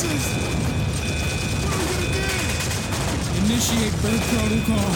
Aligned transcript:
glasses! 0.00 0.24
What 1.64 1.74
are 1.74 1.78
we 1.78 1.94
gonna 1.98 2.14
do? 2.14 2.22
Initiate 3.44 3.94
bird 4.02 4.22
protocol. 4.30 4.90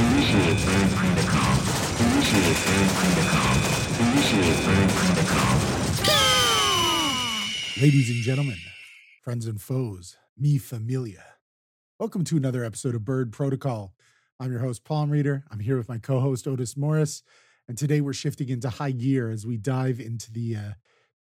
Initiate 0.00 0.58
bird 0.66 0.90
protocol. 0.98 1.54
Initiate 2.00 2.58
bird 2.66 2.90
protocol. 2.98 3.54
Initiate 4.00 4.58
bird 4.66 4.90
protocol. 4.90 5.58
Ladies 7.80 8.10
and 8.10 8.22
gentlemen, 8.22 8.58
friends 9.22 9.46
and 9.46 9.60
foes, 9.60 10.16
me 10.36 10.58
familia. 10.58 11.24
Welcome 11.98 12.24
to 12.24 12.36
another 12.36 12.64
episode 12.64 12.94
of 12.94 13.04
Bird 13.04 13.32
Protocol. 13.32 13.94
I'm 14.38 14.50
your 14.50 14.60
host, 14.60 14.84
Palm 14.84 15.10
Reader. 15.10 15.44
I'm 15.50 15.60
here 15.60 15.76
with 15.76 15.88
my 15.88 15.98
co 15.98 16.20
host, 16.20 16.46
Otis 16.48 16.76
Morris. 16.76 17.22
And 17.68 17.78
today 17.78 18.00
we're 18.00 18.12
shifting 18.12 18.48
into 18.48 18.68
high 18.68 18.90
gear 18.90 19.30
as 19.30 19.46
we 19.46 19.56
dive 19.56 20.00
into 20.00 20.32
the 20.32 20.56
uh, 20.56 20.72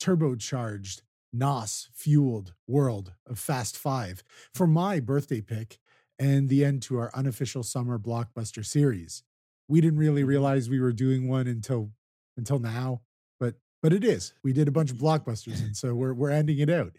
turbocharged, 0.01 1.03
NOS 1.35 1.89
fueled 1.93 2.55
world 2.67 3.13
of 3.27 3.39
Fast 3.39 3.77
Five 3.77 4.23
for 4.55 4.67
my 4.67 5.01
birthday 5.01 5.41
pick 5.41 5.79
and 6.19 6.49
the 6.49 6.65
end 6.65 6.83
to 6.83 6.97
our 6.99 7.11
unofficial 7.15 7.63
summer 7.63 7.99
blockbuster 7.99 8.65
series. 8.65 9.23
We 9.69 9.81
didn't 9.81 9.99
really 9.99 10.25
realize 10.25 10.69
we 10.71 10.81
were 10.81 10.93
doing 10.93 11.29
one 11.29 11.47
until 11.47 11.91
until 12.37 12.59
now, 12.59 13.03
but 13.41 13.55
but 13.83 13.93
it 13.93 14.05
is. 14.05 14.35
We 14.43 14.53
did 14.53 14.69
a 14.69 14.73
bunch 14.73 14.91
of 14.91 14.99
blockbusters, 14.99 15.61
and 15.61 15.77
so 15.77 15.95
we're 15.95 16.15
we're 16.15 16.31
ending 16.31 16.59
it 16.59 16.71
out. 16.71 16.97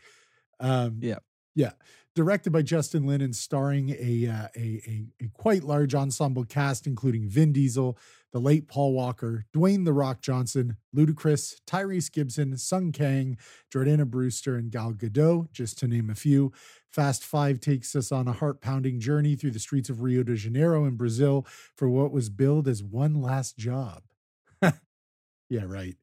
Um, 0.60 1.00
Yeah. 1.02 1.20
yeah. 1.56 1.72
Directed 2.16 2.52
by 2.52 2.62
Justin 2.62 3.06
Lin 3.06 3.20
and 3.20 3.36
starring 3.36 3.90
a, 3.90 4.28
uh, 4.28 4.48
a 4.56 4.82
a 4.88 5.06
a 5.26 5.28
quite 5.34 5.64
large 5.64 5.94
ensemble 5.94 6.46
cast, 6.46 6.88
including 6.88 7.28
Vin 7.28 7.52
Diesel, 7.52 7.98
the 8.32 8.40
late 8.40 8.70
Paul 8.70 8.94
Walker, 8.94 9.46
Dwayne 9.54 9.84
the 9.84 9.92
Rock 9.92 10.22
Johnson, 10.22 10.78
Ludacris, 10.96 11.60
Tyrese 11.68 12.10
Gibson, 12.10 12.58
Sung 12.58 12.94
Kang, 12.94 13.38
Jordana 13.70 14.06
Brewster, 14.06 14.56
and 14.56 14.72
Gal 14.72 14.94
Gadot, 14.94 15.52
just 15.52 15.78
to 15.80 15.90
name 15.90 16.10
a 16.10 16.16
few. 16.16 16.54
Fast 16.90 17.26
Five 17.26 17.60
takes 17.60 17.94
us 17.98 18.14
on 18.14 18.30
a 18.30 18.34
heart 18.34 18.62
pounding 18.62 19.02
journey 19.02 19.36
through 19.36 19.52
the 19.52 19.60
streets 19.60 19.90
of 19.90 20.02
Rio 20.02 20.24
de 20.24 20.36
Janeiro 20.36 20.86
in 20.86 20.96
Brazil 20.96 21.46
for 21.76 21.90
what 21.90 22.14
was 22.14 22.30
billed 22.30 22.70
as 22.70 22.82
one 22.82 23.22
last 23.22 23.58
job. 23.58 24.04
yeah, 25.50 25.66
right. 25.66 25.98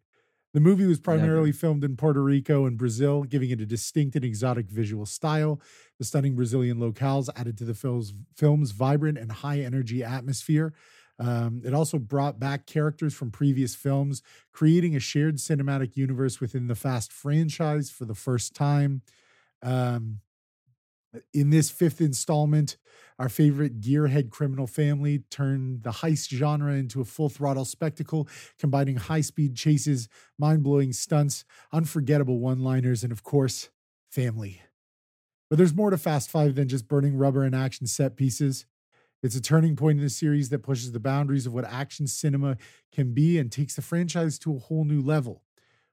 The 0.53 0.61
movie 0.61 0.85
was 0.85 1.01
primarily 1.01 1.51
filmed 1.51 1.83
in 1.83 1.97
Puerto 1.97 2.23
Rico 2.23 2.67
and 2.67 2.77
Brazil, 2.77 3.23
giving 3.23 3.51
it 3.51 3.61
a 3.61 3.67
distinct 3.67 4.17
and 4.17 4.25
exotic 4.25 4.69
visual 4.69 5.07
style. 5.07 5.61
The 5.99 6.05
stunning 6.05 6.35
Brazilian 6.35 6.79
locales 6.79 7.31
added 7.35 7.57
to 7.59 7.65
the 7.65 7.75
film's, 7.75 8.13
film's 8.37 8.73
vibrant 8.73 9.17
and 9.17 9.33
high 9.33 9.61
energy 9.61 10.05
atmosphere. 10.05 10.75
Um, 11.19 11.63
it 11.65 11.73
also 11.73 11.99
brought 11.99 12.39
back 12.39 12.67
characters 12.67 13.15
from 13.15 13.31
previous 13.31 13.75
films, 13.75 14.23
creating 14.53 14.95
a 14.95 15.01
shared 15.01 15.37
cinematic 15.37 15.97
universe 15.97 16.41
within 16.41 16.67
the 16.67 16.75
Fast 16.75 17.13
franchise 17.13 17.91
for 17.91 18.05
the 18.05 18.15
first 18.15 18.55
time. 18.55 19.03
Um, 19.63 20.21
in 21.33 21.51
this 21.51 21.71
fifth 21.71 22.01
installment, 22.01 22.77
our 23.19 23.29
favorite 23.29 23.81
gearhead 23.81 24.31
criminal 24.31 24.67
family 24.67 25.25
turned 25.31 25.83
the 25.83 25.91
heist 25.91 26.31
genre 26.31 26.73
into 26.73 27.01
a 27.01 27.05
full 27.05 27.29
throttle 27.29 27.65
spectacle, 27.65 28.29
combining 28.59 28.97
high 28.97 29.21
speed 29.21 29.55
chases, 29.55 30.09
mind 30.39 30.63
blowing 30.63 30.93
stunts, 30.93 31.45
unforgettable 31.73 32.39
one 32.39 32.61
liners, 32.61 33.03
and 33.03 33.13
of 33.13 33.23
course, 33.23 33.71
family. 34.11 34.63
But 35.49 35.59
there's 35.59 35.75
more 35.75 35.91
to 35.91 35.99
Fast 35.99 36.31
Five 36.31 36.55
than 36.55 36.69
just 36.69 36.89
burning 36.89 37.17
rubber 37.17 37.43
and 37.43 37.55
action 37.55 37.87
set 37.87 38.17
pieces. 38.17 38.65
It's 39.23 39.37
a 39.37 39.41
turning 39.41 39.77
point 39.77 39.99
in 39.99 40.05
the 40.05 40.11
series 40.11 40.49
that 40.49 40.65
pushes 40.65 40.93
the 40.93 40.99
boundaries 40.99 41.47
of 41.47 41.55
what 41.55 41.65
action 41.65 42.07
cinema 42.07 42.57
can 42.91 43.15
be 43.15 43.39
and 43.39 43.53
takes 43.53 43.77
the 43.77 43.83
franchise 43.83 44.39
to 44.41 44.57
a 44.57 44.59
whole 44.59 44.85
new 44.85 45.01
level. 45.01 45.45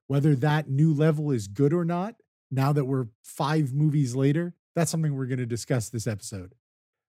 Whether 0.07 0.33
that 0.37 0.69
new 0.69 0.93
level 0.93 1.29
is 1.29 1.47
good 1.47 1.73
or 1.73 1.85
not, 1.85 2.15
now 2.49 2.73
that 2.73 2.85
we're 2.85 3.07
five 3.21 3.71
movies 3.73 4.15
later, 4.15 4.55
that's 4.79 4.91
something 4.91 5.15
we're 5.15 5.25
going 5.25 5.39
to 5.39 5.45
discuss 5.45 5.89
this 5.89 6.07
episode. 6.07 6.55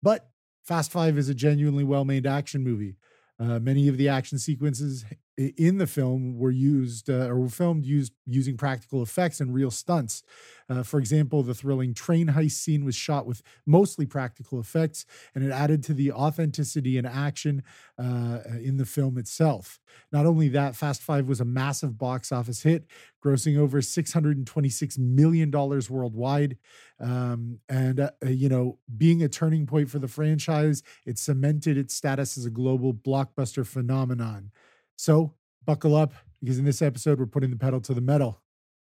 But 0.02 0.30
Fast 0.66 0.92
Five 0.92 1.18
is 1.18 1.30
a 1.30 1.34
genuinely 1.34 1.84
well 1.84 2.06
made 2.06 2.28
action 2.28 2.64
movie. 2.64 2.98
Uh, 3.40 3.60
many 3.60 3.88
of 3.88 3.98
the 3.98 4.10
action 4.10 4.38
sequences 4.38 5.06
in 5.38 5.78
the 5.78 5.88
film 5.88 6.38
were 6.38 6.52
used 6.52 7.10
uh, 7.10 7.28
or 7.28 7.40
were 7.40 7.50
filmed 7.50 7.86
used 7.86 8.14
using 8.26 8.58
practical 8.58 9.02
effects 9.02 9.40
and 9.40 9.54
real 9.54 9.72
stunts. 9.72 10.24
Uh, 10.70 10.84
for 10.84 11.00
example, 11.00 11.44
the 11.44 11.54
thrilling 11.54 11.94
train 11.94 12.28
heist 12.28 12.52
scene 12.52 12.86
was 12.86 12.96
shot 12.96 13.26
with 13.26 13.42
mostly 13.66 14.06
practical 14.06 14.60
effects, 14.60 15.06
and 15.36 15.44
it 15.44 15.52
added 15.52 15.84
to 15.84 15.94
the 15.94 16.12
authenticity 16.12 16.98
and 16.98 17.06
action 17.06 17.64
uh, 17.98 18.40
in 18.62 18.78
the 18.78 18.86
film 18.86 19.18
itself. 19.18 19.80
Not 20.12 20.26
only 20.26 20.48
that, 20.50 20.76
Fast 20.76 21.02
Five 21.02 21.28
was 21.28 21.42
a 21.42 21.46
massive 21.46 21.98
box 21.98 22.32
office 22.32 22.64
hit, 22.64 22.86
grossing 23.24 23.58
over 23.58 23.82
$626 23.82 24.98
million 24.98 25.52
worldwide. 25.52 26.58
Um, 27.00 27.60
and, 27.68 28.00
uh, 28.00 28.12
uh, 28.24 28.30
you 28.30 28.50
know, 28.50 28.80
being 28.98 29.24
a 29.24 29.30
turning 29.30 29.66
point 29.66 29.90
for 29.90 30.00
the 30.00 30.08
franchise, 30.08 30.84
it 31.06 31.18
cemented 31.18 31.78
its 31.78 31.96
status 31.96 32.38
as 32.38 32.46
a 32.46 32.50
global 32.50 32.94
blockbuster 32.94 33.66
phenomenon. 33.66 34.52
So 34.98 35.34
buckle 35.66 35.96
up 35.96 36.14
because 36.42 36.60
in 36.60 36.66
this 36.66 36.82
episode, 36.82 37.20
we're 37.20 37.26
putting 37.26 37.50
the 37.52 37.58
pedal 37.58 37.82
to 37.82 37.94
the 37.94 38.02
metal. 38.02 38.42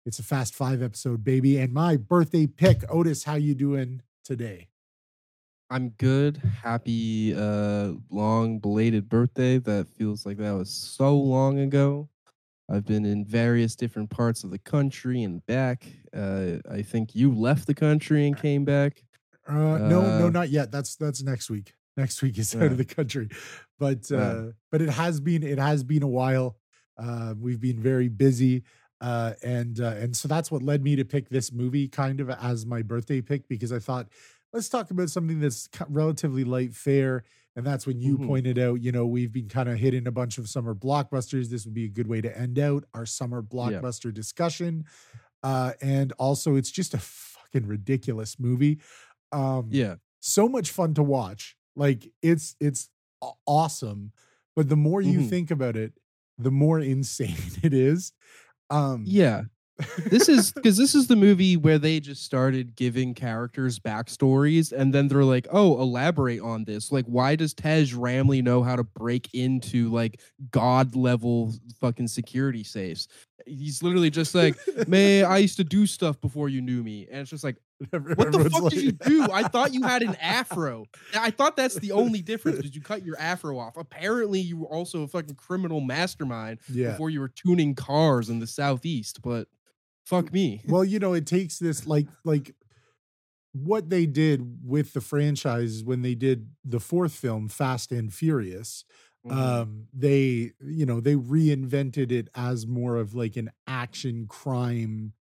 It's 0.05 0.19
a 0.19 0.23
Fast 0.23 0.55
Five 0.55 0.81
episode, 0.81 1.23
baby. 1.23 1.57
And 1.57 1.73
my 1.73 1.97
birthday 1.97 2.47
pick, 2.47 2.83
Otis, 2.89 3.23
how 3.25 3.35
you 3.35 3.55
doing 3.55 4.01
today? 4.23 4.69
I'm 5.69 5.89
good. 5.89 6.37
Happy 6.63 7.33
uh 7.35 7.93
long 8.09 8.59
belated 8.59 9.09
birthday. 9.09 9.57
That 9.57 9.87
feels 9.89 10.25
like 10.25 10.37
that 10.37 10.51
was 10.53 10.69
so 10.69 11.17
long 11.17 11.59
ago. 11.59 12.07
I've 12.69 12.85
been 12.85 13.05
in 13.05 13.25
various 13.25 13.75
different 13.75 14.09
parts 14.09 14.43
of 14.45 14.51
the 14.51 14.59
country 14.59 15.23
and 15.23 15.45
back. 15.45 15.85
Uh 16.15 16.57
I 16.71 16.83
think 16.83 17.15
you 17.15 17.33
left 17.33 17.67
the 17.67 17.73
country 17.73 18.27
and 18.27 18.37
came 18.37 18.63
back. 18.63 19.03
Uh, 19.45 19.77
no, 19.77 20.01
no, 20.19 20.27
Uh, 20.27 20.29
not 20.29 20.49
yet. 20.49 20.71
That's 20.71 20.95
that's 20.95 21.21
next 21.21 21.49
week. 21.49 21.73
Next 21.97 22.21
week 22.21 22.37
is 22.37 22.55
out 22.55 22.71
of 22.71 22.77
the 22.77 22.85
country, 22.85 23.27
but 23.79 24.11
uh, 24.11 24.15
Yeah. 24.17 24.45
but 24.71 24.81
it 24.83 24.89
has 24.89 25.19
been 25.19 25.41
it 25.43 25.57
has 25.57 25.83
been 25.83 26.03
a 26.03 26.07
while. 26.07 26.57
Uh, 26.97 27.33
we've 27.39 27.59
been 27.59 27.79
very 27.81 28.07
busy, 28.07 28.63
uh, 29.01 29.33
and 29.43 29.79
uh, 29.79 29.95
and 29.97 30.15
so 30.15 30.27
that's 30.27 30.51
what 30.51 30.61
led 30.61 30.83
me 30.83 30.95
to 30.95 31.03
pick 31.05 31.29
this 31.29 31.51
movie 31.51 31.87
kind 31.87 32.19
of 32.19 32.29
as 32.29 32.65
my 32.67 32.83
birthday 32.83 33.19
pick 33.21 33.47
because 33.47 33.71
I 33.73 33.79
thought 33.79 34.07
let's 34.53 34.69
talk 34.69 34.91
about 34.91 35.09
something 35.09 35.39
that's 35.39 35.67
relatively 35.89 36.43
light 36.43 36.73
fare. 36.75 37.23
And 37.55 37.65
that's 37.65 37.87
when 37.87 37.99
you 37.99 38.19
Mhm. 38.19 38.27
pointed 38.27 38.59
out, 38.59 38.83
you 38.83 38.91
know, 38.91 39.07
we've 39.07 39.31
been 39.31 39.49
kind 39.49 39.67
of 39.67 39.79
hitting 39.79 40.05
a 40.05 40.11
bunch 40.11 40.37
of 40.37 40.47
summer 40.47 40.75
blockbusters. 40.75 41.49
This 41.49 41.65
would 41.65 41.73
be 41.73 41.85
a 41.85 41.89
good 41.89 42.05
way 42.07 42.21
to 42.21 42.37
end 42.37 42.59
out 42.59 42.83
our 42.93 43.07
summer 43.07 43.41
blockbuster 43.41 44.13
discussion. 44.13 44.85
Uh, 45.41 45.73
and 45.81 46.11
also, 46.19 46.55
it's 46.55 46.69
just 46.69 46.93
a 46.93 46.99
fucking 46.99 47.65
ridiculous 47.65 48.39
movie. 48.39 48.79
Um, 49.31 49.69
Yeah. 49.71 49.95
so 50.19 50.47
much 50.47 50.69
fun 50.69 50.93
to 50.93 51.01
watch. 51.03 51.56
Like 51.77 52.11
it's 52.21 52.55
it's 52.59 52.89
awesome, 53.45 54.11
but 54.55 54.67
the 54.67 54.75
more 54.75 55.01
you 55.01 55.19
Mhm. 55.19 55.29
think 55.29 55.51
about 55.51 55.77
it, 55.77 55.93
the 56.37 56.51
more 56.51 56.79
insane 56.93 57.37
it 57.63 57.73
is. 57.73 58.11
Um, 58.69 59.03
Yeah. 59.05 59.43
this 60.09 60.27
is 60.27 60.51
because 60.55 60.75
this 60.75 60.95
is 60.95 61.05
the 61.07 61.15
movie 61.15 61.55
where 61.55 61.77
they 61.77 61.99
just 61.99 62.23
started 62.23 62.75
giving 62.75 63.13
characters 63.13 63.77
backstories 63.79 64.71
and 64.71 64.91
then 64.91 65.07
they're 65.07 65.23
like 65.23 65.45
oh 65.51 65.79
elaborate 65.79 66.41
on 66.41 66.63
this 66.63 66.91
like 66.91 67.05
why 67.05 67.35
does 67.35 67.53
tej 67.53 67.85
ramley 67.93 68.41
know 68.43 68.63
how 68.63 68.75
to 68.75 68.83
break 68.83 69.29
into 69.35 69.91
like 69.91 70.19
god 70.49 70.95
level 70.95 71.53
fucking 71.79 72.07
security 72.07 72.63
safes 72.63 73.07
he's 73.45 73.83
literally 73.83 74.09
just 74.09 74.33
like 74.33 74.55
man 74.87 75.25
i 75.25 75.37
used 75.37 75.57
to 75.57 75.63
do 75.63 75.85
stuff 75.85 76.19
before 76.21 76.49
you 76.49 76.59
knew 76.59 76.81
me 76.83 77.07
and 77.11 77.21
it's 77.21 77.29
just 77.29 77.43
like 77.43 77.57
what 77.89 78.31
the 78.31 78.49
fuck 78.51 78.71
did 78.71 78.81
you 78.81 78.91
do 78.91 79.27
i 79.31 79.43
thought 79.43 79.73
you 79.73 79.83
had 79.83 80.01
an 80.01 80.15
afro 80.21 80.85
i 81.15 81.29
thought 81.29 81.55
that's 81.55 81.75
the 81.75 81.91
only 81.91 82.21
difference 82.21 82.59
Did 82.59 82.75
you 82.75 82.81
cut 82.81 83.05
your 83.05 83.19
afro 83.19 83.59
off 83.59 83.77
apparently 83.77 84.39
you 84.39 84.57
were 84.57 84.67
also 84.67 85.03
a 85.03 85.07
fucking 85.07 85.35
criminal 85.35 85.79
mastermind 85.79 86.59
yeah. 86.71 86.91
before 86.91 87.09
you 87.11 87.19
were 87.19 87.29
tuning 87.29 87.75
cars 87.75 88.29
in 88.29 88.39
the 88.39 88.47
southeast 88.47 89.21
but 89.21 89.47
fuck 90.07 90.31
me 90.31 90.61
well, 90.67 90.85
you 90.85 90.99
know, 90.99 91.13
it 91.13 91.25
takes 91.25 91.59
this 91.59 91.85
like 91.85 92.07
like 92.23 92.55
what 93.53 93.89
they 93.89 94.05
did 94.05 94.59
with 94.63 94.93
the 94.93 95.01
franchise 95.01 95.83
when 95.83 96.01
they 96.01 96.15
did 96.15 96.49
the 96.63 96.79
fourth 96.79 97.13
film, 97.13 97.47
Fast 97.47 97.91
and 97.91 98.13
Furious. 98.13 98.85
Mhm. 99.25 99.31
Um, 99.31 99.87
they 99.93 100.53
you 100.61 100.85
know 100.85 101.01
they 101.01 101.15
reinvented 101.15 102.11
it 102.11 102.29
as 102.35 102.65
more 102.65 102.97
of 102.97 103.13
like 103.13 103.35
an 103.35 103.51
action 103.67 104.27
crime 104.27 105.13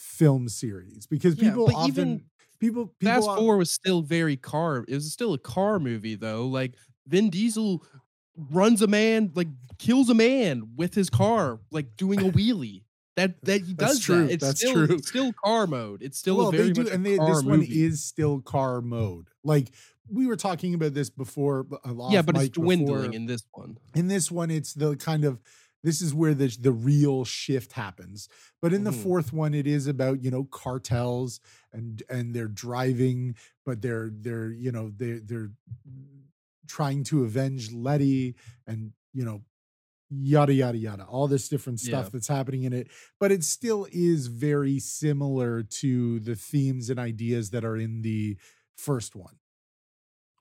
film 0.00 0.48
series 0.48 1.06
because 1.06 1.36
Yeah, 1.36 1.50
people 1.50 1.66
but 1.66 1.74
often 1.74 1.88
even 1.90 2.24
people 2.58 2.86
people 2.98 3.14
Fast 3.14 3.28
o- 3.28 3.36
Four 3.36 3.56
was 3.58 3.70
still 3.70 4.02
very 4.02 4.36
car. 4.36 4.84
It 4.88 4.94
was 4.94 5.12
still 5.12 5.34
a 5.34 5.38
car 5.38 5.78
movie 5.78 6.14
though. 6.14 6.46
Like 6.46 6.74
Vin 7.06 7.30
Diesel 7.30 7.84
runs 8.36 8.82
a 8.82 8.86
man, 8.86 9.32
like 9.34 9.48
kills 9.78 10.08
a 10.08 10.14
man 10.14 10.70
with 10.76 10.94
his 10.94 11.10
car, 11.10 11.60
like 11.70 11.96
doing 11.96 12.20
a 12.20 12.30
wheelie. 12.30 12.82
That 13.16 13.34
that 13.44 13.62
he 13.62 13.74
does 13.74 14.00
true, 14.00 14.26
that. 14.26 14.32
It's 14.32 14.44
that's 14.44 14.60
still 14.60 14.86
true. 14.86 14.96
it's 14.96 15.08
still 15.08 15.32
car 15.44 15.66
mode. 15.66 16.02
It's 16.02 16.18
still 16.18 16.38
well, 16.38 16.48
a 16.48 16.52
very 16.52 16.68
they 16.68 16.72
do, 16.72 16.82
much 16.84 16.92
and 16.92 17.04
they, 17.04 17.18
this 17.18 17.42
one 17.42 17.62
is 17.62 18.02
still 18.02 18.40
car 18.40 18.80
mode. 18.80 19.28
Like 19.44 19.70
we 20.08 20.26
were 20.26 20.36
talking 20.36 20.74
about 20.74 20.94
this 20.94 21.10
before. 21.10 21.66
uh, 21.84 21.92
yeah, 22.10 22.22
but 22.22 22.36
it's 22.36 22.48
dwindling 22.48 23.02
before. 23.02 23.14
in 23.14 23.26
this 23.26 23.42
one. 23.52 23.76
in 23.94 24.08
this 24.08 24.30
one, 24.30 24.50
it's 24.50 24.74
the 24.74 24.96
kind 24.96 25.24
of 25.24 25.38
this 25.82 26.02
is 26.02 26.12
where 26.14 26.34
the 26.34 26.48
the 26.60 26.72
real 26.72 27.24
shift 27.24 27.72
happens. 27.72 28.28
But 28.62 28.72
in 28.72 28.84
the 28.84 28.90
Mhm. 28.90 29.02
fourth 29.02 29.32
one, 29.32 29.54
it 29.54 29.66
is 29.66 29.86
about 29.86 30.22
you 30.22 30.30
know 30.30 30.44
cartels 30.44 31.40
and 31.72 32.02
and 32.08 32.34
they're 32.34 32.48
driving, 32.48 33.36
but 33.64 33.82
they're 33.82 34.10
they're 34.12 34.50
you 34.52 34.72
know 34.72 34.90
they 34.90 35.14
they're 35.20 35.52
trying 36.66 37.04
to 37.04 37.24
avenge 37.24 37.72
Letty 37.72 38.36
and 38.66 38.92
you 39.12 39.24
know 39.24 39.42
yada 40.10 40.52
yada 40.52 40.76
yada 40.78 41.04
all 41.04 41.28
this 41.28 41.48
different 41.48 41.80
stuff 41.80 42.06
Yeah. 42.06 42.10
that's 42.12 42.28
happening 42.28 42.64
in 42.64 42.72
it 42.72 42.88
but 43.20 43.30
it 43.30 43.44
still 43.44 43.86
is 43.92 44.26
very 44.26 44.80
similar 44.80 45.62
to 45.62 46.18
the 46.20 46.34
themes 46.34 46.90
and 46.90 46.98
ideas 46.98 47.50
that 47.50 47.64
are 47.64 47.76
in 47.76 48.02
the 48.02 48.36
first 48.76 49.14
one 49.14 49.38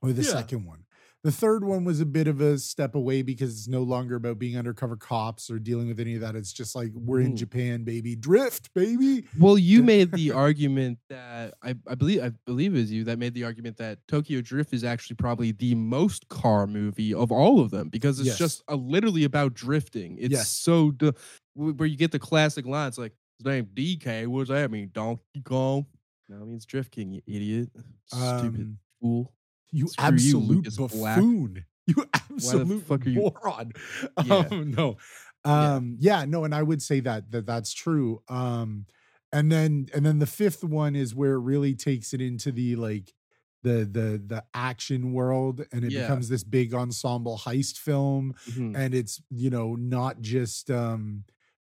or 0.01 0.11
the 0.11 0.23
Yeah. 0.23 0.29
second 0.31 0.65
one 0.65 0.85
the 1.23 1.31
third 1.31 1.63
one 1.65 1.83
was 1.83 1.99
a 1.99 2.05
bit 2.05 2.27
of 2.27 2.39
a 2.39 2.57
step 2.57 2.95
away 2.95 3.21
because 3.21 3.51
it's 3.57 3.67
no 3.67 3.81
longer 3.83 4.15
about 4.15 4.39
being 4.39 4.57
undercover 4.57 4.95
cops 4.95 5.49
or 5.49 5.59
dealing 5.59 5.87
with 5.89 5.99
any 5.99 6.15
of 6.15 6.21
that 6.21 6.35
it's 6.35 6.53
just 6.53 6.75
like 6.75 6.91
we're 6.93 7.19
in 7.19 7.33
Mhm. 7.33 7.37
japan 7.37 7.83
baby 7.83 8.15
drift 8.15 8.73
baby 8.73 9.25
Well, 9.37 9.57
you 9.57 9.83
made 9.83 10.11
the 10.13 10.31
argument 10.45 10.99
that 11.09 11.55
I, 11.61 11.75
I 11.87 11.95
believe 11.95 12.23
I 12.23 12.31
believe 12.45 12.73
it 12.73 12.79
was 12.79 12.91
you 12.91 13.03
that 13.05 13.19
made 13.19 13.33
the 13.33 13.43
argument 13.43 13.77
that 13.77 13.99
Tokyo 14.07 14.41
Drift 14.41 14.73
is 14.73 14.83
actually 14.83 15.17
probably 15.17 15.51
the 15.51 15.75
most 15.75 16.27
car 16.29 16.67
movie 16.67 17.13
of 17.13 17.31
all 17.31 17.59
of 17.59 17.71
them 17.71 17.89
because 17.89 18.19
it's 18.19 18.27
Yes. 18.29 18.37
just 18.37 18.63
uh 18.69 18.75
literally 18.75 19.23
about 19.25 19.53
drifting. 19.53 20.17
It's 20.19 20.31
Yes. 20.33 20.49
so 20.49 20.91
du- 20.91 21.13
where 21.55 21.87
you 21.87 21.97
get 21.97 22.11
the 22.11 22.19
classic 22.19 22.65
lines 22.65 22.97
like 22.97 23.13
his 23.37 23.45
name 23.45 23.67
DK. 23.73 24.25
What 24.27 24.41
does 24.41 24.49
that 24.49 24.71
mean? 24.71 24.89
Donkey 24.93 25.41
Kong. 25.43 25.85
No, 26.29 26.37
it 26.43 26.45
means 26.47 26.65
Drift 26.65 26.91
King. 26.91 27.13
You 27.13 27.21
idiot. 27.27 27.69
Stupid 28.05 28.61
um, 28.61 28.77
fool. 29.01 29.33
You 29.71 29.87
Screw 29.87 30.03
you, 30.05 30.13
absolute 30.13 30.77
Black. 30.77 31.17
buffoon 31.17 31.65
you 31.87 32.05
absolute 32.13 32.83
fuck 32.85 33.05
are 33.05 33.09
you- 33.09 33.19
moron 33.21 33.71
Yeah. 34.25 34.35
um, 34.51 34.71
no 34.71 34.97
Yeah. 35.45 35.73
um 35.75 35.95
yeah. 35.99 36.25
no 36.25 36.43
and 36.43 36.53
i 36.55 36.61
would 36.63 36.81
say 36.81 36.99
that 37.01 37.31
that 37.31 37.45
that's 37.45 37.73
true 37.73 38.21
um 38.29 38.85
and 39.31 39.51
then 39.51 39.87
and 39.93 40.05
then 40.05 40.19
the 40.19 40.25
fifth 40.25 40.63
one 40.63 40.95
is 40.95 41.13
where 41.15 41.33
it 41.35 41.39
really 41.41 41.75
takes 41.75 42.13
it 42.13 42.21
into 42.21 42.51
the 42.51 42.75
like 42.75 43.13
the 43.61 43.87
the 43.91 44.21
the 44.25 44.43
action 44.53 45.11
world 45.13 45.65
and 45.71 45.83
it 45.83 45.91
Yeah. 45.91 46.01
becomes 46.03 46.29
this 46.29 46.43
big 46.43 46.73
ensemble 46.73 47.37
heist 47.37 47.77
film 47.77 48.33
Mhm. 48.49 48.75
and 48.75 48.93
it's 48.95 49.21
you 49.29 49.49
know 49.49 49.75
not 49.75 50.21
just 50.21 50.71
um 50.71 51.25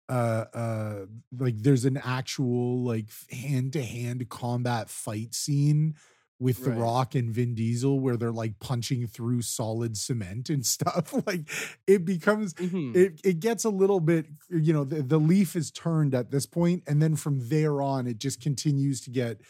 uh 0.09 0.45
uh 0.53 1.06
like 1.38 1.57
there's 1.57 1.86
an 1.86 1.98
actual 1.98 2.83
like 2.83 3.09
hand 3.30 3.74
to 3.74 3.83
hand 3.83 4.27
combat 4.30 4.89
fight 4.89 5.33
scene 5.36 5.95
with 6.41 6.63
the 6.63 6.71
rock 6.71 7.15
and 7.15 7.31
vin 7.33 7.55
diesel 7.55 7.99
where 8.01 8.17
they're 8.17 8.31
like 8.31 8.59
punching 8.59 9.07
through 9.07 9.41
solid 9.43 9.95
cement 9.95 10.49
and 10.49 10.65
stuff 10.75 11.13
like 11.27 11.49
it 11.88 12.03
becomes 12.05 12.53
Mhm. 12.55 12.95
it, 12.95 13.21
it 13.23 13.39
gets 13.39 13.63
a 13.63 13.69
little 13.69 14.01
bit 14.01 14.25
you 14.49 14.73
know 14.73 14.83
the, 14.83 15.01
the 15.03 15.19
leaf 15.19 15.55
is 15.55 15.71
turned 15.71 16.15
at 16.15 16.31
this 16.31 16.45
point 16.47 16.83
and 16.88 17.01
then 17.01 17.15
from 17.15 17.47
there 17.49 17.81
on 17.81 18.07
it 18.07 18.17
just 18.17 18.41
continues 18.41 19.01
to 19.01 19.11
get 19.11 19.41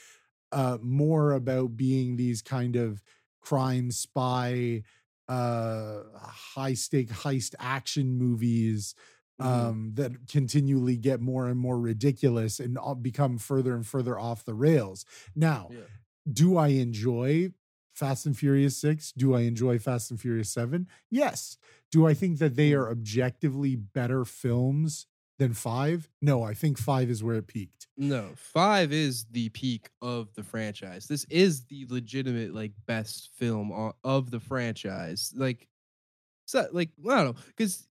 uh 0.52 0.78
more 0.82 1.32
about 1.32 1.78
being 1.78 2.18
these 2.18 2.42
kind 2.42 2.76
of 2.76 3.02
crime 3.42 3.92
spy 3.92 4.84
uh 5.30 6.02
high 6.20 6.74
stake 6.74 7.10
heist 7.10 7.56
action 7.60 8.18
movies 8.18 8.96
Mhm. 9.42 9.46
um 9.46 9.92
that 9.96 10.28
continually 10.28 10.98
get 10.98 11.22
more 11.22 11.48
and 11.48 11.60
more 11.60 11.80
ridiculous 11.80 12.60
and 12.60 12.78
become 13.02 13.38
further 13.38 13.74
and 13.76 13.88
further 13.88 14.20
off 14.20 14.46
the 14.46 14.54
rails 14.54 15.06
now 15.36 15.70
Yeah. 15.72 15.80
Do 16.32 16.58
I 16.58 16.68
enjoy 16.70 17.52
Fast 17.94 18.26
and 18.26 18.38
Furious 18.38 18.78
6? 18.78 19.14
Do 19.14 19.36
I 19.36 19.42
enjoy 19.42 19.80
Fast 19.80 20.12
and 20.12 20.20
Furious 20.20 20.52
7? 20.52 20.88
Yes. 21.10 21.58
Do 21.92 22.08
I 22.08 22.14
think 22.14 22.40
that 22.40 22.56
they 22.56 22.72
mm-hmm. 22.72 22.82
are 22.82 22.90
objectively 22.90 23.76
better 23.76 24.26
films 24.26 25.08
than 25.40 25.54
5? 25.54 26.10
No, 26.22 26.44
I 26.44 26.54
think 26.54 26.78
5 26.78 27.10
is 27.10 27.24
where 27.24 27.36
it 27.36 27.48
peaked. 27.48 27.82
No, 28.02 28.30
five 28.36 28.92
is 28.92 29.26
the 29.30 29.50
peak 29.50 29.90
of 30.02 30.34
the 30.34 30.42
franchise. 30.42 31.06
This 31.06 31.24
is 31.30 31.66
the 31.66 31.86
legitimate 31.88 32.56
like 32.56 32.72
best 32.88 33.30
film 33.36 33.94
of 34.04 34.32
the 34.32 34.40
franchise. 34.40 35.32
Like, 35.36 35.68
so 36.46 36.68
like 36.72 36.90
I 37.08 37.24
don't 37.24 37.36
know, 37.36 37.42
because 37.48 37.88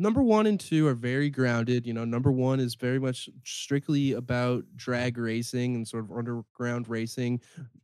number 0.00 0.22
one 0.22 0.46
and 0.46 0.58
two 0.58 0.86
are 0.86 0.94
very 0.94 1.30
grounded. 1.30 1.86
You 1.86 1.92
know, 1.94 2.04
number 2.04 2.32
one 2.32 2.60
is 2.60 2.74
very 2.74 2.98
much 2.98 3.28
strictly 3.44 4.12
about 4.12 4.64
drag 4.76 5.18
racing 5.18 5.74
and 5.74 5.86
sort 5.86 6.04
of 6.04 6.12
underground 6.12 6.88
racing. 6.88 7.40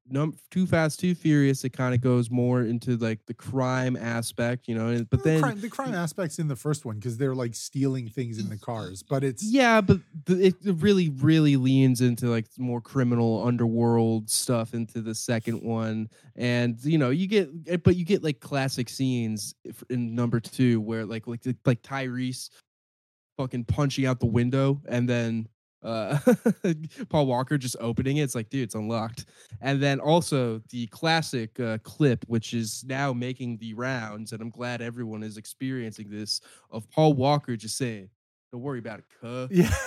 Num 0.09 0.37
too 0.51 0.67
fast, 0.67 1.01
too 1.01 1.15
furious. 1.15 1.65
It 1.65 1.71
kind 1.71 1.95
of 1.95 2.01
goes 2.01 2.31
more 2.31 2.63
into 2.63 2.97
like 2.97 3.25
the 3.27 3.35
crime 3.35 3.97
aspect. 3.97 4.69
You 4.69 4.77
know, 4.77 5.05
but 5.11 5.23
the, 5.23 5.31
then 5.31 5.43
crime, 5.43 5.61
the 5.61 5.69
crime 5.69 5.95
aspects 5.95 6.39
in 6.39 6.49
the 6.49 6.57
first 6.57 6.85
one 6.85 6.97
because 6.97 7.17
they're 7.19 7.35
like 7.35 7.55
stealing 7.55 8.09
things 8.09 8.39
in 8.39 8.49
the 8.49 8.57
cars, 8.57 9.03
but 9.03 9.25
it's 9.25 9.43
Yeah, 9.43 9.81
but 9.81 10.01
the, 10.25 10.47
it 10.47 10.55
it 10.65 10.77
really, 10.79 11.09
really 11.09 11.57
leans 11.57 12.01
into 12.01 12.27
like 12.27 12.47
more 12.59 12.81
criminal 12.81 13.45
underworld 13.47 14.31
stuff 14.31 14.75
into 14.75 15.01
the 15.01 15.15
second 15.15 15.63
one, 15.63 16.09
and 16.37 16.83
you 16.85 16.99
know 16.99 17.11
you 17.11 17.27
get, 17.27 17.51
eh, 17.67 17.77
but 17.77 17.97
you 17.97 18.05
get 18.05 18.23
like 18.23 18.41
classic 18.41 18.89
scenes 18.89 19.55
in 19.91 20.15
number 20.15 20.41
two 20.41 20.81
where 20.81 21.05
like 21.05 21.27
like 21.27 21.41
like 21.65 21.83
Tyrese 21.83 22.51
fucking 23.37 23.65
punching 23.65 24.07
out 24.07 24.21
the 24.21 24.27
window, 24.27 24.81
and 24.87 25.09
then 25.09 25.49
uh 25.87 26.19
Paul 27.09 27.27
Walker 27.27 27.57
just 27.57 27.77
opening 27.81 28.17
it. 28.19 28.23
It's 28.25 28.35
like, 28.35 28.51
dude, 28.51 28.65
it's 28.65 28.75
unlocked. 28.75 29.27
And 29.61 29.81
then 29.83 30.01
also 30.01 30.61
the 30.71 30.87
classic 30.89 31.59
uh, 31.61 31.79
clip, 31.85 32.25
which 32.27 32.53
is 32.55 32.85
now 32.87 33.13
making 33.13 33.59
the 33.59 33.73
rounds, 33.75 34.33
and 34.33 34.43
I'm 34.43 34.51
glad 34.51 34.83
everyone 34.83 35.23
is 35.23 35.37
experiencing 35.37 36.11
this 36.11 36.41
of 36.71 36.91
Paul 36.91 37.15
Walker 37.15 37.57
just 37.57 37.77
saying, 37.79 38.11
"Don't 38.53 38.63
worry 38.63 38.81
about 38.81 38.99
it, 38.99 39.05
cuh." 39.21 39.47
yeah. 39.51 39.71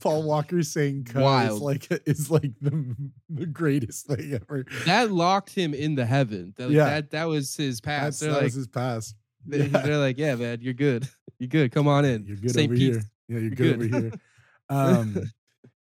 Paul 0.00 0.22
Walker 0.24 0.62
saying 0.62 1.04
"Cuz" 1.04 1.50
is 1.54 1.60
like 1.60 1.88
is 2.06 2.30
like 2.30 2.52
the, 2.60 2.94
the 3.30 3.46
greatest 3.46 4.06
thing 4.06 4.34
ever. 4.34 4.64
That 4.84 5.10
locked 5.10 5.54
him 5.54 5.72
in 5.72 5.94
the 5.94 6.04
heaven. 6.04 6.52
That, 6.56 6.70
Yeah. 6.70 6.84
that 6.90 7.10
that 7.12 7.24
was 7.24 7.56
his 7.56 7.80
pass. 7.80 8.18
They're 8.18 8.30
that 8.30 8.36
like, 8.36 8.44
was 8.44 8.54
his 8.54 8.68
pass. 8.68 9.14
they, 9.46 9.66
Yeah. 9.66 9.86
are 9.88 9.98
like, 9.98 10.18
yeah, 10.18 10.34
man, 10.34 10.58
you're 10.60 10.74
good. 10.74 11.08
You're 11.40 11.48
good. 11.48 11.72
Come 11.72 11.88
on 11.88 12.04
in. 12.04 12.24
You're 12.26 12.36
good 12.36 12.52
St. 12.52 12.70
over 12.70 12.76
Pete's. 12.78 13.04
Yeah, 13.28 13.38
you're 13.38 13.50
good, 13.50 13.56
good. 13.56 13.74
over 13.74 13.84
here. 13.84 14.12
Um, 14.70 15.30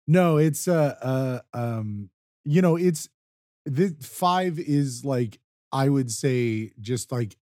no, 0.07 0.37
it's 0.37 0.69
uh, 0.69 0.95
uh, 1.01 1.39
um, 1.53 2.09
you 2.45 2.61
know, 2.61 2.77
it's 2.77 3.09
the 3.65 3.95
five 4.01 4.57
is 4.57 5.03
like 5.03 5.39
I 5.71 5.89
would 5.89 6.09
say 6.09 6.71
just 6.79 7.11
like, 7.11 7.35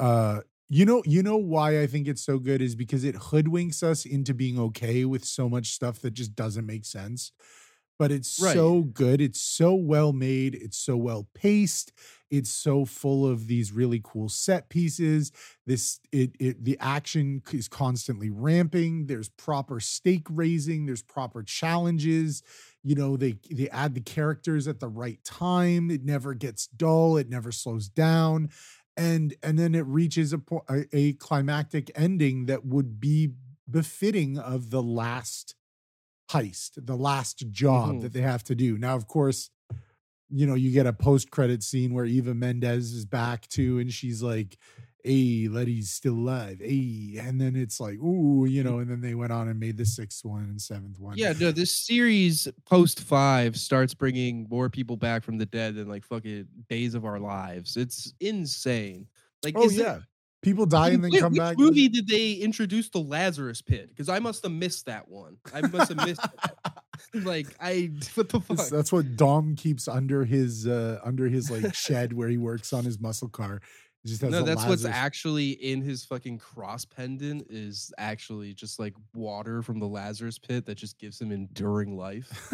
uh, 0.00 0.40
you 0.68 0.84
know, 0.86 1.02
you 1.04 1.22
know 1.22 1.36
why 1.36 1.82
I 1.82 1.86
think 1.86 2.08
it's 2.08 2.24
so 2.24 2.38
good 2.38 2.62
is 2.62 2.74
because 2.74 3.04
it 3.04 3.14
hoodwinks 3.14 3.82
us 3.82 4.06
into 4.06 4.34
being 4.34 4.58
okay 4.58 5.04
with 5.04 5.24
so 5.24 5.48
much 5.48 5.68
stuff 5.72 6.00
that 6.00 6.12
just 6.14 6.34
doesn't 6.34 6.66
make 6.66 6.84
sense. 6.84 7.30
But 7.98 8.10
it's 8.10 8.40
Right. 8.40 8.54
so 8.54 8.82
good. 8.82 9.20
It's 9.20 9.40
so 9.40 9.74
well 9.74 10.12
made. 10.12 10.54
It's 10.56 10.78
so 10.78 10.96
well 10.96 11.28
paced. 11.34 11.92
It's 12.30 12.50
so 12.50 12.84
full 12.84 13.24
of 13.26 13.46
these 13.46 13.70
really 13.70 14.00
cool 14.02 14.28
set 14.28 14.68
pieces 14.68 15.30
this 15.66 16.00
it 16.10 16.34
it 16.40 16.64
the 16.64 16.76
action 16.80 17.42
is 17.52 17.68
constantly 17.68 18.28
ramping 18.30 19.06
there's 19.06 19.28
proper 19.28 19.78
stake 19.78 20.26
raising 20.28 20.86
there's 20.86 21.02
proper 21.02 21.42
challenges 21.42 22.42
you 22.82 22.94
know 22.94 23.16
they 23.16 23.38
they 23.50 23.68
add 23.70 23.94
the 23.94 24.00
characters 24.00 24.66
at 24.66 24.80
the 24.80 24.88
right 24.88 25.22
time 25.24 25.90
it 25.90 26.04
never 26.04 26.34
gets 26.34 26.66
dull 26.66 27.16
it 27.16 27.28
never 27.28 27.52
slows 27.52 27.88
down 27.88 28.50
and 28.96 29.34
and 29.42 29.58
then 29.58 29.74
it 29.74 29.86
reaches 29.86 30.32
a 30.32 30.40
a 30.92 31.12
climactic 31.14 31.90
ending 31.94 32.46
that 32.46 32.64
would 32.64 33.00
be 33.00 33.32
befitting 33.70 34.38
of 34.38 34.70
the 34.70 34.82
last 34.82 35.54
heist 36.30 36.70
the 36.86 36.96
last 36.96 37.50
job 37.50 37.96
Mhm. 37.96 38.00
that 38.02 38.12
they 38.12 38.22
have 38.22 38.42
to 38.44 38.54
do 38.54 38.78
now 38.78 38.94
of 38.96 39.06
course 39.06 39.50
you 40.30 40.46
know, 40.46 40.54
you 40.54 40.72
get 40.72 40.86
a 40.86 40.92
post 40.92 41.30
credit 41.30 41.62
scene 41.62 41.92
where 41.92 42.06
Eva 42.06 42.34
Mendes 42.34 42.92
is 42.92 43.04
back 43.04 43.46
too, 43.48 43.78
and 43.78 43.92
she's 43.92 44.20
like, 44.22 44.56
Hey, 45.04 45.48
Letty's 45.48 45.90
still 45.90 46.14
alive. 46.14 46.58
Hey, 46.60 47.18
and 47.20 47.38
then 47.38 47.54
it's 47.54 47.78
like, 47.78 47.98
ooh, 47.98 48.46
you 48.46 48.64
know, 48.64 48.78
and 48.78 48.90
then 48.90 49.02
they 49.02 49.14
went 49.14 49.32
on 49.32 49.48
and 49.48 49.60
made 49.60 49.76
the 49.76 49.84
sixth 49.84 50.24
one 50.24 50.44
and 50.44 50.60
seventh 50.60 50.98
one. 50.98 51.18
Yeah, 51.18 51.34
no, 51.38 51.52
this 51.52 51.70
series 51.70 52.48
post 52.64 53.00
five 53.00 53.56
starts 53.58 53.92
bringing 53.94 54.48
more 54.48 54.70
people 54.70 54.96
back 54.96 55.22
from 55.22 55.36
the 55.36 55.46
dead 55.46 55.74
than 55.76 55.88
like 55.88 56.04
fucking 56.04 56.48
Days 56.70 56.94
of 56.94 57.04
Our 57.04 57.20
Lives. 57.20 57.76
It's 57.76 58.14
insane. 58.18 59.06
Like, 59.44 59.54
Oh 59.58 59.68
yeah. 59.68 60.00
People 60.44 60.66
die 60.66 60.90
and 60.90 61.02
then 61.02 61.10
Wait, 61.10 61.20
come 61.20 61.32
which 61.32 61.38
back. 61.40 61.58
movie 61.58 61.88
did 61.88 62.06
they 62.06 62.34
introduce 62.34 62.88
the 62.90 62.98
Lazarus 63.00 63.62
Pit? 63.62 63.88
Because 63.88 64.08
I 64.08 64.18
must 64.18 64.42
have 64.42 64.52
missed 64.52 64.86
that 64.86 65.08
one. 65.08 65.38
I 65.52 65.62
must 65.62 65.88
have 65.92 66.06
missed. 66.06 66.20
Like 67.12 67.48
I, 67.60 67.90
what 68.14 68.28
the 68.28 68.40
fuck? 68.40 68.56
That's- 68.56 68.92
what 68.92 69.16
Dom 69.16 69.56
keeps 69.56 69.88
under 69.88 70.24
his 70.24 70.66
uh 70.66 71.00
under 71.04 71.28
his 71.28 71.50
like 71.50 71.74
shed 71.74 72.12
where 72.12 72.28
he 72.28 72.36
works 72.38 72.72
on 72.72 72.84
his 72.84 73.00
muscle 73.00 73.28
car. 73.28 73.60
He 74.02 74.10
just 74.10 74.22
has 74.22 74.30
No, 74.30 74.42
that's 74.42 74.64
what's 74.64 74.84
actually 74.84 75.50
in 75.50 75.80
his 75.80 76.04
fucking 76.04 76.38
cross 76.38 76.84
pendant 76.84 77.46
is 77.50 77.92
actually 77.98 78.54
just 78.54 78.78
like 78.78 78.94
water 79.14 79.62
from 79.62 79.80
the 79.80 79.86
Lazarus 79.88 80.38
pit 80.38 80.66
that 80.66 80.76
just 80.76 80.98
gives 80.98 81.20
him 81.20 81.32
enduring 81.32 81.96
life. 81.96 82.52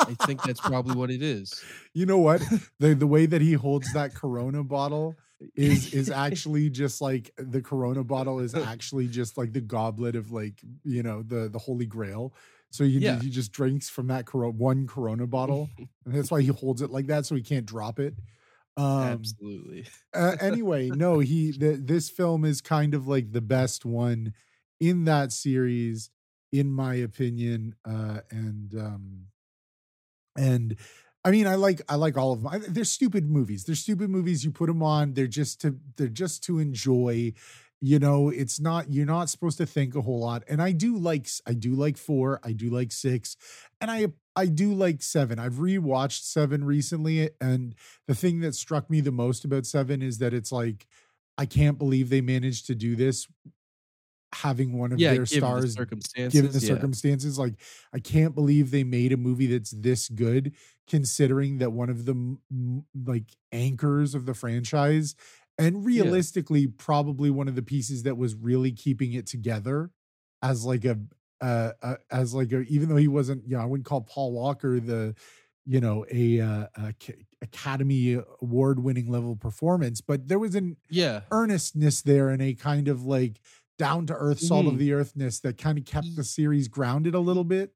I 0.00 0.14
think 0.26 0.42
that's 0.42 0.60
probably 0.60 0.96
what 0.96 1.10
it 1.10 1.22
is. 1.22 1.62
You 1.94 2.06
know 2.06 2.18
what? 2.18 2.42
The 2.78 2.94
the 2.94 3.06
way 3.06 3.26
that 3.26 3.40
he 3.42 3.52
holds 3.54 3.92
that 3.94 4.14
Corona 4.14 4.62
bottle 4.64 5.16
is 5.54 5.92
is 5.94 6.10
actually 6.10 6.70
just 6.70 7.00
like 7.00 7.30
the 7.36 7.62
Corona 7.62 8.04
bottle 8.04 8.40
is 8.40 8.54
actually 8.54 9.08
just 9.08 9.38
like 9.38 9.52
the 9.52 9.60
goblet 9.60 10.16
of 10.16 10.30
like 10.32 10.60
you 10.84 11.02
know 11.02 11.22
the 11.22 11.48
the 11.48 11.58
Holy 11.58 11.86
Grail. 11.86 12.34
So 12.70 12.84
he 12.84 12.98
Yeah. 12.98 13.20
he 13.20 13.30
just 13.30 13.52
drinks 13.52 13.88
from 13.88 14.08
that 14.08 14.26
Coro- 14.26 14.50
one 14.52 14.86
Corona 14.86 15.26
bottle, 15.26 15.70
and 16.04 16.14
that's 16.14 16.30
why 16.30 16.42
he 16.42 16.48
holds 16.48 16.82
it 16.82 16.90
like 16.90 17.06
that 17.06 17.26
so 17.26 17.34
he 17.34 17.42
can't 17.42 17.66
drop 17.66 17.98
it. 17.98 18.14
Um, 18.76 19.04
Absolutely. 19.04 19.86
uh, 20.14 20.36
anyway, 20.40 20.88
no, 20.90 21.18
he 21.18 21.52
the, 21.52 21.80
this 21.82 22.10
film 22.10 22.44
is 22.44 22.60
kind 22.60 22.94
of 22.94 23.08
like 23.08 23.32
the 23.32 23.40
best 23.40 23.84
one 23.84 24.34
in 24.80 25.04
that 25.04 25.32
series, 25.32 26.10
in 26.52 26.70
my 26.70 26.94
opinion. 26.94 27.74
Uh, 27.84 28.20
and 28.30 28.74
um, 28.78 29.26
and 30.36 30.76
I 31.28 31.30
mean, 31.30 31.46
I 31.46 31.56
like 31.56 31.82
I 31.90 31.96
like 31.96 32.16
all 32.16 32.32
of 32.32 32.42
them. 32.42 32.50
I, 32.50 32.58
they're 32.58 32.84
stupid 32.84 33.28
movies. 33.28 33.64
They're 33.64 33.74
stupid 33.74 34.08
movies. 34.08 34.46
You 34.46 34.50
put 34.50 34.68
them 34.68 34.82
on. 34.82 35.12
They're 35.12 35.26
just 35.26 35.60
to 35.60 35.76
they're 35.96 36.08
just 36.08 36.42
to 36.44 36.58
enjoy. 36.58 37.34
You 37.82 37.98
know, 37.98 38.30
it's 38.30 38.58
not 38.58 38.90
you're 38.90 39.04
not 39.04 39.28
supposed 39.28 39.58
to 39.58 39.66
think 39.66 39.94
a 39.94 40.00
whole 40.00 40.20
lot. 40.20 40.42
And 40.48 40.62
I 40.62 40.72
do 40.72 40.96
like 40.96 41.28
I 41.46 41.52
do 41.52 41.74
like 41.74 41.98
four. 41.98 42.40
I 42.42 42.52
do 42.52 42.70
like 42.70 42.92
six, 42.92 43.36
and 43.78 43.90
I 43.90 44.06
I 44.34 44.46
do 44.46 44.72
like 44.72 45.02
seven. 45.02 45.38
I've 45.38 45.56
rewatched 45.56 46.22
seven 46.22 46.64
recently, 46.64 47.28
and 47.42 47.74
the 48.06 48.14
thing 48.14 48.40
that 48.40 48.54
struck 48.54 48.88
me 48.88 49.02
the 49.02 49.12
most 49.12 49.44
about 49.44 49.66
seven 49.66 50.00
is 50.00 50.16
that 50.18 50.32
it's 50.32 50.50
like 50.50 50.86
I 51.36 51.44
can't 51.44 51.76
believe 51.78 52.08
they 52.08 52.22
managed 52.22 52.66
to 52.68 52.74
do 52.74 52.96
this 52.96 53.28
having 54.34 54.78
one 54.78 54.92
of 54.92 54.98
Yeah, 54.98 55.08
their 55.08 55.26
given 55.30 55.54
the 55.54 55.62
stars 55.62 55.76
circumstances. 55.76 56.30
given 56.30 56.52
the 56.52 56.60
yeah. 56.60 56.60
circumstances 56.60 57.38
like 57.38 57.54
i 57.94 57.98
can't 57.98 58.34
believe 58.34 58.70
they 58.70 58.84
made 58.84 59.12
a 59.12 59.16
movie 59.16 59.46
that's 59.46 59.70
this 59.70 60.08
good 60.10 60.54
considering 60.86 61.56
that 61.58 61.70
one 61.72 61.88
of 61.88 62.04
the 62.04 62.36
like 63.06 63.36
anchors 63.52 64.14
of 64.14 64.26
the 64.26 64.34
franchise 64.34 65.14
and 65.56 65.84
realistically 65.84 66.66
probably 66.66 67.30
one 67.30 67.48
of 67.48 67.54
the 67.54 67.62
pieces 67.62 68.02
that 68.02 68.16
was 68.16 68.34
really 68.34 68.70
keeping 68.72 69.12
it 69.14 69.26
together 69.26 69.90
as 70.42 70.64
like 70.64 70.84
a 70.84 70.98
uh, 71.40 71.72
uh 71.82 71.96
as 72.10 72.34
like 72.34 72.52
a 72.52 72.60
even 72.62 72.88
though 72.88 72.96
he 72.96 73.08
wasn't 73.08 73.46
you 73.48 73.56
know 73.56 73.62
i 73.62 73.64
wouldn't 73.64 73.86
call 73.86 74.00
paul 74.02 74.32
walker 74.32 74.80
the 74.80 75.14
you 75.64 75.80
know 75.80 76.04
a, 76.10 76.40
uh, 76.40 76.66
a 76.76 76.94
academy 77.42 78.18
award 78.42 78.80
winning 78.80 79.08
level 79.10 79.36
performance 79.36 80.00
but 80.00 80.28
there 80.28 80.38
was 80.38 80.54
an 80.54 80.76
Yeah. 80.90 81.22
earnestness 81.30 82.02
there 82.02 82.30
and 82.30 82.40
a 82.42 82.54
kind 82.54 82.88
of 82.88 83.04
like 83.04 83.40
down 83.78 84.06
to 84.06 84.14
earth, 84.14 84.40
salt 84.40 84.66
of 84.66 84.76
Mhm. 84.76 84.78
the 84.78 84.92
earthness 84.92 85.40
that 85.40 85.58
kind 85.58 85.78
of 85.78 85.84
kept 85.86 86.16
the 86.16 86.24
series 86.24 86.68
grounded 86.68 87.14
a 87.14 87.20
little 87.20 87.44
bit. 87.44 87.74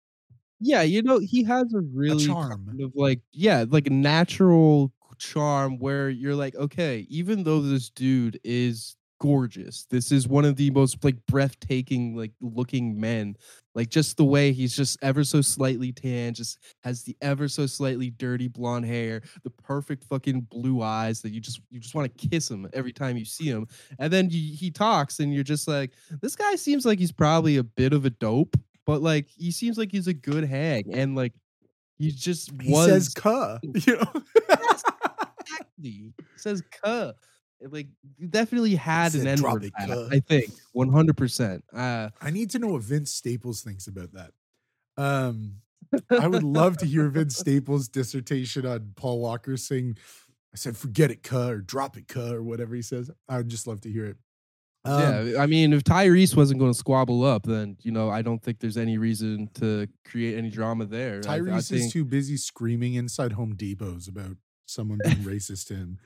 Yeah, 0.60 0.82
you 0.82 1.02
know, 1.02 1.18
he 1.18 1.42
has 1.44 1.72
a 1.74 1.80
really 1.80 2.36
charm. 2.36 2.68
kind 2.68 2.80
of 2.82 2.92
like 2.94 3.20
yeah, 3.32 3.64
like 3.68 3.90
natural 3.90 4.92
charm 5.18 5.78
where 5.78 6.08
you're 6.10 6.34
like, 6.36 6.54
okay, 6.54 7.06
even 7.08 7.44
though 7.44 7.60
this 7.60 7.90
dude 7.90 8.40
is 8.44 8.96
gorgeous, 9.22 9.84
this 9.88 10.10
is 10.10 10.26
one 10.26 10.44
of 10.44 10.56
the 10.56 10.68
most 10.72 11.04
like 11.04 11.14
breathtaking 11.28 12.16
like 12.16 12.32
looking 12.40 13.00
men. 13.00 13.36
Like 13.72 13.88
just 13.88 14.16
the 14.16 14.24
way 14.24 14.50
he's 14.52 14.74
just 14.74 14.98
ever 15.00 15.22
so 15.22 15.40
slightly 15.40 15.92
tan, 15.92 16.34
just 16.34 16.58
has 16.82 17.04
the 17.04 17.16
ever 17.22 17.46
so 17.46 17.66
slightly 17.66 18.10
dirty 18.10 18.48
blonde 18.48 18.84
hair, 18.84 19.22
the 19.44 19.50
perfect 19.50 20.02
fucking 20.04 20.40
blue 20.50 20.82
eyes 20.82 21.22
that 21.22 21.30
you 21.30 21.40
just 21.40 21.60
you 21.70 21.78
just 21.78 21.94
want 21.94 22.18
to 22.18 22.28
kiss 22.28 22.50
him 22.50 22.68
every 22.72 22.92
time 22.92 23.16
you 23.16 23.24
see 23.24 23.46
him. 23.46 23.68
And 24.00 24.12
then 24.12 24.28
you, 24.28 24.56
he 24.56 24.72
talks 24.72 25.20
and 25.20 25.32
you're 25.32 25.44
just 25.44 25.68
like, 25.68 25.92
this 26.20 26.34
guy 26.34 26.56
seems 26.56 26.84
like 26.84 26.98
he's 26.98 27.12
probably 27.12 27.58
a 27.58 27.64
bit 27.64 27.92
of 27.92 28.04
a 28.04 28.10
dope, 28.10 28.56
but 28.86 29.02
like 29.02 29.28
he 29.28 29.52
seems 29.52 29.78
like 29.78 29.92
he's 29.92 30.08
a 30.08 30.14
good 30.14 30.42
hag 30.42 30.86
and 30.92 31.14
like 31.14 31.32
he 31.96 32.10
just 32.10 32.50
He 32.60 32.72
was 32.72 32.88
says 32.88 33.14
"cuh," 33.14 33.58
you 33.62 33.96
know. 33.98 34.22
exactly 34.50 35.90
he 35.90 36.12
says 36.36 36.60
cuh. 36.82 37.12
Like 37.70 37.88
definitely 38.30 38.74
had 38.74 39.14
an 39.14 39.26
N 39.26 39.38
"Drop 39.38 39.54
word. 39.60 39.72
I 40.12 40.20
think 40.20 40.50
one 40.72 40.90
hundred 40.90 41.16
percent. 41.16 41.64
Uh 41.72 42.10
I 42.20 42.30
need 42.30 42.50
to 42.50 42.58
know 42.58 42.68
what 42.68 42.82
Vince 42.82 43.10
Staples 43.10 43.62
thinks 43.62 43.86
about 43.86 44.12
that. 44.14 44.32
Um, 44.96 45.56
I 46.10 46.26
would 46.28 46.42
love 46.42 46.76
to 46.78 46.86
hear 46.86 47.08
Vince 47.08 47.36
Staples' 47.38 47.88
dissertation 47.88 48.66
on 48.66 48.92
Paul 48.96 49.20
Walker 49.20 49.56
saying, 49.56 49.96
"I 50.52 50.56
said 50.56 50.76
forget 50.76 51.10
it, 51.10 51.22
cuh," 51.22 51.50
or 51.50 51.58
"drop 51.58 51.96
it, 51.96 52.08
cuh," 52.08 52.34
or 52.34 52.42
whatever 52.42 52.74
he 52.74 52.82
says. 52.82 53.10
I'd 53.28 53.48
just 53.48 53.66
love 53.66 53.80
to 53.82 53.90
hear 53.90 54.06
it. 54.06 54.16
Um, 54.84 55.28
yeah, 55.28 55.40
I 55.40 55.46
mean, 55.46 55.72
if 55.72 55.84
Tyrese 55.84 56.34
wasn't 56.36 56.58
going 56.58 56.72
to 56.72 56.78
squabble 56.78 57.22
up, 57.24 57.44
then 57.44 57.76
you 57.82 57.92
know 57.92 58.10
I 58.10 58.22
don't 58.22 58.42
think 58.42 58.58
there's 58.58 58.76
any 58.76 58.98
reason 58.98 59.48
to 59.54 59.86
create 60.04 60.36
any 60.36 60.50
drama 60.50 60.86
there. 60.86 61.20
I- 61.26 61.36
I 61.36 61.38
Tyrese 61.40 61.72
is 61.72 61.92
too 61.92 62.04
busy 62.04 62.36
screaming 62.36 62.94
inside 62.94 63.32
Home 63.32 63.54
Depots 63.54 64.08
about 64.08 64.36
someone 64.66 64.98
being 65.04 65.18
racist 65.18 65.66
to 65.68 65.74
him. 65.76 65.98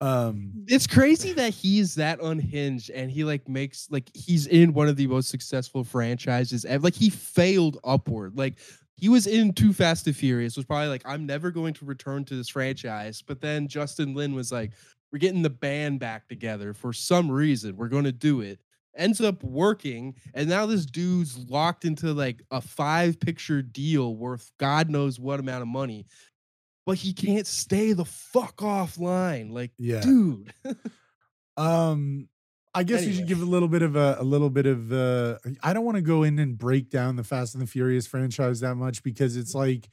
Um, 0.00 0.52
it's 0.66 0.86
crazy 0.86 1.32
that 1.34 1.54
he's 1.54 1.94
that 1.94 2.20
unhinged 2.20 2.90
and 2.90 3.10
he 3.10 3.24
like 3.24 3.48
makes 3.48 3.88
like 3.90 4.10
he's 4.14 4.46
in 4.46 4.74
one 4.74 4.88
of 4.88 4.96
the 4.96 5.06
most 5.06 5.30
successful 5.30 5.84
franchises 5.84 6.64
ever. 6.66 6.82
Like 6.84 6.94
he 6.94 7.08
failed 7.08 7.78
upward. 7.82 8.36
Like 8.36 8.58
he 8.96 9.08
was 9.08 9.26
in 9.26 9.52
Too 9.52 9.72
Fast 9.72 10.06
and 10.06 10.16
Furious, 10.16 10.56
was 10.56 10.66
probably 10.66 10.88
like, 10.88 11.02
I'm 11.04 11.26
never 11.26 11.50
going 11.50 11.74
to 11.74 11.84
return 11.84 12.24
to 12.26 12.34
this 12.34 12.48
franchise. 12.48 13.22
But 13.22 13.40
then 13.40 13.68
Justin 13.68 14.14
Lin 14.14 14.34
was 14.34 14.52
like, 14.52 14.72
We're 15.12 15.18
getting 15.18 15.42
the 15.42 15.50
band 15.50 16.00
back 16.00 16.28
together 16.28 16.74
for 16.74 16.92
some 16.92 17.30
reason. 17.30 17.76
We're 17.76 17.88
going 17.88 18.04
to 18.04 18.12
do 18.12 18.40
it. 18.40 18.60
Ends 18.96 19.20
up 19.20 19.44
working, 19.44 20.14
and 20.32 20.48
now 20.48 20.64
this 20.64 20.86
dude's 20.86 21.36
locked 21.50 21.84
into 21.84 22.14
like 22.14 22.42
a 22.50 22.62
five 22.62 23.20
picture 23.20 23.60
deal 23.60 24.16
worth 24.16 24.50
God 24.58 24.88
knows 24.88 25.20
what 25.20 25.38
amount 25.38 25.60
of 25.60 25.68
money. 25.68 26.06
But 26.86 26.96
he 26.98 27.12
can't 27.12 27.46
stay 27.46 27.92
the 27.92 28.04
fuck 28.04 28.56
offline. 28.58 29.52
Like, 29.52 29.72
yeah. 29.76 30.00
dude. 30.00 30.52
Um, 31.58 32.28
I 32.74 32.82
guess 32.82 33.06
we 33.06 33.14
should 33.14 33.26
give 33.26 33.40
a 33.40 33.46
little 33.46 33.68
bit 33.68 33.80
of 33.80 33.96
a, 33.96 34.18
a 34.20 34.22
little 34.22 34.50
bit 34.50 34.66
of 34.66 34.92
uh 34.92 35.38
I 35.62 35.72
don't 35.72 35.86
want 35.86 35.96
to 35.96 36.02
go 36.02 36.24
in 36.24 36.38
and 36.38 36.58
break 36.58 36.90
down 36.90 37.16
the 37.16 37.24
Fast 37.24 37.54
and 37.54 37.62
the 37.62 37.66
Furious 37.66 38.06
franchise 38.06 38.60
that 38.60 38.74
much 38.74 39.02
because 39.02 39.38
it's 39.38 39.54
like 39.54 39.88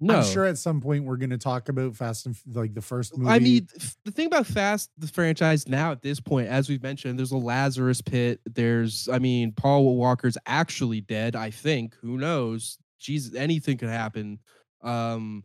No, 0.00 0.16
I'm 0.16 0.24
sure 0.24 0.44
at 0.44 0.58
some 0.58 0.82
point 0.82 1.04
we're 1.04 1.16
going 1.16 1.30
to 1.30 1.38
talk 1.38 1.70
about 1.70 1.96
Fast 1.96 2.26
and 2.26 2.36
like 2.52 2.74
the 2.74 2.82
first 2.82 3.16
movie. 3.16 3.30
I 3.30 3.38
mean, 3.38 3.66
the 4.04 4.10
thing 4.10 4.26
about 4.26 4.46
Fast, 4.46 4.90
the 4.98 5.06
franchise 5.06 5.66
now 5.66 5.92
at 5.92 6.02
this 6.02 6.20
point, 6.20 6.48
as 6.48 6.68
we've 6.68 6.82
mentioned, 6.82 7.18
there's 7.18 7.32
a 7.32 7.38
Lazarus 7.38 8.02
pit. 8.02 8.42
There's, 8.44 9.08
I 9.10 9.18
mean, 9.18 9.52
Paul 9.52 9.96
Walker's 9.96 10.36
actually 10.44 11.00
dead. 11.00 11.34
I 11.34 11.48
think. 11.48 11.94
Who 12.02 12.18
knows? 12.18 12.76
Jesus, 12.98 13.34
anything 13.34 13.78
could 13.78 13.88
happen. 13.88 14.40
Um, 14.82 15.42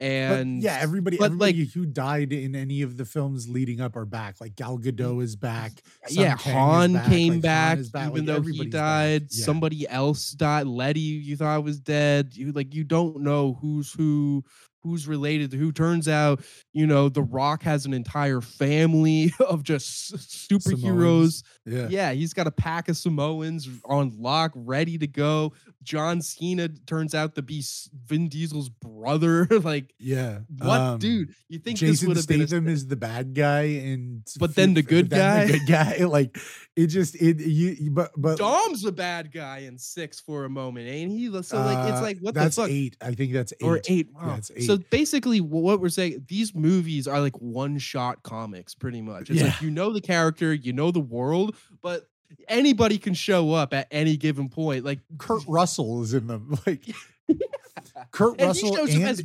but 0.00 0.06
and 0.06 0.62
yeah, 0.62 0.78
everybody, 0.80 1.18
but, 1.18 1.26
everybody 1.26 1.60
like- 1.60 1.72
who 1.72 1.84
died 1.84 2.32
in 2.32 2.56
any 2.56 2.82
of 2.82 2.96
the 2.96 3.04
films 3.04 3.48
leading 3.48 3.80
up 3.80 3.96
are 3.96 4.06
back. 4.06 4.40
Like 4.40 4.56
Gal 4.56 4.78
Gadot 4.78 5.22
is 5.22 5.36
back. 5.36 5.72
Mm, 5.72 5.80
yeah, 6.10 6.36
Sung 6.36 6.38
Kang 6.38 6.54
Han 6.54 6.92
back, 6.94 7.06
came 7.06 7.32
like, 7.34 7.42
back, 7.42 7.78
is 7.78 7.90
back, 7.90 8.10
even 8.10 8.26
like, 8.26 8.36
though 8.36 8.42
he 8.50 8.64
died. 8.66 9.26
Yeah. 9.30 9.44
Somebody 9.44 9.88
else 9.88 10.32
died. 10.32 10.66
Letty, 10.66 11.00
you 11.00 11.36
thought 11.36 11.62
was 11.62 11.78
dead. 11.78 12.34
You 12.34 12.52
like, 12.52 12.74
you 12.74 12.84
don't 12.84 13.20
know 13.20 13.58
who's 13.60 13.92
who, 13.92 14.42
who's 14.82 15.06
related 15.06 15.50
to 15.50 15.58
who. 15.58 15.72
Turns 15.72 16.08
out, 16.08 16.42
you 16.72 16.86
know, 16.86 17.10
The 17.10 17.22
Rock 17.22 17.62
has 17.64 17.84
an 17.84 17.92
entire 17.92 18.40
family 18.40 19.32
of 19.40 19.62
just 19.62 20.14
superheroes. 20.14 20.72
Samoans. 20.72 21.44
Yeah. 21.66 21.86
Yeah, 21.90 22.12
he's 22.12 22.32
got 22.32 22.46
a 22.46 22.50
pack 22.50 22.88
of 22.88 22.96
Samoans 22.96 23.68
on 23.84 24.14
lock, 24.18 24.52
ready 24.54 24.96
to 24.96 25.06
go. 25.06 25.52
John 25.82 26.20
Cena 26.20 26.68
turns 26.86 27.14
out 27.14 27.34
to 27.36 27.42
be 27.42 27.64
Vin 28.06 28.28
Diesel's 28.28 28.68
brother. 28.68 29.46
like, 29.64 29.94
Yeah. 29.98 30.40
what, 30.58 30.80
Um, 30.80 30.98
dude? 30.98 31.34
You 31.48 31.58
think 31.58 31.78
this 31.78 31.88
Jason 31.90 32.08
would 32.08 32.16
have 32.18 32.26
been? 32.26 32.46
Statham 32.46 32.68
is 32.68 32.86
the 32.86 32.96
bad 32.96 33.34
guy, 33.34 33.62
and 33.62 34.22
But 34.38 34.54
then 34.54 34.74
the 34.74 34.82
good 34.82 35.08
then 35.10 35.46
the 35.48 35.52
guy? 35.52 35.58
good 35.58 35.66
guy. 35.66 36.04
Like 36.10 36.38
it 36.76 36.88
just 36.88 37.14
it 37.16 37.40
you. 37.40 37.90
But 37.90 38.10
but 38.16 38.38
Dom's 38.38 38.84
a 38.84 38.92
bad 38.92 39.32
guy 39.32 39.58
in 39.60 39.78
six 39.78 40.20
for 40.20 40.44
a 40.44 40.50
moment, 40.50 40.88
ain't 40.88 41.10
he? 41.12 41.26
So 41.42 41.58
like, 41.58 41.88
it's 41.88 41.98
uh, 41.98 42.02
like 42.02 42.18
what 42.20 42.34
that's 42.34 42.56
the 42.56 42.62
fuck? 42.62 42.70
eight. 42.70 42.96
I 43.00 43.14
think 43.14 43.32
that's 43.32 43.52
eight. 43.54 43.64
Or 43.66 43.80
eight. 43.88 44.08
Yeah, 44.14 44.26
Wow. 44.26 44.36
it's 44.36 44.66
So 44.66 44.76
basically, 44.90 45.40
what 45.40 45.80
we're 45.80 45.88
saying, 45.88 46.24
these 46.28 46.54
movies 46.54 47.06
are 47.08 47.20
like 47.20 47.36
one-shot 47.40 48.22
comics, 48.22 48.74
pretty 48.74 49.00
much. 49.00 49.30
It's 49.30 49.40
like 49.42 49.60
Yeah. 49.60 49.66
you 49.66 49.70
know 49.70 49.92
the 49.92 50.00
character, 50.00 50.52
you 50.52 50.72
know 50.72 50.90
the 50.90 51.00
world, 51.00 51.56
but 51.82 52.09
anybody 52.48 52.98
can 52.98 53.14
show 53.14 53.52
up 53.52 53.72
at 53.74 53.86
any 53.90 54.16
given 54.16 54.48
point. 54.48 54.84
Like 54.84 55.00
Kurt 55.18 55.42
Russell 55.48 56.02
is 56.02 56.14
in 56.14 56.26
them. 56.26 56.56
Like 56.66 56.82
Kurt 58.10 58.38
And 58.40 58.48
Russell 58.48 58.74
shows 58.76 58.94
and 58.94 59.04
as- 59.04 59.24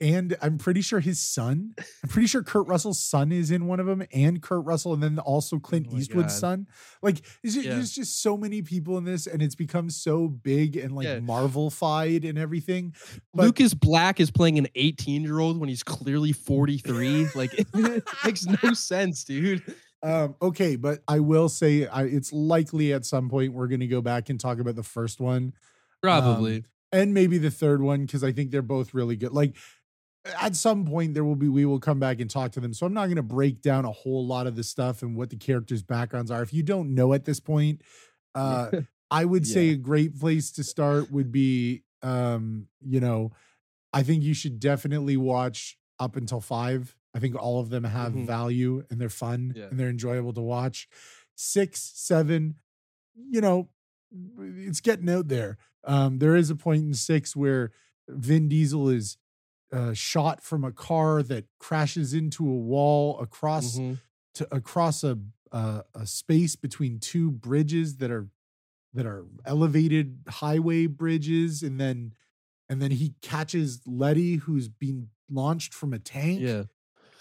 and 0.00 0.36
I'm 0.42 0.58
pretty 0.58 0.80
sure 0.82 0.98
his 0.98 1.20
son. 1.20 1.72
I'm 2.02 2.08
pretty 2.08 2.26
sure 2.26 2.42
Kurt 2.42 2.66
Russell's 2.66 3.00
son 3.00 3.30
is 3.30 3.50
in 3.52 3.66
one 3.66 3.78
of 3.78 3.86
them, 3.86 4.02
and 4.12 4.42
Kurt 4.42 4.64
Russell, 4.64 4.92
and 4.92 5.02
then 5.02 5.18
also 5.20 5.58
Clint 5.60 5.86
Oh 5.90 5.96
Eastwood's 5.96 6.34
God. 6.34 6.38
son. 6.40 6.66
Like, 7.00 7.22
is 7.44 7.56
it, 7.56 7.64
Yeah. 7.64 7.74
there's 7.76 7.92
just 7.92 8.20
so 8.20 8.36
many 8.36 8.60
people 8.60 8.98
in 8.98 9.04
this, 9.04 9.26
and 9.28 9.40
it's 9.40 9.54
become 9.54 9.88
so 9.90 10.26
big 10.28 10.76
and 10.76 10.94
like 10.96 11.06
Yeah. 11.06 11.20
Marvel-fied 11.20 12.24
and 12.24 12.36
everything. 12.36 12.92
But- 13.32 13.44
Lucas 13.44 13.72
Black 13.72 14.18
is 14.18 14.32
playing 14.32 14.58
an 14.58 14.66
18-year-old 14.76 15.58
when 15.58 15.68
he's 15.68 15.84
clearly 15.84 16.32
43. 16.32 17.28
like 17.36 17.54
it 17.58 18.04
makes 18.24 18.44
no 18.46 18.72
sense, 18.74 19.22
dude. 19.24 19.62
Um, 20.04 20.36
okay, 20.42 20.76
but 20.76 21.02
I 21.08 21.20
will 21.20 21.48
say 21.48 21.86
I, 21.86 22.04
it's 22.04 22.32
likely 22.32 22.92
at 22.92 23.06
some 23.06 23.30
point 23.30 23.54
we're 23.54 23.68
going 23.68 23.80
to 23.80 23.86
go 23.86 24.02
back 24.02 24.28
and 24.28 24.38
talk 24.38 24.58
about 24.58 24.76
the 24.76 24.82
first 24.82 25.18
one. 25.18 25.54
Probably. 26.02 26.64
and 26.92 27.14
maybe 27.14 27.38
the 27.38 27.50
third 27.50 27.80
one 27.80 28.04
because 28.04 28.22
I 28.22 28.30
think 28.30 28.50
they're 28.50 28.60
both 28.60 28.92
really 28.92 29.16
good. 29.16 29.32
Like 29.32 29.56
at 30.40 30.54
some 30.56 30.84
point 30.84 31.14
there 31.14 31.24
will 31.24 31.36
be 31.36 31.48
we 31.48 31.64
will 31.64 31.80
come 31.80 31.98
back 31.98 32.20
and 32.20 32.28
talk 32.30 32.52
to 32.52 32.60
them. 32.60 32.74
So 32.74 32.84
I'm 32.84 32.92
not 32.92 33.06
going 33.06 33.16
to 33.16 33.22
break 33.22 33.62
down 33.62 33.86
a 33.86 33.90
whole 33.90 34.26
lot 34.26 34.46
of 34.46 34.56
the 34.56 34.62
stuff 34.62 35.02
and 35.02 35.16
what 35.16 35.30
the 35.30 35.36
characters' 35.36 35.82
backgrounds 35.82 36.30
are. 36.30 36.42
If 36.42 36.52
you 36.52 36.62
don't 36.62 36.94
know 36.94 37.14
at 37.14 37.24
this 37.24 37.40
point, 37.40 37.80
uh 38.34 38.70
I 39.10 39.24
would 39.24 39.46
say 39.46 39.68
a 39.68 39.76
great 39.76 40.18
place 40.18 40.50
to 40.52 40.64
start 40.64 41.10
would 41.12 41.30
be 41.30 41.84
um, 42.02 42.68
you 42.80 43.00
know, 43.00 43.32
I 43.92 44.02
think 44.02 44.22
you 44.22 44.34
should 44.34 44.60
definitely 44.60 45.16
watch 45.16 45.78
up 45.98 46.16
until 46.16 46.40
5. 46.40 46.96
I 47.14 47.20
think 47.20 47.36
all 47.36 47.60
of 47.60 47.70
them 47.70 47.84
have 47.84 48.12
Mhm. 48.12 48.26
value 48.26 48.84
and 48.90 49.00
they're 49.00 49.08
fun 49.08 49.52
Yeah. 49.56 49.68
and 49.68 49.78
they're 49.78 49.88
enjoyable 49.88 50.32
to 50.34 50.40
watch. 50.42 50.88
6, 51.36 51.80
7, 51.94 52.56
you 53.30 53.40
know, 53.40 53.68
it's 54.38 54.80
getting 54.80 55.08
out 55.08 55.28
there. 55.28 55.56
Um, 55.84 56.18
there 56.18 56.36
is 56.36 56.50
a 56.50 56.56
point 56.56 56.84
in 56.84 56.94
six 56.94 57.34
where 57.36 57.72
Vin 58.08 58.48
Diesel 58.48 58.88
is 58.88 59.16
uh, 59.72 59.92
shot 59.92 60.40
from 60.40 60.62
a 60.62 60.70
car 60.70 61.20
that 61.22 61.46
crashes 61.58 62.14
into 62.14 62.48
a 62.48 62.54
wall 62.56 63.18
across 63.18 63.76
Mhm. 63.78 63.98
to 64.34 64.54
across 64.54 65.02
a, 65.02 65.18
a 65.50 65.84
a 65.94 66.06
space 66.06 66.54
between 66.54 67.00
two 67.00 67.32
bridges 67.32 67.96
that 67.96 68.10
are 68.10 68.28
that 68.92 69.04
are 69.04 69.26
elevated 69.44 70.20
highway 70.28 70.86
bridges, 70.86 71.62
and 71.64 71.80
then 71.80 72.14
and 72.68 72.80
then 72.80 72.92
he 72.92 73.14
catches 73.20 73.84
Letty, 73.84 74.36
who's 74.36 74.68
being 74.68 75.10
launched 75.28 75.74
from 75.74 75.92
a 75.92 75.98
tank, 75.98 76.40
Yeah. 76.40 76.64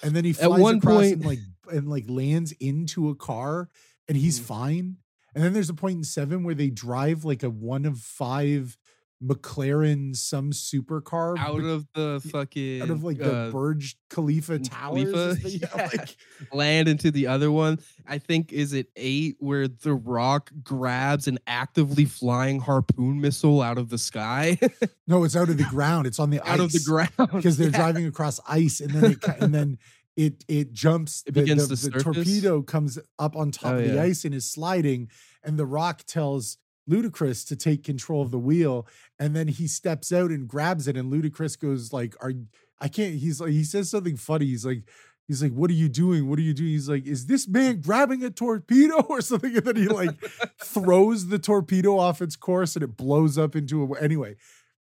And 0.04 0.16
then 0.16 0.26
he 0.26 0.32
At 0.32 0.38
flies 0.38 0.60
one 0.62 0.78
across 0.78 1.06
and 1.12 1.26
like 1.26 1.40
and 1.72 1.88
like 1.90 2.06
lands 2.10 2.52
into 2.60 3.10
a 3.10 3.16
car, 3.16 3.70
and 4.08 4.18
he's 4.18 4.40
Mhm. 4.40 4.44
fine. 4.44 4.98
And 5.36 5.44
then 5.44 5.54
there's 5.54 5.70
a 5.70 5.74
point 5.74 5.98
in 5.98 6.04
seven 6.04 6.44
where 6.44 6.54
they 6.56 6.70
drive 6.70 7.24
like 7.26 7.42
a 7.42 7.50
one 7.50 7.86
of 7.86 8.00
five 8.00 8.78
McLaren 9.24 10.16
some 10.16 10.52
supercar 10.52 11.38
Out 11.40 11.60
be- 11.60 11.70
of 11.70 11.88
the 11.94 12.22
fucking 12.32 12.82
out 12.82 12.90
of 12.90 13.04
like 13.04 13.18
the 13.18 13.34
uh, 13.48 13.52
Burj 13.52 13.96
Khalifa 14.10 14.60
towers. 14.60 15.12
Khalifa, 15.12 15.34
the- 15.42 15.50
yeah, 15.50 15.90
like- 15.94 16.16
land 16.52 16.88
into 16.88 17.10
the 17.12 17.28
other 17.28 17.52
one. 17.52 17.80
I 18.08 18.18
think 18.18 18.52
is 18.52 18.74
it 18.74 18.88
eight 18.96 19.36
where 19.40 19.68
the 19.68 19.94
rock 19.94 20.52
grabs 20.64 21.28
an 21.28 21.40
actively 21.48 22.06
flying 22.06 22.60
harpoon 22.60 23.22
missile 23.22 23.62
out 23.62 23.78
of 23.78 23.90
the 23.90 23.98
sky, 23.98 24.58
no, 25.08 25.24
it's 25.24 25.36
out 25.36 25.50
of 25.50 25.58
the 25.58 25.64
ground. 25.66 26.06
It's 26.08 26.20
on 26.20 26.30
the 26.30 26.42
out 26.50 26.60
of 26.60 26.72
the 26.72 26.84
ground 26.86 27.12
because 27.34 27.58
they're 27.58 27.70
Yeah. 27.70 27.78
driving 27.78 28.06
across 28.06 28.40
ice, 28.48 28.80
and 28.82 28.92
then 28.92 29.12
it 29.12 29.24
and 29.40 29.54
then 29.56 29.78
it 30.18 30.44
it 30.48 30.74
jumps. 30.74 31.24
It 31.26 31.34
the, 31.34 31.42
begins 31.42 31.68
the, 31.70 31.76
to 31.78 31.90
the 31.90 32.04
torpedo 32.04 32.62
comes 32.62 33.00
up 33.18 33.36
on 33.36 33.52
top 33.52 33.74
Oh, 33.74 33.78
of 33.78 33.88
the 33.88 33.96
yeah. 33.96 34.04
ice 34.04 34.26
and 34.26 34.36
is 34.36 34.52
sliding, 34.52 35.10
and 35.44 35.58
the 35.58 35.66
Rock 35.66 36.04
tells 36.06 36.58
Ludacris 36.90 37.48
to 37.48 37.56
take 37.56 37.84
control 37.84 38.22
of 38.22 38.32
the 38.32 38.40
wheel, 38.40 38.88
and 39.20 39.36
then 39.36 39.48
he 39.48 39.68
steps 39.68 40.12
out 40.12 40.32
and 40.32 40.48
grabs 40.48 40.88
it, 40.88 40.98
and 40.98 41.12
Ludacris 41.12 41.60
goes 41.60 41.94
like, 41.94 42.16
"Are 42.22 42.34
I 42.80 42.88
can't?" 42.88 43.16
He's 43.16 43.40
like, 43.40 43.52
he 43.52 43.64
says 43.64 43.90
something 43.90 44.18
funny. 44.18 44.46
He's 44.48 44.66
like. 44.66 44.84
He's 45.26 45.42
like, 45.42 45.54
"What 45.54 45.70
are 45.70 45.74
you 45.74 45.88
doing? 45.88 46.30
What 46.30 46.38
are 46.38 46.42
you 46.42 46.54
doing?" 46.54 46.72
He's 46.72 46.90
like, 46.90 47.08
"Is 47.08 47.28
this 47.28 47.48
man 47.48 47.80
grabbing 47.80 48.26
a 48.26 48.30
torpedo 48.30 49.00
or 49.10 49.22
something?" 49.22 49.56
And 49.56 49.66
then 49.66 49.78
he 49.78 49.88
like 49.88 50.20
throws 50.62 51.28
the 51.30 51.40
torpedo 51.40 51.98
off 51.98 52.22
its 52.22 52.36
course 52.36 52.76
and 52.76 52.84
it 52.84 52.98
blows 52.98 53.38
up 53.38 53.56
into 53.56 53.84
a. 53.86 54.00
Anyway, 54.02 54.36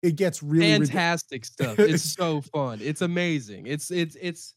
it 0.02 0.16
gets 0.16 0.42
really 0.42 0.78
ridiculous. 0.78 0.90
fantastic 0.90 1.44
stuff. 1.44 1.78
It's 1.78 2.02
so 2.02 2.40
fun. 2.40 2.80
It's 2.82 3.02
amazing. 3.02 3.66
It's 3.66 3.90
it's 3.90 4.16
it's 4.20 4.54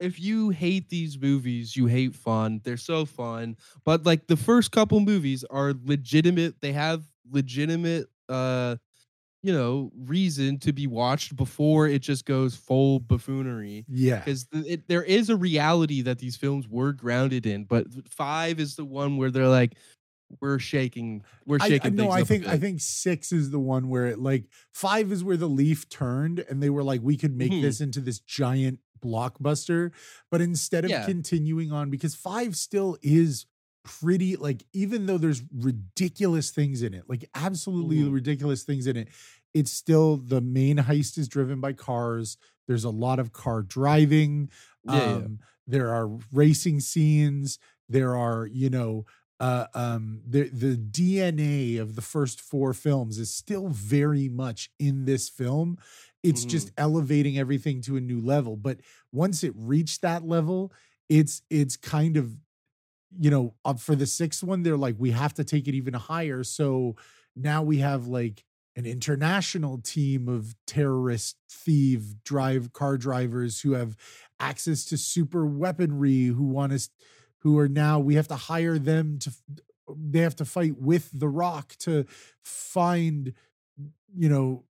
if 0.00 0.18
you 0.20 0.50
hate 0.50 0.88
these 0.88 1.18
movies, 1.20 1.76
you 1.76 1.86
hate 1.86 2.14
fun. 2.14 2.60
They're 2.64 2.76
so 2.76 3.04
fun. 3.04 3.56
But 3.84 4.06
like 4.06 4.26
the 4.26 4.36
first 4.36 4.72
couple 4.72 5.00
movies 5.00 5.44
are 5.50 5.74
legitimate. 5.84 6.60
They 6.60 6.72
have 6.72 7.04
legitimate 7.30 8.08
uh 8.28 8.76
you 9.42 9.52
know, 9.54 9.90
reason 9.96 10.58
to 10.58 10.72
be 10.72 10.86
watched 10.86 11.34
before 11.36 11.86
it 11.88 12.00
just 12.02 12.26
goes 12.26 12.54
full 12.56 13.00
buffoonery. 13.00 13.86
Yeah, 13.88 14.18
Because 14.18 14.46
it, 14.52 14.86
there 14.88 15.02
is 15.02 15.30
a 15.30 15.36
reality 15.36 16.02
that 16.02 16.18
these 16.18 16.36
films 16.36 16.68
were 16.68 16.92
grounded 16.92 17.46
in, 17.46 17.64
but 17.64 17.86
five 18.10 18.60
is 18.60 18.76
the 18.76 18.84
one 18.84 19.16
where 19.16 19.30
they're 19.30 19.48
like, 19.48 19.76
we're 20.40 20.58
shaking, 20.58 21.24
we're 21.46 21.58
shaking. 21.58 21.92
I, 21.92 22.04
no, 22.04 22.10
I 22.10 22.22
think 22.22 22.46
I 22.46 22.58
think 22.58 22.80
six 22.80 23.32
is 23.32 23.50
the 23.50 23.58
one 23.58 23.88
where 23.88 24.06
it 24.06 24.18
like 24.18 24.44
five 24.74 25.10
is 25.10 25.24
where 25.24 25.36
the 25.38 25.48
leaf 25.48 25.88
turned 25.88 26.38
and 26.40 26.62
they 26.62 26.70
were 26.70 26.84
like, 26.84 27.00
we 27.02 27.16
could 27.16 27.34
make 27.36 27.50
Mhm. 27.52 27.62
this 27.62 27.80
into 27.80 28.00
this 28.00 28.20
giant 28.20 28.78
blockbuster, 29.00 29.92
but 30.30 30.40
instead 30.40 30.84
of 30.84 30.90
Yeah. 30.90 31.04
continuing 31.04 31.72
on, 31.72 31.90
because 31.90 32.14
five 32.14 32.56
still 32.56 32.96
is 33.02 33.46
pretty 33.84 34.36
like 34.36 34.64
even 34.72 35.06
though 35.06 35.18
there's 35.18 35.42
ridiculous 35.52 36.50
things 36.50 36.82
in 36.82 36.92
it, 36.94 37.08
like 37.08 37.24
absolutely 37.34 37.98
Mhm. 37.98 38.12
ridiculous 38.12 38.62
things 38.62 38.86
in 38.86 38.96
it, 38.96 39.08
it's 39.54 39.72
still 39.72 40.16
the 40.16 40.40
main 40.40 40.76
heist 40.78 41.18
is 41.18 41.28
driven 41.28 41.60
by 41.60 41.72
cars. 41.72 42.36
There's 42.68 42.84
a 42.84 42.90
lot 42.90 43.18
of 43.18 43.32
car 43.32 43.62
driving. 43.62 44.50
Yeah, 44.84 44.94
yeah. 44.94 45.16
um, 45.16 45.38
There 45.66 45.88
are 45.94 46.18
racing 46.32 46.80
scenes. 46.80 47.58
There 47.88 48.16
are, 48.16 48.46
you 48.46 48.70
know, 48.70 49.06
uh, 49.38 49.66
um, 49.74 50.20
the 50.26 50.48
the 50.50 50.76
DNA 50.76 51.78
of 51.78 51.94
the 51.94 52.02
first 52.02 52.40
four 52.40 52.74
films 52.74 53.18
is 53.18 53.32
still 53.32 53.68
very 53.68 54.28
much 54.28 54.70
in 54.78 55.04
this 55.06 55.28
film. 55.28 55.78
It's 56.22 56.44
just 56.44 56.70
elevating 56.76 57.38
everything 57.38 57.80
to 57.82 57.96
a 57.96 58.00
new 58.00 58.20
level. 58.20 58.56
But 58.56 58.80
once 59.12 59.42
it 59.42 59.52
reached 59.56 60.02
that 60.02 60.26
level, 60.26 60.72
it's 61.08 61.42
it's 61.50 61.76
kind 61.76 62.16
of, 62.16 62.36
you 63.18 63.30
know, 63.30 63.54
up 63.64 63.80
for 63.80 63.94
the 63.94 64.06
sixth 64.06 64.42
one, 64.42 64.62
they're 64.62 64.76
like, 64.76 64.96
we 64.98 65.10
have 65.10 65.34
to 65.34 65.44
take 65.44 65.66
it 65.68 65.74
even 65.74 65.94
higher. 65.94 66.44
So 66.44 66.96
now 67.36 67.62
we 67.62 67.78
have 67.78 68.06
like 68.06 68.44
an 68.76 68.86
international 68.86 69.78
team 69.78 70.28
of 70.28 70.54
terrorist 70.66 71.36
thief 71.50 72.14
drive 72.24 72.72
car 72.72 72.96
drivers 72.96 73.60
who 73.60 73.72
have 73.72 73.96
access 74.38 74.84
to 74.86 74.96
super 74.96 75.44
weaponry 75.44 76.26
who 76.26 76.44
want 76.44 76.72
us 76.72 76.88
who 77.38 77.58
are 77.58 77.68
now 77.68 77.98
we 77.98 78.14
have 78.14 78.28
to 78.28 78.36
hire 78.36 78.78
them 78.78 79.18
to 79.18 79.32
they 79.98 80.20
have 80.20 80.36
to 80.36 80.44
fight 80.44 80.78
with 80.78 81.10
the 81.12 81.28
rock 81.28 81.74
to 81.78 82.06
find 82.44 83.34
you 84.16 84.28
know 84.28 84.62
uh, 84.62 84.69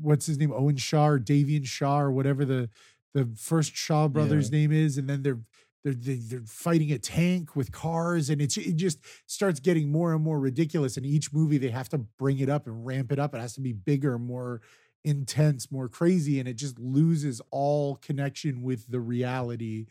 what's 0.00 0.26
his 0.26 0.38
name? 0.38 0.52
Owen 0.52 0.76
shaw 0.76 1.08
or 1.08 1.18
davian 1.20 1.64
shaw 1.66 2.00
or 2.00 2.10
whatever 2.12 2.44
the 2.44 2.68
the 3.14 3.28
first 3.36 3.74
shaw 3.76 4.08
brothers 4.08 4.50
name 4.50 4.72
is 4.72 4.98
and 4.98 5.08
then 5.08 5.22
they're 5.22 5.40
they're 5.84 5.94
they- 5.94 6.14
they're 6.16 6.42
fighting 6.46 6.90
a 6.92 6.98
tank 6.98 7.54
with 7.54 7.70
cars 7.72 8.28
and 8.30 8.40
it's 8.42 8.56
it 8.56 8.76
just 8.76 8.98
starts 9.26 9.60
getting 9.60 9.90
more 9.92 10.12
and 10.14 10.22
more 10.24 10.40
ridiculous 10.40 10.96
and 10.96 11.06
each 11.06 11.32
movie 11.32 11.58
they 11.58 11.70
have 11.70 11.88
to 11.88 11.98
bring 11.98 12.38
it 12.38 12.48
up 12.48 12.66
and 12.66 12.84
ramp 12.86 13.12
it 13.12 13.18
up 13.18 13.34
it 13.34 13.40
has 13.40 13.54
to 13.54 13.60
be 13.60 13.72
bigger 13.72 14.18
more 14.18 14.60
intense 15.04 15.70
more 15.70 15.88
crazy 15.88 16.40
and 16.40 16.48
it 16.48 16.54
just 16.54 16.78
loses 16.78 17.40
all 17.50 17.96
connection 17.96 18.62
with 18.62 18.90
the 18.90 19.00
reality. 19.00 19.86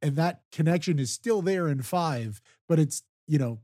And 0.00 0.16
that 0.16 0.42
connection 0.52 0.98
is 0.98 1.10
still 1.12 1.42
there 1.42 1.68
in 1.68 1.82
5 1.82 2.40
but 2.68 2.78
it's 2.78 3.02
you 3.26 3.38
know 3.38 3.60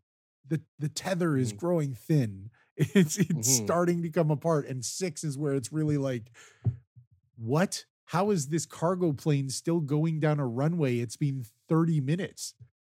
the 0.46 0.60
the 0.78 0.88
tether 0.88 1.36
is 1.36 1.52
Mhm. 1.52 1.56
growing 1.58 1.94
thin 1.94 2.50
it's 2.94 3.18
it's 3.18 3.48
Mhm. 3.48 3.64
starting 3.64 4.02
to 4.02 4.10
come 4.10 4.30
apart 4.30 4.66
and 4.66 4.84
6 4.84 5.24
is 5.24 5.36
where 5.38 5.54
it's 5.54 5.72
really 5.72 5.98
like 5.98 6.30
what 7.36 7.84
how 8.06 8.30
is 8.30 8.48
this 8.48 8.66
cargo 8.66 9.12
plane 9.12 9.48
still 9.48 9.80
going 9.80 10.20
down 10.20 10.40
a 10.40 10.46
runway 10.46 10.98
it's 10.98 11.16
been 11.16 11.44
30 11.68 12.00
minutes 12.00 12.54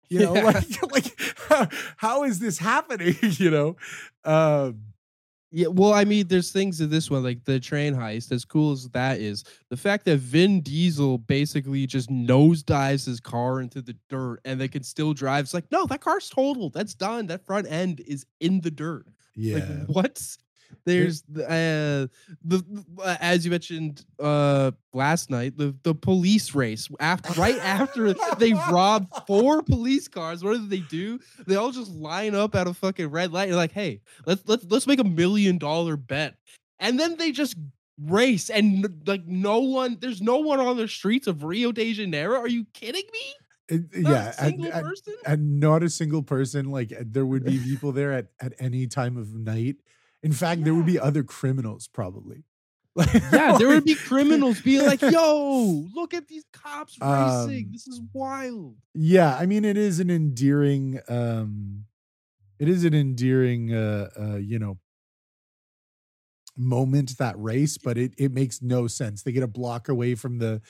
you 0.10 0.19
know 0.19 0.34
Yeah. 0.36 0.43
like 0.43 0.82
like 0.91 1.19
how, 1.50 1.67
how 1.98 2.24
is 2.24 2.39
this 2.39 2.58
happening 2.60 3.15
you 3.21 3.50
know 3.52 3.76
um 4.24 4.82
Yeah, 5.52 5.67
well, 5.67 5.93
I 5.93 6.04
mean, 6.04 6.28
there's 6.28 6.52
things 6.52 6.82
in 6.82 6.89
this 6.89 7.10
one, 7.10 7.24
like 7.24 7.45
the 7.45 7.62
train 7.62 7.95
heist, 7.95 8.32
as 8.34 8.43
cool 8.43 8.74
as 8.74 8.89
that 8.89 9.21
is, 9.21 9.45
the 9.69 9.78
fact 9.78 10.04
that 10.06 10.17
Vin 10.19 10.60
Diesel 10.62 11.17
basically 11.19 11.88
just 11.88 12.10
nosedives 12.10 13.06
his 13.06 13.21
car 13.21 13.62
into 13.62 13.82
the 13.82 13.95
dirt 14.10 14.41
and 14.43 14.60
they 14.60 14.67
can 14.67 14.84
still 14.84 15.13
drive. 15.13 15.45
It's 15.45 15.54
like, 15.54 15.71
no, 15.71 15.86
that 15.86 16.02
car's 16.02 16.30
totaled. 16.30 16.74
That's 16.74 16.93
done. 16.95 17.28
That 17.28 17.45
front 17.45 17.67
end 17.71 18.02
is 18.06 18.26
in 18.41 18.62
the 18.62 18.71
dirt. 18.71 19.06
Yeah. 19.36 19.56
Like, 19.56 19.88
what? 19.88 20.38
There's 20.86 21.24
the, 21.24 21.45
uh, 21.45 22.08
the 22.43 22.86
uh, 23.02 23.17
as 23.19 23.45
you 23.45 23.52
mentioned 23.52 24.06
uh 24.19 24.71
last 24.93 25.30
night 25.30 25.58
the 25.58 25.76
the 25.84 25.95
police 25.95 26.54
race 26.54 26.89
after 27.00 27.34
right 27.41 27.58
after 27.60 28.13
they 28.38 28.54
robbed 28.54 29.12
four 29.26 29.62
police 29.63 30.08
cars 30.08 30.43
what 30.43 30.54
do 30.54 30.67
they 30.67 30.80
do? 30.80 31.19
They 31.48 31.56
all 31.56 31.71
just 31.71 31.91
line 31.91 32.36
up 32.36 32.56
at 32.56 32.67
a 32.67 32.74
fucking 32.74 33.08
red 33.08 33.32
light 33.32 33.48
and 33.50 33.58
like 33.58 33.71
hey 33.71 34.02
let's 34.26 34.43
let's 34.48 34.65
let's 34.69 34.88
make 34.88 35.00
a 35.00 35.06
million 35.06 35.58
dollar 35.58 35.98
bet. 35.98 36.36
And 36.80 37.00
then 37.00 37.17
they 37.17 37.32
just 37.32 37.56
race 38.04 38.50
and 38.50 39.02
like 39.08 39.26
no 39.26 39.60
one 39.60 39.98
there's 40.02 40.21
no 40.21 40.38
one 40.38 40.60
on 40.60 40.78
the 40.78 40.88
streets 40.88 41.28
of 41.28 41.43
Rio 41.43 41.71
de 41.71 41.93
Janeiro 41.93 42.38
are 42.38 42.48
you 42.48 42.65
kidding 42.74 43.06
me 43.13 43.34
It- 43.67 43.95
Not 43.97 44.12
yeah 44.12 44.32
single 44.32 44.71
and- 44.71 44.86
person? 44.86 45.13
and 45.25 45.60
not 45.60 45.84
a 45.84 45.89
single 45.89 46.21
person 46.23 46.69
like 46.69 46.91
uh, 46.93 47.04
there 47.06 47.25
would 47.25 47.43
be 47.43 47.58
people 47.69 47.91
there 47.91 48.13
at, 48.13 48.28
at 48.39 48.54
any 48.60 48.88
time 48.88 49.17
of 49.17 49.34
night. 49.34 49.78
In 50.23 50.32
fact 50.34 50.63
there 50.63 50.73
would 50.75 50.86
be 50.86 50.99
other 50.99 51.23
criminals 51.23 51.88
probably. 51.88 52.43
Yeah 53.34 53.58
there 53.58 53.67
would 53.67 53.84
be 53.84 53.95
criminals 53.95 54.62
being 54.62 54.86
like 54.86 55.01
yo 55.17 55.86
look 55.93 56.13
at 56.13 56.28
these 56.28 56.45
cops 56.54 56.97
racing. 57.01 57.65
Um, 57.65 57.71
this 57.73 57.88
is 57.88 57.99
wild. 58.13 58.78
yeah 58.93 59.36
i 59.38 59.45
mean 59.45 59.65
it 59.65 59.75
is 59.75 59.99
an 59.99 60.10
endearing 60.10 61.01
um 61.10 61.86
it 62.58 62.69
is 62.69 62.86
an 62.86 62.93
endearing 62.93 63.73
uh 63.73 64.08
uh 64.17 64.36
you 64.38 64.58
know 64.60 64.78
moment 66.58 67.17
that 67.17 67.36
race, 67.38 67.78
but 67.78 67.97
it 67.97 68.13
it 68.17 68.32
makes 68.32 68.62
no 68.62 68.88
sense. 68.88 69.23
They 69.23 69.32
get 69.32 69.43
a 69.43 69.47
block 69.47 69.89
away 69.89 70.15
from 70.15 70.38
the 70.39 70.62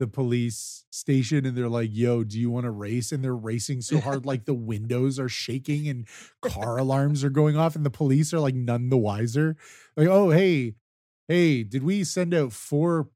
the 0.00 0.08
police 0.08 0.86
station 0.90 1.46
and 1.46 1.56
they're 1.56 1.68
like, 1.68 1.90
"Yo, 1.92 2.24
do 2.24 2.40
you 2.40 2.50
want 2.50 2.64
to 2.64 2.70
race?" 2.70 3.12
And 3.12 3.22
they're 3.22 3.36
racing 3.36 3.82
so 3.82 4.00
hard 4.00 4.26
like 4.26 4.46
the 4.46 4.54
windows 4.54 5.20
are 5.20 5.28
shaking 5.28 5.86
and 5.88 6.08
car 6.40 6.78
alarms 6.78 7.22
are 7.22 7.30
going 7.30 7.56
off 7.56 7.76
and 7.76 7.86
the 7.86 7.90
police 7.90 8.34
are 8.34 8.40
like 8.40 8.54
none 8.54 8.88
the 8.88 8.98
wiser. 8.98 9.56
Like, 9.96 10.08
"Oh, 10.08 10.30
hey, 10.30 10.74
hey, 11.28 11.62
did 11.62 11.84
we 11.84 12.02
send 12.02 12.34
out 12.34 12.52
four 12.52 13.10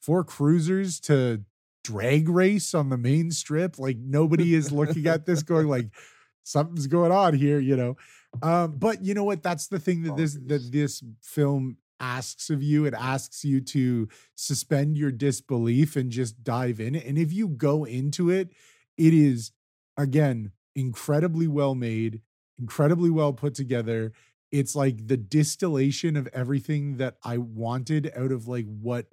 four 0.00 0.24
cruisers 0.24 0.98
to 1.00 1.44
drag 1.84 2.28
race 2.28 2.74
on 2.74 2.88
the 2.88 2.98
main 2.98 3.30
strip?" 3.30 3.78
Like 3.78 3.98
nobody 3.98 4.54
is 4.54 4.72
looking 4.72 5.06
at 5.06 5.26
this 5.26 5.42
going 5.42 5.68
like 5.68 5.90
something's 6.42 6.86
going 6.86 7.12
on 7.12 7.34
here, 7.34 7.60
you 7.60 7.76
know. 7.76 7.96
Um, 8.42 8.76
but 8.78 9.04
you 9.04 9.14
know 9.14 9.24
what? 9.24 9.42
That's 9.42 9.68
the 9.68 9.78
thing 9.78 10.02
that 10.04 10.16
this 10.16 10.34
that 10.46 10.72
this 10.72 11.02
film 11.20 11.76
asks 12.00 12.50
of 12.50 12.62
you. 12.62 12.84
It 12.84 12.94
asks 12.94 13.44
you 13.44 13.60
to 13.60 14.08
suspend 14.34 14.96
your 14.96 15.12
disbelief 15.12 15.96
and 15.96 16.10
just 16.10 16.42
dive 16.44 16.80
in. 16.80 16.94
And 16.94 17.18
if 17.18 17.32
you 17.32 17.48
go 17.48 17.84
into 17.84 18.30
it, 18.30 18.50
it 18.96 19.14
is 19.14 19.52
again 19.96 20.52
incredibly 20.74 21.46
well 21.46 21.74
made, 21.74 22.20
incredibly 22.58 23.10
well 23.10 23.32
put 23.32 23.54
together. 23.54 24.12
It's 24.50 24.74
like 24.76 25.08
the 25.08 25.16
distillation 25.16 26.16
of 26.16 26.28
everything 26.32 26.96
that 26.98 27.16
I 27.24 27.38
wanted 27.38 28.12
out 28.16 28.32
of 28.32 28.46
like 28.46 28.66
what 28.66 29.06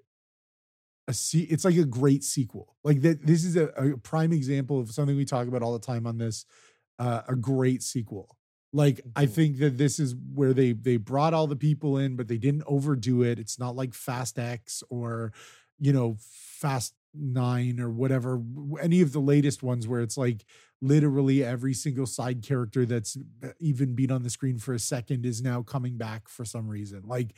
a 1.08 1.14
se- 1.14 1.48
it's 1.50 1.66
like 1.66 1.76
a 1.78 1.86
great 1.86 2.24
sequel. 2.24 2.76
Like 2.84 3.02
that 3.02 3.26
this 3.26 3.44
is 3.44 3.56
a, 3.56 3.68
a 3.70 3.98
prime 3.98 4.32
example 4.32 4.80
of 4.80 4.92
something 4.92 5.16
we 5.18 5.26
talk 5.26 5.48
about 5.48 5.64
all 5.64 5.74
the 5.74 5.80
time 5.80 6.06
on 6.08 6.18
this 6.18 6.46
uh, 7.00 7.22
a 7.28 7.36
great 7.36 7.84
sequel. 7.84 8.38
Like 8.74 9.02
I 9.16 9.26
Mhm. 9.26 9.34
think 9.34 9.58
that 9.60 9.78
this 9.78 10.00
is 10.00 10.16
where 10.34 10.54
they 10.54 10.72
they 10.74 10.98
brought 10.98 11.34
all 11.34 11.48
the 11.48 11.56
people 11.58 11.98
in, 11.98 12.16
but 12.16 12.28
they 12.28 12.38
didn't 12.38 12.64
overdo 12.68 13.22
it. 13.24 13.38
It's 13.40 13.60
not 13.60 13.76
like 13.76 13.94
Fast 13.94 14.40
X 14.40 14.82
or 14.90 15.34
you 15.80 15.92
know 15.94 16.18
Fast 16.20 16.94
Nine 17.14 17.82
or 17.82 17.90
whatever. 17.92 18.42
Any 18.82 19.02
of 19.02 19.12
the 19.12 19.20
latest 19.20 19.62
ones 19.64 19.86
where 19.88 20.00
it's 20.02 20.16
like 20.18 20.46
literally 20.82 21.44
every 21.44 21.74
single 21.74 22.06
side 22.06 22.42
character 22.42 22.86
that's 22.86 23.18
uh, 23.44 23.50
even 23.60 23.94
been 23.96 24.12
on 24.12 24.24
the 24.24 24.30
screen 24.30 24.58
for 24.58 24.74
a 24.74 24.80
second 24.80 25.26
is 25.26 25.42
now 25.42 25.62
coming 25.62 25.98
back 25.98 26.30
for 26.30 26.46
some 26.46 26.70
reason. 26.70 27.02
Like 27.06 27.36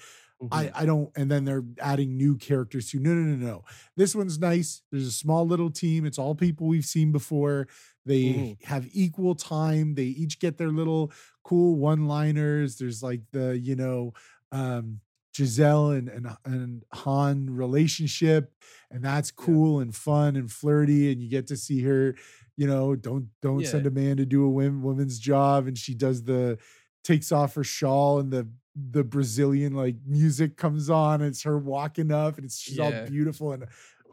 I, 0.52 0.72
I 0.76 0.86
don't, 0.86 1.10
and 1.15 1.32
then 1.32 1.46
they're 1.46 1.63
adding 1.80 2.17
new 2.17 2.36
characters 2.38 2.89
to. 2.91 3.00
No, 3.00 3.12
no, 3.13 3.36
no, 3.36 3.48
no. 3.48 3.63
This 3.96 4.13
one's 4.15 4.38
nice. 4.39 4.82
There's 4.91 5.08
a 5.08 5.12
small 5.12 5.48
little 5.48 5.69
team. 5.72 6.06
It's 6.06 6.17
all 6.19 6.36
people 6.36 6.67
we've 6.67 6.86
seen 6.86 7.12
before. 7.13 7.67
They 8.06 8.24
Mhm. 8.24 8.63
have 8.65 8.88
equal 8.91 9.36
time. 9.36 9.96
They 9.96 10.04
each 10.06 10.39
get 10.39 10.58
their 10.58 10.72
little 10.72 11.12
cool 11.43 11.78
one-liners. 11.78 12.78
There's 12.78 13.02
like 13.02 13.22
the, 13.32 13.58
you 13.58 13.76
know, 13.76 14.13
um, 14.52 15.00
Giselle 15.36 15.91
and 15.91 16.10
and 16.10 16.28
and 16.46 16.84
Han 16.93 17.50
relationship, 17.50 18.54
and 18.91 19.04
that's 19.04 19.32
Yeah. 19.38 19.46
cool 19.46 19.80
and 19.80 19.96
fun 19.96 20.36
and 20.36 20.52
flirty. 20.52 21.12
And 21.12 21.22
you 21.24 21.30
get 21.30 21.48
to 21.48 21.58
see 21.58 21.82
her, 21.84 22.15
you 22.58 22.67
know, 22.67 22.96
don't 22.96 23.30
don't 23.41 23.62
Yeah. 23.62 23.69
send 23.69 23.88
a 23.88 23.91
man 23.91 24.17
to 24.17 24.26
do 24.26 24.43
a 24.43 24.50
wom- 24.50 24.84
woman's 24.84 25.17
job, 25.19 25.67
and 25.67 25.78
she 25.78 25.93
does 25.96 26.24
the 26.24 26.60
takes 27.04 27.32
off 27.32 27.56
her 27.56 27.63
shawl 27.63 28.19
and 28.19 28.32
the 28.32 28.48
the 28.75 29.03
Brazilian 29.03 29.73
like 29.73 29.95
music 30.05 30.57
comes 30.57 30.89
on 30.89 31.21
and 31.21 31.29
it's 31.29 31.43
her 31.43 31.57
walking 31.59 32.12
up 32.12 32.38
and 32.38 32.45
it's 32.45 32.59
she's 32.59 32.79
all 32.79 32.91
beautiful 33.07 33.51
and 33.53 33.65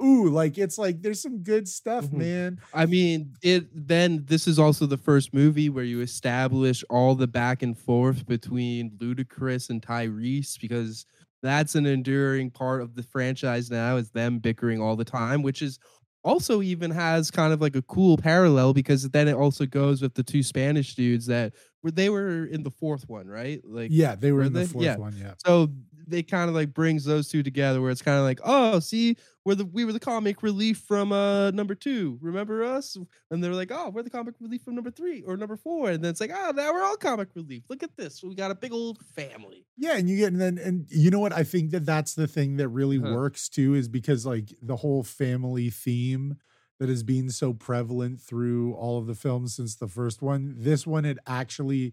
ooh 0.03 0.29
like 0.29 0.59
it's 0.59 0.77
like 0.79 1.01
there's 1.03 1.21
some 1.23 1.43
good 1.43 1.67
stuff 1.67 2.05
Mhm. 2.07 2.13
man 2.19 2.61
I 2.75 2.87
mean, 2.87 3.35
it 3.43 3.67
then 3.75 4.25
this 4.27 4.47
is 4.47 4.59
also 4.59 4.85
the 4.87 4.97
first 4.99 5.33
movie 5.35 5.69
where 5.71 5.85
you 5.85 6.01
establish 6.03 6.85
all 6.91 7.15
the 7.15 7.27
back 7.27 7.63
and 7.63 7.77
forth 7.79 8.27
between 8.27 8.91
Ludacris 8.99 9.71
and 9.71 9.81
Tyrese 9.81 10.59
because 10.61 11.07
that's 11.43 11.75
an 11.75 11.87
enduring 11.87 12.51
part 12.51 12.83
of 12.83 12.95
the 12.95 13.03
franchise 13.03 13.71
now 13.71 13.97
is 13.97 14.11
them 14.11 14.39
bickering 14.41 14.81
all 14.81 14.95
the 14.95 15.07
time, 15.07 15.43
which 15.43 15.63
is 15.63 15.79
also 16.25 16.63
even 16.63 16.91
has 16.91 17.31
kind 17.31 17.53
of 17.53 17.61
like 17.61 17.77
a 17.77 17.83
cool 17.83 18.17
parallel 18.17 18.73
because 18.75 19.09
then 19.11 19.29
it 19.29 19.35
also 19.35 19.67
goes 19.67 20.03
with 20.03 20.15
the 20.15 20.23
two 20.23 20.43
Spanish 20.43 20.95
dudes 20.95 21.27
that 21.27 21.55
were 21.83 21.91
they 21.91 22.11
were 22.11 22.47
in 22.47 22.63
the 22.63 22.71
fourth 22.71 23.09
one, 23.09 23.27
right? 23.29 23.61
Like 23.65 23.93
yeah 23.93 24.15
they 24.15 24.33
were 24.33 24.43
were 24.43 24.43
in 24.43 24.53
the 24.53 24.63
fourth 24.63 24.85
Yeah. 24.85 24.97
one 24.97 25.17
yeah 25.17 25.35
so 25.39 25.69
they 26.11 26.23
kind 26.23 26.49
of 26.49 26.55
like 26.55 26.75
brings 26.75 27.05
those 27.05 27.29
two 27.29 27.43
together 27.43 27.81
where 27.81 27.91
it's 27.91 28.03
kind 28.03 28.19
of 28.19 28.25
like 28.25 28.41
oh 28.45 28.81
see 28.81 29.17
we're 29.45 29.55
the 29.55 29.65
we 29.65 29.85
were 29.85 29.93
the 29.93 30.01
comic 30.01 30.43
relief 30.43 30.79
from 30.79 31.13
uh 31.13 31.51
number 31.53 31.75
two. 31.75 32.19
Remember 32.21 32.63
us? 32.65 32.97
And 33.31 33.43
they're 33.43 33.55
like 33.55 33.71
oh 33.73 33.91
we're 33.91 34.03
the 34.03 34.11
comic 34.11 34.35
relief 34.41 34.63
from 34.63 34.75
number 34.75 34.91
three 34.91 35.23
or 35.23 35.37
number 35.37 35.57
four. 35.57 35.91
And 35.91 36.05
then 36.05 36.11
it's 36.11 36.21
like 36.21 36.33
oh 36.35 36.53
now 36.55 36.73
we're 36.73 36.83
all 36.83 36.97
comic 36.97 37.29
relief. 37.35 37.65
Look 37.69 37.83
at 37.83 37.97
this. 37.97 38.23
We 38.23 38.35
got 38.35 38.51
a 38.51 38.55
big 38.55 38.73
old 38.73 38.99
family. 39.15 39.67
Yeah 39.77 39.97
and 39.97 40.09
you 40.09 40.17
get 40.17 40.33
and 40.33 40.41
then 40.41 40.59
and 40.59 40.87
you 40.91 41.11
know 41.11 41.21
what? 41.21 41.33
I 41.33 41.43
think 41.45 41.71
that 41.71 41.87
that's 41.87 42.15
the 42.15 42.27
thing 42.29 42.57
that 42.59 42.69
really 42.69 42.99
Huh. 43.01 43.09
works 43.09 43.49
too 43.49 43.75
is 43.75 43.89
because 43.89 44.27
like 44.27 44.53
the 44.61 44.77
whole 44.77 45.03
family 45.03 45.71
theme 45.71 46.37
that 46.79 46.89
has 46.89 47.03
been 47.03 47.31
so 47.31 47.53
prevalent 47.53 48.21
through 48.21 48.75
all 48.75 48.99
of 48.99 49.07
the 49.07 49.15
films 49.15 49.57
since 49.57 49.77
the 49.77 49.89
first 49.89 50.23
one 50.23 50.55
this 50.59 50.87
one 50.87 51.05
it 51.05 51.19
actually 51.27 51.93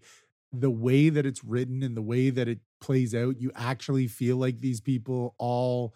the 0.52 0.70
way 0.70 1.08
that 1.10 1.26
it's 1.26 1.44
written 1.44 1.82
and 1.82 1.96
the 1.96 2.02
way 2.02 2.30
that 2.30 2.48
it 2.48 2.60
plays 2.80 3.14
out 3.14 3.40
you 3.40 3.50
actually 3.54 4.06
feel 4.08 4.36
like 4.36 4.58
these 4.60 4.80
people 4.80 5.34
all 5.38 5.94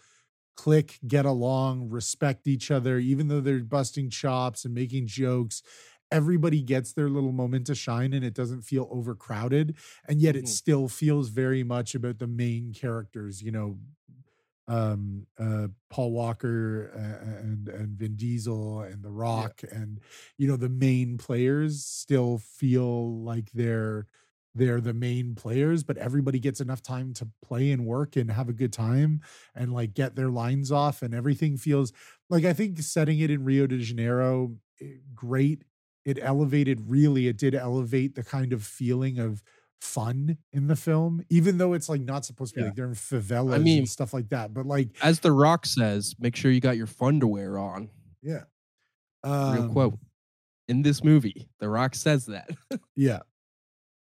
click 0.56 0.98
get 1.06 1.24
along 1.26 1.88
respect 1.90 2.46
each 2.46 2.70
other 2.70 2.98
even 2.98 3.28
though 3.28 3.40
they're 3.40 3.64
busting 3.64 4.10
chops 4.10 4.64
and 4.64 4.74
making 4.74 5.06
jokes 5.06 5.62
everybody 6.10 6.62
gets 6.62 6.92
their 6.92 7.08
little 7.08 7.32
moment 7.32 7.66
to 7.66 7.74
shine 7.74 8.12
and 8.12 8.24
it 8.24 8.34
doesn't 8.34 8.62
feel 8.62 8.88
overcrowded 8.90 9.76
and 10.08 10.20
yet 10.20 10.36
it 10.36 10.46
Mhm. 10.46 10.48
still 10.48 10.88
feels 10.88 11.30
very 11.30 11.64
much 11.64 11.94
about 11.94 12.18
the 12.18 12.26
main 12.26 12.72
characters 12.72 13.42
you 13.42 13.50
know 13.50 13.78
um 14.68 15.26
uh 15.38 15.66
paul 15.90 16.12
walker 16.12 16.92
uh, 16.94 17.40
and 17.42 17.68
and 17.68 17.98
vin 17.98 18.14
diesel 18.14 18.80
and 18.82 19.02
the 19.02 19.10
rock 19.10 19.60
and 19.72 20.00
you 20.38 20.46
know 20.46 20.56
the 20.56 20.68
main 20.68 21.18
players 21.18 21.84
still 21.84 22.38
feel 22.38 23.22
like 23.24 23.50
they're 23.52 24.06
they're 24.54 24.80
the 24.80 24.92
main 24.94 25.34
players 25.34 25.82
but 25.82 25.96
everybody 25.96 26.38
gets 26.38 26.60
enough 26.60 26.82
time 26.82 27.12
to 27.14 27.26
play 27.42 27.70
and 27.70 27.86
work 27.86 28.16
and 28.16 28.30
have 28.30 28.48
a 28.48 28.52
good 28.52 28.72
time 28.72 29.20
and 29.54 29.72
like 29.72 29.94
get 29.94 30.14
their 30.14 30.28
lines 30.30 30.70
off 30.70 31.00
and 31.02 31.14
everything 31.14 31.56
feels 31.56 31.92
like 32.28 32.44
i 32.44 32.52
think 32.52 32.78
setting 32.80 33.18
it 33.20 33.30
in 33.30 33.44
rio 33.44 33.66
de 33.66 33.78
janeiro 33.78 34.54
eh, 34.80 34.86
great. 35.14 35.64
It 36.04 36.18
elevated 36.20 36.80
really 36.90 37.28
it 37.28 37.38
did 37.38 37.54
elevate 37.54 38.16
the 38.16 38.24
kind 38.24 38.52
of 38.52 38.64
feeling 38.64 39.18
of 39.20 39.42
fun 39.80 40.36
in 40.52 40.66
the 40.66 40.74
film 40.76 41.22
even 41.30 41.58
though 41.58 41.72
it's 41.74 41.88
like 41.88 42.00
not 42.00 42.24
supposed 42.24 42.54
to 42.54 42.56
be 42.56 42.60
Yeah. 42.62 42.66
like 42.68 42.76
they're 42.76 42.86
in 42.86 42.94
favelas 42.94 43.62
mean- 43.62 43.78
and 43.78 43.88
stuff 43.88 44.12
like 44.12 44.28
that 44.30 44.52
but 44.52 44.66
like 44.66 44.88
as 45.02 45.20
the 45.20 45.30
rock 45.32 45.64
says 45.64 46.14
make 46.18 46.34
sure 46.36 46.50
you 46.50 46.60
got 46.60 46.76
your 46.76 46.88
underwear 47.00 47.56
on. 47.58 47.88
Yeah. 48.20 48.42
Real 49.24 49.32
Um, 49.34 49.72
quote. 49.72 49.98
In 50.68 50.82
this 50.82 51.02
movie 51.04 51.48
the 51.60 51.68
rock 51.68 51.94
says 51.94 52.26
that. 52.26 52.50
Yeah 52.96 53.20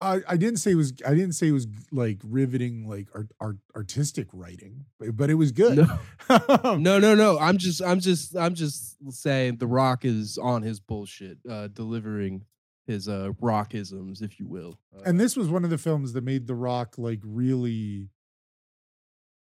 I, 0.02 0.20
I 0.28 0.36
didn't 0.36 0.56
say 0.58 0.72
it 0.72 0.76
was 0.76 0.92
I 1.06 1.10
didn't 1.10 1.32
say 1.32 1.48
it 1.48 1.52
was 1.52 1.66
like 1.90 2.18
riveting 2.24 2.88
like 2.88 3.08
art, 3.14 3.28
art 3.40 3.56
artistic 3.76 4.28
writing 4.32 4.84
but, 4.98 5.16
but 5.16 5.30
it 5.30 5.34
was 5.34 5.52
good. 5.52 5.78
No. 5.78 5.98
No 6.78 6.98
no 6.98 7.14
no 7.14 7.38
i'm 7.38 7.58
just 7.58 7.82
i'm 7.82 8.00
just 8.00 8.36
i'm 8.36 8.54
just 8.54 8.96
saying 9.12 9.56
the 9.56 9.66
rock 9.66 10.04
is 10.04 10.38
on 10.38 10.62
his 10.62 10.80
bullshit 10.80 11.38
uh 11.48 11.68
delivering 11.68 12.44
his 12.86 13.08
uh 13.08 13.30
rockisms 13.40 14.22
if 14.22 14.40
you 14.40 14.46
will 14.46 14.78
uh, 14.96 15.02
and 15.04 15.20
this 15.20 15.36
was 15.36 15.48
one 15.48 15.64
of 15.64 15.70
the 15.70 15.78
films 15.78 16.12
that 16.14 16.24
made 16.24 16.46
the 16.46 16.54
rock 16.54 16.94
like 16.96 17.20
really 17.22 18.08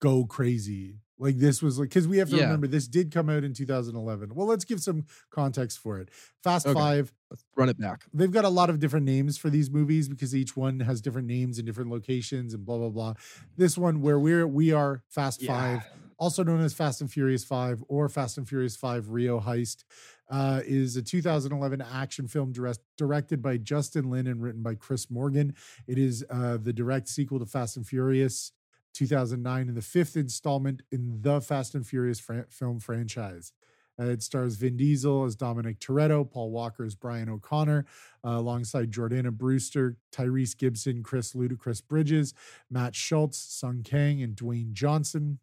go 0.01 0.25
crazy 0.25 0.97
like 1.19 1.37
this 1.39 1.63
was 1.63 1.79
like 1.79 1.89
because 1.91 2.09
we 2.09 2.19
have 2.19 2.31
to 2.31 2.37
Yeah. 2.37 2.45
remember 2.45 2.67
this 2.67 2.89
did 2.89 3.11
come 3.13 3.29
out 3.29 3.45
in 3.45 3.53
2011 3.55 4.35
well 4.35 4.47
let's 4.47 4.65
give 4.65 4.81
some 4.83 5.05
context 5.31 5.79
for 5.79 5.99
it 5.99 6.09
fast 6.43 6.67
Okay. 6.67 6.79
five 6.79 7.13
let's 7.31 7.45
run 7.57 7.69
it 7.69 7.79
back 7.79 8.05
they've 8.13 8.33
got 8.33 8.45
a 8.45 8.49
lot 8.49 8.71
of 8.71 8.79
different 8.81 9.07
names 9.07 9.37
for 9.39 9.51
these 9.51 9.71
movies 9.71 10.09
because 10.09 10.35
each 10.35 10.57
one 10.57 10.81
has 10.81 11.01
different 11.01 11.29
names 11.29 11.59
in 11.59 11.65
different 11.65 11.91
locations 11.91 12.55
and 12.55 12.65
blah 12.65 12.79
blah 12.79 12.89
blah 12.89 13.15
this 13.57 13.77
one 13.79 14.01
where 14.01 14.19
we're 14.19 14.47
we 14.47 14.73
are 14.73 15.03
fast 15.09 15.43
five 15.45 15.83
also 16.19 16.45
known 16.45 16.61
as 16.61 16.73
Fast 16.73 17.01
and 17.01 17.11
Furious 17.11 17.43
5 17.43 17.83
or 17.89 18.09
Fast 18.09 18.39
and 18.39 18.49
Furious 18.49 18.77
5 18.77 19.09
Rio 19.11 19.41
Heist, 19.41 19.83
uh, 20.31 20.61
is 20.65 20.95
a 20.95 21.03
2011 21.03 21.81
action 21.81 22.29
film 22.29 22.53
direct, 22.53 22.79
directed 22.97 23.43
by 23.43 23.57
Justin 23.57 24.09
Lin 24.09 24.29
and 24.29 24.41
written 24.41 24.63
by 24.63 24.77
Chris 24.77 25.11
Morgan. 25.11 25.53
It 25.89 25.99
is 25.99 26.25
uh, 26.31 26.59
the 26.59 26.73
direct 26.73 27.09
sequel 27.09 27.41
to 27.41 27.47
Fast 27.47 27.77
and 27.77 27.85
Furious 27.85 28.53
2009 28.93 29.69
and 29.69 29.77
the 29.77 29.83
fifth 29.83 30.17
installment 30.17 30.83
in 30.91 31.23
the 31.23 31.41
Fast 31.41 31.75
and 31.75 31.87
Furious 31.87 32.21
film 32.51 32.81
franchise. 32.81 33.53
Uh, 34.01 34.07
it 34.07 34.23
stars 34.23 34.57
Vin 34.57 34.77
Diesel 34.77 35.25
as 35.25 35.37
Dominic 35.37 35.79
Toretto, 35.79 36.29
Paul 36.29 36.51
Walker 36.51 36.85
as 36.85 36.95
Brian 36.95 37.29
O'Conner, 37.29 37.85
uh, 38.25 38.31
alongside 38.31 38.91
Jordana 38.91 39.31
Brewster, 39.31 39.97
Tyrese 40.11 40.57
Gibson, 40.57 41.03
Chris 41.03 41.35
Ludacris 41.35 41.87
Bridges, 41.87 42.33
Matt 42.71 42.95
Schulze, 42.95 43.37
Sung 43.37 43.83
Kang, 43.83 44.23
and 44.23 44.35
Dwayne 44.35 44.73
Johnson. 44.73 45.39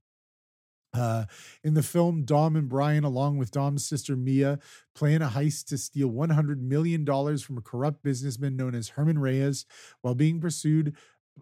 Uh, 0.92 1.26
in 1.64 1.76
the 1.76 1.84
film, 1.84 2.24
Dom 2.24 2.56
and 2.56 2.68
Brian, 2.68 3.04
along 3.04 3.38
with 3.38 3.52
Dom's 3.52 3.86
sister 3.86 4.16
Mia, 4.16 4.58
plan 4.96 5.22
a 5.22 5.28
heist 5.28 5.68
to 5.68 5.78
steal 5.78 6.10
$100 6.10 6.60
million 6.60 7.06
from 7.06 7.58
a 7.58 7.62
corrupt 7.62 8.02
businessman 8.02 8.56
known 8.56 8.74
as 8.74 8.90
Hernan 8.90 9.20
Reyes 9.20 9.66
while 10.02 10.16
being 10.16 10.42
pursued 10.42 10.96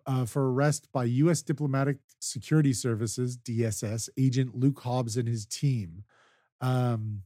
uh, 0.05 0.25
for 0.25 0.51
arrest 0.51 0.87
by 0.91 1.05
U.S. 1.05 1.41
Diplomatic 1.41 1.97
Security 2.19 2.73
Services 2.73 3.37
(DSS) 3.37 4.09
agent 4.17 4.55
Luke 4.55 4.79
Hobbs 4.81 5.17
and 5.17 5.27
his 5.27 5.45
team. 5.45 6.03
Um, 6.61 7.23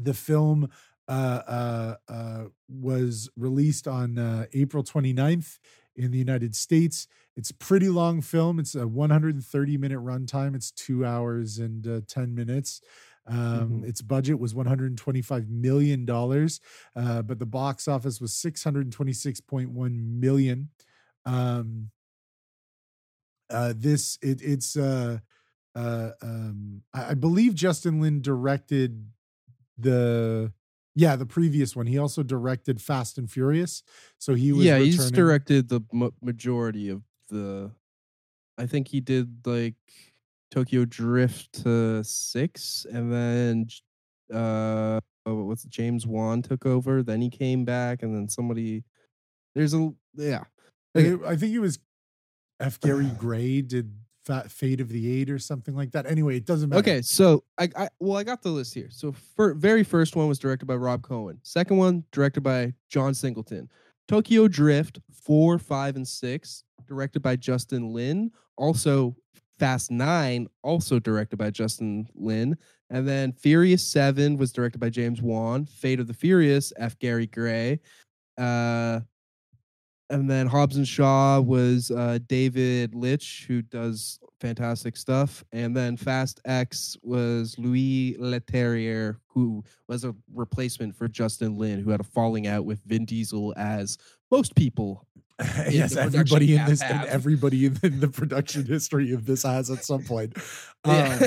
the 0.00 0.14
film 0.14 0.68
uh, 1.08 1.12
uh, 1.46 1.94
uh, 2.08 2.44
was 2.68 3.30
released 3.36 3.86
on 3.88 4.18
uh, 4.18 4.46
April 4.52 4.82
29th 4.82 5.58
in 5.94 6.10
the 6.10 6.18
United 6.18 6.54
States. 6.54 7.06
It's 7.36 7.50
a 7.50 7.54
pretty 7.54 7.88
long 7.88 8.20
film. 8.20 8.58
It's 8.58 8.74
a 8.74 8.86
130 8.86 9.76
minute 9.78 10.00
runtime. 10.00 10.54
It's 10.54 10.70
two 10.70 11.04
hours 11.04 11.58
and 11.58 11.86
uh, 11.86 12.00
10 12.06 12.34
minutes. 12.34 12.80
Um, 13.28 13.82
Mhm. 13.82 13.88
Its 13.88 14.02
budget 14.02 14.38
was 14.38 14.54
125 14.54 15.48
million 15.48 16.04
dollars, 16.04 16.60
uh, 16.94 17.22
but 17.22 17.38
the 17.40 17.46
box 17.46 17.88
office 17.88 18.20
was 18.20 18.32
626.1 18.32 20.20
million. 20.20 20.68
Um, 21.26 21.90
uh, 23.50 23.74
this 23.76 24.18
it, 24.22 24.40
it's 24.42 24.76
uh, 24.76 25.18
uh, 25.74 26.10
um, 26.22 26.82
I, 26.94 27.10
I 27.10 27.14
believe 27.14 27.54
Justin 27.54 28.00
Lin 28.00 28.22
directed 28.22 29.10
the 29.78 30.52
yeah 30.94 31.16
the 31.16 31.26
previous 31.26 31.76
one. 31.76 31.86
He 31.86 31.98
also 31.98 32.22
directed 32.22 32.80
Fast 32.80 33.18
and 33.18 33.30
Furious, 33.30 33.82
so 34.18 34.34
he 34.34 34.52
was 34.52 34.64
yeah, 34.64 34.78
he's 34.78 35.10
directed 35.10 35.68
the 35.68 35.82
ma- 35.92 36.10
majority 36.22 36.88
of 36.88 37.02
the. 37.28 37.70
I 38.58 38.66
think 38.66 38.88
he 38.88 39.00
did 39.00 39.46
like 39.46 39.74
Tokyo 40.50 40.86
Drift 40.86 41.64
to 41.64 42.02
six, 42.02 42.86
and 42.90 43.12
then 43.12 43.66
uh, 44.32 45.00
oh, 45.26 45.44
what's 45.44 45.64
it, 45.64 45.70
James 45.70 46.06
Wan 46.06 46.42
took 46.42 46.64
over. 46.64 47.02
Then 47.02 47.20
he 47.20 47.30
came 47.30 47.64
back, 47.64 48.02
and 48.02 48.14
then 48.14 48.28
somebody. 48.28 48.82
There's 49.54 49.74
a 49.74 49.90
yeah. 50.14 50.44
Okay. 50.96 51.24
I 51.26 51.36
think 51.36 51.54
it 51.54 51.58
was 51.58 51.78
F. 52.60 52.80
Gary 52.80 53.10
Gray 53.18 53.62
did 53.62 53.92
Fa- 54.24 54.48
Fate 54.48 54.80
of 54.80 54.88
the 54.88 55.20
Eight 55.20 55.30
or 55.30 55.38
something 55.38 55.74
like 55.76 55.92
that. 55.92 56.06
Anyway, 56.06 56.36
it 56.36 56.46
doesn't 56.46 56.68
matter. 56.68 56.80
Okay, 56.80 57.02
so 57.02 57.44
I, 57.58 57.68
I 57.76 57.88
well 58.00 58.16
I 58.16 58.24
got 58.24 58.42
the 58.42 58.50
list 58.50 58.74
here. 58.74 58.88
So 58.90 59.12
for 59.12 59.54
very 59.54 59.84
first 59.84 60.16
one 60.16 60.26
was 60.28 60.38
directed 60.38 60.66
by 60.66 60.74
Rob 60.74 61.02
Cohen. 61.02 61.38
Second 61.42 61.76
one 61.76 62.04
directed 62.12 62.42
by 62.42 62.74
John 62.88 63.14
Singleton. 63.14 63.68
Tokyo 64.08 64.48
Drift 64.48 65.00
four, 65.12 65.58
five, 65.58 65.96
and 65.96 66.06
six 66.06 66.64
directed 66.86 67.20
by 67.20 67.36
Justin 67.36 67.92
Lin. 67.92 68.30
Also 68.56 69.16
Fast 69.58 69.90
Nine 69.90 70.48
also 70.62 70.98
directed 70.98 71.36
by 71.36 71.50
Justin 71.50 72.08
Lin. 72.14 72.56
And 72.90 73.06
then 73.06 73.32
Furious 73.32 73.82
Seven 73.86 74.36
was 74.36 74.52
directed 74.52 74.78
by 74.78 74.90
James 74.90 75.20
Wan. 75.20 75.66
Fate 75.66 75.98
of 75.98 76.06
the 76.06 76.14
Furious 76.14 76.72
F. 76.76 76.98
Gary 76.98 77.26
Gray. 77.26 77.80
Uh, 78.38 79.00
and 80.10 80.30
then 80.30 80.46
Hobbs 80.46 80.76
and 80.76 80.86
Shaw 80.86 81.40
was 81.40 81.90
uh, 81.90 82.18
David 82.26 82.94
Leitch, 82.94 83.44
who 83.48 83.62
does 83.62 84.18
fantastic 84.40 84.96
stuff. 84.96 85.44
And 85.52 85.76
then 85.76 85.96
Fast 85.96 86.40
X 86.44 86.96
was 87.02 87.56
Louis 87.58 88.16
Leterrier, 88.18 89.16
who 89.26 89.64
was 89.88 90.04
a 90.04 90.14
replacement 90.32 90.94
for 90.94 91.08
Justin 91.08 91.56
Lin, 91.56 91.80
who 91.80 91.90
had 91.90 92.00
a 92.00 92.04
falling 92.04 92.46
out 92.46 92.64
with 92.64 92.80
Vin 92.84 93.04
Diesel, 93.04 93.54
as 93.56 93.98
most 94.30 94.54
people. 94.54 95.06
yes, 95.70 95.96
everybody 95.96 96.56
in 96.56 96.64
this 96.64 96.80
have- 96.80 97.02
and 97.02 97.08
everybody 97.10 97.66
in 97.66 98.00
the, 98.00 98.08
production 98.08 98.64
history 98.66 99.12
of 99.12 99.26
this 99.26 99.42
has 99.42 99.70
at 99.70 99.84
some 99.84 100.02
point. 100.02 100.34
Um, 100.84 101.20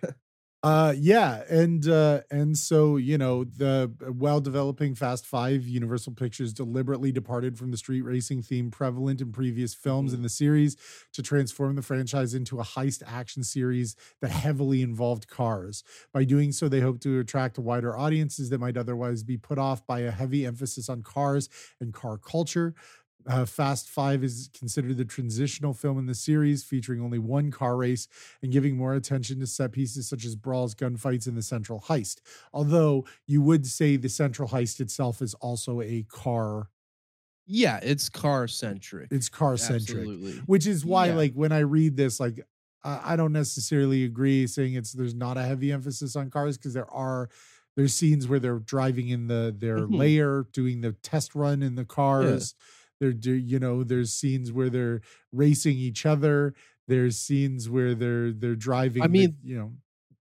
uh 0.62 0.94
yeah 0.96 1.42
and 1.50 1.88
uh 1.88 2.20
and 2.30 2.56
so 2.56 2.96
you 2.96 3.18
know 3.18 3.42
the 3.42 3.90
while 4.16 4.40
developing 4.40 4.94
fast 4.94 5.26
five 5.26 5.66
universal 5.66 6.12
pictures 6.12 6.52
deliberately 6.52 7.10
departed 7.10 7.58
from 7.58 7.72
the 7.72 7.76
street 7.76 8.02
racing 8.02 8.40
theme 8.40 8.70
prevalent 8.70 9.20
in 9.20 9.32
previous 9.32 9.74
films 9.74 10.12
in 10.12 10.22
the 10.22 10.28
series 10.28 10.76
to 11.12 11.20
transform 11.20 11.74
the 11.74 11.82
franchise 11.82 12.32
into 12.32 12.60
a 12.60 12.62
heist 12.62 13.02
action 13.04 13.42
series 13.42 13.96
that 14.20 14.30
heavily 14.30 14.82
involved 14.82 15.26
cars. 15.26 15.82
By 16.12 16.24
doing 16.24 16.52
so 16.52 16.68
they 16.68 16.80
hope 16.80 17.00
to 17.00 17.18
attract 17.18 17.58
wider 17.58 17.96
audiences 17.98 18.48
that 18.50 18.60
might 18.60 18.76
otherwise 18.76 19.24
be 19.24 19.36
put 19.36 19.58
off 19.58 19.84
by 19.86 20.00
a 20.00 20.10
heavy 20.12 20.46
emphasis 20.46 20.88
on 20.88 21.02
cars 21.02 21.48
and 21.80 21.92
car 21.92 22.18
culture 22.18 22.74
uh, 23.26 23.44
Fast 23.44 23.88
Five 23.88 24.22
is 24.24 24.50
considered 24.52 24.96
the 24.96 25.04
transitional 25.04 25.74
film 25.74 25.98
in 25.98 26.06
the 26.06 26.14
series, 26.14 26.64
featuring 26.64 27.00
only 27.00 27.18
one 27.18 27.50
car 27.50 27.76
race 27.76 28.08
and 28.42 28.52
giving 28.52 28.76
more 28.76 28.94
attention 28.94 29.40
to 29.40 29.46
set 29.46 29.72
pieces 29.72 30.08
such 30.08 30.24
as 30.24 30.36
brawls, 30.36 30.74
gunfights, 30.74 31.26
and 31.26 31.36
the 31.36 31.42
central 31.42 31.80
heist. 31.80 32.20
Although 32.52 33.04
you 33.26 33.42
would 33.42 33.66
say 33.66 33.96
the 33.96 34.08
central 34.08 34.48
heist 34.48 34.80
itself 34.80 35.22
is 35.22 35.34
also 35.34 35.80
a 35.80 36.04
car, 36.08 36.68
yeah, 37.46 37.80
it's 37.82 38.08
car 38.08 38.46
centric. 38.48 39.08
it's 39.10 39.28
car 39.28 39.56
centric, 39.56 40.08
which 40.46 40.66
is 40.66 40.84
why, 40.84 41.08
Yeah. 41.08 41.14
like, 41.16 41.32
when 41.34 41.52
I 41.52 41.60
read 41.60 41.96
this, 41.96 42.20
like, 42.20 42.40
I 42.84 43.14
don't 43.14 43.32
necessarily 43.32 44.02
agree 44.04 44.46
saying 44.48 44.74
it's 44.74 44.92
there's 44.92 45.14
not 45.14 45.36
a 45.36 45.42
heavy 45.44 45.70
emphasis 45.70 46.16
on 46.16 46.30
cars 46.30 46.56
because 46.58 46.74
there 46.74 46.90
are. 46.90 47.28
There's 47.74 47.94
scenes 47.94 48.28
where 48.28 48.38
they're 48.38 48.58
driving 48.58 49.08
in 49.08 49.28
the 49.28 49.54
their 49.56 49.86
Mhm. 49.86 49.96
layer, 49.96 50.46
doing 50.52 50.82
the 50.82 50.92
test 50.92 51.34
run 51.34 51.62
in 51.62 51.74
the 51.76 51.84
cars. 51.86 52.54
They're 53.02 53.12
do 53.12 53.32
you 53.32 53.58
know 53.58 53.82
there's 53.82 54.12
scenes 54.12 54.52
where 54.52 54.70
they're 54.70 55.00
racing 55.32 55.76
each 55.76 56.06
other. 56.06 56.54
There's 56.86 57.18
scenes 57.18 57.68
where 57.68 57.96
they're 57.96 58.30
they're 58.30 58.54
driving. 58.54 59.02
I 59.02 59.06
the- 59.08 59.12
mean, 59.12 59.36
you 59.42 59.58
know, 59.58 59.72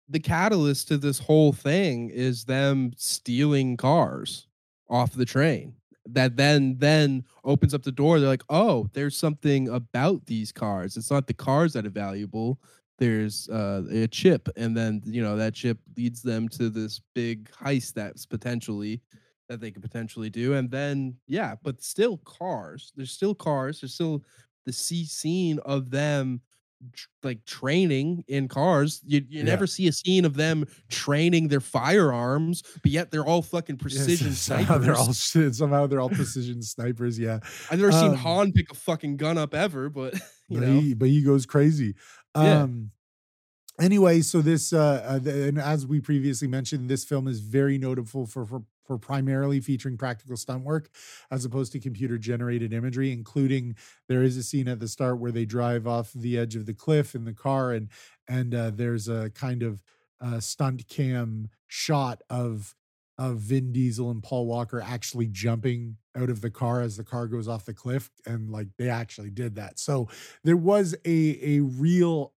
the 0.10 0.20
catalyst 0.20 0.90
to 0.90 0.98
this 0.98 1.18
whole 1.20 1.54
thing 1.54 2.10
is 2.10 2.44
them 2.44 2.92
stealing 2.98 3.78
cars 3.78 4.48
off 4.90 5.14
the 5.14 5.24
train 5.24 5.74
that 6.08 6.36
then 6.36 6.76
then 6.78 7.24
opens 7.46 7.74
up 7.74 7.82
the 7.82 7.92
door 7.92 8.20
they're 8.20 8.30
like 8.30 8.44
oh 8.50 8.88
there's 8.94 9.18
something 9.18 9.68
about 9.70 10.24
these 10.28 10.52
cars 10.52 10.98
it's 10.98 11.10
not 11.10 11.26
the 11.26 11.34
cars 11.34 11.74
that 11.74 11.86
are 11.88 11.90
valuable 11.90 12.60
there's 13.00 13.50
uh, 13.50 13.82
a 13.92 14.08
chip 14.08 14.48
and 14.58 14.78
then 14.78 15.02
you 15.06 15.24
know 15.24 15.36
that 15.36 15.56
chip 15.56 15.80
leads 15.98 16.22
them 16.22 16.48
to 16.48 16.70
this 16.70 17.02
big 17.16 17.50
heist 17.52 17.94
that's 17.94 18.24
potentially 18.28 19.02
that 19.48 19.60
they 19.62 19.72
could 19.72 19.82
potentially 19.82 20.30
do 20.30 20.54
and 20.54 20.72
then 20.72 21.18
yeah 21.28 21.56
but 21.64 21.82
still 21.82 22.18
cars 22.20 22.92
there's 22.96 23.12
still 23.12 23.36
cars 23.36 23.82
there's 23.82 23.94
still 23.94 24.24
the 24.66 24.74
see 24.74 25.06
scene 25.06 25.60
of 25.60 25.92
them 25.92 26.42
like 27.24 27.44
training 27.46 28.24
in 28.28 28.48
cars. 28.48 29.02
You 29.06 29.26
you 29.28 29.44
Yeah. 29.44 29.46
never 29.46 29.66
see 29.68 29.88
a 29.88 29.92
scene 29.92 30.26
of 30.26 30.36
them 30.36 30.66
training 30.90 31.48
their 31.48 31.60
firearms, 31.62 32.64
but 32.82 32.92
yet 32.92 33.12
they're 33.12 33.26
all 33.26 33.42
fucking 33.42 33.78
precision 33.80 34.36
Yes, 34.36 34.40
somehow 34.42 34.78
they're 34.78 34.96
all 34.96 35.14
shit. 35.14 35.56
Somehow 35.56 35.88
they're 35.88 36.00
all 36.02 36.10
precision 36.10 36.62
snipers. 36.62 37.18
Yeah, 37.20 37.40
I've 37.70 37.80
never 37.80 37.92
seen 37.92 38.14
um, 38.14 38.16
Han 38.16 38.52
pick 38.52 38.72
a 38.72 38.76
fucking 38.76 39.18
gun 39.18 39.38
up 39.38 39.54
ever, 39.54 39.90
but 39.90 40.16
you 40.50 40.58
but 40.58 40.60
know, 40.60 40.82
he 40.82 40.94
but 40.94 41.10
he 41.10 41.22
goes 41.24 41.46
crazy. 41.46 41.96
Yeah. 42.38 42.68
Um 42.68 42.92
anyway, 43.82 44.22
so 44.22 44.42
this 44.42 44.74
uh, 44.74 45.20
uh 45.26 45.30
and 45.30 45.60
as 45.60 45.88
we 45.88 46.02
previously 46.02 46.48
mentioned, 46.48 46.90
this 46.90 47.06
film 47.06 47.28
is 47.28 47.42
very 47.42 47.78
notable 47.78 48.26
for 48.28 48.46
for 48.46 48.64
for 48.86 48.98
primarily 48.98 49.60
featuring 49.60 49.98
practical 49.98 50.38
stunt 50.38 50.64
work 50.64 50.90
as 51.32 51.46
opposed 51.46 51.72
to 51.74 51.80
computer 51.80 52.18
generated 52.18 52.74
imagery, 52.74 53.12
including 53.12 53.76
there 54.08 54.24
is 54.24 54.38
a 54.38 54.44
scene 54.44 54.68
at 54.68 54.80
the 54.80 54.88
start 54.88 55.20
where 55.20 55.32
they 55.32 55.46
drive 55.46 55.88
off 55.88 56.12
the 56.14 56.38
edge 56.38 56.56
of 56.56 56.66
the 56.66 56.74
cliff 56.74 57.16
in 57.16 57.26
the 57.26 57.34
car 57.34 57.72
and 57.72 57.90
and 58.28 58.56
uh, 58.56 58.72
there's 58.72 59.08
a 59.08 59.30
kind 59.32 59.64
of 59.64 59.84
uh, 60.22 60.40
stunt 60.40 60.88
cam 60.88 61.50
shot 61.68 62.22
of 62.30 62.76
of 63.18 63.38
Vin 63.38 63.72
Diesel 63.72 64.12
and 64.12 64.22
Paul 64.22 64.46
Walker 64.46 64.82
actually 64.82 65.28
jumping 65.28 65.98
out 66.18 66.30
of 66.30 66.42
the 66.42 66.52
car 66.52 66.82
as 66.82 66.98
the 66.98 67.04
car 67.04 67.28
goes 67.28 67.48
off 67.48 67.66
the 67.66 67.74
cliff 67.74 68.12
and 68.26 68.50
like 68.50 68.68
they 68.78 68.90
actually 68.90 69.30
did 69.30 69.56
that. 69.56 69.80
So 69.80 70.10
there 70.44 70.58
was 70.58 70.96
a 71.06 71.40
a 71.58 71.60
real 71.62 72.34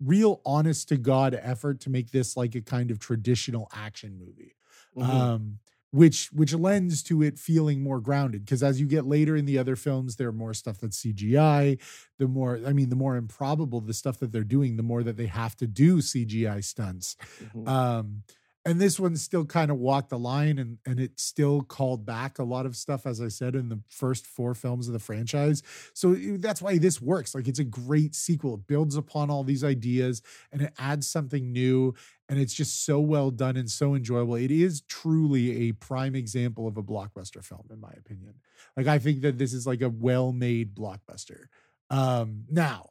real 0.00 0.40
honest 0.44 0.88
to 0.88 0.96
god 0.96 1.34
effort 1.34 1.80
to 1.80 1.90
make 1.90 2.10
this 2.10 2.36
like 2.36 2.54
a 2.54 2.60
kind 2.60 2.90
of 2.90 2.98
traditional 2.98 3.68
action 3.72 4.18
movie. 4.18 4.56
Mhm. 4.96 5.04
Um 5.04 5.58
which 5.92 6.30
which 6.32 6.54
lends 6.54 7.02
to 7.04 7.22
it 7.22 7.38
feeling 7.38 7.82
more 7.82 8.00
grounded 8.00 8.44
because 8.44 8.62
as 8.62 8.80
you 8.80 8.86
get 8.86 9.06
later 9.06 9.36
in 9.36 9.44
the 9.44 9.58
other 9.58 9.76
films 9.76 10.16
there 10.16 10.28
are 10.28 10.32
more 10.32 10.54
stuff 10.54 10.78
that's 10.80 11.02
CGI 11.04 11.78
the 12.18 12.26
more 12.26 12.58
I 12.66 12.72
mean 12.72 12.88
the 12.88 12.96
more 12.96 13.16
improbable 13.16 13.80
the 13.82 13.94
stuff 13.94 14.18
that 14.20 14.32
they're 14.32 14.42
doing 14.44 14.76
the 14.76 14.82
more 14.82 15.02
that 15.04 15.16
they 15.18 15.26
have 15.26 15.54
to 15.58 15.66
do 15.66 15.98
CGI 15.98 16.64
stunts 16.64 17.16
Mhm. 17.54 17.68
um 17.68 18.22
and 18.64 18.80
this 18.80 19.00
one 19.00 19.16
still 19.16 19.44
kind 19.44 19.70
of 19.70 19.78
walked 19.78 20.10
the 20.10 20.18
line 20.18 20.58
and 20.58 20.78
and 20.86 21.00
it 21.00 21.18
still 21.18 21.62
called 21.62 22.06
back 22.06 22.38
a 22.38 22.44
lot 22.44 22.64
of 22.66 22.76
stuff 22.76 23.06
as 23.06 23.20
i 23.20 23.28
said 23.28 23.54
in 23.54 23.68
the 23.68 23.80
first 23.88 24.26
four 24.26 24.54
films 24.54 24.86
of 24.86 24.92
the 24.92 24.98
franchise. 24.98 25.62
So 25.94 26.14
that's 26.14 26.62
why 26.62 26.78
this 26.78 27.00
works. 27.00 27.34
Like 27.34 27.48
it's 27.48 27.58
a 27.58 27.64
great 27.64 28.14
sequel. 28.14 28.54
It 28.54 28.66
builds 28.66 28.96
upon 28.96 29.30
all 29.30 29.44
these 29.44 29.64
ideas 29.64 30.22
and 30.52 30.62
it 30.62 30.72
adds 30.78 31.06
something 31.06 31.52
new 31.52 31.94
and 32.28 32.38
it's 32.38 32.54
just 32.54 32.84
so 32.84 33.00
well 33.00 33.30
done 33.30 33.56
and 33.56 33.70
so 33.70 33.94
enjoyable. 33.94 34.36
It 34.36 34.50
is 34.50 34.82
truly 34.82 35.68
a 35.68 35.72
prime 35.72 36.14
example 36.14 36.66
of 36.66 36.76
a 36.76 36.82
blockbuster 36.82 37.44
film 37.44 37.66
in 37.70 37.80
my 37.80 37.92
opinion. 37.96 38.34
Like 38.76 38.86
i 38.86 38.98
think 38.98 39.22
that 39.22 39.38
this 39.38 39.52
is 39.52 39.66
like 39.66 39.82
a 39.82 39.88
well-made 39.90 40.74
blockbuster. 40.74 41.46
Um 41.90 42.44
now 42.50 42.90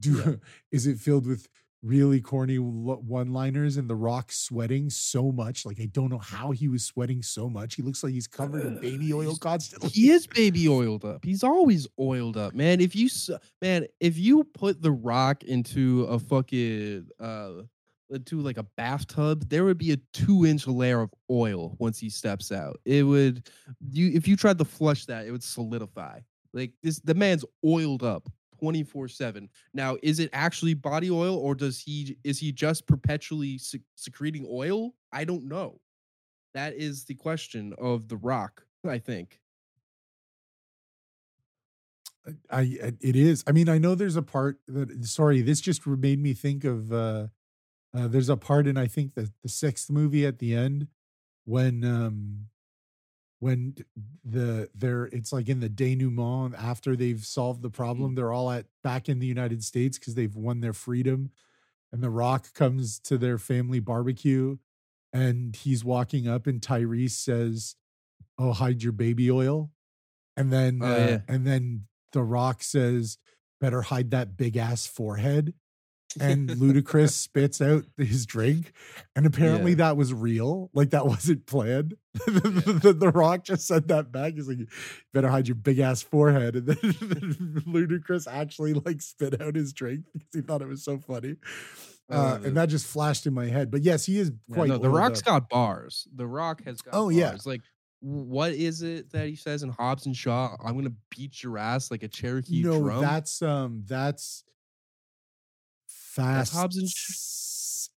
do 0.00 0.12
Yeah. 0.18 0.34
is 0.70 0.86
it 0.86 0.98
filled 0.98 1.26
with 1.26 1.48
really 1.82 2.20
corny 2.20 2.56
one 2.56 3.32
liners 3.32 3.76
and 3.76 3.88
The 3.88 3.94
Rock 3.94 4.32
sweating 4.32 4.90
so 4.90 5.30
much. 5.30 5.64
Like, 5.64 5.80
I 5.80 5.86
don't 5.86 6.10
know 6.10 6.18
how 6.18 6.50
he 6.50 6.68
was 6.68 6.84
sweating 6.84 7.22
so 7.22 7.48
much. 7.48 7.74
He 7.74 7.82
looks 7.82 8.02
like 8.02 8.12
he's 8.12 8.26
covered 8.26 8.64
in 8.64 8.80
baby 8.80 9.12
oil 9.12 9.36
constantly. 9.36 9.90
He 9.90 10.10
is 10.10 10.26
baby 10.26 10.68
oiled 10.68 11.04
up. 11.04 11.24
He's 11.24 11.42
always 11.42 11.86
oiled 11.98 12.36
up, 12.36 12.54
man. 12.54 12.80
If 12.80 12.96
you 12.96 13.08
man, 13.62 13.86
if 14.00 14.18
you 14.18 14.44
put 14.44 14.82
the 14.82 14.92
rock 14.92 15.44
into 15.44 16.04
a 16.04 16.18
fucking 16.18 17.08
uh 17.20 17.52
into 18.10 18.40
like 18.40 18.56
a 18.56 18.66
bathtub, 18.76 19.48
there 19.48 19.64
would 19.64 19.78
be 19.78 19.92
a 19.92 19.96
two 20.12 20.46
inch 20.46 20.66
layer 20.66 21.00
of 21.00 21.10
oil 21.30 21.76
once 21.78 21.98
he 21.98 22.08
steps 22.08 22.52
out. 22.52 22.80
It 22.84 23.04
would 23.04 23.48
you 23.90 24.10
if 24.14 24.26
you 24.28 24.36
tried 24.36 24.58
to 24.58 24.64
flush 24.64 25.06
that, 25.06 25.26
it 25.26 25.30
would 25.30 25.42
solidify. 25.42 26.20
Like 26.52 26.72
this 26.82 27.00
the 27.00 27.14
man's 27.14 27.44
oiled 27.64 28.02
up 28.02 28.28
24/7. 28.58 29.48
Now, 29.74 29.96
is 30.02 30.18
it 30.18 30.30
actually 30.32 30.74
body 30.74 31.10
oil 31.10 31.36
or 31.36 31.54
does 31.54 31.80
he 31.80 32.16
is 32.24 32.38
he 32.38 32.52
just 32.52 32.86
perpetually 32.86 33.58
sec- 33.58 33.80
secreting 33.96 34.46
oil? 34.50 34.94
I 35.12 35.24
don't 35.24 35.44
know. 35.48 35.80
That 36.54 36.74
is 36.74 37.04
the 37.04 37.14
question 37.14 37.74
of 37.78 38.08
the 38.08 38.16
rock, 38.16 38.66
I 38.86 38.98
think. 38.98 39.40
I 42.50 42.60
I- 42.60 42.92
it 43.00 43.16
is. 43.16 43.44
I 43.46 43.52
mean, 43.52 43.68
I 43.68 43.78
know 43.78 43.94
there's 43.94 44.16
a 44.16 44.22
part 44.22 44.60
that 44.66 45.04
sorry, 45.04 45.42
this 45.42 45.60
just 45.60 45.86
made 45.86 46.20
me 46.20 46.34
think 46.34 46.64
of 46.64 46.92
uh 46.92 47.28
uh 47.94 48.08
there's 48.08 48.28
a 48.28 48.36
part 48.36 48.66
in 48.66 48.76
I 48.76 48.86
think 48.88 49.14
the 49.14 49.32
the 49.42 49.48
sixth 49.48 49.90
movie 49.90 50.26
at 50.26 50.38
the 50.38 50.54
end 50.54 50.88
when 51.44 51.84
um 51.84 52.48
when 53.46 53.76
the 54.24 54.68
they're 54.74 55.04
it's 55.06 55.32
like 55.32 55.48
in 55.48 55.60
the 55.60 55.68
denouement 55.68 56.54
after 56.58 56.96
they've 56.96 57.24
solved 57.24 57.62
the 57.62 57.70
problem, 57.70 58.14
they're 58.16 58.32
all 58.32 58.50
at 58.50 58.66
back 58.82 59.08
in 59.08 59.20
the 59.20 59.26
United 59.26 59.62
States 59.62 59.98
because 59.98 60.14
they've 60.16 60.34
won 60.34 60.60
their 60.60 60.72
freedom. 60.72 61.30
And 61.92 62.02
the 62.02 62.10
rock 62.10 62.52
comes 62.52 62.98
to 63.00 63.16
their 63.16 63.38
family 63.38 63.78
barbecue 63.78 64.56
and 65.12 65.54
he's 65.54 65.84
walking 65.84 66.26
up 66.26 66.48
and 66.48 66.60
Tyrese 66.60 67.12
says, 67.12 67.76
Oh, 68.36 68.52
hide 68.52 68.82
your 68.82 68.92
baby 68.92 69.30
oil. 69.30 69.70
And 70.36 70.52
then 70.52 70.80
Oh, 70.82 70.92
uh, 70.92 70.96
yeah. 70.96 71.18
and 71.28 71.46
then 71.46 71.86
the 72.12 72.24
rock 72.24 72.62
says, 72.64 73.18
Better 73.60 73.82
hide 73.82 74.10
that 74.10 74.36
big 74.36 74.56
ass 74.56 74.86
forehead. 74.86 75.54
And 76.20 76.48
Ludacris 76.60 77.10
spits 77.12 77.60
out 77.60 77.84
his 77.96 78.26
drink. 78.26 78.72
And 79.14 79.26
apparently 79.26 79.72
Yeah. 79.72 79.76
that 79.78 79.96
was 79.96 80.12
real. 80.14 80.70
Like 80.74 80.90
that 80.90 81.06
wasn't 81.06 81.46
planned. 81.46 81.94
the, 82.26 82.78
the, 82.82 82.92
the 82.92 83.10
Rock 83.10 83.44
just 83.44 83.66
said 83.66 83.88
that 83.88 84.10
back. 84.12 84.34
He's 84.34 84.48
like, 84.48 84.58
better 85.12 85.28
hide 85.28 85.48
your 85.48 85.54
big 85.54 85.78
ass 85.78 86.02
forehead. 86.02 86.56
And 86.56 86.66
then, 86.68 86.76
Ludacris 87.66 88.26
actually 88.30 88.74
like 88.74 89.02
spit 89.02 89.40
out 89.40 89.54
his 89.54 89.72
drink 89.72 90.04
because 90.12 90.28
he 90.34 90.40
thought 90.40 90.62
it 90.62 90.68
was 90.68 90.82
so 90.84 90.98
funny. 90.98 91.36
Uh, 92.08 92.38
and 92.44 92.56
that 92.56 92.68
just 92.68 92.86
flashed 92.86 93.26
in 93.26 93.34
my 93.34 93.46
head. 93.46 93.70
But 93.70 93.82
yes, 93.82 94.06
he 94.06 94.18
is 94.18 94.30
Yeah, 94.48 94.54
quite. 94.54 94.68
no, 94.68 94.78
the 94.78 94.88
Rock's 94.88 95.18
up. 95.20 95.24
got 95.26 95.48
bars. 95.48 96.06
The 96.14 96.26
Rock 96.26 96.62
has 96.64 96.80
got 96.80 96.94
Oh, 96.94 97.04
bars. 97.06 97.16
yeah. 97.16 97.36
Like 97.44 97.62
what 98.00 98.52
is 98.52 98.82
it 98.82 99.10
that 99.10 99.26
he 99.26 99.34
says 99.34 99.62
in 99.62 99.70
Hobbs 99.70 100.06
and 100.06 100.14
Shaw? 100.14 100.54
I'm 100.64 100.76
gonna 100.76 100.92
beat 101.16 101.42
your 101.42 101.58
ass 101.58 101.90
like 101.90 102.02
a 102.04 102.08
Cherokee 102.08 102.62
no, 102.62 102.78
drum. 102.80 103.00
that's 103.00 103.42
um, 103.42 103.82
that's 103.86 104.44
fast. 106.16 106.52
Hobbs 106.54 106.76
and 106.76 106.88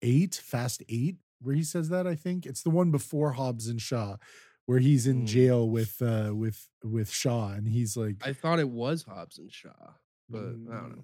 eight, 0.02 0.36
fast 0.36 0.84
eight, 0.90 1.18
where 1.42 1.56
he 1.56 1.64
says 1.64 1.90
that. 1.90 2.06
I 2.08 2.16
think 2.16 2.46
it's 2.46 2.62
the 2.64 2.70
one 2.70 2.92
before 2.92 3.34
Hobbs 3.34 3.68
and 3.68 3.82
Shaw, 3.82 4.18
where 4.66 4.80
he's 4.80 5.08
in 5.08 5.24
Mm. 5.24 5.28
jail 5.28 5.70
with 5.70 6.02
uh 6.02 6.32
with 6.36 6.68
with 6.84 7.10
Shaw, 7.10 7.50
and 7.54 7.68
he's 7.68 7.98
like, 7.98 8.16
I 8.26 8.34
thought 8.34 8.60
it 8.60 8.70
was 8.70 9.04
Hobbs 9.04 9.38
and 9.38 9.52
Shaw, 9.52 9.94
but 10.30 10.40
I 10.40 10.42
don't 10.44 10.66
know. 10.68 11.04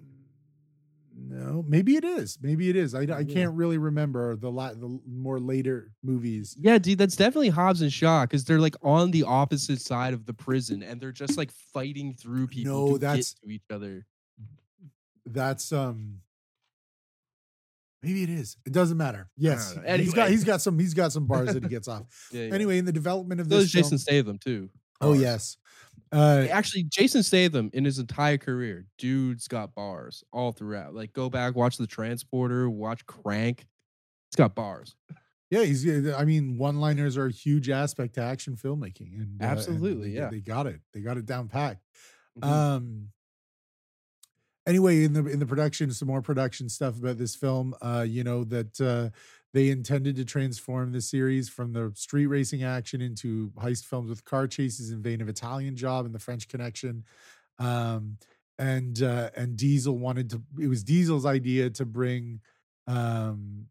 No, 1.18 1.64
maybe 1.66 1.96
it 1.96 2.04
is. 2.04 2.38
Maybe 2.42 2.68
it 2.68 2.76
is. 2.76 2.94
I, 2.94 3.00
I 3.00 3.20
Yeah. 3.20 3.22
can't 3.34 3.54
really 3.54 3.78
remember 3.78 4.36
the 4.36 4.50
la- 4.52 4.74
the 4.74 5.00
more 5.06 5.40
later 5.40 5.94
movies. 6.02 6.54
Yeah, 6.60 6.76
dude, 6.78 6.98
that's 6.98 7.16
definitely 7.16 7.48
Hobbs 7.48 7.80
and 7.80 7.90
Shaw 7.90 8.24
because 8.24 8.44
they're 8.44 8.60
like 8.60 8.76
on 8.82 9.10
the 9.12 9.22
opposite 9.22 9.80
side 9.80 10.12
of 10.12 10.26
the 10.26 10.34
prison 10.34 10.82
and 10.82 11.00
they're 11.00 11.12
just 11.12 11.38
like 11.38 11.50
fighting 11.50 12.12
through 12.14 12.48
people 12.48 12.88
No, 12.88 12.92
to 12.94 12.98
that's- 12.98 13.32
get 13.32 13.40
to 13.48 13.50
each 13.54 13.70
other. 13.70 14.06
That's 15.24 15.72
um 15.72 16.20
maybe 18.06 18.22
it 18.22 18.30
is. 18.30 18.56
It 18.64 18.72
doesn't 18.72 18.96
matter. 18.96 19.28
Yes. 19.36 19.74
don't. 19.74 19.98
He's 20.00 20.14
got 20.14 20.30
he's 20.30 20.44
got 20.44 20.62
some 20.62 20.78
he's 20.78 20.94
got 20.94 21.12
some 21.12 21.26
bars 21.26 21.52
that 21.54 21.62
he 21.62 21.68
gets 21.68 21.88
off. 21.88 22.04
Yeah, 22.32 22.44
yeah. 22.46 22.54
Anyway, 22.54 22.78
in 22.78 22.84
the 22.84 22.92
development 22.92 23.40
of 23.40 23.48
so 23.48 23.56
this 23.56 23.64
is 23.66 23.72
Jason 23.72 23.88
film- 23.90 23.98
Statham 23.98 24.38
too. 24.38 24.70
Oh 25.00 25.10
Bars. 25.10 25.20
yes. 25.20 25.56
Uh 26.12 26.46
Actually, 26.50 26.84
Jason 26.84 27.22
Statham 27.22 27.70
in 27.72 27.84
his 27.84 27.98
entire 27.98 28.38
career, 28.38 28.86
dude's 28.98 29.48
got 29.48 29.74
bars 29.74 30.22
all 30.32 30.52
throughout. 30.52 30.94
Like, 30.94 31.12
go 31.12 31.28
back, 31.28 31.56
watch 31.56 31.76
The 31.78 31.86
Transporter, 31.86 32.70
watch 32.70 33.04
Crank. 33.06 33.66
He's 34.30 34.36
got 34.36 34.54
bars. 34.54 34.94
yeah, 35.50 35.64
he's 35.64 35.84
I 36.14 36.24
mean, 36.24 36.58
one-liners 36.58 37.16
are 37.16 37.26
a 37.26 37.32
huge 37.32 37.68
aspect 37.70 38.14
to 38.14 38.22
action 38.22 38.56
filmmaking 38.56 39.14
and 39.14 39.40
uh, 39.40 39.44
and 39.44 39.58
Absolutely, 39.58 40.10
they- 40.12 40.16
yeah. 40.16 40.30
They 40.30 40.40
got 40.40 40.66
it. 40.66 40.80
They 40.94 41.00
got 41.00 41.16
it 41.16 41.26
down 41.26 41.48
packed. 41.48 41.82
Mhm. 42.40 42.46
Um 42.46 43.08
anyway, 44.66 45.04
in 45.04 45.12
the 45.12 45.26
in 45.26 45.38
the 45.38 45.46
production, 45.46 45.90
some 45.90 46.08
more 46.08 46.22
production 46.22 46.68
stuff 46.68 46.98
about 46.98 47.18
this 47.18 47.34
film. 47.34 47.74
Uh, 47.80 48.04
you 48.06 48.24
know, 48.24 48.44
that 48.44 48.80
uh 48.80 49.10
they 49.54 49.70
intended 49.70 50.16
to 50.16 50.24
transform 50.24 50.92
the 50.92 51.00
series 51.00 51.48
from 51.48 51.72
the 51.72 51.90
street 51.94 52.26
racing 52.26 52.62
action 52.62 53.00
into 53.00 53.50
heist 53.56 53.86
films 53.86 54.10
with 54.10 54.24
car 54.24 54.46
chases 54.46 54.90
in 54.90 55.00
vein 55.00 55.22
of 55.22 55.30
Italian 55.30 55.76
Job 55.76 56.04
and 56.04 56.14
The 56.14 56.18
French 56.18 56.46
Connection. 56.46 57.04
Um, 57.58 58.18
and 58.58 59.02
uh, 59.02 59.30
and 59.36 59.56
Diesel 59.56 59.96
wanted 59.96 60.30
to. 60.30 60.42
It 60.60 60.68
was 60.68 60.84
Diesel's 60.84 61.26
idea 61.26 61.70
to 61.70 61.84
bring. 61.84 62.40
Um, 62.86 63.66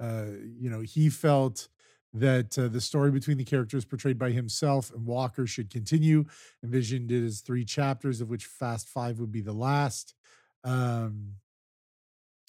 uh, 0.00 0.26
you 0.58 0.68
know, 0.68 0.80
he 0.80 1.08
felt 1.08 1.68
that 2.12 2.58
uh, 2.58 2.68
the 2.68 2.80
story 2.80 3.10
between 3.10 3.36
the 3.36 3.44
characters 3.44 3.84
portrayed 3.84 4.18
by 4.18 4.30
himself 4.30 4.90
and 4.92 5.06
Walker 5.06 5.46
should 5.46 5.70
continue. 5.70 6.24
Envisioned 6.62 7.10
it 7.12 7.24
as 7.24 7.40
three 7.40 7.64
chapters, 7.64 8.20
of 8.20 8.28
which 8.30 8.46
Fast 8.46 8.88
Five 8.88 9.18
would 9.20 9.32
be 9.32 9.40
the 9.42 9.52
last. 9.52 10.14
Um, 10.66 11.36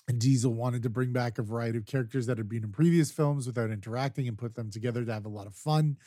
and 0.08 0.20
Diesel 0.20 0.54
wanted 0.54 0.84
to 0.84 0.90
bring 0.90 1.14
back 1.14 1.38
a 1.38 1.44
variety 1.44 1.78
of 1.78 1.86
characters 1.86 2.26
that 2.26 2.38
had 2.38 2.50
been 2.50 2.64
in 2.64 2.72
previous 2.72 3.12
films 3.12 3.46
without 3.46 3.70
interacting 3.70 4.28
and 4.28 4.38
put 4.38 4.56
them 4.56 4.72
together 4.72 5.06
to 5.06 5.14
have 5.14 5.26
a 5.26 5.30
lot 5.30 5.48
of 5.48 5.56
fun. 5.56 5.98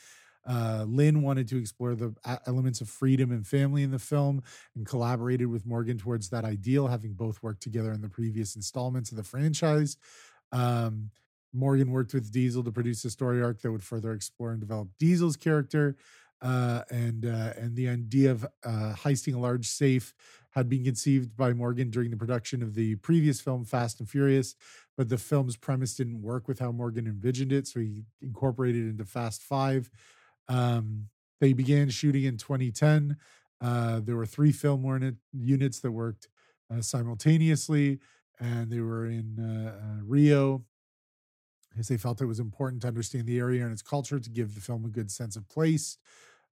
Uh, 0.45 0.85
Lin 0.87 1.21
wanted 1.21 1.47
to 1.49 1.57
explore 1.57 1.93
the 1.93 2.15
elements 2.47 2.81
of 2.81 2.89
freedom 2.89 3.31
and 3.31 3.45
family 3.45 3.83
in 3.83 3.91
the 3.91 3.99
film 3.99 4.41
and 4.75 4.87
collaborated 4.87 5.47
with 5.47 5.67
Morgan 5.67 5.99
towards 5.99 6.29
that 6.29 6.43
ideal, 6.43 6.87
having 6.87 7.13
both 7.13 7.43
worked 7.43 7.61
together 7.61 7.91
in 7.91 8.01
the 8.01 8.09
previous 8.09 8.55
installments 8.55 9.11
of 9.11 9.17
the 9.17 9.23
franchise. 9.23 9.97
Um, 10.51 11.11
Morgan 11.53 11.91
worked 11.91 12.13
with 12.13 12.31
Diesel 12.31 12.63
to 12.63 12.71
produce 12.71 13.05
a 13.05 13.11
story 13.11 13.41
arc 13.43 13.61
that 13.61 13.71
would 13.71 13.83
further 13.83 14.13
explore 14.13 14.51
and 14.51 14.59
develop 14.59 14.89
Diesel's 14.99 15.37
character. 15.37 15.95
Uh, 16.41 16.81
and 16.89 17.27
uh, 17.27 17.53
and 17.55 17.75
the 17.75 17.87
idea 17.87 18.31
of 18.31 18.43
uh, 18.65 18.95
heisting 18.95 19.35
a 19.35 19.39
large 19.39 19.67
safe 19.67 20.15
had 20.51 20.69
been 20.69 20.83
conceived 20.83 21.35
by 21.35 21.53
Morgan 21.53 21.89
during 21.89 22.11
the 22.11 22.17
production 22.17 22.61
of 22.61 22.75
the 22.75 22.95
previous 22.95 23.41
film 23.41 23.65
Fast 23.65 23.99
and 23.99 24.09
Furious, 24.09 24.55
but 24.97 25.09
the 25.09 25.17
film's 25.17 25.57
premise 25.57 25.95
didn't 25.95 26.21
work 26.21 26.47
with 26.47 26.59
how 26.59 26.71
Morgan 26.71 27.07
envisioned 27.07 27.51
it, 27.51 27.67
so 27.67 27.79
he 27.79 28.03
incorporated 28.21 28.85
it 28.85 28.89
into 28.89 29.05
Fast 29.05 29.41
Five. 29.41 29.89
Um, 30.47 31.07
they 31.39 31.53
began 31.53 31.89
shooting 31.89 32.23
in 32.23 32.37
2010. 32.37 33.17
Uh, 33.61 34.01
there 34.03 34.15
were 34.15 34.25
three 34.25 34.51
film 34.51 34.85
unit, 34.85 35.15
units 35.31 35.79
that 35.79 35.91
worked 35.91 36.27
uh, 36.71 36.81
simultaneously, 36.81 37.99
and 38.39 38.71
they 38.71 38.79
were 38.79 39.05
in 39.05 39.37
uh, 39.39 39.77
uh, 39.77 40.03
Rio 40.03 40.63
because 41.69 41.87
they 41.87 41.97
felt 41.97 42.21
it 42.21 42.25
was 42.25 42.39
important 42.39 42.81
to 42.81 42.87
understand 42.87 43.25
the 43.25 43.39
area 43.39 43.63
and 43.63 43.71
its 43.71 43.81
culture 43.81 44.19
to 44.19 44.29
give 44.29 44.55
the 44.55 44.61
film 44.61 44.83
a 44.83 44.89
good 44.89 45.09
sense 45.09 45.35
of 45.35 45.47
place. 45.47 45.97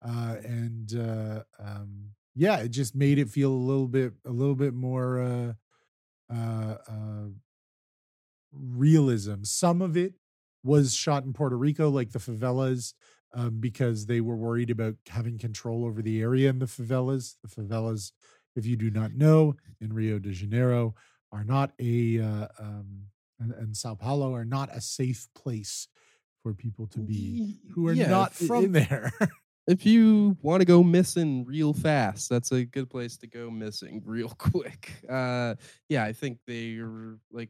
Uh, 0.05 0.35
and 0.43 0.93
uh, 0.95 1.43
um, 1.59 2.11
yeah, 2.37 2.57
it 2.57 2.69
just 2.69 2.95
made 2.95 3.17
it 3.17 3.29
feel 3.29 3.51
a 3.51 3.53
little 3.53 3.87
bit, 3.87 4.13
a 4.23 4.29
little 4.29 4.55
bit 4.55 4.73
more 4.73 5.19
uh, 5.19 5.53
uh, 6.31 6.77
uh, 6.87 7.27
realism. 8.53 9.43
Some 9.43 9.81
of 9.81 9.97
it 9.97 10.13
was 10.63 10.93
shot 10.93 11.23
in 11.23 11.33
Puerto 11.33 11.57
Rico, 11.57 11.89
like 11.89 12.11
the 12.11 12.19
favelas, 12.19 12.93
um, 13.33 13.59
because 13.59 14.05
they 14.05 14.21
were 14.21 14.35
worried 14.35 14.69
about 14.69 14.95
having 15.09 15.39
control 15.39 15.83
over 15.83 16.01
the 16.03 16.21
area 16.21 16.49
in 16.49 16.59
the 16.59 16.67
favelas. 16.67 17.35
The 17.43 17.49
favelas, 17.49 18.11
if 18.55 18.67
you 18.67 18.75
do 18.75 18.91
not 18.91 19.13
know, 19.13 19.55
in 19.81 19.91
Rio 19.93 20.19
de 20.19 20.31
Janeiro 20.31 20.93
are 21.31 21.43
not 21.43 21.71
a, 21.79 22.19
uh, 22.19 22.47
um, 22.59 23.07
and, 23.39 23.51
and 23.53 23.75
Sao 23.75 23.95
Paulo 23.95 24.33
are 24.35 24.45
not 24.45 24.69
a 24.71 24.81
safe 24.81 25.27
place 25.35 25.87
for 26.43 26.53
people 26.53 26.85
to 26.87 26.99
be 26.99 27.57
who 27.73 27.87
are 27.87 27.93
yeah, 27.93 28.09
not 28.09 28.33
from 28.33 28.65
if- 28.65 28.71
there. 28.71 29.11
if 29.67 29.85
you 29.85 30.37
want 30.41 30.61
to 30.61 30.65
go 30.65 30.83
missing 30.83 31.45
real 31.45 31.73
fast, 31.73 32.29
that's 32.29 32.51
a 32.51 32.65
good 32.65 32.89
place 32.89 33.17
to 33.17 33.27
go 33.27 33.49
missing 33.51 34.01
real 34.05 34.29
quick. 34.29 34.93
Uh, 35.09 35.55
yeah, 35.89 36.03
I 36.03 36.13
think 36.13 36.39
they're 36.47 37.17
like 37.31 37.49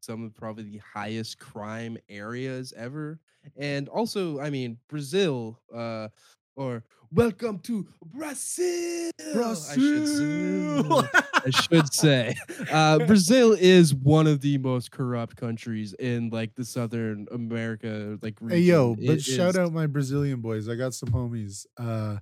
some 0.00 0.24
of 0.24 0.34
probably 0.34 0.64
the 0.64 0.78
highest 0.94 1.38
crime 1.38 1.98
areas 2.08 2.72
ever. 2.76 3.20
And 3.56 3.88
also, 3.88 4.40
I 4.40 4.50
mean, 4.50 4.78
Brazil, 4.88 5.60
uh, 5.74 6.08
or 6.56 6.84
welcome 7.12 7.58
to 7.60 7.86
Brazil. 8.04 9.10
I 9.18 9.54
should 9.54 10.04
Brazil. 10.04 11.02
say. 11.02 11.08
I 11.46 11.50
should 11.50 11.94
say. 11.94 12.34
Uh, 12.70 12.98
Brazil 13.06 13.52
is 13.52 13.94
one 13.94 14.26
of 14.26 14.40
the 14.40 14.58
most 14.58 14.90
corrupt 14.90 15.36
countries 15.36 15.92
in 15.94 16.30
like 16.30 16.54
the 16.54 16.64
Southern 16.64 17.26
America, 17.32 18.18
like 18.22 18.34
region. 18.40 18.58
Hey 18.58 18.64
yo, 18.64 18.94
but 18.94 19.16
It 19.16 19.22
shout 19.22 19.50
is- 19.50 19.58
out 19.58 19.72
my 19.72 19.86
Brazilian 19.86 20.40
boys. 20.40 20.68
I 20.68 20.74
got 20.74 20.94
some 20.94 21.10
homies. 21.10 21.66
Uh 21.76 22.16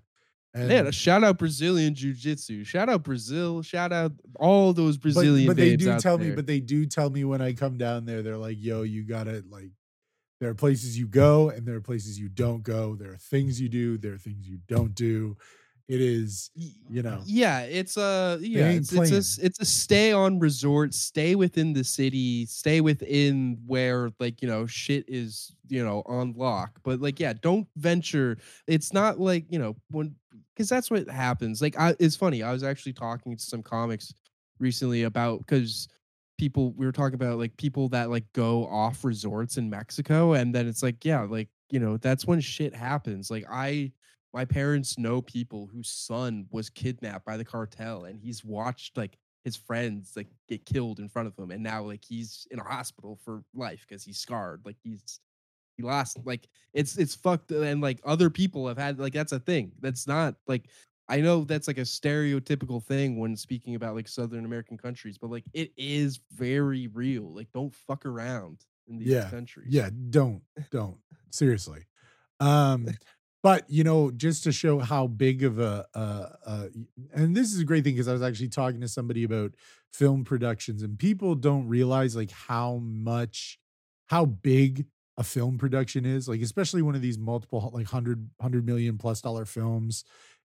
and, 0.57 0.69
Man, 0.69 0.93
shout 0.93 1.25
out 1.25 1.39
Brazilian 1.39 1.97
Jiu 1.97 2.13
Jitsu. 2.15 2.63
Shout 2.63 2.89
out 2.89 3.03
Brazil. 3.03 3.61
Shout 3.63 3.93
out 3.93 4.13
all 4.39 4.73
those 4.73 4.97
Brazilian 4.97 5.49
but, 5.49 5.57
but 5.57 5.61
they 5.61 5.71
babes 5.71 5.85
do 5.85 5.91
out 5.91 6.01
tell 6.01 6.17
me, 6.17 6.31
but 6.31 6.47
they 6.47 6.61
do 6.61 6.87
tell 6.87 7.11
me 7.11 7.25
when 7.25 7.41
I 7.43 7.55
come 7.55 7.77
down 7.77 8.05
there, 8.05 8.23
they're 8.23 8.37
like, 8.37 8.59
yo, 8.61 8.83
you 8.83 9.03
gotta 9.03 9.43
like 9.51 9.71
there 10.45 10.51
are 10.51 10.55
places 10.55 10.99
you 10.99 11.07
go 11.07 11.49
and 11.49 11.67
there 11.67 11.77
are 11.77 11.81
places 11.81 12.21
you 12.21 12.29
don't 12.29 12.63
go. 12.63 12.95
There 12.97 13.13
are 13.13 13.17
things 13.17 13.59
you 13.59 13.71
do, 13.71 13.97
there 13.97 14.13
are 14.13 14.19
things 14.19 14.47
you 14.47 14.59
don't 14.69 14.95
do. 14.95 15.39
It 15.89 16.03
is, 16.03 16.51
you 16.55 17.03
know. 17.03 17.23
Yeah, 17.25 17.61
it's 17.61 17.97
uh, 17.97 18.37
a 18.39 18.45
yeah, 18.45 18.69
it's, 18.69 18.93
it's 18.93 19.11
a 19.11 19.45
it's 19.45 19.61
a 19.61 19.65
stay 19.65 20.13
on 20.13 20.39
resort, 20.39 20.93
stay 20.93 21.35
within 21.35 21.73
the 21.73 21.83
city, 21.83 22.45
stay 22.45 22.83
within 22.83 23.59
where 23.67 24.11
like 24.21 24.43
you 24.43 24.49
know 24.49 24.67
shit 24.67 25.07
is 25.09 25.57
you 25.69 25.83
know 25.83 26.03
on 26.05 26.35
lock. 26.37 26.79
But 26.83 27.01
like 27.01 27.19
yeah, 27.19 27.33
don't 27.33 27.67
venture. 27.77 28.37
It's 28.67 28.93
not 28.93 29.19
like 29.19 29.47
you 29.49 29.59
know 29.59 29.77
when 29.91 30.15
because 30.55 30.69
that's 30.69 30.91
what 30.91 31.09
happens. 31.09 31.63
Like 31.63 31.79
I, 31.79 31.95
it's 31.99 32.17
funny. 32.17 32.43
I 32.43 32.53
was 32.53 32.63
actually 32.63 32.93
talking 32.93 33.35
to 33.35 33.43
some 33.43 33.63
comics 33.63 34.13
recently 34.59 35.05
about 35.05 35.39
because 35.39 35.89
people 36.39 36.73
we 36.73 36.87
were 36.87 36.93
talking 36.93 37.15
about 37.15 37.39
like 37.39 37.57
people 37.57 37.89
that 37.91 38.11
like 38.11 38.25
go 38.33 38.67
off 38.67 39.05
resorts 39.05 39.57
in 39.57 39.71
Mexico, 39.71 40.35
and 40.35 40.55
then 40.55 40.67
it's 40.67 40.83
like 40.83 41.05
yeah, 41.05 41.23
like 41.23 41.49
you 41.71 41.81
know 41.81 41.97
that's 41.97 42.27
when 42.27 42.41
shit 42.41 42.75
happens. 42.75 43.31
Like 43.31 43.45
I 43.51 43.93
my 44.35 44.45
parents 44.45 44.99
know 44.99 45.23
people 45.23 45.71
whose 45.73 45.89
son 45.89 46.47
was 46.51 46.69
kidnapped 46.69 47.25
by 47.25 47.37
the 47.37 47.45
cartel 47.45 48.05
and 48.05 48.19
he's 48.19 48.45
watched 48.45 48.97
like 48.97 49.17
his 49.45 49.55
friends 49.55 50.13
like 50.17 50.27
get 50.49 50.67
killed 50.67 50.99
in 50.99 51.09
front 51.09 51.29
of 51.29 51.39
him 51.39 51.53
and 51.53 51.63
now 51.63 51.83
like 51.83 52.03
he's 52.05 52.47
in 52.51 52.59
a 52.59 52.65
hospital 52.65 53.19
for 53.25 53.45
life 53.55 53.87
because 53.89 54.03
he's 54.03 54.19
scarred 54.19 54.61
like 54.65 54.77
he's 54.83 55.21
he 55.77 55.85
lost 55.85 56.19
like 56.25 56.49
it's 56.73 56.99
it's 56.99 57.15
fucked 57.15 57.53
and 57.53 57.81
like 57.81 58.01
other 58.05 58.29
people 58.29 58.67
have 58.67 58.79
had 58.79 58.99
like 58.99 59.13
that's 59.13 59.33
a 59.33 59.39
thing 59.39 59.71
that's 59.81 60.07
not 60.07 60.35
like 60.49 60.69
i 61.09 61.21
know 61.21 61.45
that's 61.45 61.69
like 61.69 61.79
a 61.79 61.83
stereotypical 61.83 62.83
thing 62.83 63.19
when 63.19 63.37
speaking 63.37 63.75
about 63.75 63.95
like 63.95 64.09
southern 64.09 64.45
american 64.45 64.77
countries 64.79 65.19
but 65.19 65.31
like 65.31 65.45
it 65.53 65.73
is 65.77 66.21
very 66.33 66.87
real 66.89 67.35
like 67.35 67.51
don't 67.53 67.75
fuck 67.75 68.07
around 68.07 68.65
in 68.87 68.99
these 68.99 69.15
Yeah, 69.15 69.25
countries 69.25 69.75
Yeah, 69.75 69.91
don't, 70.11 70.43
don't. 70.71 70.99
Seriously. 71.31 71.87
Um, 72.41 72.99
but 73.43 73.69
you 73.71 73.85
know, 73.85 74.11
just 74.11 74.45
to 74.45 74.53
show 74.53 74.79
how 74.81 75.07
big 75.07 75.45
of 75.45 75.59
a, 75.59 75.87
uh, 75.95 76.31
uh, 76.47 76.69
and 77.15 77.37
this 77.37 77.53
is 77.53 77.61
a 77.61 77.65
great 77.65 77.85
thing 77.85 77.95
because 77.95 78.09
I 78.09 78.13
was 78.15 78.23
actually 78.23 78.49
talking 78.49 78.81
to 78.81 78.89
somebody 78.89 79.25
about 79.25 79.55
film 79.93 80.25
productions, 80.25 80.83
and 80.83 80.99
people 80.99 81.35
don't 81.35 81.69
realize 81.69 82.17
like 82.17 82.31
how 82.31 82.77
much, 82.79 83.59
how 84.09 84.25
big 84.27 84.87
a 85.17 85.25
film 85.25 85.59
production 85.59 86.07
is. 86.07 86.29
Like, 86.29 86.43
especially 86.43 86.83
one 86.83 86.95
of 86.97 87.03
these 87.03 87.19
multiple, 87.19 87.71
like 87.75 87.87
hundred, 87.87 88.31
hundred 88.41 88.67
million 88.67 88.99
plus 88.99 89.21
dollar 89.21 89.45
films. 89.45 90.05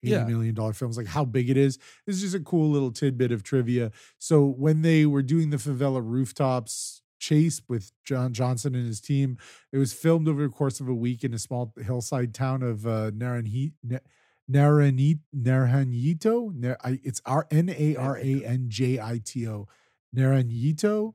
Eighty 0.04 0.12
Yeah. 0.14 0.26
million 0.26 0.56
dollar 0.56 0.74
films, 0.74 0.98
like 0.98 1.08
how 1.08 1.24
big 1.26 1.50
it 1.50 1.58
is. 1.58 1.78
This 2.08 2.16
is 2.16 2.22
just 2.24 2.36
a 2.36 2.40
cool 2.40 2.70
little 2.72 2.92
tidbit 2.92 3.32
of 3.32 3.44
trivia. 3.44 3.92
So 4.18 4.46
when 4.46 4.82
they 4.82 5.06
were 5.06 5.22
doing 5.22 5.50
the 5.52 5.58
favela 5.58 6.02
rooftops 6.04 7.02
chase 7.20 7.62
with 7.70 7.92
Dwayne 8.08 8.32
Johnson 8.32 8.74
and 8.74 8.88
his 8.88 9.00
team, 9.00 9.38
it 9.72 9.78
was 9.78 9.94
filmed 9.94 10.28
over 10.28 10.42
the 10.42 10.50
course 10.50 10.80
of 10.80 10.88
a 10.88 10.94
week 10.96 11.24
in 11.24 11.36
a 11.36 11.38
small 11.40 11.72
hillside 11.80 12.34
town 12.34 12.64
of 12.64 12.88
uh, 12.88 13.12
Naranjito. 13.12 13.74
Naranjito, 14.50 15.20
Naranjito, 15.36 16.54
Nar- 16.56 16.78
I- 16.84 17.00
it's 17.04 17.22
R 17.26 17.48
N 17.52 17.70
A 17.70 17.96
R 17.96 18.18
A 18.18 18.44
N 18.46 18.66
J 18.70 19.00
I 19.00 19.22
T 19.24 19.48
O, 19.48 19.68
Naranjito, 20.16 21.14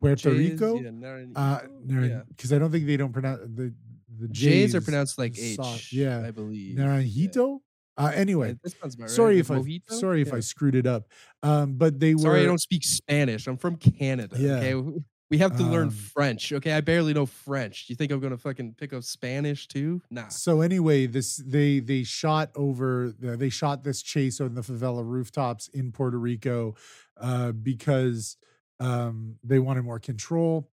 Puerto 0.00 0.30
Jays, 0.34 0.50
Rico. 0.52 0.80
yeah, 0.80 0.90
Naranjito, 0.90 1.32
Uh, 1.36 1.60
yeah. 1.86 2.22
because 2.28 2.52
I 2.52 2.58
don't 2.58 2.70
think 2.70 2.86
they 2.86 2.96
don't 2.96 3.12
pronounce 3.12 3.40
the 3.54 3.72
the 4.18 4.28
J's 4.28 4.74
are 4.74 4.80
pronounced 4.80 5.18
like 5.18 5.36
is 5.38 5.54
soft. 5.56 5.76
H, 5.78 5.92
Yeah, 5.92 6.20
I 6.26 6.30
believe. 6.30 6.76
Naranjito. 6.76 7.60
Uh, 7.98 8.12
anyway, 8.14 8.56
Yeah, 8.64 8.70
right. 8.98 9.10
sorry 9.10 9.36
Like 9.36 9.40
if 9.40 9.50
I 9.90 9.94
sorry 9.94 10.20
if 10.22 10.28
Yeah. 10.28 10.36
I 10.36 10.40
screwed 10.40 10.74
it 10.74 10.86
up. 10.86 11.08
Um, 11.42 11.74
but 11.74 11.98
they 12.00 12.14
were 12.14 12.20
Sorry, 12.20 12.40
I 12.42 12.44
don't 12.44 12.60
speak 12.60 12.84
Spanish. 12.84 13.46
I'm 13.46 13.56
from 13.56 13.76
Canada. 13.76 14.36
Yeah. 14.38 14.56
Okay. 14.60 15.00
We 15.28 15.38
have 15.38 15.56
to 15.56 15.64
learn 15.64 15.88
Um, 15.88 15.90
French. 15.90 16.52
Okay. 16.52 16.72
I 16.72 16.80
barely 16.80 17.12
know 17.12 17.26
French. 17.26 17.86
Do 17.86 17.92
you 17.92 17.96
think 17.96 18.12
I'm 18.12 18.20
gonna 18.20 18.36
fucking 18.38 18.74
pick 18.78 18.92
up 18.92 19.02
Spanish 19.02 19.66
too? 19.66 20.00
Nah. 20.08 20.28
So 20.28 20.60
anyway, 20.60 21.06
this 21.06 21.36
they 21.44 21.80
they 21.80 22.04
shot 22.04 22.50
over 22.54 23.12
uh, 23.26 23.34
they 23.34 23.48
shot 23.48 23.82
this 23.82 24.02
chase 24.02 24.40
on 24.40 24.54
the 24.54 24.60
favela 24.60 25.04
rooftops 25.04 25.66
in 25.68 25.90
Puerto 25.90 26.18
Rico 26.18 26.76
uh, 27.20 27.50
because 27.52 28.36
um, 28.78 29.36
they 29.42 29.58
wanted 29.58 29.82
more 29.84 29.98
control. 29.98 30.70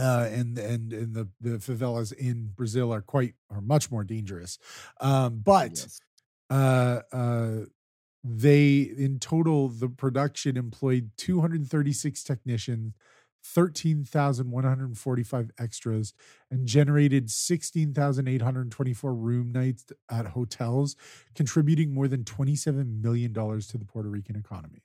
Uh, 0.00 0.28
and 0.32 0.56
and 0.58 0.92
and 0.94 1.14
the 1.14 1.28
the 1.40 1.58
favelas 1.58 2.12
in 2.12 2.48
Brazil 2.56 2.92
are 2.92 3.02
quite 3.02 3.34
are 3.50 3.60
much 3.60 3.90
more 3.90 4.04
dangerous. 4.04 4.58
Um, 5.00 5.40
but 5.40 5.72
Yes. 5.72 6.00
uh, 6.50 7.00
uh, 7.12 7.56
they 8.24 8.80
in 8.80 9.18
total 9.20 9.68
the 9.68 9.88
production 9.88 10.56
employed 10.56 11.10
236 11.16 12.22
technicians 12.24 12.94
13,145 13.44 15.50
extras 15.58 16.12
and 16.50 16.66
generated 16.66 17.30
16,824 17.30 19.14
room 19.14 19.52
nights 19.52 19.86
at 20.10 20.26
hotels 20.28 20.96
contributing 21.34 21.94
more 21.94 22.08
than 22.08 22.24
27 22.24 23.00
million 23.02 23.32
dollars 23.32 23.66
to 23.68 23.78
the 23.78 23.84
Puerto 23.86 24.08
Rican 24.10 24.36
economy 24.36 24.82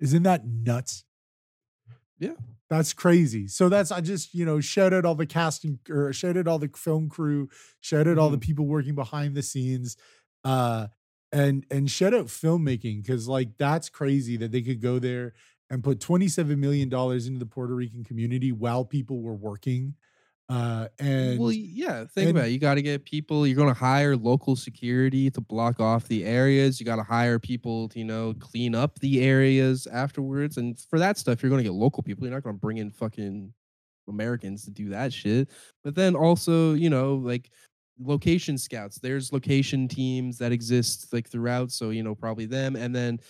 isn't 0.00 0.22
that 0.22 0.46
nuts 0.46 1.04
Yeah. 2.20 2.34
that's 2.68 2.92
crazy. 2.92 3.48
So 3.48 3.68
that's 3.68 3.90
i 3.90 4.00
just 4.00 4.34
you 4.34 4.44
know 4.44 4.60
shout 4.60 4.92
out 4.92 5.04
all 5.04 5.16
the 5.16 5.26
casting 5.26 5.78
or 5.88 6.12
shout 6.12 6.36
out 6.36 6.46
all 6.46 6.58
the 6.60 6.70
film 6.76 7.08
crew 7.08 7.48
shout 7.80 8.06
out 8.06 8.18
all 8.18 8.30
the 8.30 8.38
people 8.38 8.66
working 8.66 8.94
behind 8.94 9.34
the 9.34 9.42
scenes 9.42 9.96
uh 10.44 10.86
and 11.32 11.64
and 11.70 11.90
shout 11.90 12.14
out 12.14 12.26
filmmaking 12.26 13.02
because 13.02 13.26
like 13.28 13.56
that's 13.58 13.88
crazy 13.88 14.36
that 14.36 14.52
they 14.52 14.62
could 14.62 14.80
go 14.80 14.98
there 14.98 15.32
and 15.70 15.82
put 15.84 16.00
27 16.00 16.58
million 16.60 16.88
dollars 16.88 17.26
into 17.26 17.38
the 17.38 17.46
puerto 17.46 17.74
rican 17.74 18.04
community 18.04 18.52
while 18.52 18.84
people 18.84 19.22
were 19.22 19.34
working 19.34 19.94
uh 20.50 20.88
and 20.98 21.38
well, 21.38 21.52
yeah. 21.52 22.04
Think 22.06 22.28
and- 22.28 22.36
about 22.36 22.48
it. 22.48 22.50
You 22.50 22.58
got 22.58 22.74
to 22.74 22.82
get 22.82 23.04
people. 23.04 23.46
You're 23.46 23.56
going 23.56 23.72
to 23.72 23.78
hire 23.78 24.16
local 24.16 24.56
security 24.56 25.30
to 25.30 25.40
block 25.40 25.78
off 25.78 26.08
the 26.08 26.24
areas. 26.24 26.80
You 26.80 26.86
got 26.86 26.96
to 26.96 27.04
hire 27.04 27.38
people 27.38 27.88
to, 27.90 27.98
you 28.00 28.04
know, 28.04 28.34
clean 28.40 28.74
up 28.74 28.98
the 28.98 29.22
areas 29.22 29.86
afterwards. 29.86 30.56
And 30.56 30.78
for 30.78 30.98
that 30.98 31.18
stuff, 31.18 31.42
you're 31.42 31.50
going 31.50 31.62
to 31.62 31.68
get 31.68 31.74
local 31.74 32.02
people. 32.02 32.24
You're 32.24 32.34
not 32.34 32.42
going 32.42 32.56
to 32.56 32.60
bring 32.60 32.78
in 32.78 32.90
fucking 32.90 33.52
Americans 34.08 34.64
to 34.64 34.72
do 34.72 34.88
that 34.88 35.12
shit. 35.12 35.48
But 35.84 35.94
then 35.94 36.16
also, 36.16 36.74
you 36.74 36.90
know, 36.90 37.14
like 37.14 37.50
location 38.00 38.58
scouts. 38.58 38.98
There's 38.98 39.32
location 39.32 39.86
teams 39.86 40.36
that 40.38 40.50
exist 40.50 41.12
like 41.12 41.28
throughout. 41.28 41.70
So, 41.70 41.90
you 41.90 42.02
know, 42.02 42.14
probably 42.16 42.46
them. 42.46 42.74
And 42.74 42.94
then 42.94 43.20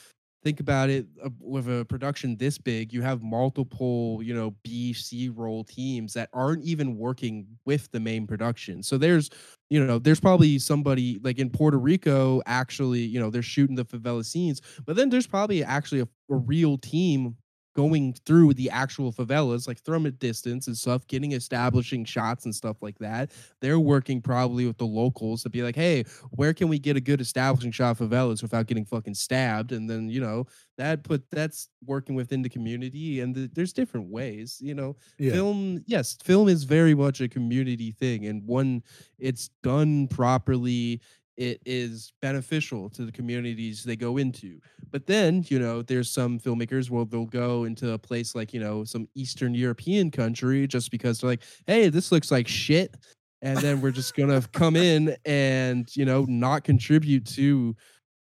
think 0.42 0.60
about 0.60 0.88
it 0.90 1.06
uh, 1.22 1.28
with 1.38 1.68
a 1.68 1.84
production 1.84 2.36
this 2.36 2.58
big 2.58 2.92
you 2.92 3.02
have 3.02 3.22
multiple 3.22 4.20
you 4.22 4.34
know 4.34 4.54
b 4.62 4.92
c 4.92 5.28
roll 5.28 5.64
teams 5.64 6.12
that 6.14 6.28
aren't 6.32 6.64
even 6.64 6.96
working 6.96 7.46
with 7.64 7.90
the 7.92 8.00
main 8.00 8.26
production. 8.26 8.82
So 8.82 8.98
there's 8.98 9.30
you 9.68 9.84
know 9.84 9.98
there's 9.98 10.20
probably 10.20 10.58
somebody 10.58 11.20
like 11.22 11.38
in 11.38 11.50
puerto 11.50 11.78
rico 11.78 12.42
actually 12.46 13.00
you 13.00 13.20
know 13.20 13.30
they're 13.30 13.42
shooting 13.42 13.76
the 13.76 13.84
favela 13.84 14.24
scenes 14.24 14.60
but 14.86 14.96
then 14.96 15.10
there's 15.10 15.26
probably 15.26 15.62
actually 15.62 16.00
a, 16.00 16.08
a 16.30 16.36
real 16.36 16.76
team 16.78 17.36
going 17.74 18.12
through 18.26 18.54
the 18.54 18.70
actual 18.70 19.12
favelas 19.12 19.66
like 19.66 19.82
from 19.84 20.06
a 20.06 20.10
distance 20.10 20.66
and 20.66 20.76
stuff 20.76 21.06
getting 21.06 21.32
establishing 21.32 22.04
shots 22.04 22.44
and 22.44 22.54
stuff 22.54 22.76
like 22.82 22.98
that 22.98 23.30
they're 23.60 23.80
working 23.80 24.20
probably 24.20 24.66
with 24.66 24.78
the 24.78 24.86
locals 24.86 25.42
to 25.42 25.50
be 25.50 25.62
like 25.62 25.76
hey 25.76 26.04
where 26.30 26.52
can 26.52 26.68
we 26.68 26.78
get 26.78 26.96
a 26.96 27.00
good 27.00 27.20
establishing 27.20 27.70
shot 27.70 28.00
of 28.00 28.08
favelas 28.08 28.42
without 28.42 28.66
getting 28.66 28.84
fucking 28.84 29.14
stabbed? 29.14 29.72
And 29.72 29.88
then 29.88 30.08
you 30.08 30.20
know 30.20 30.46
that 30.78 31.04
put 31.04 31.28
that's 31.30 31.68
working 31.84 32.14
within 32.14 32.42
the 32.42 32.48
community 32.48 33.20
and 33.20 33.34
the, 33.34 33.50
there's 33.52 33.72
different 33.72 34.10
ways 34.10 34.58
you 34.60 34.74
know? 34.74 34.96
Yeah. 35.18 35.32
Film 35.32 35.82
yes 35.86 36.16
film 36.22 36.48
is 36.48 36.64
very 36.64 36.94
much 36.94 37.20
a 37.20 37.28
community 37.28 37.92
thing 37.92 38.26
and 38.26 38.42
when 38.46 38.82
it's 39.18 39.50
done 39.62 40.08
properly 40.08 41.00
it 41.40 41.58
is 41.64 42.12
beneficial 42.20 42.90
to 42.90 43.06
the 43.06 43.10
communities 43.10 43.82
they 43.82 43.96
go 43.96 44.18
into. 44.18 44.60
But 44.90 45.06
then 45.06 45.42
you 45.48 45.58
know 45.58 45.80
there's 45.80 46.10
some 46.10 46.38
filmmakers 46.38 46.90
where 46.90 47.06
they'll 47.06 47.24
go 47.24 47.64
into 47.64 47.92
a 47.92 47.98
place 47.98 48.34
like 48.34 48.52
you 48.52 48.60
know 48.60 48.84
some 48.84 49.08
eastern 49.14 49.54
european 49.54 50.10
country 50.10 50.66
just 50.66 50.90
because 50.90 51.18
they're 51.18 51.30
like 51.30 51.42
hey 51.66 51.88
this 51.88 52.12
looks 52.12 52.30
like 52.30 52.46
shit. 52.46 52.94
And 53.42 53.56
then 53.58 53.80
we're 53.80 53.90
just 53.90 54.14
gonna 54.14 54.42
come 54.52 54.76
in 54.76 55.16
and 55.24 55.88
you 55.96 56.04
know 56.04 56.26
not 56.28 56.62
contribute 56.62 57.26
to 57.28 57.74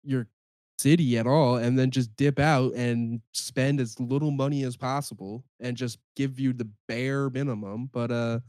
your 0.03 0.27
city 0.77 1.17
at 1.17 1.25
all 1.25 1.55
and 1.55 1.77
then 1.77 1.89
just 1.89 2.15
dip 2.17 2.37
out 2.37 2.71
and 2.75 3.19
spend 3.31 3.79
as 3.81 3.99
little 3.99 4.29
money 4.29 4.63
as 4.63 4.77
possible 4.77 5.43
and 5.59 5.75
just 5.75 5.97
give 6.15 6.39
you 6.39 6.53
the 6.53 6.69
bare 6.87 7.31
minimum. 7.31 7.89
But 7.91 8.11
uh 8.11 8.39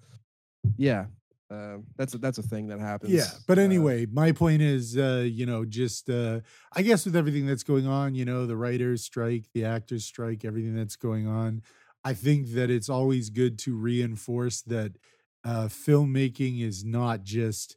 yeah 0.77 1.07
Uh, 1.51 1.79
that's 1.97 2.15
a, 2.15 2.19
that's 2.19 2.39
a 2.39 2.43
thing 2.43 2.67
that 2.69 2.81
happens. 2.81 3.27
Yeah, 3.27 3.39
but 3.47 3.59
Uh, 3.65 3.87
anyway, 3.87 4.07
my 4.07 4.33
point 4.33 4.61
is, 4.61 4.97
uh, 4.99 5.25
you 5.27 5.47
know, 5.47 5.65
just 5.65 6.11
uh, 6.11 6.41
I 6.73 6.83
guess 6.83 7.05
with 7.07 7.15
everything 7.15 7.47
that's 7.47 7.63
going 7.63 7.87
on, 7.87 8.15
you 8.17 8.25
know, 8.25 8.45
the 8.47 8.57
writers' 8.57 9.05
strike, 9.05 9.47
the 9.55 9.65
actors' 9.65 10.05
strike, 10.05 10.45
everything 10.45 10.75
that's 10.75 10.97
going 10.97 11.27
on, 11.29 11.63
I 12.05 12.15
think 12.15 12.49
that 12.51 12.71
it's 12.71 12.89
always 12.89 13.31
good 13.31 13.59
to 13.61 13.77
reinforce 13.77 14.63
that 14.63 14.97
uh, 15.45 15.67
filmmaking 15.69 16.61
is 16.61 16.85
not 16.85 17.23
just 17.23 17.77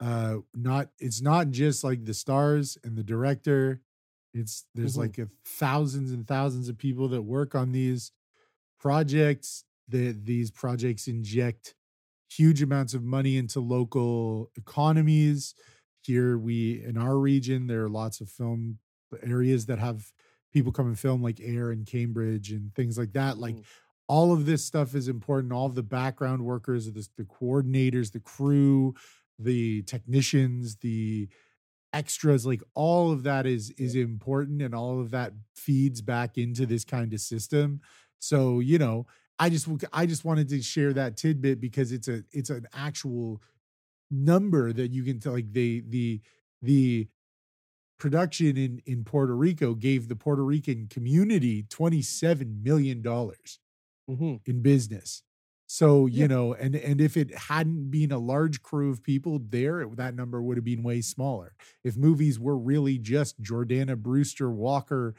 uh, 0.00 0.38
not 0.54 0.90
it's 1.00 1.22
not 1.22 1.50
just 1.50 1.84
like 1.84 2.06
the 2.06 2.14
stars 2.14 2.78
and 2.84 2.96
the 2.96 3.04
director. 3.04 3.82
It's 4.34 4.66
there's 4.74 4.96
Mhm. 4.96 4.98
like 4.98 5.18
a 5.18 5.28
thousands 5.44 6.12
and 6.12 6.26
thousands 6.26 6.68
of 6.70 6.78
people 6.78 7.08
that 7.08 7.22
work 7.22 7.54
on 7.56 7.72
these 7.72 8.12
projects. 8.78 9.64
That 9.88 10.24
these 10.24 10.50
projects 10.50 11.06
inject 11.06 11.76
huge 12.30 12.62
amounts 12.62 12.94
of 12.94 13.02
money 13.02 13.36
into 13.36 13.60
local 13.60 14.50
economies. 14.56 15.54
Here 16.02 16.38
we 16.38 16.82
in 16.84 16.96
our 16.96 17.18
region, 17.18 17.66
there 17.66 17.84
are 17.84 17.88
lots 17.88 18.20
of 18.20 18.30
film 18.30 18.78
areas 19.22 19.66
that 19.66 19.78
have 19.78 20.12
people 20.52 20.72
come 20.72 20.86
and 20.86 20.98
film 20.98 21.22
like 21.22 21.40
Ayr 21.40 21.70
and 21.70 21.86
Cambridge 21.86 22.50
and 22.52 22.74
things 22.74 22.96
like 22.98 23.12
that. 23.12 23.38
Like 23.38 23.56
Mhm. 23.56 23.64
all 24.08 24.32
of 24.32 24.46
this 24.46 24.64
stuff 24.64 24.94
is 24.94 25.08
important. 25.08 25.52
All 25.52 25.66
of 25.66 25.74
the 25.74 25.82
background 25.82 26.44
workers, 26.44 26.90
the, 26.92 27.08
the 27.16 27.24
coordinators, 27.24 28.12
the 28.12 28.20
crew, 28.20 28.94
the 29.38 29.82
technicians, 29.82 30.76
the 30.76 31.28
extras, 31.92 32.44
like 32.46 32.62
all 32.74 33.12
of 33.12 33.22
that 33.22 33.46
is 33.46 33.70
is 33.72 33.94
important 33.94 34.60
and 34.62 34.74
all 34.74 35.00
of 35.00 35.10
that 35.10 35.32
feeds 35.54 36.02
back 36.02 36.36
into 36.38 36.66
this 36.66 36.84
kind 36.84 37.12
of 37.12 37.20
system. 37.20 37.80
So, 38.18 38.60
you 38.60 38.78
know, 38.78 39.06
I 39.38 39.50
just 39.50 39.68
I 39.92 40.06
just 40.06 40.24
wanted 40.24 40.48
to 40.50 40.62
share 40.62 40.92
that 40.94 41.16
tidbit 41.16 41.60
because 41.60 41.92
it's 41.92 42.08
a 42.08 42.24
it's 42.32 42.50
an 42.50 42.66
actual 42.72 43.42
number 44.10 44.72
that 44.72 44.92
you 44.92 45.04
can 45.04 45.20
tell 45.20 45.34
like 45.34 45.52
they 45.52 45.80
the 45.86 46.20
the 46.62 47.08
production 47.98 48.56
in 48.56 48.82
in 48.86 49.04
Puerto 49.04 49.36
Rico 49.36 49.74
gave 49.74 50.08
the 50.08 50.16
Puerto 50.16 50.44
Rican 50.44 50.88
community 50.88 51.64
27 51.64 52.62
million 52.62 53.02
dollars 53.02 53.60
mhm. 54.08 54.40
in 54.46 54.62
business. 54.62 55.22
So, 55.68 56.06
you 56.06 56.26
Yeah. 56.26 56.26
know, 56.26 56.54
and 56.54 56.76
and 56.76 57.00
if 57.00 57.16
it 57.16 57.34
hadn't 57.34 57.90
been 57.90 58.12
a 58.12 58.18
large 58.18 58.62
crew 58.62 58.90
of 58.90 59.02
people 59.02 59.40
there, 59.40 59.80
it- 59.82 59.96
that 59.96 60.14
number 60.14 60.42
would 60.42 60.56
have 60.56 60.64
been 60.64 60.82
way 60.84 61.00
smaller. 61.00 61.54
If 61.84 61.96
movies 61.96 62.38
were 62.38 62.58
really 62.58 62.98
just 62.98 63.42
Jordana 63.42 63.96
Brewster 64.00 64.50
Walker, 64.50 65.14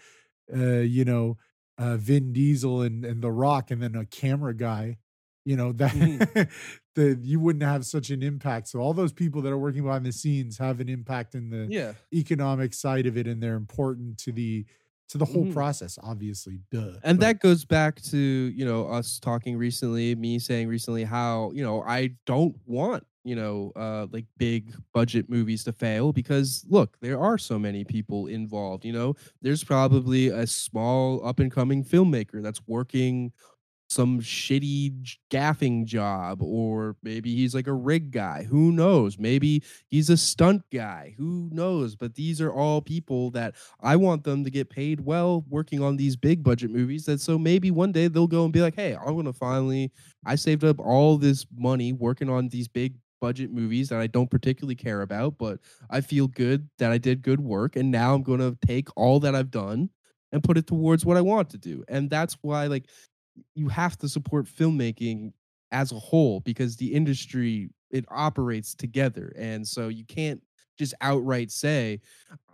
uh, 0.55 0.79
you 0.79 1.05
know, 1.05 1.37
uh, 1.77 1.97
Vin 1.97 2.33
Diesel 2.33 2.81
and 2.81 3.05
and 3.05 3.21
The 3.21 3.31
Rock, 3.31 3.71
and 3.71 3.81
then 3.81 3.95
a 3.95 4.05
camera 4.05 4.53
guy, 4.55 4.97
you 5.45 5.55
know 5.55 5.71
that 5.73 5.91
Mhm. 5.93 6.49
the 6.95 7.19
you 7.21 7.39
wouldn't 7.39 7.63
have 7.63 7.85
such 7.85 8.09
an 8.09 8.23
impact. 8.23 8.67
So 8.69 8.79
all 8.79 8.93
those 8.93 9.13
people 9.13 9.41
that 9.43 9.51
are 9.51 9.57
working 9.57 9.83
behind 9.83 10.05
the 10.05 10.11
scenes 10.11 10.57
have 10.57 10.79
an 10.79 10.89
impact 10.89 11.35
in 11.35 11.49
the 11.49 11.67
Yeah. 11.69 11.93
economic 12.13 12.73
side 12.73 13.05
of 13.05 13.17
it, 13.17 13.27
and 13.27 13.41
they're 13.41 13.55
important 13.55 14.17
to 14.19 14.31
the 14.31 14.65
to 15.09 15.17
the 15.17 15.23
whole 15.23 15.45
Mhm. 15.45 15.53
process. 15.53 15.97
Obviously, 16.03 16.59
duh. 16.69 16.97
and 17.01 17.17
But- 17.17 17.25
that 17.25 17.39
goes 17.39 17.63
back 17.63 18.01
to 18.03 18.17
you 18.17 18.65
know 18.65 18.87
us 18.87 19.19
talking 19.19 19.55
recently 19.57 20.15
me 20.15 20.37
saying 20.39 20.67
recently 20.67 21.05
how 21.05 21.51
you 21.53 21.63
know 21.63 21.81
i 21.83 22.09
don't 22.25 22.57
want 22.65 23.05
you 23.27 23.35
know 23.35 23.71
uh 23.75 24.07
like 24.11 24.25
big 24.37 24.73
budget 24.93 25.29
movies 25.29 25.63
to 25.63 25.71
fail 25.73 26.13
because 26.13 26.65
look 26.69 26.97
there 27.01 27.19
are 27.19 27.37
so 27.37 27.59
many 27.59 27.83
people 27.83 28.27
involved 28.27 28.85
you 28.85 28.93
know? 28.93 29.15
There's 29.41 29.63
probably 29.63 30.27
a 30.29 30.47
small 30.47 31.25
up 31.25 31.39
and 31.39 31.51
coming 31.51 31.83
filmmaker 31.83 32.41
that's 32.41 32.61
working 32.67 33.31
some 33.89 34.19
shitty 34.19 34.93
gaffing 35.31 35.85
job 35.85 36.41
or 36.41 36.97
maybe 37.03 37.33
he's 37.33 37.55
like 37.55 37.67
a 37.67 37.73
rig 37.73 38.11
guy 38.11 38.43
who 38.43 38.71
knows? 38.73 39.17
Maybe 39.17 39.63
he's 39.89 40.09
a 40.09 40.17
stunt 40.17 40.63
guy 40.73 41.15
who 41.17 41.49
knows? 41.53 41.95
But 41.95 42.13
these 42.13 42.41
are 42.41 42.51
all 42.51 42.81
people 42.81 43.31
that 43.31 43.55
i 43.81 43.95
want 43.95 44.23
them 44.23 44.43
to 44.43 44.49
get 44.51 44.69
paid 44.69 44.99
well 45.01 45.45
working 45.49 45.81
on 45.81 45.95
these 45.97 46.15
big 46.15 46.43
budget 46.43 46.69
movies 46.71 47.05
that 47.05 47.21
so 47.21 47.37
maybe 47.37 47.71
one 47.71 47.91
day 47.91 48.07
they'll 48.07 48.27
go 48.27 48.43
and 48.43 48.53
be 48.53 48.61
like 48.61 48.75
hey 48.75 48.95
i'm 48.95 49.15
gonna 49.15 49.33
finally 49.33 49.91
i 50.25 50.35
saved 50.35 50.63
up 50.63 50.79
all 50.79 51.17
this 51.17 51.45
money 51.57 51.93
working 51.93 52.29
on 52.29 52.49
these 52.49 52.67
big 52.67 52.95
budget 53.19 53.51
movies 53.51 53.89
that 53.89 53.99
i 53.99 54.07
don't 54.07 54.29
particularly 54.29 54.75
care 54.75 55.01
about 55.01 55.37
but 55.37 55.59
i 55.89 56.01
feel 56.01 56.27
good 56.27 56.69
that 56.77 56.91
i 56.91 56.97
did 56.97 57.21
good 57.21 57.39
work 57.39 57.75
and 57.75 57.89
now 57.91 58.13
i'm 58.13 58.23
gonna 58.23 58.55
take 58.65 58.87
all 58.95 59.19
that 59.19 59.35
i've 59.35 59.51
done 59.51 59.89
and 60.31 60.43
put 60.43 60.57
it 60.57 60.67
towards 60.67 61.05
what 61.05 61.17
i 61.17 61.21
want 61.21 61.49
to 61.49 61.57
do. 61.57 61.83
And 61.87 62.09
that's 62.09 62.37
why 62.41 62.67
like 62.67 62.85
you 63.55 63.67
have 63.69 63.97
to 63.99 64.09
support 64.09 64.45
filmmaking 64.45 65.33
as 65.71 65.91
a 65.91 65.99
whole 65.99 66.39
because 66.41 66.77
the 66.77 66.93
industry 66.93 67.69
it 67.91 68.05
operates 68.09 68.75
together. 68.75 69.33
And 69.37 69.65
so 69.65 69.87
you 69.87 70.05
can't 70.05 70.41
just 70.77 70.93
outright 71.01 71.49
say 71.49 71.99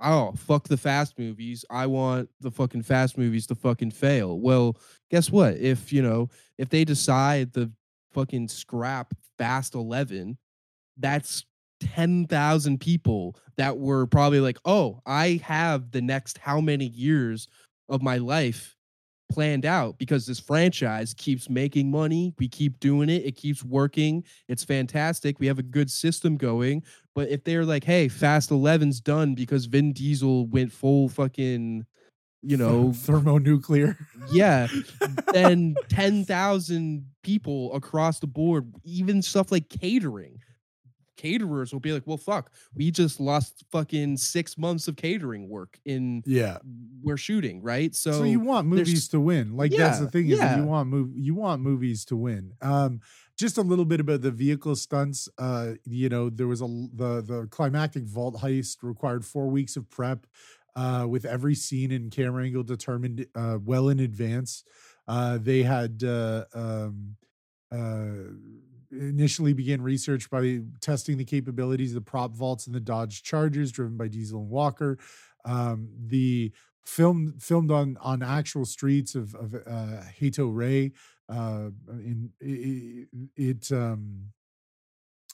oh 0.01 0.34
fuck 0.38 0.68
the 0.68 0.78
fast 0.78 1.18
movies. 1.20 1.66
I 1.70 1.88
want 1.88 2.30
the 2.39 2.51
fucking 2.51 2.84
fast 2.84 3.18
movies 3.18 3.47
to 3.47 3.55
fucking 3.55 3.91
fail. 3.91 4.39
Well 4.39 4.78
guess 5.09 5.30
what? 5.30 5.57
If 5.57 5.91
you 5.91 6.01
know 6.01 6.30
if 6.57 6.70
they 6.70 6.86
decide 6.86 7.53
the 7.53 7.72
fucking 8.14 8.47
scrap 8.47 9.14
fast 9.38 9.74
11 9.74 10.38
that's 10.97 11.45
10,000 11.81 12.79
people 12.79 13.35
that 13.57 13.77
were 13.77 14.05
probably 14.07 14.39
like 14.39 14.57
oh 14.63 15.01
i 15.05 15.41
have 15.43 15.91
the 15.91 16.01
next 16.01 16.37
how 16.37 16.61
many 16.61 16.85
years 16.85 17.47
of 17.89 18.01
my 18.01 18.17
life 18.17 18.75
planned 19.33 19.65
out 19.65 19.97
because 19.97 20.25
this 20.25 20.39
franchise 20.39 21.13
keeps 21.15 21.49
making 21.49 21.89
money. 21.89 22.33
We 22.37 22.47
keep 22.47 22.79
doing 22.79 23.09
it. 23.09 23.25
It 23.25 23.35
keeps 23.35 23.63
working. 23.63 24.23
It's 24.47 24.63
fantastic. 24.63 25.39
We 25.39 25.47
have 25.47 25.59
a 25.59 25.63
good 25.63 25.89
system 25.89 26.37
going. 26.37 26.83
But 27.15 27.29
if 27.29 27.43
they're 27.43 27.65
like, 27.65 27.83
hey, 27.83 28.07
Fast 28.07 28.51
11's 28.51 29.01
done 29.01 29.33
because 29.33 29.65
Vin 29.65 29.91
Diesel 29.91 30.47
went 30.47 30.71
full 30.71 31.09
fucking, 31.09 31.85
you 32.43 32.57
know, 32.57 32.93
thermonuclear. 32.95 33.97
yeah, 34.31 34.67
then 35.33 35.75
10,000 35.89 37.05
people 37.23 37.73
across 37.73 38.19
the 38.19 38.27
board, 38.27 38.71
even 38.83 39.21
stuff 39.21 39.51
like 39.51 39.67
catering. 39.69 40.39
Caterers 41.24 41.71
will 41.74 41.80
be 41.80 41.93
like, 41.93 42.03
well, 42.05 42.17
fuck, 42.17 42.51
we 42.76 42.91
just 42.91 43.19
lost 43.19 43.63
fucking 43.71 44.17
six 44.17 44.57
months 44.57 44.88
of 44.89 44.95
catering 44.97 45.47
work 45.49 45.80
in 45.86 46.21
Yeah. 46.26 46.57
we're 47.01 47.17
shooting, 47.17 47.61
right? 47.63 47.95
So, 47.95 48.11
So, 48.11 48.24
you 48.26 48.41
want 48.41 48.67
movies 48.67 49.07
to 49.09 49.19
win. 49.19 49.55
Like 49.55 49.71
that's 49.71 49.99
the 49.99 50.09
thing 50.11 50.28
is 50.30 50.39
that 50.39 50.57
you 50.57 50.65
want 50.65 50.91
mov- 50.91 51.13
you 51.15 51.34
want 51.34 51.61
movies 51.61 52.05
to 52.05 52.15
win. 52.17 52.53
Um 52.61 52.99
just 53.36 53.57
a 53.57 53.61
little 53.61 53.86
bit 53.86 53.99
about 53.99 54.21
the 54.21 54.30
vehicle 54.32 54.76
stunts. 54.76 55.28
Uh, 55.39 55.74
you 55.86 56.07
know, 56.07 56.30
there 56.30 56.47
was 56.47 56.61
a 56.61 56.67
the 56.93 57.21
the 57.26 57.47
climactic 57.49 58.03
vault 58.03 58.36
heist 58.43 58.84
required 58.84 59.26
four 59.26 59.47
weeks 59.49 59.76
of 59.76 59.89
prep, 59.89 60.28
uh, 60.76 61.07
with 61.09 61.26
every 61.26 61.55
scene 61.55 61.91
and 61.91 62.11
camera 62.11 62.43
angle 62.45 62.61
determined 62.63 63.26
uh, 63.34 63.57
well 63.63 63.89
in 63.89 63.99
advance. 63.99 64.63
Uh, 65.07 65.39
they 65.41 65.63
had 65.63 66.03
uh, 66.03 66.45
um, 66.53 67.15
uh, 67.71 68.30
initially 68.99 69.53
began 69.53 69.81
research 69.81 70.29
by 70.29 70.61
testing 70.81 71.17
the 71.17 71.25
capabilities 71.25 71.91
of 71.91 71.95
the 71.95 72.09
prop 72.09 72.35
vaults 72.35 72.67
in 72.67 72.73
the 72.73 72.79
Dodge 72.79 73.23
Chargers, 73.23 73.71
driven 73.71 73.97
by 73.97 74.07
Diesel 74.07 74.41
and 74.41 74.49
Walker. 74.49 74.97
Um, 75.45 75.89
the 76.07 76.51
filmed 76.85 77.41
filmed 77.41 77.71
on 77.71 77.97
on 78.01 78.21
actual 78.21 78.65
streets 78.65 79.15
of 79.15 79.35
of 79.35 79.55
uh, 79.65 80.01
Hato 80.19 80.47
Rey 80.47 80.91
uh, 81.29 81.69
in 81.89 82.31
it, 82.39 83.07
it 83.35 83.71
um, 83.71 84.31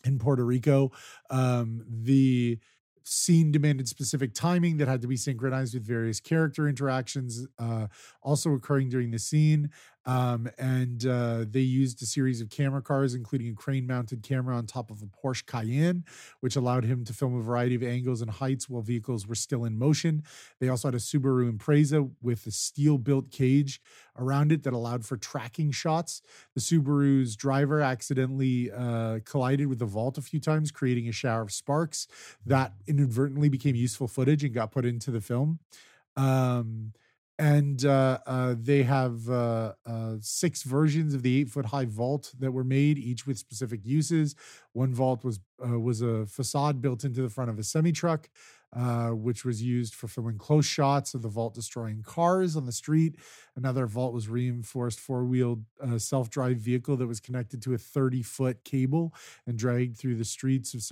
in 0.05 0.19
Puerto 0.19 0.45
Rico. 0.45 0.91
Um, 1.29 1.83
the 1.87 2.59
scene 3.03 3.51
demanded 3.51 3.87
specific 3.87 4.33
timing 4.33 4.77
that 4.77 4.87
had 4.87 5.01
to 5.01 5.07
be 5.07 5.17
synchronized 5.17 5.73
with 5.73 5.85
various 5.85 6.19
character 6.19 6.67
interactions 6.67 7.47
uh, 7.57 7.87
also 8.21 8.53
occurring 8.53 8.89
during 8.89 9.11
the 9.11 9.19
scene. 9.19 9.71
Um, 10.05 10.49
and 10.57 11.05
uh, 11.05 11.45
they 11.47 11.59
used 11.59 12.01
a 12.01 12.05
series 12.05 12.41
of 12.41 12.49
camera 12.49 12.81
cars, 12.81 13.13
including 13.13 13.49
a 13.49 13.53
crane 13.53 13.85
mounted 13.85 14.23
camera 14.23 14.55
on 14.55 14.65
top 14.65 14.89
of 14.89 15.01
a 15.01 15.05
Porsche 15.05 15.45
Cayenne, 15.45 16.03
which 16.39 16.55
allowed 16.55 16.85
him 16.85 17.03
to 17.05 17.13
film 17.13 17.35
a 17.35 17.41
variety 17.41 17.75
of 17.75 17.83
angles 17.83 18.21
and 18.21 18.31
heights 18.31 18.69
while 18.69 18.81
vehicles 18.81 19.27
were 19.27 19.35
still 19.35 19.65
in 19.65 19.77
motion. 19.77 20.23
They 20.59 20.69
also 20.69 20.87
had 20.87 20.95
a 20.95 20.99
Subaru 20.99 21.51
Impreza 21.51 22.09
with 22.21 22.47
a 22.47 22.51
steel 22.51 22.97
built 22.97 23.29
cage 23.31 23.81
around 24.17 24.51
it 24.51 24.63
that 24.63 24.73
allowed 24.73 25.05
for 25.05 25.17
tracking 25.17 25.71
shots. 25.71 26.21
The 26.55 26.61
Subaru's 26.61 27.35
driver 27.35 27.81
accidentally 27.81 28.71
uh, 28.71 29.19
collided 29.25 29.67
with 29.67 29.79
the 29.79 29.85
vault 29.85 30.17
a 30.17 30.21
few 30.21 30.39
times, 30.39 30.71
creating 30.71 31.07
a 31.07 31.11
shower 31.11 31.41
of 31.41 31.51
sparks 31.51 32.07
that 32.45 32.73
inadvertently 32.87 33.49
became 33.49 33.75
useful 33.75 34.07
footage 34.07 34.43
and 34.43 34.53
got 34.53 34.71
put 34.71 34.85
into 34.85 35.11
the 35.11 35.21
film. 35.21 35.59
Um, 36.15 36.93
and 37.39 37.85
uh, 37.85 38.19
uh, 38.27 38.55
they 38.59 38.83
have 38.83 39.29
uh, 39.29 39.73
uh, 39.85 40.15
six 40.19 40.63
versions 40.63 41.13
of 41.15 41.23
the 41.23 41.39
eight 41.39 41.49
foot 41.49 41.67
high 41.67 41.85
vault 41.85 42.33
that 42.39 42.51
were 42.51 42.65
made, 42.65 42.99
each 42.99 43.25
with 43.25 43.39
specific 43.39 43.81
uses. 43.85 44.35
One 44.73 44.93
vault 44.93 45.23
was 45.23 45.39
uh, 45.65 45.79
was 45.79 46.01
a 46.01 46.25
facade 46.25 46.81
built 46.81 47.05
into 47.05 47.21
the 47.21 47.29
front 47.29 47.49
of 47.49 47.57
a 47.57 47.63
semi 47.63 47.93
truck. 47.93 48.29
uh, 48.71 49.09
which 49.09 49.43
was 49.45 49.63
used 49.63 49.95
for 49.95 50.07
filming 50.07 50.37
close 50.37 50.65
shots 50.65 51.15
of 51.15 51.23
the 51.23 51.27
vault 51.27 51.55
destroying 51.55 52.03
cars 52.03 52.55
on 52.55 52.67
the 52.67 52.71
street. 52.71 53.15
Another 53.55 53.87
vault 53.87 54.13
was 54.13 54.29
reinforced 54.29 54.99
four 54.99 55.25
wheeled 55.25 55.63
self 55.97 56.29
drive 56.29 56.57
vehicle 56.57 56.95
that 56.97 57.07
was 57.07 57.19
connected 57.19 57.63
to 57.63 57.73
a 57.73 57.79
30 57.79 58.21
foot 58.21 58.63
cable 58.63 59.11
and 59.47 59.57
dragged 59.57 59.97
through 59.97 60.15
the 60.17 60.25
streets 60.25 60.75
of 60.75 60.83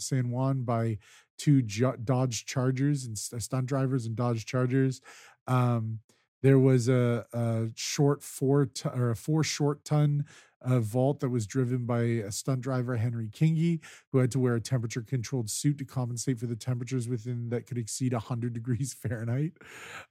San 0.00 0.30
Juan 0.30 0.62
by 0.62 0.96
two 1.36 1.62
Jo- 1.62 1.96
Dodge 2.02 2.46
Chargers 2.46 3.04
and 3.04 3.16
st- 3.18 3.42
stunt 3.42 3.66
drivers 3.66 4.06
and 4.06 4.16
Dodge 4.16 4.46
Chargers. 4.46 5.00
Um, 5.46 6.00
there 6.42 6.58
was 6.58 6.88
a, 6.88 7.24
a 7.32 7.68
short 7.74 8.22
four 8.22 8.66
ton, 8.66 8.98
or 8.98 9.10
a 9.10 9.16
four 9.16 9.42
short 9.42 9.84
ton 9.84 10.26
uh, 10.62 10.80
vault 10.80 11.20
that 11.20 11.28
was 11.28 11.46
driven 11.46 11.86
by 11.86 12.02
a 12.02 12.32
stunt 12.32 12.60
driver 12.60 12.96
Henry 12.96 13.28
Kingi, 13.28 13.80
who 14.12 14.18
had 14.18 14.30
to 14.32 14.38
wear 14.38 14.54
a 14.54 14.60
temperature 14.60 15.02
controlled 15.02 15.50
suit 15.50 15.78
to 15.78 15.84
compensate 15.84 16.38
for 16.38 16.46
the 16.46 16.56
temperatures 16.56 17.08
within 17.08 17.48
that 17.50 17.66
could 17.66 17.78
exceed 17.78 18.12
100 18.12 18.52
degrees 18.52 18.94
Fahrenheit. 18.94 19.52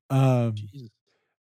Um. 0.10 0.56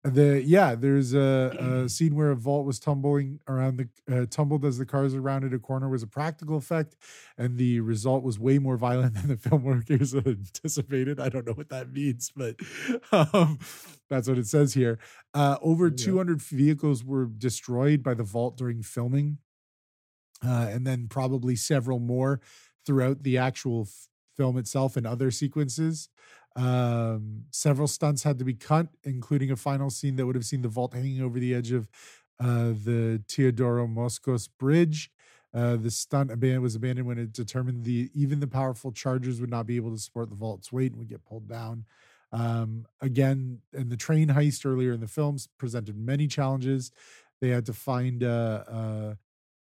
The 0.04 0.42
yeah, 0.46 0.76
there's 0.76 1.14
a, 1.14 1.84
a 1.86 1.90
scene 1.90 2.16
where 2.16 2.32
a 2.32 2.36
vault 2.36 2.66
was 2.66 2.80
tumbling 2.80 3.40
around 3.48 3.78
the 3.78 3.90
uh, 4.22 4.26
tumbled 4.30 4.64
as 4.64 4.78
the 4.78 4.86
cars 4.86 5.16
rounded 5.18 5.54
a 5.54 5.60
corner 5.60 5.90
was 5.90 6.04
a 6.04 6.08
practical 6.08 6.56
effect, 6.56 6.96
and 7.38 7.58
the 7.58 7.80
result 7.82 8.24
was 8.24 8.40
way 8.40 8.58
more 8.60 8.78
violent 8.78 9.14
than 9.16 9.28
the 9.28 9.36
filmmakers 9.36 10.14
had 10.16 10.28
anticipated. 10.28 11.20
I 11.20 11.30
don't 11.30 11.46
know 11.46 11.54
what 11.54 11.70
that 11.70 11.92
means, 11.92 12.32
but 12.36 12.56
um, 13.12 13.60
that's 14.10 14.28
what 14.30 14.38
it 14.38 14.48
says 14.48 14.74
here. 14.74 15.00
Uh, 15.34 15.58
over 15.62 15.88
Yeah. 15.88 15.96
200 15.98 16.42
vehicles 16.42 17.04
were 17.04 17.26
destroyed 17.26 18.02
by 18.04 18.14
the 18.14 18.24
vault 18.24 18.56
during 18.58 18.84
filming, 18.84 19.40
uh, 20.46 20.68
and 20.70 20.86
then 20.86 21.08
probably 21.08 21.56
several 21.56 22.00
more 22.00 22.40
throughout 22.86 23.24
the 23.24 23.38
actual 23.38 23.82
f- 23.84 24.08
film 24.36 24.58
itself 24.58 24.96
and 24.96 25.06
other 25.08 25.32
sequences. 25.32 26.10
Um, 26.58 27.44
several 27.52 27.88
stunts 27.88 28.24
had 28.24 28.40
to 28.40 28.46
be 28.46 28.56
cut, 28.56 28.88
including 29.04 29.52
a 29.52 29.56
final 29.56 29.90
scene 29.90 30.16
that 30.16 30.26
would 30.26 30.36
have 30.36 30.46
seen 30.46 30.64
the 30.64 30.68
vault 30.68 30.94
hanging 30.94 31.22
over 31.22 31.40
the 31.40 31.54
edge 31.54 31.72
of 31.72 31.88
uh, 32.40 32.74
the 32.84 33.24
Teodoro 33.28 33.88
Moscos 33.88 34.48
Bridge. 34.48 35.12
Uh, 35.54 35.76
the 35.76 35.92
stunt 35.92 36.30
was 36.60 36.76
abandoned 36.76 37.08
when 37.08 37.18
it 37.18 37.32
determined 37.32 37.84
the 37.86 38.10
even 38.14 38.40
the 38.40 38.48
powerful 38.48 38.92
chargers 38.92 39.40
would 39.40 39.50
not 39.50 39.66
be 39.66 39.76
able 39.76 39.92
to 39.92 39.98
support 39.98 40.30
the 40.30 40.36
vault's 40.36 40.72
weight 40.72 40.92
and 40.92 41.00
would 41.00 41.10
get 41.10 41.24
pulled 41.26 41.48
down. 41.48 41.86
Um, 42.32 42.86
again, 43.02 43.62
and 43.74 43.90
the 43.90 43.98
train 43.98 44.28
heist 44.30 44.66
earlier 44.66 44.92
in 44.92 45.00
the 45.00 45.08
films 45.08 45.48
presented 45.58 45.96
many 45.98 46.28
challenges. 46.28 46.92
They 47.40 47.50
had 47.50 47.66
to 47.68 47.74
find 47.74 48.24
uh, 48.24 48.64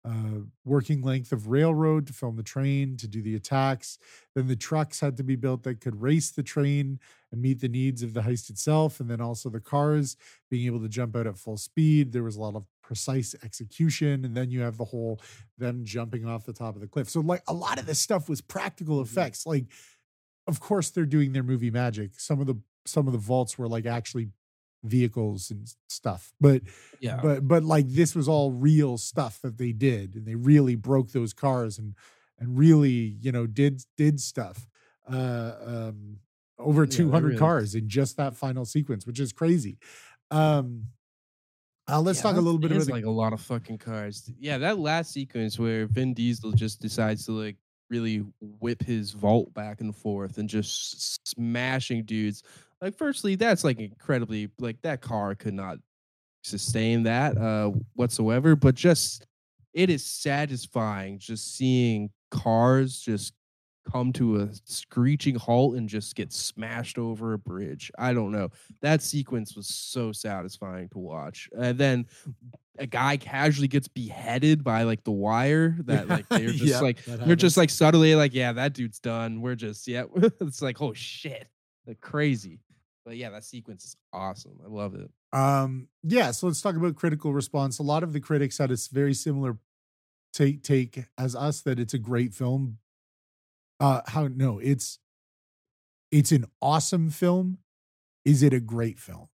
uh, 0.08 0.40
working 0.64 1.02
length 1.02 1.32
of 1.32 1.48
railroad 1.48 2.08
to 2.08 2.14
film 2.14 2.38
the 2.38 2.44
train 2.44 2.96
to 2.98 3.08
do 3.08 3.22
the 3.22 3.36
attacks. 3.36 3.98
Then 4.36 4.48
the 4.48 4.56
trucks 4.56 5.02
had 5.02 5.18
to 5.18 5.24
be 5.24 5.36
built 5.36 5.64
that 5.64 5.82
could 5.82 6.02
race 6.02 6.32
the 6.32 6.44
train 6.44 7.00
and 7.32 7.42
meet 7.42 7.60
the 7.60 7.68
needs 7.68 8.04
of 8.04 8.14
the 8.14 8.22
heist 8.22 8.50
itself. 8.50 9.00
And 9.00 9.10
then 9.10 9.20
also 9.20 9.50
the 9.50 9.60
cars 9.60 10.16
being 10.50 10.66
able 10.66 10.80
to 10.82 10.88
jump 10.88 11.16
out 11.16 11.28
at 11.28 11.38
full 11.38 11.58
speed. 11.58 12.14
There 12.14 12.24
was 12.24 12.38
a 12.38 12.42
lot 12.42 12.56
of 12.56 12.66
precise 12.82 13.36
execution. 13.44 14.24
And 14.24 14.36
then 14.36 14.50
you 14.50 14.62
have 14.62 14.78
the 14.78 14.86
whole 14.86 15.20
them 15.58 15.84
jumping 15.84 16.26
off 16.26 16.46
the 16.46 16.54
top 16.54 16.76
of 16.76 16.82
the 16.82 16.88
cliff. 16.88 17.10
So, 17.10 17.20
like, 17.20 17.44
a 17.48 17.54
lot 17.54 17.80
of 17.80 17.86
this 17.86 18.00
stuff 18.00 18.30
was 18.30 18.40
practical 18.40 19.02
effects. 19.02 19.46
Like, 19.46 19.66
of 20.48 20.62
course, 20.62 20.90
they're 20.90 21.06
doing 21.06 21.34
their 21.34 21.44
movie 21.44 21.72
magic. 21.72 22.20
Some 22.20 22.40
of 22.40 22.48
the 22.48 22.56
some 22.86 23.08
of 23.08 23.12
the 23.12 23.20
vaults 23.20 23.58
were 23.58 23.68
like 23.68 23.86
actually 23.86 24.30
vehicles 24.84 25.50
and 25.52 25.68
stuff 25.90 26.32
but 26.40 26.62
Yeah. 27.00 27.20
but 27.22 27.48
but 27.48 27.64
like 27.64 27.88
this 27.90 28.16
was 28.16 28.28
all 28.28 28.52
real 28.52 28.98
stuff 28.98 29.42
that 29.42 29.58
they 29.58 29.72
did 29.72 30.16
and 30.16 30.26
they 30.26 30.36
really 30.36 30.76
broke 30.76 31.12
those 31.12 31.34
cars 31.34 31.78
and 31.80 31.96
and 32.40 32.58
really 32.58 33.18
you 33.20 33.32
know 33.32 33.48
did 33.48 33.82
did 33.98 34.20
stuff 34.22 34.68
uh 35.12 35.54
um 35.66 36.18
over 36.60 36.84
Yeah, 36.84 36.92
200 36.98 37.26
really- 37.28 37.38
cars 37.38 37.76
in 37.76 37.90
just 37.90 38.18
that 38.18 38.36
final 38.36 38.66
sequence 38.66 39.06
which 39.08 39.20
is 39.20 39.34
crazy 39.34 39.78
um 40.32 40.84
uh, 41.90 42.02
let's 42.02 42.20
Yeah, 42.20 42.24
talk 42.24 42.36
a 42.36 42.42
little 42.42 42.60
bit 42.60 42.72
about 42.74 42.86
the, 42.86 42.92
like 42.92 43.06
a 43.06 43.10
lot 43.10 43.32
of 43.32 43.40
fucking 43.40 43.78
cars. 43.78 44.30
Yeah, 44.38 44.58
that 44.58 44.78
last 44.78 45.14
sequence 45.14 45.58
where 45.58 45.88
Vin 45.88 46.14
Diesel 46.14 46.52
just 46.52 46.82
decides 46.82 47.24
to 47.28 47.32
like 47.32 47.56
really 47.90 48.26
whip 48.42 48.84
his 48.84 49.12
vault 49.12 49.54
back 49.54 49.80
and 49.80 49.96
forth 49.96 50.38
and 50.38 50.50
just 50.50 51.26
smashing 51.26 52.04
dudes. 52.04 52.44
Like, 52.82 52.98
firstly, 52.98 53.36
that's 53.36 53.64
like 53.64 53.80
incredibly 53.80 54.50
like 54.60 54.82
that 54.84 55.02
car 55.02 55.36
could 55.36 55.54
not 55.54 55.78
sustain 56.44 57.04
that 57.04 57.38
uh 57.38 57.72
whatsoever, 57.96 58.56
but 58.56 58.76
just 58.76 59.26
it 59.74 59.90
is 59.90 60.06
satisfying 60.06 61.20
just 61.20 61.56
seeing 61.56 62.10
cars 62.32 63.00
just 63.00 63.34
come 63.92 64.12
to 64.14 64.38
a 64.42 64.50
screeching 64.66 65.36
halt 65.36 65.76
and 65.76 65.88
just 65.88 66.16
get 66.16 66.34
smashed 66.34 66.98
over 66.98 67.34
a 67.34 67.38
bridge. 67.40 67.92
I 67.98 68.14
don't 68.14 68.32
know. 68.32 68.50
That 68.82 69.02
sequence 69.02 69.56
was 69.56 69.68
so 69.68 70.12
satisfying 70.12 70.90
to 70.90 71.00
watch. 71.00 71.50
And 71.58 71.78
then 71.78 72.06
a 72.78 72.86
guy 72.86 73.18
casually 73.18 73.68
gets 73.68 73.88
beheaded 73.88 74.64
by 74.64 74.84
like 74.84 75.04
the 75.04 75.12
wire 75.12 75.78
that 75.86 76.08
like 76.08 76.28
they're 76.30 76.50
just 76.50 76.64
Yeah, 76.64 76.80
like 76.82 77.04
they're 77.06 77.36
just 77.36 77.58
like 77.58 77.70
subtly 77.70 78.16
like 78.16 78.34
yeah 78.34 78.54
that 78.54 78.74
dude's 78.74 79.00
done. 79.00 79.42
We're 79.42 79.56
just 79.56 79.88
yeah 79.88 80.04
it's 80.16 80.62
like 80.62 80.82
oh 80.82 80.94
shit. 80.94 81.48
Like 81.86 82.02
crazy. 82.02 82.60
But 83.08 83.16
yeah, 83.16 83.30
that 83.30 83.46
sequence 83.46 83.86
is 83.86 83.96
awesome. 84.12 84.60
I 84.62 84.68
love 84.68 84.94
it. 84.94 85.10
Um, 85.32 85.88
yeah, 86.04 86.32
so 86.32 86.48
let's 86.48 86.60
talk 86.60 86.76
about 86.76 86.98
critical 86.98 87.32
response. 87.32 87.80
A 87.80 87.84
lot 87.84 88.04
of 88.04 88.12
the 88.12 88.20
critics 88.20 88.58
had 88.58 88.70
a 88.70 88.76
very 88.92 89.14
similar 89.14 89.58
take 90.34 90.62
take 90.62 91.06
as 91.18 91.34
us 91.34 91.62
that 91.62 91.80
it's 91.80 91.94
a 91.94 91.98
great 92.00 92.34
film. 92.34 92.80
Uh 93.80 94.02
how 94.08 94.28
no, 94.28 94.60
it's 94.60 95.00
it's 96.12 96.34
an 96.34 96.48
awesome 96.62 97.10
film. 97.10 97.60
Is 98.26 98.44
it 98.44 98.54
a 98.54 98.60
great 98.60 99.00
film? 99.00 99.30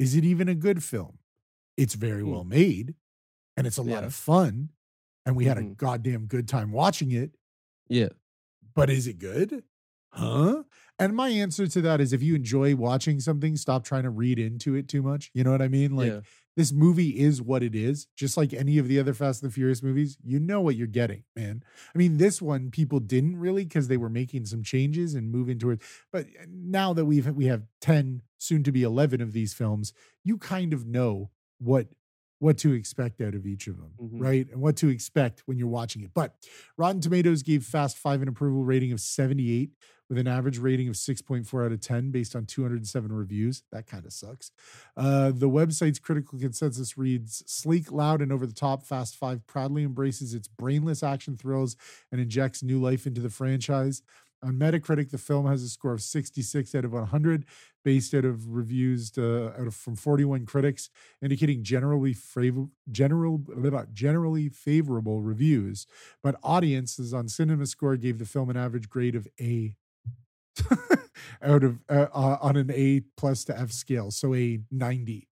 Is 0.00 0.16
it 0.16 0.24
even 0.24 0.48
a 0.48 0.54
good 0.56 0.82
film? 0.82 1.18
It's 1.76 1.94
very 1.94 2.22
Hmm. 2.22 2.30
well 2.30 2.44
made 2.44 2.96
and 3.56 3.68
it's 3.68 3.78
a 3.78 3.82
lot 3.82 4.02
of 4.02 4.14
fun 4.16 4.70
and 5.24 5.36
we 5.36 5.44
had 5.44 5.58
a 5.58 5.62
Mhm. 5.62 5.76
goddamn 5.76 6.26
good 6.26 6.48
time 6.48 6.72
watching 6.72 7.12
it 7.12 7.36
Yeah. 7.88 8.08
but 8.74 8.90
is 8.90 9.06
it 9.06 9.20
good? 9.20 9.62
Huh? 10.12 10.64
And 10.98 11.14
my 11.14 11.28
answer 11.28 11.66
to 11.66 11.80
that 11.82 12.00
is 12.00 12.12
if 12.12 12.22
you 12.22 12.34
enjoy 12.34 12.74
watching 12.74 13.20
something, 13.20 13.56
stop 13.56 13.84
trying 13.84 14.04
to 14.04 14.10
read 14.10 14.38
into 14.38 14.74
it 14.74 14.88
too 14.88 15.02
much. 15.02 15.30
You 15.34 15.44
know 15.44 15.50
what 15.50 15.60
I 15.60 15.68
mean? 15.68 15.94
Like 15.94 16.10
yeah. 16.10 16.20
this 16.56 16.72
movie 16.72 17.18
is 17.20 17.42
what 17.42 17.62
it 17.62 17.74
is, 17.74 18.06
just 18.16 18.36
like 18.36 18.54
any 18.54 18.78
of 18.78 18.88
the 18.88 18.98
other 18.98 19.12
Fast 19.12 19.42
and 19.42 19.50
the 19.50 19.54
Furious 19.54 19.82
movies. 19.82 20.16
You 20.24 20.38
know 20.40 20.62
what 20.62 20.74
you're 20.74 20.86
getting, 20.86 21.24
man. 21.34 21.62
I 21.94 21.98
mean, 21.98 22.16
this 22.16 22.40
one 22.40 22.70
people 22.70 22.98
didn't 23.00 23.36
really 23.36 23.64
because 23.64 23.88
they 23.88 23.98
were 23.98 24.08
making 24.08 24.46
some 24.46 24.62
changes 24.62 25.14
and 25.14 25.30
moving 25.30 25.58
towards. 25.58 25.84
But 26.10 26.26
uh, 26.40 26.46
now 26.48 26.94
that 26.94 27.04
we've 27.04 27.28
we 27.28 27.44
have 27.46 27.64
ten, 27.80 28.22
soon 28.38 28.62
to 28.62 28.72
be 28.72 28.82
eleven 28.82 29.20
of 29.20 29.32
these 29.34 29.52
films, 29.52 29.92
you 30.24 30.38
kind 30.38 30.72
of 30.72 30.86
know 30.86 31.30
what 31.58 31.88
what 32.38 32.58
to 32.58 32.72
expect 32.74 33.20
out 33.22 33.34
of 33.34 33.46
each 33.46 33.66
of 33.66 33.78
them, 33.78 33.92
Mhm. 33.98 34.20
right? 34.20 34.46
And 34.50 34.60
what 34.60 34.76
to 34.76 34.88
expect 34.90 35.42
when 35.46 35.58
you're 35.58 35.68
watching 35.68 36.02
it. 36.02 36.10
But 36.14 36.34
Rotten 36.76 37.00
Tomatoes 37.00 37.42
gave 37.42 37.64
Fast 37.64 37.96
Five 37.96 38.20
an 38.20 38.28
approval 38.28 38.62
rating 38.64 38.92
of 38.92 39.00
78 39.00 39.70
with 40.08 40.18
an 40.18 40.28
average 40.28 40.58
rating 40.58 40.88
of 40.88 40.94
6.4 40.94 41.66
out 41.66 41.72
of 41.72 41.80
10 41.80 42.10
based 42.10 42.36
on 42.36 42.46
207 42.46 43.12
reviews. 43.12 43.62
That 43.72 43.86
kind 43.86 44.04
of 44.04 44.12
sucks. 44.12 44.50
Uh, 44.96 45.32
the 45.34 45.48
website's 45.48 45.98
critical 45.98 46.38
consensus 46.38 46.96
reads 46.96 47.42
sleek, 47.46 47.90
loud, 47.90 48.22
and 48.22 48.32
over 48.32 48.46
the 48.46 48.52
top. 48.52 48.84
Fast 48.84 49.16
Five 49.16 49.46
proudly 49.46 49.82
embraces 49.82 50.34
its 50.34 50.48
brainless 50.48 51.02
action 51.02 51.36
thrills 51.36 51.76
and 52.12 52.20
injects 52.20 52.62
new 52.62 52.80
life 52.80 53.06
into 53.06 53.20
the 53.20 53.30
franchise. 53.30 54.02
On 54.42 54.52
Metacritic, 54.52 55.10
the 55.10 55.18
film 55.18 55.46
has 55.46 55.62
a 55.62 55.68
score 55.68 55.92
of 55.92 56.02
66 56.02 56.74
out 56.74 56.84
of 56.84 56.92
100, 56.92 57.46
based 57.84 58.14
out 58.14 58.24
of 58.24 58.54
reviews 58.54 59.16
uh, 59.16 59.52
out 59.58 59.66
of 59.66 59.74
from 59.74 59.96
41 59.96 60.44
critics, 60.44 60.90
indicating 61.22 61.62
generally 61.62 62.12
favor, 62.12 62.66
general 62.90 63.40
generally 63.92 64.48
favorable 64.48 65.22
reviews. 65.22 65.86
But 66.22 66.36
audiences 66.42 67.14
on 67.14 67.26
CinemaScore 67.26 68.00
gave 68.00 68.18
the 68.18 68.26
film 68.26 68.50
an 68.50 68.56
average 68.56 68.88
grade 68.88 69.16
of 69.16 69.26
A 69.40 69.74
out 71.42 71.64
of 71.64 71.80
uh, 71.88 72.08
on 72.12 72.56
an 72.56 72.70
A 72.72 73.00
plus 73.16 73.44
to 73.44 73.58
F 73.58 73.70
scale, 73.72 74.10
so 74.10 74.34
a 74.34 74.60
90. 74.70 75.28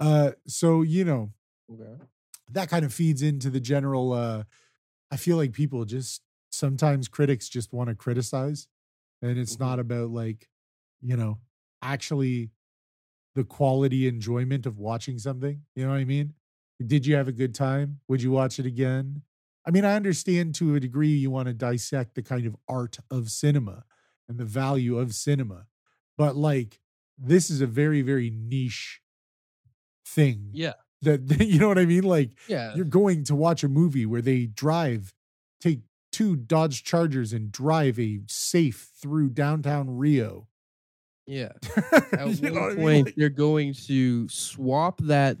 Uh, 0.00 0.32
so 0.46 0.82
you 0.82 1.04
know 1.04 1.32
Okay. 1.68 1.96
that 2.50 2.68
kind 2.68 2.84
of 2.84 2.92
feeds 2.92 3.22
into 3.22 3.50
the 3.50 3.60
general. 3.60 4.12
Uh, 4.12 4.44
I 5.10 5.18
feel 5.18 5.38
like 5.38 5.52
people 5.52 5.86
just 5.86 6.22
sometimes 6.52 7.08
critics 7.08 7.48
just 7.48 7.72
want 7.72 7.90
to 7.90 7.96
criticize, 7.96 8.68
and 9.22 9.38
it's 9.38 9.58
Mhm. 9.58 9.60
not 9.60 9.80
about 9.80 10.10
like 10.10 10.48
you 11.02 11.16
know 11.16 11.40
actually 11.82 12.50
the 13.34 13.44
quality 13.44 14.08
enjoyment 14.08 14.66
of 14.66 14.78
watching 14.78 15.18
something. 15.18 15.64
You 15.76 15.84
know 15.86 15.90
what 15.92 16.00
I 16.00 16.04
mean? 16.06 16.34
Did 16.84 17.06
you 17.06 17.16
have 17.16 17.28
a 17.28 17.32
good 17.32 17.54
time? 17.54 18.00
Would 18.08 18.22
you 18.22 18.32
watch 18.32 18.58
it 18.58 18.66
again? 18.66 19.22
I 19.66 19.70
mean, 19.72 19.84
I 19.84 19.94
understand 19.96 20.54
to 20.56 20.74
a 20.76 20.80
degree 20.80 21.10
you 21.10 21.30
want 21.30 21.48
to 21.48 21.54
dissect 21.54 22.14
the 22.16 22.22
kind 22.22 22.46
of 22.46 22.56
art 22.68 22.98
of 23.10 23.30
cinema 23.30 23.84
and 24.32 24.40
the 24.40 24.44
value 24.44 24.98
of 24.98 25.14
cinema, 25.14 25.66
but 26.18 26.34
like 26.36 26.80
this 27.18 27.50
is 27.50 27.60
a 27.60 27.66
very, 27.66 28.02
very 28.02 28.30
niche 28.30 29.00
thing. 30.06 30.50
Yeah. 30.52 30.72
That 31.02 31.20
you 31.46 31.58
know 31.58 31.68
what 31.68 31.78
I 31.78 31.84
mean? 31.86 32.04
Like 32.04 32.30
Yeah. 32.48 32.74
you're 32.74 32.84
going 32.84 33.24
to 33.24 33.34
watch 33.34 33.62
a 33.62 33.68
movie 33.68 34.06
where 34.06 34.22
they 34.22 34.46
drive, 34.46 35.12
take 35.60 35.80
two 36.10 36.36
Dodge 36.36 36.84
Chargers 36.84 37.32
and 37.32 37.50
drive 37.52 37.98
a 37.98 38.20
safe 38.28 38.90
through 39.00 39.30
downtown 39.30 39.96
Rio. 39.96 40.48
Yeah. 41.26 41.52
At 42.12 42.26
one 42.26 42.36
what 42.40 42.44
I 42.44 42.68
mean? 42.68 42.76
point, 42.76 43.06
Like- 43.06 43.14
they're 43.16 43.28
going 43.28 43.74
to 43.86 44.28
swap 44.28 45.00
that 45.02 45.36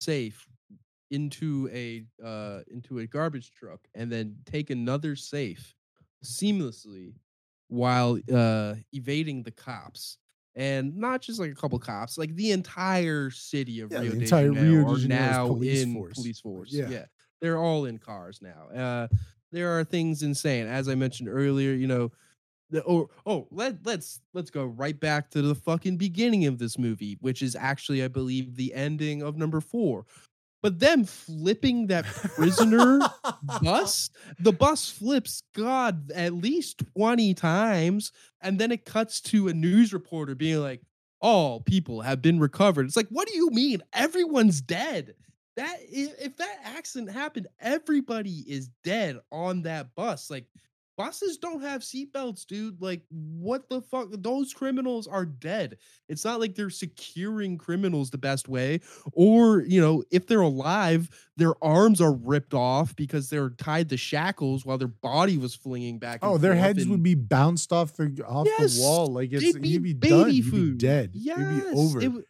safe 0.00 0.46
into 1.10 1.68
a 1.72 2.04
uh 2.24 2.60
into 2.70 3.00
a 3.00 3.06
garbage 3.06 3.50
truck 3.52 3.80
and 3.96 4.12
then 4.12 4.36
take 4.46 4.70
another 4.70 5.16
safe 5.16 5.74
seamlessly 6.24 7.14
while 7.70 8.18
uh 8.32 8.74
evading 8.92 9.42
the 9.42 9.50
cops. 9.50 10.18
And 10.56 10.96
not 10.96 11.22
just 11.22 11.38
like 11.38 11.52
a 11.52 11.54
couple 11.54 11.78
cops, 11.78 12.18
like 12.18 12.34
the 12.34 12.50
entire 12.50 13.30
city 13.30 13.80
of 13.80 13.92
Yeah, 13.92 14.00
Rio 14.00 14.12
de 14.12 14.26
Janeiro 14.26 14.84
Rio 14.84 14.96
de 14.96 15.04
are 15.04 15.08
now 15.08 15.46
police 15.46 15.82
in 15.84 15.94
force. 15.94 16.14
police 16.14 16.40
force. 16.40 16.72
Yeah. 16.72 16.88
yeah, 16.88 17.04
they're 17.40 17.56
all 17.56 17.84
in 17.84 17.98
cars 17.98 18.40
now. 18.42 18.68
Uh, 18.76 19.08
there 19.52 19.78
are 19.78 19.84
things 19.84 20.22
insane, 20.22 20.66
as 20.66 20.88
I 20.88 20.96
mentioned 20.96 21.28
earlier. 21.28 21.72
You 21.72 21.86
know, 21.86 22.12
the, 22.70 22.84
oh, 22.84 23.08
oh, 23.26 23.46
let 23.52 23.86
let's 23.86 24.20
let's 24.34 24.50
go 24.50 24.64
right 24.64 24.98
back 24.98 25.30
to 25.30 25.42
the 25.42 25.54
fucking 25.54 25.96
beginning 25.96 26.46
of 26.46 26.58
this 26.58 26.78
movie, 26.78 27.16
which 27.20 27.42
is 27.42 27.54
actually, 27.54 28.02
I 28.02 28.08
believe, 28.08 28.56
the 28.56 28.74
ending 28.74 29.22
of 29.22 29.36
number 29.36 29.60
four. 29.60 30.04
But 30.62 30.78
them 30.78 31.04
flipping 31.04 31.86
that 31.86 32.04
prisoner 32.04 33.00
bus, 33.62 34.10
the 34.38 34.52
bus 34.52 34.90
flips, 34.90 35.42
God, 35.54 36.10
at 36.12 36.34
least 36.34 36.82
20 36.96 37.34
times. 37.34 38.12
And 38.42 38.58
then 38.58 38.70
it 38.70 38.84
cuts 38.84 39.20
to 39.22 39.48
a 39.48 39.54
news 39.54 39.92
reporter 39.92 40.34
being 40.34 40.60
like, 40.60 40.82
all 41.20 41.60
people 41.60 42.00
have 42.00 42.22
been 42.22 42.40
recovered. 42.40 42.86
It's 42.86 42.96
like, 42.96 43.08
what 43.08 43.28
do 43.28 43.34
you 43.34 43.50
mean? 43.50 43.82
Everyone's 43.92 44.60
dead. 44.60 45.14
That 45.56 45.76
if 45.82 46.36
that 46.36 46.58
accident 46.64 47.10
happened, 47.10 47.48
everybody 47.60 48.44
is 48.46 48.68
dead 48.84 49.18
on 49.30 49.62
that 49.62 49.94
bus. 49.94 50.30
Like 50.30 50.46
buses 51.04 51.38
don't 51.38 51.62
have 51.62 51.82
seatbelts, 51.82 52.46
dude. 52.46 52.80
Like, 52.80 53.02
what 53.10 53.68
the 53.68 53.80
fuck? 53.82 54.08
Those 54.10 54.52
criminals 54.52 55.06
are 55.06 55.24
dead. 55.24 55.78
It's 56.08 56.24
not 56.24 56.40
like 56.40 56.54
they're 56.54 56.70
securing 56.70 57.58
criminals 57.58 58.10
the 58.10 58.18
best 58.18 58.48
way, 58.48 58.80
or 59.12 59.62
you 59.62 59.80
know, 59.80 60.02
if 60.10 60.26
they're 60.26 60.40
alive, 60.40 61.08
their 61.36 61.54
arms 61.64 62.00
are 62.00 62.12
ripped 62.12 62.54
off 62.54 62.94
because 62.96 63.30
they're 63.30 63.50
tied 63.50 63.88
to 63.90 63.96
shackles 63.96 64.66
while 64.66 64.78
their 64.78 64.88
body 64.88 65.38
was 65.38 65.54
flinging 65.54 65.98
back. 65.98 66.20
Oh, 66.22 66.38
their 66.38 66.54
heads 66.54 66.86
would 66.86 67.02
be 67.02 67.14
bounced 67.14 67.72
off 67.72 67.94
the 67.96 68.24
off 68.26 68.46
Yes, 68.46 68.76
the 68.76 68.82
wall. 68.82 69.06
Like 69.06 69.32
it's 69.32 69.56
be 69.58 69.68
you'd 69.68 69.82
be 69.82 69.94
baby 69.94 70.14
done. 70.14 70.32
You'd 70.32 70.46
food. 70.46 70.78
be 70.78 70.86
dead. 70.86 71.10
Yes, 71.14 71.38
You'd 71.38 71.72
be 71.72 71.78
over. 71.78 72.00
It 72.00 72.26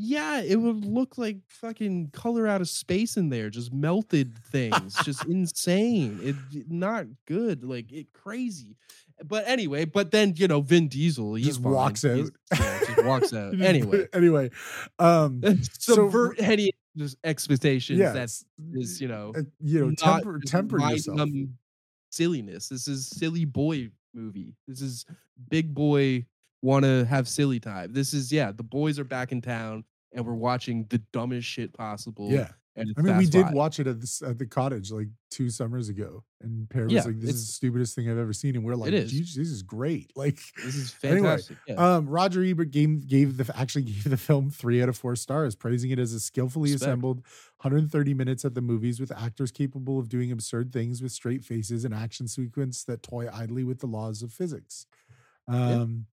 yeah, 0.00 0.40
it 0.40 0.56
would 0.56 0.84
look 0.84 1.18
like 1.18 1.38
fucking 1.48 2.10
color 2.12 2.46
out 2.46 2.60
of 2.60 2.68
space 2.68 3.16
in 3.16 3.30
there, 3.30 3.50
just 3.50 3.72
melted 3.72 4.38
things, 4.38 4.94
just 5.02 5.24
insane. 5.28 6.20
It 6.22 6.70
not 6.70 7.06
good, 7.26 7.64
like 7.64 7.90
it 7.92 8.12
crazy. 8.12 8.76
But 9.24 9.48
anyway, 9.48 9.84
but 9.84 10.12
then 10.12 10.34
you 10.36 10.46
know 10.46 10.60
Vin 10.60 10.86
Diesel, 10.86 11.34
he's 11.34 11.46
Just 11.46 11.62
fine. 11.62 11.72
walks 11.72 12.02
He's- 12.02 12.30
out. 12.52 12.60
yeah, 12.60 12.78
just 12.86 13.04
walks 13.04 13.32
out. 13.32 13.54
Anyway, 13.60 14.06
anyway, 14.12 14.50
um, 15.00 15.42
So- 15.78 15.94
subvert 15.96 16.40
any 16.40 16.70
just 16.96 17.16
expectations 17.24 17.98
yeah, 17.98 18.12
that 18.12 18.30
it's- 18.30 18.44
is 18.74 19.00
you 19.00 19.08
know 19.08 19.32
uh, 19.36 19.42
you 19.60 19.84
know, 19.84 19.94
temper 19.96 20.38
temper 20.46 20.78
yourself. 20.80 21.28
silliness. 22.10 22.68
This 22.68 22.86
is 22.88 23.08
silly 23.08 23.44
boy 23.44 23.90
movie. 24.14 24.54
This 24.66 24.80
is 24.80 25.04
big 25.50 25.74
boy 25.74 26.24
want 26.62 26.84
to 26.84 27.04
have 27.06 27.28
silly 27.28 27.60
time. 27.60 27.92
This 27.92 28.12
is 28.14 28.32
yeah, 28.32 28.52
the 28.52 28.62
boys 28.64 28.98
are 28.98 29.04
back 29.04 29.32
in 29.32 29.40
town 29.40 29.84
and 30.12 30.26
we're 30.26 30.34
watching 30.34 30.86
the 30.90 30.98
dumbest 31.12 31.46
shit 31.48 31.72
possible. 31.74 32.30
Yeah, 32.32 32.52
and 32.76 32.90
it's 32.90 32.98
I 32.98 33.02
mean, 33.02 33.16
we 33.16 33.26
did 33.26 33.42
Five. 33.42 33.54
watch 33.54 33.78
it 33.80 33.86
at 33.86 34.00
this 34.00 34.22
at 34.22 34.38
the 34.38 34.46
cottage 34.46 34.90
like 34.90 35.08
two 35.30 35.50
summers 35.50 35.88
ago, 35.88 36.24
and 36.40 36.68
Pear 36.68 36.90
was 36.90 36.92
Yeah, 36.92 37.02
like, 37.04 37.20
"This 37.20 37.34
is 37.34 37.46
the 37.46 37.52
stupidest 37.52 37.94
thing 37.94 38.10
I've 38.10 38.18
ever 38.18 38.32
seen," 38.32 38.56
and 38.56 38.64
we're 38.64 38.74
like, 38.74 38.92
is. 38.92 39.12
"This 39.34 39.48
is 39.48 39.62
great!" 39.62 40.12
Like, 40.16 40.40
This 40.62 40.74
is 40.76 40.92
Anyway, 41.04 41.28
fantastic. 41.30 41.58
yeah. 41.66 41.76
Um, 41.76 42.08
Roger 42.08 42.42
Ebert 42.42 42.70
gave 42.70 43.06
gave 43.06 43.36
the 43.36 43.50
actually 43.56 43.82
gave 43.92 44.04
the 44.10 44.16
film 44.16 44.50
three 44.50 44.82
out 44.82 44.88
of 44.88 44.96
four 44.96 45.16
stars, 45.16 45.54
praising 45.54 45.90
it 45.90 45.98
as 45.98 46.12
a 46.12 46.20
skillfully 46.20 46.70
Respect. 46.70 46.74
assembled 46.74 47.18
130 47.18 48.14
minutes 48.14 48.44
at 48.44 48.54
the 48.54 48.60
movies 48.62 49.00
with 49.00 49.12
actors 49.12 49.52
capable 49.52 49.98
of 49.98 50.08
doing 50.08 50.32
absurd 50.32 50.72
things 50.72 51.02
with 51.02 51.12
straight 51.12 51.44
faces 51.44 51.84
and 51.84 51.94
action 51.94 52.26
sequence 52.28 52.84
that 52.84 53.02
toy 53.02 53.28
idly 53.32 53.64
with 53.64 53.78
the 53.80 53.86
laws 53.86 54.22
of 54.22 54.32
physics. 54.32 54.86
Um, 55.46 56.06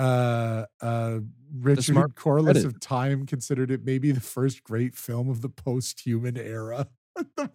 uh, 0.00 0.66
uh, 0.80 1.18
Richard 1.54 2.14
Corliss 2.16 2.64
of 2.64 2.80
Time 2.80 3.26
considered 3.26 3.70
it 3.70 3.84
maybe 3.84 4.12
the 4.12 4.20
first 4.20 4.62
great 4.64 4.94
film 4.94 5.28
of 5.28 5.40
the 5.42 5.48
post-human 5.48 6.36
era. 6.36 6.88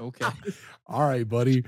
Okay. 0.00 0.26
All 0.86 1.06
right, 1.06 1.28
buddy. 1.28 1.64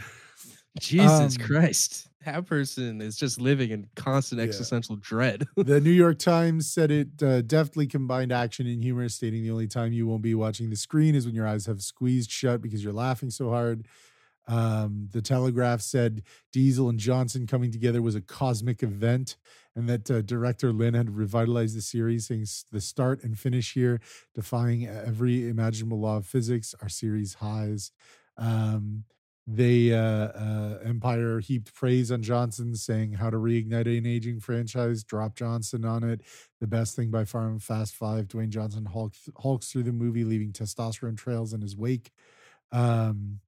Jesus 0.81 1.37
Um, 1.37 1.45
Christ. 1.47 2.09
That 2.25 2.45
person 2.47 3.01
is 3.01 3.17
just 3.17 3.41
living 3.41 3.71
in 3.71 3.87
constant 3.95 4.41
Yeah. 4.41 4.47
existential 4.49 4.97
dread. 4.97 5.45
the 5.57 5.81
New 5.81 5.91
York 5.93 6.19
Times 6.19 6.69
said 6.71 6.91
it 6.91 7.23
uh, 7.23 7.43
deftly 7.43 7.87
combined 7.87 8.33
action 8.33 8.67
and 8.67 8.83
humor, 8.83 9.09
stating 9.09 9.43
the 9.45 9.51
only 9.51 9.69
time 9.69 9.93
you 9.93 10.07
won't 10.07 10.23
be 10.23 10.35
watching 10.35 10.71
the 10.71 10.77
screen 10.77 11.14
is 11.14 11.25
when 11.25 11.35
your 11.37 11.47
eyes 11.47 11.67
have 11.67 11.83
squeezed 11.83 12.31
shut 12.31 12.61
because 12.62 12.83
you're 12.83 12.93
laughing 12.93 13.31
so 13.31 13.51
hard. 13.51 13.87
Um, 14.47 15.09
the 15.12 15.22
Telegraph 15.22 15.80
said 15.80 16.22
Diesel 16.53 16.88
and 16.88 16.99
Johnson 16.99 17.47
coming 17.47 17.72
together 17.72 18.01
was 18.01 18.14
a 18.14 18.20
cosmic 18.20 18.82
event, 18.82 19.36
and 19.74 19.88
that 19.88 20.11
uh, 20.11 20.22
director 20.22 20.72
Lin 20.72 20.94
had 20.94 21.16
revitalized 21.16 21.76
the 21.76 21.82
series, 21.82 22.26
saying 22.28 22.47
the 22.70 22.80
start 22.80 23.22
and 23.24 23.38
finish 23.38 23.74
here, 23.74 24.01
defying 24.34 24.86
every 24.86 25.49
imaginable 25.49 26.01
law 26.01 26.18
of 26.18 26.26
physics, 26.26 26.74
are 26.80 26.88
series 26.88 27.34
highs. 27.34 27.90
Um, 28.38 29.05
they 29.49 29.92
uh, 29.92 29.99
uh, 29.99 30.78
Empire 30.84 31.38
heaped 31.38 31.72
praise 31.72 32.11
on 32.11 32.22
Johnson, 32.22 32.74
saying 32.74 33.12
how 33.12 33.30
to 33.30 33.36
reignite 33.36 33.86
an 33.86 34.07
aging 34.07 34.40
franchise. 34.40 35.05
Drop 35.05 35.36
Johnson 35.36 35.84
on 35.84 36.03
it. 36.03 36.22
The 36.61 36.66
best 36.66 36.97
thing 36.97 37.11
by 37.11 37.24
far 37.24 37.49
in 37.49 37.61
Fast 37.61 37.94
Five. 37.94 38.26
Dwayne 38.26 38.49
Johnson 38.49 38.86
hulk, 38.86 39.14
hulks 39.36 39.70
through 39.70 39.84
the 39.84 39.92
movie, 39.92 40.24
leaving 40.24 40.53
testosterone 40.53 41.16
trails 41.16 41.53
in 41.53 41.61
his 41.61 41.76
wake. 41.76 42.11
Um, 42.72 43.38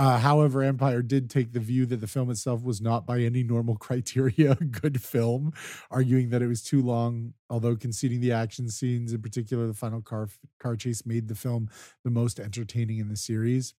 uh, 0.00 0.16
however, 0.16 0.62
Empire 0.62 1.02
did 1.02 1.28
take 1.28 1.52
the 1.52 1.60
view 1.60 1.84
that 1.84 2.00
the 2.00 2.06
film 2.06 2.30
itself 2.30 2.62
was 2.62 2.80
not 2.80 3.04
by 3.04 3.20
any 3.20 3.42
normal 3.42 3.76
criteria 3.86 4.52
a 4.52 4.64
good 4.64 5.02
film, 5.02 5.52
arguing 5.90 6.30
that 6.30 6.40
it 6.40 6.46
was 6.46 6.62
too 6.62 6.80
long. 6.80 7.34
Although 7.50 7.76
conceding 7.76 8.22
the 8.22 8.32
action 8.32 8.70
scenes, 8.70 9.12
in 9.12 9.20
particular 9.20 9.66
the 9.66 9.74
final 9.74 10.00
car 10.00 10.28
car 10.58 10.74
chase, 10.74 11.04
made 11.04 11.28
the 11.28 11.34
film 11.34 11.68
the 12.02 12.08
most 12.08 12.40
entertaining 12.40 12.96
in 12.96 13.10
the 13.10 13.16
series. 13.16 13.74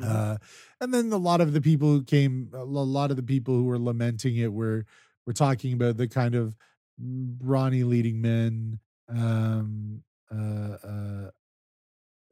Uh, 0.00 0.36
and 0.80 0.94
then 0.94 1.12
a 1.12 1.16
lot 1.16 1.40
of 1.40 1.52
the 1.52 1.60
people 1.60 1.88
who 1.88 2.04
came, 2.04 2.50
a 2.52 2.62
lot 2.62 3.10
of 3.10 3.16
the 3.16 3.24
people 3.24 3.56
who 3.56 3.64
were 3.64 3.80
lamenting 3.80 4.36
it 4.36 4.52
were 4.52 4.86
were 5.26 5.32
talking 5.32 5.72
about 5.72 5.96
the 5.96 6.06
kind 6.06 6.36
of 6.36 6.56
brawny 6.96 7.82
leading 7.82 8.20
men, 8.20 8.78
um, 9.08 10.04
uh, 10.30 11.30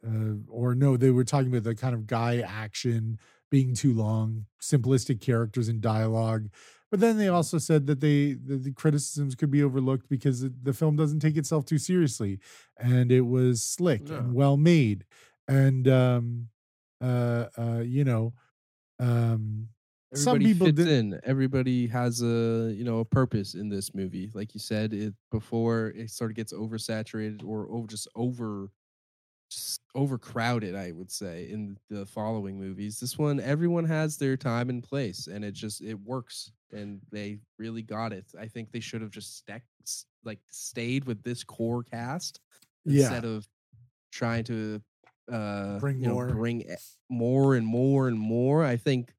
uh, 0.07 0.35
or 0.49 0.75
no, 0.75 0.97
they 0.97 1.11
were 1.11 1.25
talking 1.25 1.49
about 1.49 1.65
the 1.65 1.75
kind 1.75 1.95
of 1.95 2.07
guy 2.07 2.41
action 2.41 3.19
being 3.51 3.75
too 3.75 3.93
long, 3.93 4.47
simplistic 4.63 5.21
characters 5.21 5.69
and 5.69 5.81
dialogue. 5.81 6.49
But 6.91 7.01
then 7.01 7.19
they 7.19 7.29
also 7.29 7.59
said 7.59 7.87
that 7.87 8.01
they 8.01 8.33
the, 8.33 8.57
the 8.57 8.73
criticisms 8.73 9.35
could 9.37 9.51
be 9.51 9.63
overlooked 9.63 10.09
because 10.09 10.41
the, 10.63 10.73
film 10.73 10.97
doesn't 10.97 11.21
take 11.21 11.37
itself 11.37 11.65
too 11.65 11.79
seriously, 11.79 12.41
and 12.79 13.13
it 13.13 13.21
was 13.23 13.63
slick 13.63 14.09
Yeah. 14.09 14.19
and 14.19 14.35
well 14.35 14.57
made, 14.57 15.05
and 15.47 15.87
um, 15.87 16.49
uh, 17.01 17.47
uh, 17.57 17.83
you 17.85 18.03
know, 18.05 18.33
um, 18.99 19.69
some 20.15 20.39
people 20.41 20.67
fits 20.67 20.77
did- 20.79 20.89
in. 20.89 21.21
Everybody 21.23 21.87
has 21.87 22.23
a 22.23 22.73
you 22.77 22.83
know 22.85 22.99
a 22.99 23.05
purpose 23.05 23.55
in 23.55 23.69
this 23.69 23.95
movie. 23.95 24.29
Like 24.35 24.55
you 24.55 24.61
said, 24.61 24.93
it 24.93 25.15
before 25.31 25.93
it 25.95 26.11
sort 26.11 26.33
of 26.33 26.37
gets 26.37 26.53
oversaturated 26.53 27.45
or 27.45 27.69
over 27.71 27.87
just 27.87 28.09
over 28.17 28.71
just 29.51 29.81
overcrowded. 29.95 30.75
I 30.75 30.93
would 30.93 31.11
say 31.11 31.51
in 31.51 31.79
the 31.89 32.07
following 32.07 32.59
movies, 32.59 33.01
this 33.01 33.19
one 33.19 33.41
everyone 33.41 33.85
has 33.85 34.17
their 34.17 34.37
time 34.37 34.71
and 34.71 34.83
place, 34.83 35.27
and 35.27 35.45
it 35.45 35.53
just 35.53 35.83
it 35.83 35.99
works. 36.01 36.53
And 36.73 37.01
they 37.11 37.41
really 37.59 37.83
got 37.83 38.13
it. 38.13 38.27
I 38.39 38.47
think 38.47 38.71
they 38.71 38.81
should 38.81 39.03
have 39.03 39.11
just 39.11 39.39
stuck 39.39 39.63
like 40.25 40.39
stayed 40.51 41.05
with 41.05 41.23
this 41.23 41.43
core 41.43 41.83
cast 41.83 42.41
yeah, 42.85 43.05
instead 43.05 43.25
of 43.25 43.49
trying 44.13 44.45
to 44.45 44.83
uh 45.31 45.79
Bring 45.81 46.01
you 46.03 46.09
know, 46.09 46.15
more. 46.15 46.29
bring 46.29 46.65
more 47.09 47.55
and 47.57 47.67
more 47.67 48.09
and 48.09 48.19
more 48.19 48.65
i 48.65 48.77
think 48.77 49.13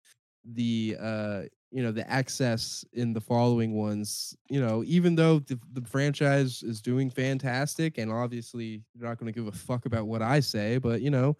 the 0.46 0.96
uh 1.00 1.44
you 1.72 1.82
know 1.82 1.92
the 1.92 2.10
excess 2.12 2.84
in 2.94 3.14
the 3.14 3.22
following 3.22 3.74
ones 3.74 4.36
you 4.50 4.60
know 4.60 4.84
even 4.86 5.16
though 5.16 5.40
the, 5.40 5.58
the 5.74 5.82
franchise 5.82 6.64
is 6.64 6.82
doing 6.82 7.10
fantastic 7.10 7.98
and 7.98 8.12
obviously 8.12 8.84
you're 8.94 9.08
not 9.08 9.18
going 9.18 9.32
to 9.32 9.38
give 9.40 9.48
a 9.48 9.58
fuck 9.58 9.86
about 9.86 10.06
what 10.08 10.22
i 10.22 10.40
say 10.40 10.78
but 10.78 11.02
you 11.02 11.10
know 11.10 11.36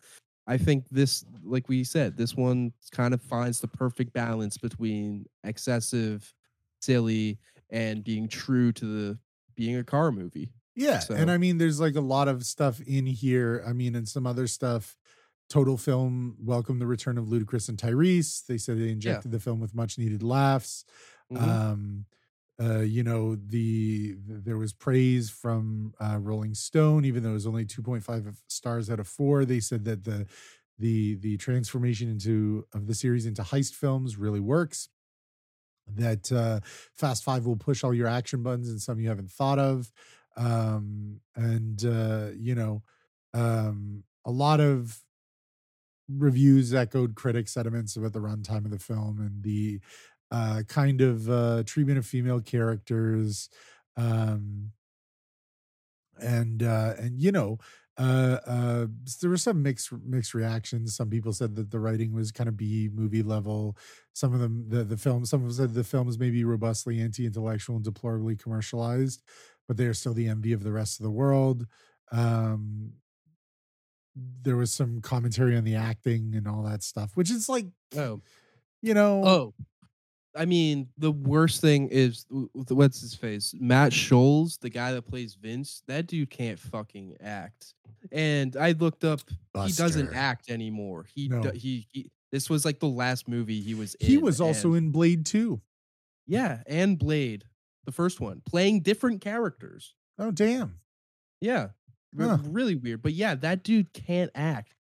i 0.48 0.58
think 0.58 0.88
this 0.90 1.26
like 1.44 1.68
we 1.68 1.84
said 1.84 2.16
this 2.16 2.36
one 2.36 2.72
kind 2.92 3.14
of 3.14 3.22
finds 3.22 3.60
the 3.60 3.68
perfect 3.68 4.14
balance 4.14 4.58
between 4.58 5.26
excessive 5.44 6.34
silly 6.82 7.38
and 7.70 8.04
being 8.04 8.28
true 8.28 8.72
to 8.72 8.86
the 8.86 9.18
being 9.56 9.76
a 9.78 9.84
car 9.84 10.12
movie 10.12 10.50
Yeah, 10.76 11.00
So- 11.00 11.14
and 11.16 11.30
I 11.30 11.38
mean, 11.38 11.58
there's 11.58 11.80
like 11.82 11.96
a 11.96 12.02
lot 12.02 12.28
of 12.30 12.44
stuff 12.46 12.80
in 12.82 13.06
here. 13.06 13.62
I 13.68 13.74
mean, 13.74 13.96
and 13.96 14.08
some 14.08 14.26
other 14.26 14.48
stuff 14.48 14.96
Total 15.52 15.78
Film 15.78 16.38
welcomed 16.40 16.82
the 16.82 16.88
return 16.88 17.18
of 17.18 17.26
Ludacris 17.26 17.70
and 17.70 17.78
Tyrese. 17.78 18.46
They 18.48 18.58
said 18.58 18.80
they 18.80 18.90
injected 18.92 19.32
the 19.32 19.40
film 19.40 19.60
with 19.60 19.76
much 19.76 19.98
needed 19.98 20.24
laughs. 20.24 20.86
Mhm. 21.32 21.42
Um, 21.42 22.06
uh, 22.62 22.80
you 22.82 23.04
know, 23.04 23.36
the, 23.36 24.14
th- 24.14 24.18
there 24.46 24.58
was 24.58 24.72
praise 24.74 25.30
from 25.30 25.94
uh, 26.00 26.18
Rolling 26.22 26.54
Stone, 26.54 27.06
even 27.06 27.24
though 27.24 27.32
it 27.32 27.34
was 27.34 27.48
only 27.48 27.66
2.5 27.66 28.38
stars 28.48 28.90
out 28.90 29.00
of 29.00 29.08
four. 29.08 29.46
They 29.46 29.60
said 29.60 29.86
that 29.86 30.04
the 30.06 30.28
the 30.80 31.16
the 31.16 31.38
transformation 31.38 32.10
into 32.10 32.66
of 32.74 32.88
the 32.88 32.96
series 32.96 33.26
into 33.26 33.44
heist 33.44 33.74
films 33.74 34.18
really 34.18 34.40
works. 34.40 34.90
That 35.88 36.32
uh, 36.32 36.62
Fast 36.96 37.24
Five 37.24 37.46
will 37.46 37.58
push 37.58 37.84
all 37.84 37.94
your 37.94 38.08
action 38.08 38.44
buttons 38.44 38.70
and 38.70 38.82
some 38.82 39.00
you 39.00 39.10
haven't 39.10 39.32
thought 39.32 39.60
of, 39.60 39.92
um, 40.38 41.20
and 41.36 41.84
uh, 41.84 42.30
you 42.38 42.56
know, 42.56 42.84
um, 43.34 44.04
a 44.24 44.32
lot 44.32 44.60
of 44.62 45.02
reviews 46.18 46.74
echoed 46.74 47.16
critic 47.16 47.48
sentiments 47.48 47.96
about 47.96 48.14
the 48.14 48.20
runtime 48.20 48.66
of 48.66 48.72
the 48.72 48.80
film 48.80 49.20
and 49.20 49.44
the 49.44 49.80
uh, 50.32 50.64
kind 50.68 51.02
of 51.02 51.30
uh, 51.30 51.64
treatment 51.66 51.98
of 51.98 52.06
female 52.06 52.40
characters, 52.42 53.50
um, 53.98 54.72
and 56.22 56.64
uh, 56.64 56.94
and 56.98 57.20
you 57.22 57.32
know, 57.32 57.58
uh, 57.98 58.38
uh, 58.46 58.88
there 59.22 59.30
were 59.30 59.38
some 59.38 59.62
mixed 59.64 59.92
mixed 60.06 60.34
reactions. 60.34 60.96
Some 60.96 61.10
people 61.10 61.34
said 61.34 61.56
that 61.56 61.72
the 61.72 61.80
writing 61.80 62.14
was 62.14 62.32
kind 62.32 62.48
of 62.48 62.58
B 62.58 62.90
movie 62.94 63.24
level. 63.24 63.78
Some 64.14 64.34
of 64.34 64.40
them, 64.40 64.66
the 64.70 64.84
the 64.84 64.98
film, 64.98 65.26
some 65.26 65.42
of 65.42 65.48
them 65.48 65.68
said 65.68 65.74
the 65.74 65.84
film 65.84 66.08
is 66.10 66.20
maybe 66.20 66.44
robustly 66.44 67.00
anti 67.02 67.26
intellectual 67.26 67.76
and 67.78 67.86
deplorably 67.86 68.36
commercialized, 68.36 69.24
but 69.68 69.78
they 69.78 69.86
are 69.86 69.94
still 69.94 70.14
the 70.14 70.28
envy 70.28 70.54
of 70.54 70.64
the 70.64 70.72
rest 70.72 71.00
of 71.00 71.04
the 71.04 71.12
world. 71.12 71.66
Um, 72.12 72.94
there 74.16 74.56
was 74.58 74.72
some 74.74 75.02
commentary 75.02 75.56
on 75.58 75.64
the 75.64 75.76
acting 75.76 76.34
and 76.36 76.48
all 76.48 76.64
that 76.64 76.84
stuff, 76.84 77.12
which 77.16 77.32
is 77.32 77.48
like, 77.50 77.66
Oh, 77.96 78.22
you 78.82 78.94
know, 78.94 79.24
oh. 79.26 79.54
I 80.34 80.46
mean, 80.46 80.88
the 80.98 81.12
worst 81.12 81.60
thing 81.60 81.90
is 81.90 82.26
what's 82.70 83.02
his 83.02 83.14
face? 83.14 83.54
Matt 83.60 83.92
Schulze, 83.92 84.58
the 84.58 84.70
guy 84.70 84.94
that 84.94 85.02
plays 85.02 85.34
Vince. 85.36 85.84
That 85.88 86.08
dude 86.08 86.30
can't 86.30 86.58
fucking 86.58 87.18
act. 87.22 87.74
And 88.14 88.56
I 88.56 88.72
looked 88.72 89.04
up. 89.04 89.20
He 89.66 89.74
doesn't 89.74 90.14
act 90.14 90.50
anymore. 90.50 91.06
He 91.14 91.28
No. 91.28 91.42
do- 91.42 91.52
he 91.52 91.86
he. 91.92 92.10
This 92.32 92.50
was 92.50 92.64
like 92.64 92.80
the 92.80 92.88
last 92.88 93.28
movie 93.28 93.60
he 93.60 93.74
was 93.74 93.96
in. 93.96 94.08
he 94.08 94.18
was 94.18 94.40
also 94.40 94.70
and- 94.70 94.86
in 94.86 94.92
Blade 94.92 95.26
2. 95.26 95.60
Yeah, 96.28 96.64
and 96.66 96.98
Blade, 96.98 97.44
the 97.84 97.92
first 97.92 98.22
one, 98.22 98.42
playing 98.46 98.82
different 98.84 99.20
characters. 99.20 99.96
Oh, 100.18 100.32
damn. 100.32 100.80
Yeah. 101.42 101.70
Huh. 102.20 102.38
Really 102.44 102.76
weird. 102.76 103.02
But 103.02 103.14
yeah, 103.14 103.36
that 103.36 103.64
dude 103.64 103.94
can't 103.94 104.32
act. 104.36 104.74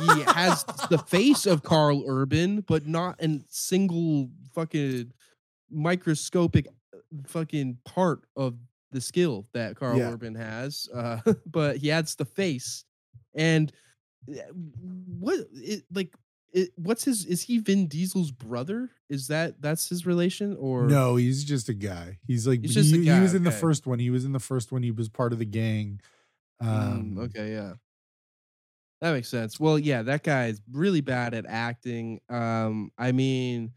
He 0.00 0.22
has 0.34 0.64
the 0.90 0.98
face 1.06 1.46
of 1.46 1.62
Karl 1.62 2.04
Urban, 2.08 2.62
but 2.62 2.86
not 2.86 3.22
a 3.22 3.40
single 3.48 4.30
fucking 4.54 5.12
microscopic 5.70 6.66
uh, 6.94 6.98
fucking 7.26 7.78
part 7.84 8.24
of 8.36 8.56
the 8.90 9.00
skill 9.00 9.46
that 9.54 9.76
Karl 9.76 9.98
Yeah. 9.98 10.12
Urban 10.12 10.34
has. 10.34 10.88
Uh, 10.94 11.18
but 11.46 11.76
he 11.78 11.90
adds 11.90 12.14
the 12.14 12.24
face. 12.24 12.84
And 13.34 13.72
uh, 14.28 14.40
what 15.18 15.38
it 15.54 15.84
like 15.92 16.14
it, 16.52 16.70
what's 16.76 17.04
his 17.04 17.24
is 17.24 17.42
he 17.42 17.58
Vin 17.58 17.86
Diesel's 17.86 18.30
brother? 18.30 18.90
Is 19.08 19.28
that 19.28 19.62
that's 19.62 19.88
his 19.88 20.04
relation 20.04 20.56
or 20.58 20.86
No, 20.86 21.16
he's 21.16 21.44
just 21.44 21.68
a 21.70 21.74
guy. 21.74 22.18
He's 22.26 22.46
like 22.46 22.60
He's 22.60 22.74
he, 22.74 23.04
he 23.04 23.20
was 23.20 23.34
in 23.34 23.44
the 23.44 23.50
first 23.50 23.86
one. 23.86 23.98
He 23.98 24.10
was 24.10 24.24
in 24.24 24.32
the 24.32 24.38
first 24.40 24.70
one. 24.72 24.82
He 24.82 24.90
was 24.90 25.08
part 25.08 25.32
of 25.32 25.38
the 25.38 25.44
gang. 25.46 26.00
Mm, 26.70 27.18
Um, 27.18 27.18
okay, 27.18 27.52
yeah. 27.52 27.74
That 29.00 29.12
makes 29.12 29.28
sense. 29.28 29.58
Well, 29.58 29.78
yeah, 29.78 30.02
that 30.02 30.22
guy 30.22 30.46
is 30.46 30.60
really 30.70 31.00
bad 31.00 31.34
at 31.34 31.44
acting. 31.46 32.20
Um, 32.28 32.92
I 32.96 33.10
mean, 33.10 33.72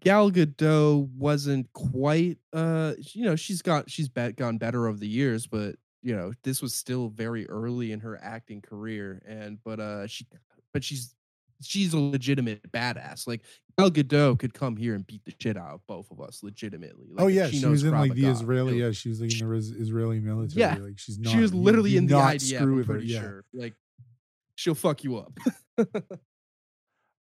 Gal 0.00 0.30
Gadot 0.30 1.08
wasn't 1.10 1.72
quite 1.74 2.38
uh 2.52 2.94
you 3.14 3.24
know, 3.24 3.36
she's 3.36 3.62
got 3.62 3.90
she's 3.90 4.08
bet 4.08 4.36
gone 4.36 4.58
better 4.58 4.86
over 4.88 4.98
the 4.98 5.08
years, 5.08 5.46
but 5.46 5.76
you 6.02 6.14
know, 6.16 6.32
this 6.42 6.62
was 6.62 6.74
still 6.74 7.08
very 7.10 7.48
early 7.48 7.92
in 7.92 8.00
her 8.00 8.18
acting 8.22 8.62
career. 8.62 9.22
And 9.26 9.62
but 9.64 9.80
uh 9.80 10.06
she 10.06 10.26
but 10.72 10.84
she's 10.84 11.14
she's 11.62 11.94
a 11.94 12.00
legitimate 12.00 12.70
badass. 12.72 13.26
Like 13.26 13.44
Gal 13.78 13.90
Gadot 13.90 14.38
could 14.38 14.54
come 14.54 14.76
here 14.76 14.94
and 14.94 15.06
beat 15.06 15.24
the 15.24 15.32
shit 15.40 15.56
out 15.56 15.72
of 15.74 15.86
both 15.86 16.10
of 16.10 16.20
us 16.20 16.42
legitimately. 16.42 17.08
Like 17.12 17.24
oh 17.24 17.26
yeah, 17.28 17.48
she, 17.48 17.60
knows 17.60 17.70
was 17.70 17.84
in 17.84 17.92
Krav 17.92 17.98
like 18.00 18.14
the 18.14 18.22
Maga, 18.22 18.32
Israeli. 18.32 18.80
Yeah, 18.80 18.92
she 18.92 19.08
was 19.08 19.20
like 19.20 19.32
in 19.40 19.48
the 19.48 19.76
Israeli 19.80 20.20
military. 20.20 20.60
Yeah, 20.60 20.76
like 20.84 20.98
she's 20.98 21.18
not. 21.18 21.32
she 21.32 21.38
was 21.40 21.52
literally 21.52 21.92
do 21.92 21.98
in 21.98 22.06
the 22.06 22.14
IDF. 22.14 22.54
Screw 22.54 22.58
I'm 22.72 22.76
with 22.76 22.86
her. 22.86 22.92
pretty 22.94 23.08
Yeah. 23.08 23.20
sure. 23.20 23.44
Like 23.52 23.74
she'll 24.56 24.74
fuck 24.74 25.02
you 25.04 25.16
up. 25.16 25.38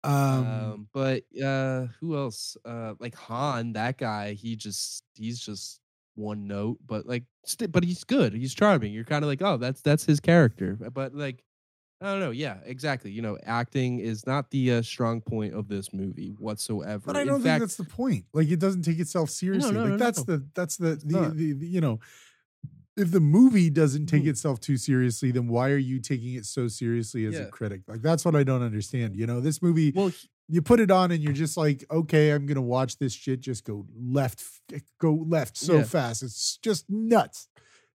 Um, 0.05 0.47
um, 0.47 0.89
but 0.95 1.25
uh, 1.43 1.87
who 2.01 2.17
else? 2.17 2.57
Uh, 2.65 2.95
like 3.01 3.17
Han, 3.17 3.73
that 3.73 3.99
guy. 3.99 4.35
He 4.35 4.55
just 4.55 5.03
he's 5.17 5.41
just 5.41 5.81
one 6.15 6.47
note, 6.47 6.79
but 6.87 7.07
like, 7.07 7.25
st- 7.45 7.73
but 7.73 7.83
he's 7.83 8.05
good. 8.05 8.33
He's 8.33 8.55
charming. 8.55 8.93
You're 8.93 9.03
kind 9.05 9.25
of 9.25 9.29
like, 9.29 9.43
oh, 9.43 9.57
that's 9.57 9.81
that's 9.83 10.05
his 10.05 10.21
character. 10.21 10.79
But 10.93 11.15
like, 11.15 11.43
I 12.01 12.11
don't 12.13 12.21
know. 12.21 12.31
Yeah, 12.31 12.59
exactly. 12.65 13.11
You 13.11 13.23
know, 13.23 13.39
acting 13.45 14.01
is 14.01 14.27
not 14.27 14.51
the 14.51 14.73
uh, 14.75 14.83
strong 14.83 15.23
point 15.23 15.55
of 15.55 15.67
this 15.69 15.93
movie 15.95 16.35
whatsoever. 16.39 17.03
but 17.07 17.17
I 17.17 17.25
don't 17.25 17.37
think 17.37 17.45
fact, 17.45 17.61
that's 17.61 17.77
the 17.77 17.85
point. 17.85 18.27
Like 18.35 18.49
it 18.49 18.59
doesn't 18.61 18.83
take 18.83 18.99
itself 18.99 19.31
seriously. 19.31 19.73
no, 19.73 19.81
like 19.83 19.91
no, 19.93 19.97
that's 19.97 20.19
no. 20.27 20.37
the 20.37 20.47
that's 20.55 20.77
the 20.77 20.97
the, 21.05 21.33
the, 21.35 21.53
the 21.55 21.67
you 21.67 21.81
know. 21.81 22.01
If 22.99 23.11
the 23.11 23.21
movie 23.21 23.69
doesn't 23.69 24.07
take 24.07 24.25
Mhm. 24.25 24.29
itself 24.29 24.59
too 24.59 24.79
seriously, 24.79 25.31
then 25.31 25.49
why 25.49 25.69
are 25.71 25.77
you 25.77 26.01
taking 26.01 26.33
it 26.33 26.47
so 26.47 26.67
seriously 26.67 27.27
as 27.27 27.39
a 27.39 27.47
critic? 27.51 27.83
Like 27.87 28.01
that's 28.01 28.25
what 28.25 28.35
I 28.35 28.43
don't 28.43 28.63
understand. 28.63 29.15
You 29.17 29.27
know, 29.27 29.41
this 29.41 29.61
movie 29.61 29.93
well, 29.95 30.11
you 30.49 30.63
put 30.63 30.81
it 30.81 30.91
on 30.91 31.11
and 31.11 31.23
you're 31.23 31.35
just 31.35 31.59
like, 31.59 31.85
okay, 31.91 32.31
I'm 32.31 32.47
gonna 32.47 32.63
watch 32.63 32.97
this 32.97 33.13
shit 33.13 33.41
just 33.41 33.65
go 33.65 33.85
left, 33.95 34.43
go 34.99 35.13
left 35.29 35.59
so 35.59 35.79
Yeah. 35.79 35.83
fast. 35.85 36.23
It's 36.23 36.57
just 36.63 36.87
nuts. 36.89 37.49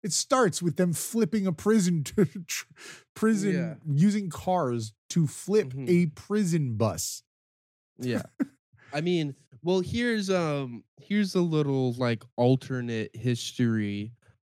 It 0.03 0.11
starts 0.13 0.61
with 0.61 0.77
them 0.77 0.93
flipping 0.93 1.45
a 1.47 1.51
prison 1.53 2.03
to 2.15 2.25
tr- 2.25 2.65
prison 3.15 3.53
Yeah. 3.53 3.75
using 3.95 4.29
cars 4.29 4.93
to 5.09 5.27
flip 5.27 5.73
Mhm. 5.73 5.89
a 5.89 6.05
prison 6.07 6.75
bus. 6.75 7.23
yeah 7.99 8.23
i 8.93 8.99
mean 9.01 9.35
well 9.61 9.79
here's 9.81 10.29
um 10.29 10.83
here's 10.97 11.35
a 11.35 11.41
little 11.41 11.93
like 11.93 12.23
alternate 12.35 13.15
history 13.15 14.11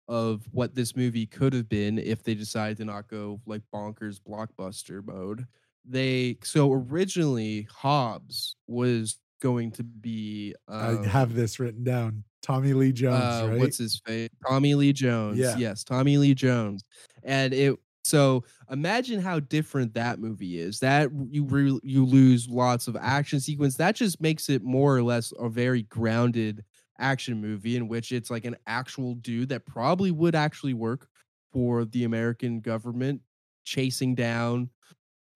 of 0.09 0.43
what 0.51 0.75
this 0.75 0.97
movie 0.97 1.27
could 1.27 1.53
have 1.53 1.69
been 1.69 1.99
if 1.99 2.23
they 2.25 2.35
decided 2.35 2.77
to 2.79 2.85
not 2.85 3.07
go 3.09 3.41
like 3.47 3.63
bonkers 3.73 4.19
blockbuster 4.21 5.05
mode 5.07 5.47
they 5.85 6.37
so 6.43 6.73
originally 6.73 7.69
hobbs 7.71 8.57
was 8.67 9.19
going 9.41 9.71
to 9.71 9.85
be 9.85 10.55
um, 10.67 11.05
I 11.05 11.07
have 11.09 11.35
this 11.35 11.61
written 11.61 11.85
down. 11.85 12.25
Tommy 12.47 12.75
Lee 12.75 12.93
Jones, 12.93 13.25
uh, 13.25 13.49
right? 13.51 13.59
what's 13.59 13.79
his 13.79 14.01
face? 14.07 14.29
Tommy 14.47 14.77
Lee 14.77 14.93
Jones. 14.93 15.37
Yeah. 15.37 15.57
Yes, 15.57 15.83
Tommy 15.83 16.17
Lee 16.17 16.33
Jones. 16.33 16.85
And 17.25 17.53
it 17.53 17.77
so 18.05 18.45
imagine 18.71 19.21
how 19.21 19.41
different 19.41 19.95
that 19.95 20.21
movie 20.21 20.61
is. 20.61 20.79
That 20.79 21.11
you 21.29 21.45
re, 21.45 21.77
you 21.83 22.07
lose 22.07 22.49
lots 22.49 22.87
of 22.87 22.97
action 23.01 23.41
sequence. 23.41 23.77
That 23.77 23.97
just 23.97 24.21
makes 24.21 24.49
it 24.49 24.63
more 24.63 24.97
or 24.97 25.03
less 25.03 25.33
a 25.41 25.49
very 25.49 25.83
grounded 25.83 26.65
action 27.01 27.41
movie 27.41 27.77
in 27.77 27.89
which 27.89 28.13
it's 28.13 28.31
like 28.31 28.45
an 28.45 28.57
actual 28.69 29.17
dude 29.17 29.49
that 29.49 29.67
probably 29.67 30.13
would 30.13 30.37
actually 30.37 30.75
work 30.75 31.09
for 31.53 31.85
the 31.85 32.05
American 32.05 32.61
government 32.61 33.21
chasing 33.65 34.15
down 34.15 34.71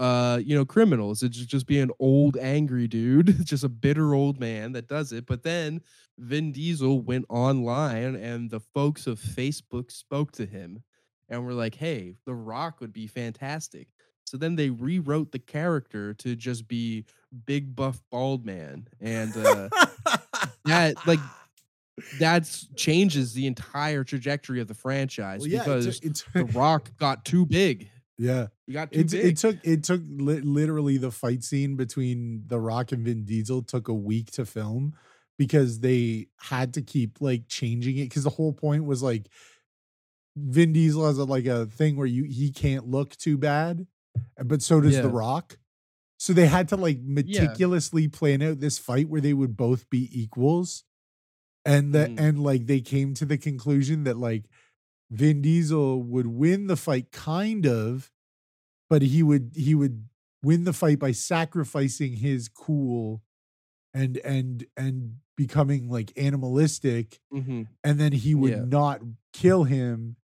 uh 0.00 0.40
you 0.42 0.56
know 0.56 0.64
criminals 0.64 1.22
it's 1.22 1.36
just 1.36 1.66
be 1.66 1.78
an 1.78 1.90
old 2.00 2.36
angry 2.38 2.88
dude 2.88 3.36
just 3.44 3.62
a 3.62 3.68
bitter 3.68 4.14
old 4.14 4.40
man 4.40 4.72
that 4.72 4.88
does 4.88 5.12
it 5.12 5.26
but 5.26 5.44
then 5.44 5.80
Vin 6.20 6.52
Diesel 6.52 7.00
went 7.00 7.24
online 7.28 8.14
and 8.14 8.50
the 8.50 8.60
folks 8.60 9.06
of 9.06 9.18
Facebook 9.18 9.90
spoke 9.90 10.32
to 10.32 10.44
him 10.44 10.82
and 11.28 11.44
were 11.44 11.54
like, 11.54 11.74
hey, 11.74 12.14
The 12.26 12.34
Rock 12.34 12.80
would 12.80 12.92
be 12.92 13.06
fantastic. 13.06 13.88
So 14.24 14.36
then 14.36 14.54
they 14.54 14.70
rewrote 14.70 15.32
the 15.32 15.38
character 15.38 16.14
to 16.14 16.36
just 16.36 16.68
be 16.68 17.06
big 17.46 17.74
buff 17.74 18.02
bald 18.10 18.44
man. 18.44 18.86
And 19.00 19.34
uh, 19.36 19.68
that, 20.66 20.94
like, 21.06 21.18
that 22.18 22.64
changes 22.76 23.32
the 23.32 23.46
entire 23.46 24.04
trajectory 24.04 24.60
of 24.60 24.68
the 24.68 24.74
franchise 24.74 25.40
Well, 25.40 25.48
yeah, 25.48 25.64
because 25.64 26.00
took- 26.00 26.10
it 26.10 26.24
The 26.34 26.44
Rock 26.58 26.90
got 26.98 27.24
too 27.24 27.46
big. 27.46 27.90
Yeah. 28.22 28.48
He 28.66 28.72
got 28.74 28.92
too 28.92 29.00
It, 29.00 29.10
big. 29.10 29.24
it 29.24 29.36
took 29.38 29.56
it 29.64 29.82
took 29.84 30.02
li- 30.06 30.40
literally 30.42 30.98
the 30.98 31.10
fight 31.10 31.42
scene 31.42 31.76
between 31.76 32.44
The 32.46 32.60
Rock 32.60 32.92
and 32.92 33.04
Vin 33.04 33.24
Diesel 33.24 33.62
took 33.62 33.88
a 33.88 33.94
week 33.94 34.30
to 34.32 34.44
film 34.44 34.92
because 35.38 35.80
they 35.80 36.26
had 36.38 36.74
to 36.74 36.82
keep 36.82 37.20
like 37.22 37.48
changing 37.48 37.96
it 37.96 38.04
because 38.10 38.24
the 38.24 38.30
whole 38.30 38.52
point 38.52 38.84
was 38.84 39.02
like 39.02 39.26
Vin 40.36 40.72
Diesel 40.72 41.06
has 41.06 41.18
a, 41.18 41.24
like 41.24 41.46
a 41.46 41.66
thing 41.66 41.96
where 41.96 42.06
you 42.06 42.24
he 42.24 42.50
can't 42.50 42.86
look 42.88 43.16
too 43.16 43.36
bad, 43.38 43.86
but 44.44 44.62
so 44.62 44.80
does 44.80 44.94
Yeah. 44.96 45.02
The 45.02 45.08
Rock. 45.08 45.58
So 46.18 46.34
they 46.34 46.46
had 46.46 46.68
to 46.68 46.76
like 46.76 46.98
meticulously 47.02 48.06
plan 48.08 48.42
out 48.42 48.60
this 48.60 48.76
fight 48.78 49.08
where 49.08 49.22
they 49.22 49.32
would 49.32 49.56
both 49.56 49.88
be 49.88 50.08
equals. 50.12 50.84
And 51.64 51.94
that 51.94 52.10
Mhm. 52.10 52.20
and 52.20 52.42
like 52.42 52.66
they 52.66 52.80
came 52.80 53.14
to 53.14 53.24
the 53.24 53.38
conclusion 53.38 54.04
that 54.04 54.18
like 54.18 54.44
Vin 55.10 55.42
Diesel 55.42 56.02
would 56.02 56.26
win 56.26 56.66
the 56.68 56.76
fight 56.76 57.10
kind 57.12 57.66
of, 57.66 58.10
but 58.88 59.02
he 59.02 59.22
would 59.22 59.52
he 59.56 59.74
would 59.74 60.08
win 60.42 60.64
the 60.64 60.72
fight 60.72 60.98
by 60.98 61.12
sacrificing 61.12 62.14
his 62.16 62.48
cool 62.48 63.22
and 63.92 64.16
and 64.18 64.66
and 64.76 65.16
becoming 65.36 65.88
like 65.88 66.12
animalistic 66.16 67.20
Mhm. 67.32 67.66
and 67.82 67.98
then 67.98 68.12
he 68.12 68.34
would 68.34 68.50
Yeah. 68.52 68.64
not 68.64 69.00
kill 69.32 69.64
him 69.64 70.16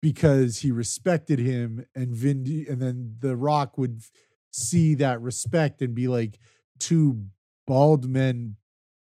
because 0.00 0.58
he 0.58 0.70
respected 0.70 1.38
him 1.38 1.84
and 1.94 2.14
Vin 2.14 2.44
Di- 2.44 2.66
and 2.68 2.80
then 2.80 3.16
the 3.20 3.36
rock 3.36 3.76
would 3.78 4.02
see 4.50 4.94
that 4.96 5.20
respect 5.20 5.80
and 5.82 5.94
be 5.94 6.06
like 6.08 6.38
two 6.78 7.26
bald 7.66 8.08
men 8.08 8.56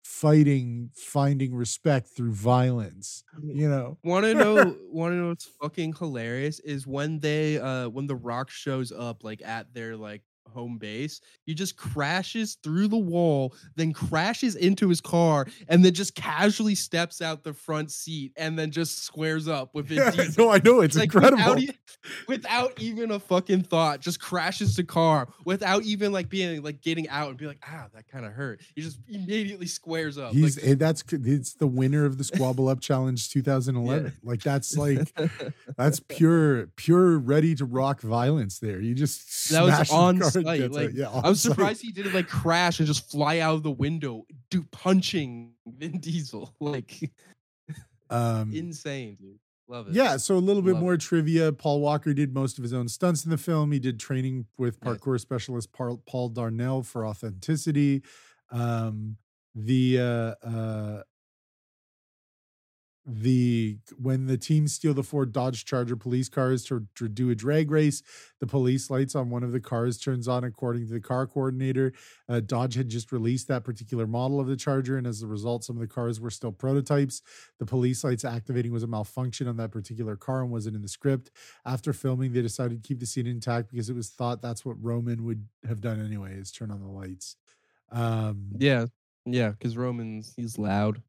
fighting 0.08 0.89
finding 0.95 1.53
respect 1.53 2.08
through 2.08 2.32
violence 2.32 3.24
you 3.43 3.68
know 3.70 3.97
Want 4.03 4.26
to 4.26 4.34
know? 4.41 4.76
Want 4.89 5.12
to 5.12 5.16
know 5.18 5.28
what's 5.30 5.49
fucking 5.62 5.93
hilarious 5.93 6.60
is 6.60 6.88
when 6.88 7.20
they, 7.20 7.60
uh, 7.60 7.89
when 7.89 8.08
the 8.08 8.16
Rock 8.16 8.49
shows 8.49 8.91
up 8.91 9.24
like 9.24 9.41
at 9.41 9.74
their 9.74 9.97
like 9.97 10.22
home 10.50 10.78
base, 10.78 11.22
he 11.45 11.54
just 11.54 11.78
crashes 11.78 12.58
through 12.64 12.88
the 12.88 12.98
wall, 12.98 13.54
then 13.76 13.93
crashes 13.93 14.56
into 14.56 14.89
his 14.89 15.02
car, 15.02 15.48
and 15.68 15.84
then 15.84 15.93
just 15.93 16.16
casually 16.16 16.76
steps 16.76 17.22
out 17.22 17.43
the 17.43 17.54
front 17.54 17.91
seat, 17.91 18.34
and 18.38 18.58
then 18.58 18.72
just 18.72 19.04
squares 19.04 19.48
up 19.48 19.74
with 19.74 19.88
Vin 19.89 19.98
yeah, 19.98 20.12
Diesel. 20.12 20.45
no 20.45 20.52
i 20.52 20.60
know 20.64 20.82
it's 20.82 20.95
like 20.95 21.06
incredible 21.06 21.38
Without, 21.38 21.60
e- 21.60 21.72
without 22.28 22.82
even 22.82 23.12
a 23.12 23.20
fucking 23.20 23.64
thought, 23.64 24.02
just 24.02 24.20
crashes 24.20 24.76
the 24.76 24.84
car 24.84 25.28
without 25.45 25.84
even 25.84 26.12
like 26.12 26.30
being 26.30 26.62
like 26.64 26.82
getting 26.82 27.08
out 27.10 27.30
and 27.30 27.38
be 27.38 27.48
like, 27.48 27.60
ah, 27.68 27.86
that 27.93 28.08
kind 28.08 28.26
of 28.26 28.32
hurt. 28.34 28.62
He 28.76 28.82
just 28.82 29.00
immediately 29.08 29.68
squares 29.68 30.18
up. 30.18 30.34
he's 30.34 30.58
like, 30.58 30.72
eh, 30.72 30.76
that's 30.76 31.04
it's 31.12 31.54
the 31.54 31.68
winner 31.68 32.06
of 32.06 32.18
the 32.18 32.24
squabble 32.24 32.70
up 32.70 32.80
challenge 32.80 33.30
2011 33.32 34.14
like 34.24 34.41
that's 34.41 34.76
like 34.78 35.12
that's 35.78 36.00
pure 36.00 36.68
pure 36.76 37.18
ready 37.18 37.56
to 37.56 37.66
rock 37.66 38.02
violence 38.02 38.60
there 38.60 38.80
you 38.82 38.93
just 38.93 39.50
That 39.52 39.64
was 39.64 39.91
on 39.91 40.20
car 40.45 40.53
and 40.53 40.61
site, 40.61 40.71
gets 40.71 40.75
like, 40.75 40.91
yeah 40.95 41.21
I 41.23 41.29
was 41.29 41.41
surprised 41.41 41.81
he 41.81 41.91
didn't 41.91 42.13
like 42.13 42.27
crash 42.27 42.79
and 42.79 42.88
just 42.88 43.09
fly 43.09 43.39
out 43.39 43.55
of 43.55 43.63
the 43.63 43.71
window, 43.71 44.25
do 44.49 44.63
punching 44.71 45.53
Vin 45.65 45.99
Diesel. 45.99 46.53
Like 46.59 47.11
um 48.09 48.53
insane, 48.53 49.17
dude. 49.19 49.39
Love 49.69 49.89
it. 49.89 49.93
Yeah, 49.95 50.15
so 50.15 50.35
a 50.35 50.39
little 50.39 50.61
bit 50.61 50.77
more 50.77 50.93
it. 50.93 51.01
trivia. 51.01 51.51
Paul 51.51 51.81
Walker 51.81 52.13
did 52.13 52.33
most 52.33 52.57
of 52.57 52.63
his 52.63 52.71
own 52.73 52.88
stunts 52.88 53.25
in 53.25 53.31
the 53.31 53.38
film. 53.38 53.73
He 53.73 53.79
did 53.79 53.99
training 53.99 54.45
with 54.57 54.81
Nice. 54.81 54.97
parkour 54.97 55.19
specialist 55.19 55.73
Paul, 55.73 56.01
Paul 56.07 56.29
Darnell 56.29 56.83
for 56.83 57.05
authenticity. 57.05 58.01
Um, 58.49 59.17
the 59.53 59.99
uh, 59.99 60.47
uh, 60.47 61.01
the 63.10 63.78
when 63.97 64.26
the 64.26 64.38
team 64.38 64.68
steal 64.68 64.93
the 64.93 65.01
four 65.01 65.26
Dodge 65.26 65.64
Charger 65.64 65.95
police 65.95 66.28
cars 66.28 66.66
to, 66.66 66.86
to 66.95 67.08
do 67.08 67.30
a 67.30 67.36
drag 67.36 67.72
race, 67.72 68.03
the 68.41 68.47
police 68.47 68.89
lights 68.89 69.16
on 69.16 69.30
one 69.30 69.43
of 69.43 69.53
the 69.53 69.62
cars 69.62 69.97
turns 69.97 70.28
on. 70.28 70.43
According 70.43 70.88
to 70.88 70.93
the 70.93 70.99
car 70.99 71.26
coordinator, 71.26 71.93
uh, 72.28 72.41
Dodge 72.41 72.76
had 72.76 72.89
just 72.89 73.14
released 73.14 73.47
that 73.47 73.64
particular 73.64 74.05
model 74.05 74.41
of 74.41 74.47
the 74.47 74.58
Charger, 74.58 74.97
and 74.97 75.08
as 75.08 75.22
a 75.22 75.28
result, 75.28 75.64
some 75.64 75.78
of 75.78 75.80
the 75.80 75.88
cars 75.88 76.20
were 76.20 76.30
still 76.30 76.51
prototypes. 76.51 77.22
The 77.60 77.66
police 77.66 78.03
lights 78.03 78.26
activating 78.26 78.74
was 78.74 78.84
a 78.84 78.88
malfunction 78.88 79.47
on 79.47 79.55
that 79.55 79.72
particular 79.72 80.18
car 80.18 80.41
and 80.41 80.51
wasn't 80.51 80.76
in 80.76 80.82
the 80.82 80.89
script. 80.89 81.32
After 81.66 81.93
filming, 81.93 82.34
they 82.34 82.41
decided 82.41 82.84
to 82.84 82.88
keep 82.88 82.99
the 82.99 83.05
scene 83.05 83.26
intact 83.26 83.72
because 83.72 83.89
it 83.89 83.95
was 83.95 84.10
thought 84.10 84.41
that's 84.41 84.66
what 84.66 84.76
Roman 84.84 85.24
would 85.24 85.47
have 85.66 85.80
done 85.80 86.03
anyway, 86.05 86.34
is 86.34 86.51
turn 86.51 86.72
on 86.72 86.82
the 86.82 86.88
lights. 86.88 87.38
Um, 87.89 88.49
Yeah. 88.58 88.88
Yeah. 89.26 89.51
Because 89.51 89.78
Roman's 89.78 90.34
he's 90.36 90.58
loud. 90.58 91.01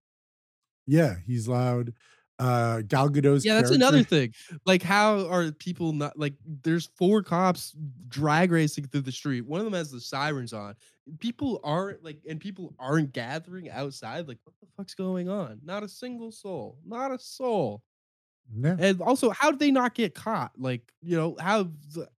Yeah, 0.88 1.16
he's 1.26 1.46
loud. 1.46 1.92
Uh, 2.40 2.82
Gal 2.82 3.08
Gadot's 3.08 3.44
yeah, 3.44 3.54
that's 3.54 3.70
character- 3.70 3.74
another 3.74 4.02
thing. 4.04 4.32
Like, 4.64 4.82
how 4.82 5.26
are 5.28 5.50
people 5.52 5.92
not 5.92 6.16
like? 6.18 6.34
There's 6.62 6.86
four 6.96 7.22
cops 7.22 7.74
drag 8.08 8.52
racing 8.52 8.86
through 8.86 9.00
the 9.02 9.12
street. 9.12 9.42
One 9.44 9.60
of 9.60 9.64
them 9.64 9.74
has 9.74 9.90
the 9.90 10.00
sirens 10.00 10.52
on. 10.52 10.74
People 11.18 11.60
aren't 11.64 12.04
like, 12.04 12.18
and 12.28 12.38
people 12.38 12.74
aren't 12.78 13.12
gathering 13.12 13.70
outside. 13.70 14.28
Like, 14.28 14.38
what 14.44 14.54
the 14.60 14.68
fuck's 14.76 14.94
going 14.94 15.28
on? 15.28 15.60
Not 15.64 15.82
a 15.82 15.88
single 15.88 16.30
soul. 16.30 16.78
Not 16.86 17.10
a 17.12 17.18
soul. 17.18 17.82
Yeah. 18.56 18.76
And 18.78 19.02
also, 19.02 19.30
how 19.30 19.50
did 19.50 19.58
they 19.58 19.72
not 19.72 19.94
get 19.94 20.14
caught? 20.14 20.52
Like, 20.56 20.82
you 21.02 21.16
know, 21.16 21.36
how? 21.40 21.64
The, 21.92 22.08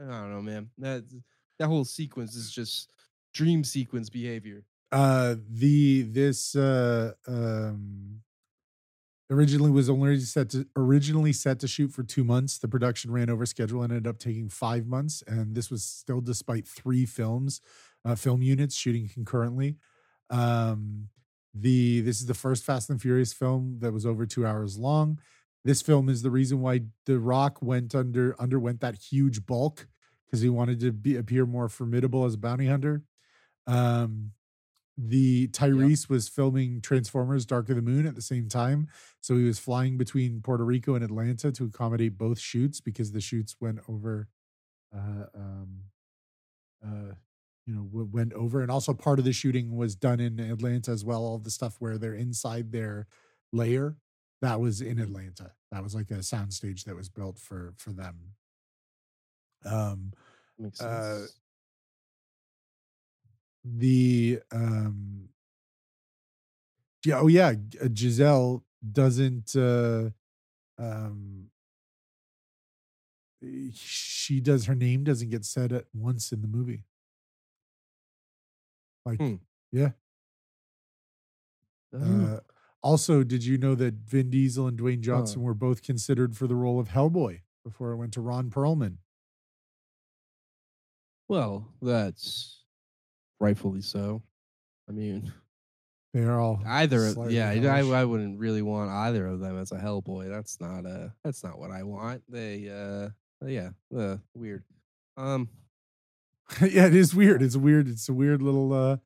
I 0.00 0.04
don't 0.04 0.32
know, 0.32 0.42
man. 0.42 0.70
That 0.78 1.04
that 1.58 1.66
whole 1.68 1.84
sequence 1.84 2.34
is 2.34 2.50
just 2.50 2.90
dream 3.34 3.64
sequence 3.64 4.08
behavior. 4.08 4.64
Uh 4.92 5.34
the 5.50 6.02
this 6.02 6.54
uh 6.54 7.12
um 7.26 8.22
originally 9.30 9.70
was 9.70 9.90
only 9.90 10.18
set 10.20 10.50
to 10.50 10.66
originally 10.76 11.32
set 11.32 11.58
to 11.60 11.66
shoot 11.68 11.90
for 11.92 12.02
two 12.04 12.22
months. 12.24 12.58
The 12.58 12.68
production 12.68 13.10
ran 13.10 13.28
over 13.28 13.44
schedule 13.44 13.82
and 13.82 13.92
ended 13.92 14.06
up 14.06 14.18
taking 14.18 14.48
five 14.48 14.86
months 14.86 15.22
and 15.26 15.54
this 15.54 15.70
was 15.70 15.84
still 15.84 16.20
despite 16.20 16.66
three 16.66 17.06
films 17.06 17.60
uh 18.04 18.14
film 18.14 18.42
units 18.42 18.74
shooting 18.76 19.08
concurrently. 19.12 19.76
Um 20.30 21.08
the 21.54 22.00
this 22.02 22.20
is 22.20 22.26
the 22.26 22.34
first 22.34 22.64
fast 22.64 22.90
and 22.90 23.00
furious 23.00 23.32
film 23.32 23.78
that 23.80 23.92
was 23.92 24.06
over 24.06 24.26
two 24.26 24.46
hours 24.46 24.78
long. 24.78 25.18
This 25.64 25.82
film 25.82 26.08
is 26.08 26.22
the 26.22 26.30
reason 26.30 26.60
why 26.60 26.82
the 27.06 27.18
rock 27.18 27.60
went 27.60 27.94
under 27.94 28.40
underwent 28.40 28.80
that 28.80 28.94
huge 28.94 29.44
bulk 29.46 29.88
because 30.26 30.40
he 30.40 30.48
wanted 30.48 30.78
to 30.80 30.92
be 30.92 31.16
appear 31.16 31.46
more 31.46 31.68
formidable 31.68 32.24
as 32.24 32.34
a 32.34 32.38
bounty 32.38 32.66
hunter. 32.68 33.02
Um 33.66 34.32
the 34.98 35.48
Tyrese 35.48 36.08
was 36.08 36.28
filming 36.28 36.80
Transformers 36.80 37.44
Dark 37.46 37.68
of 37.68 37.76
the 37.76 37.82
Moon 37.82 38.06
at 38.06 38.14
the 38.14 38.22
same 38.22 38.48
time. 38.48 38.88
So 39.20 39.36
he 39.36 39.44
was 39.44 39.58
flying 39.58 39.98
between 39.98 40.40
Puerto 40.40 40.64
Rico 40.64 40.94
and 40.94 41.04
Atlanta 41.04 41.52
to 41.52 41.64
accommodate 41.64 42.16
both 42.16 42.38
shoots 42.38 42.80
because 42.80 43.12
the 43.12 43.20
shoots 43.20 43.56
went 43.60 43.80
over 43.88 44.28
uh 44.94 45.26
um 45.34 45.80
uh 46.84 47.12
you 47.66 47.74
know 47.74 47.82
w- 47.82 48.08
went 48.10 48.32
over 48.34 48.62
and 48.62 48.70
also 48.70 48.94
part 48.94 49.18
of 49.18 49.24
the 49.24 49.32
shooting 49.32 49.76
was 49.76 49.96
done 49.96 50.20
in 50.20 50.38
Atlanta 50.38 50.90
as 50.92 51.04
well 51.04 51.24
all 51.24 51.38
the 51.38 51.50
stuff 51.50 51.76
where 51.80 51.98
they're 51.98 52.14
inside 52.14 52.70
their 52.72 53.06
layer 53.52 53.96
that 54.42 54.60
was 54.60 54.80
in 54.80 54.98
Atlanta 54.98 55.52
that 55.72 55.82
was 55.82 55.94
like 55.94 56.10
a 56.10 56.18
soundstage 56.18 56.84
that 56.84 56.94
was 56.96 57.08
built 57.08 57.38
for 57.38 57.74
for 57.76 57.92
them 57.92 58.34
um 59.64 60.12
Makes 60.58 60.80
Uh, 60.80 61.18
sense. 61.18 61.40
The 63.66 64.40
um 64.52 65.28
yeah 67.04 67.18
oh 67.20 67.26
yeah 67.26 67.52
uh, 67.82 67.88
giselle 67.94 68.64
doesn't 68.92 69.54
uh 69.56 70.10
um 70.78 71.50
eh, 73.42 73.70
she 73.72 74.40
does 74.40 74.66
her 74.66 74.74
name 74.74 75.04
doesn't 75.04 75.30
get 75.30 75.44
said 75.44 75.72
at 75.72 75.86
once 75.94 76.32
in 76.32 76.42
the 76.42 76.48
movie 76.48 76.84
like 79.04 79.18
Hmm. 79.18 79.36
yeah 79.72 79.90
Oh. 81.92 81.98
uh 81.98 82.40
also 82.82 83.22
did 83.24 83.44
you 83.44 83.58
know 83.58 83.74
that 83.74 83.94
vin 83.94 84.30
diesel 84.30 84.66
and 84.66 84.78
dwayne 84.78 85.00
johnson 85.00 85.42
were 85.42 85.54
both 85.54 85.82
considered 85.82 86.36
for 86.36 86.46
the 86.46 86.54
role 86.54 86.78
of 86.78 86.88
hellboy 86.88 87.40
before 87.64 87.92
it 87.92 87.96
went 87.96 88.12
to 88.12 88.20
ron 88.20 88.50
perlman 88.50 88.98
Well, 91.28 91.74
that's 91.82 92.62
rightfully 93.40 93.82
so. 93.82 94.22
I 94.88 94.92
mean, 94.92 95.32
they 96.14 96.22
are 96.22 96.40
all 96.40 96.60
either 96.66 97.06
of- 97.06 97.30
yeah, 97.30 97.50
I. 97.50 97.80
I 97.80 98.04
wouldn't 98.04 98.38
really 98.38 98.62
want 98.62 98.90
either 98.90 99.26
of 99.26 99.40
them 99.40 99.58
as 99.58 99.72
a 99.72 99.76
Hellboy. 99.76 100.28
That's 100.30 100.60
not 100.60 100.86
a. 100.86 101.12
that's 101.24 101.42
not 101.44 101.58
what 101.58 101.70
I 101.70 101.82
want. 101.82 102.22
They 102.28 102.68
uh 102.70 103.10
yeah, 103.46 103.70
uh, 103.96 104.16
weird. 104.34 104.64
Um 105.16 105.48
yeah, 106.60 106.86
it 106.86 106.94
is 106.94 107.14
weird. 107.14 107.42
It's 107.42 107.56
weird. 107.68 107.88
It's 107.88 108.08
a 108.08 108.14
weird 108.14 108.40
little 108.42 108.72
uh 108.72 108.96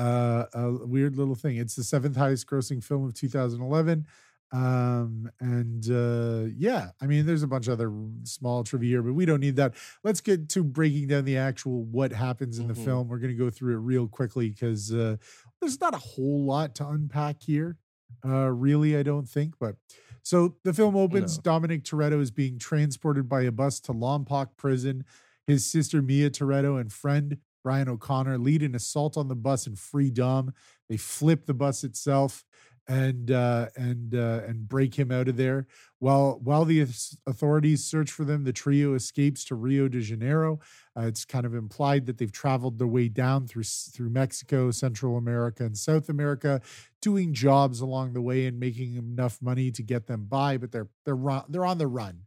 uh 0.00 0.46
a 0.54 0.86
weird 0.86 1.16
little 1.16 1.34
thing. 1.34 1.56
It's 1.56 1.76
the 1.76 1.84
seventh 1.84 2.16
highest 2.16 2.46
grossing 2.46 2.82
film 2.82 3.04
of 3.04 3.14
2011. 3.14 4.06
Um 4.52 5.30
and 5.38 5.88
uh 5.90 6.50
yeah, 6.56 6.90
I 7.00 7.06
mean 7.06 7.24
there's 7.24 7.44
a 7.44 7.46
bunch 7.46 7.68
of 7.68 7.74
other 7.74 7.92
small 8.24 8.64
trivia 8.64 8.88
here, 8.88 9.02
but 9.02 9.12
we 9.12 9.24
don't 9.24 9.38
need 9.40 9.56
that. 9.56 9.74
Let's 10.02 10.20
get 10.20 10.48
to 10.50 10.64
breaking 10.64 11.06
down 11.08 11.24
the 11.24 11.36
actual 11.36 11.84
what 11.84 12.12
happens 12.12 12.58
in 12.58 12.66
the 12.66 12.74
Mhm. 12.74 12.84
film. 12.84 13.08
We're 13.08 13.18
going 13.18 13.32
to 13.32 13.38
go 13.38 13.48
through 13.50 13.74
it 13.74 13.78
real 13.80 14.08
quickly 14.08 14.50
because 14.50 14.92
uh 14.92 15.16
there's 15.60 15.80
not 15.80 15.94
a 15.94 15.98
whole 15.98 16.44
lot 16.44 16.74
to 16.76 16.88
unpack 16.88 17.42
here. 17.42 17.76
Uh 18.24 18.50
really, 18.50 18.96
I 18.96 19.04
don't 19.04 19.28
think, 19.28 19.54
but 19.60 19.76
so 20.22 20.56
the 20.64 20.74
film 20.74 20.96
opens. 20.96 21.36
No. 21.38 21.42
Dominic 21.42 21.84
Toretto 21.84 22.20
is 22.20 22.32
being 22.32 22.58
transported 22.58 23.28
by 23.28 23.42
a 23.42 23.52
bus 23.52 23.78
to 23.80 23.92
Lompoc 23.92 24.56
prison. 24.56 25.04
His 25.46 25.64
sister 25.64 26.02
Mia 26.02 26.28
Toretto 26.28 26.78
and 26.80 26.92
friend 26.92 27.38
Brian 27.62 27.88
O'Conner 27.88 28.36
lead 28.38 28.62
an 28.62 28.74
assault 28.74 29.16
on 29.16 29.28
the 29.28 29.36
bus 29.36 29.66
and 29.66 29.78
free 29.78 30.10
Dom. 30.10 30.52
They 30.88 30.96
flip 30.96 31.46
the 31.46 31.54
bus 31.54 31.84
itself 31.84 32.44
and 32.88 33.30
uh, 33.30 33.66
and 33.76 34.14
uh, 34.14 34.40
and 34.46 34.68
break 34.68 34.98
him 34.98 35.12
out 35.12 35.28
of 35.28 35.36
there. 35.36 35.66
While 35.98 36.40
while 36.42 36.64
the 36.64 36.80
authorities 37.26 37.84
search 37.84 38.10
for 38.10 38.24
them, 38.24 38.44
the 38.44 38.52
trio 38.52 38.94
escapes 38.94 39.44
to 39.46 39.54
Rio 39.54 39.88
de 39.88 40.00
Janeiro. 40.00 40.60
Uh, 40.96 41.02
it's 41.02 41.24
kind 41.24 41.46
of 41.46 41.54
implied 41.54 42.06
that 42.06 42.18
they've 42.18 42.32
traveled 42.32 42.78
their 42.78 42.88
way 42.88 43.08
down 43.08 43.46
through 43.46 43.64
through 43.64 44.10
Mexico, 44.10 44.70
Central 44.70 45.16
America, 45.16 45.64
and 45.64 45.76
South 45.76 46.08
America, 46.08 46.60
doing 47.00 47.32
jobs 47.32 47.80
along 47.80 48.12
the 48.12 48.22
way 48.22 48.46
and 48.46 48.58
making 48.58 48.96
enough 48.96 49.40
money 49.40 49.70
to 49.70 49.82
get 49.82 50.06
them 50.06 50.24
by. 50.24 50.56
But 50.56 50.72
they're 50.72 50.88
they're 51.04 51.42
they're 51.48 51.66
on 51.66 51.78
the 51.78 51.86
run. 51.86 52.22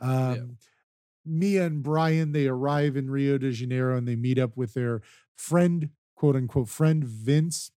Um, 0.00 0.56
Mia 1.26 1.66
and 1.66 1.82
Brian 1.82 2.32
they 2.32 2.46
arrive 2.46 2.96
in 2.96 3.10
Rio 3.10 3.36
de 3.38 3.52
Janeiro 3.52 3.96
and 3.96 4.08
they 4.08 4.16
meet 4.16 4.38
up 4.38 4.56
with 4.56 4.74
their 4.74 5.02
friend, 5.36 5.90
quote 6.16 6.36
unquote 6.36 6.68
friend 6.68 7.04
Vince. 7.04 7.70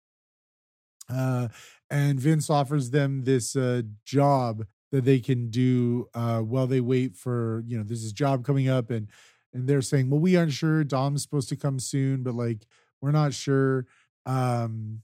Uh, 1.09 1.47
and 1.89 2.19
Vince 2.19 2.49
offers 2.49 2.91
them 2.91 3.23
this 3.23 3.55
uh, 3.55 3.81
job 4.05 4.65
that 4.91 5.05
they 5.05 5.19
can 5.19 5.49
do 5.49 6.07
uh, 6.13 6.39
while 6.39 6.67
they 6.67 6.81
wait 6.81 7.15
for 7.15 7.63
you 7.67 7.77
know 7.77 7.83
there's 7.83 8.03
this 8.03 8.11
job 8.11 8.45
coming 8.45 8.67
up 8.67 8.89
and 8.89 9.07
and 9.53 9.67
they're 9.67 9.81
saying 9.81 10.09
well 10.09 10.19
we 10.19 10.35
aren't 10.35 10.53
sure. 10.53 10.83
Dom's 10.83 11.21
supposed 11.21 11.49
to 11.49 11.55
come 11.55 11.79
soon 11.79 12.23
but 12.23 12.33
like 12.35 12.65
we're 13.01 13.11
not 13.11 13.33
sure. 13.33 13.85
Um 14.25 15.01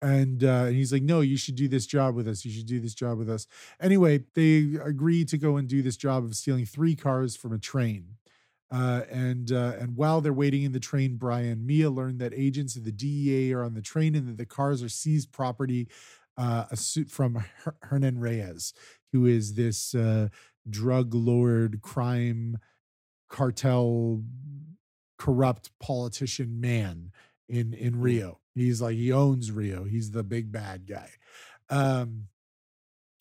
and 0.00 0.42
uh 0.42 0.64
and 0.66 0.74
he's 0.76 0.92
like 0.92 1.02
no 1.02 1.20
you 1.20 1.36
should 1.36 1.54
do 1.54 1.68
this 1.68 1.86
job 1.86 2.14
with 2.14 2.28
us. 2.28 2.44
You 2.44 2.50
should 2.50 2.66
do 2.66 2.80
this 2.80 2.94
job 2.94 3.18
with 3.18 3.30
us. 3.30 3.46
Anyway 3.80 4.24
they 4.34 4.76
agree 4.82 5.24
to 5.26 5.38
go 5.38 5.56
and 5.56 5.68
do 5.68 5.82
this 5.82 5.96
job 5.96 6.24
of 6.24 6.34
stealing 6.34 6.66
three 6.66 6.94
cars 6.94 7.36
from 7.36 7.52
a 7.52 7.58
train. 7.58 8.16
Uh, 8.72 9.02
and 9.10 9.52
uh, 9.52 9.74
and 9.78 9.96
while 9.96 10.22
they're 10.22 10.32
waiting 10.32 10.62
in 10.62 10.72
the 10.72 10.80
train, 10.80 11.16
Brian 11.16 11.66
Mia 11.66 11.90
learned 11.90 12.18
that 12.20 12.32
agents 12.32 12.74
of 12.74 12.84
the 12.84 12.90
DEA 12.90 13.52
are 13.52 13.64
on 13.64 13.74
the 13.74 13.82
train 13.82 14.14
and 14.14 14.26
that 14.26 14.38
the 14.38 14.46
cars 14.46 14.82
are 14.82 14.88
seized 14.88 15.30
property 15.30 15.88
uh, 16.36 16.64
a 16.70 16.76
suit 16.76 17.10
from 17.10 17.44
Her- 17.64 17.76
Hernan 17.82 18.18
Reyes, 18.18 18.72
who 19.12 19.26
is 19.26 19.54
this 19.54 19.94
uh, 19.94 20.28
drug 20.68 21.14
lord, 21.14 21.80
crime 21.82 22.58
cartel, 23.28 24.22
corrupt 25.18 25.70
politician 25.78 26.60
man 26.60 27.12
in 27.48 27.74
in 27.74 28.00
Rio. 28.00 28.40
He's 28.54 28.80
like 28.82 28.96
he 28.96 29.12
owns 29.12 29.50
Rio. 29.50 29.84
He's 29.84 30.10
the 30.10 30.22
big 30.22 30.52
bad 30.52 30.86
guy. 30.86 31.10
Um, 31.70 32.28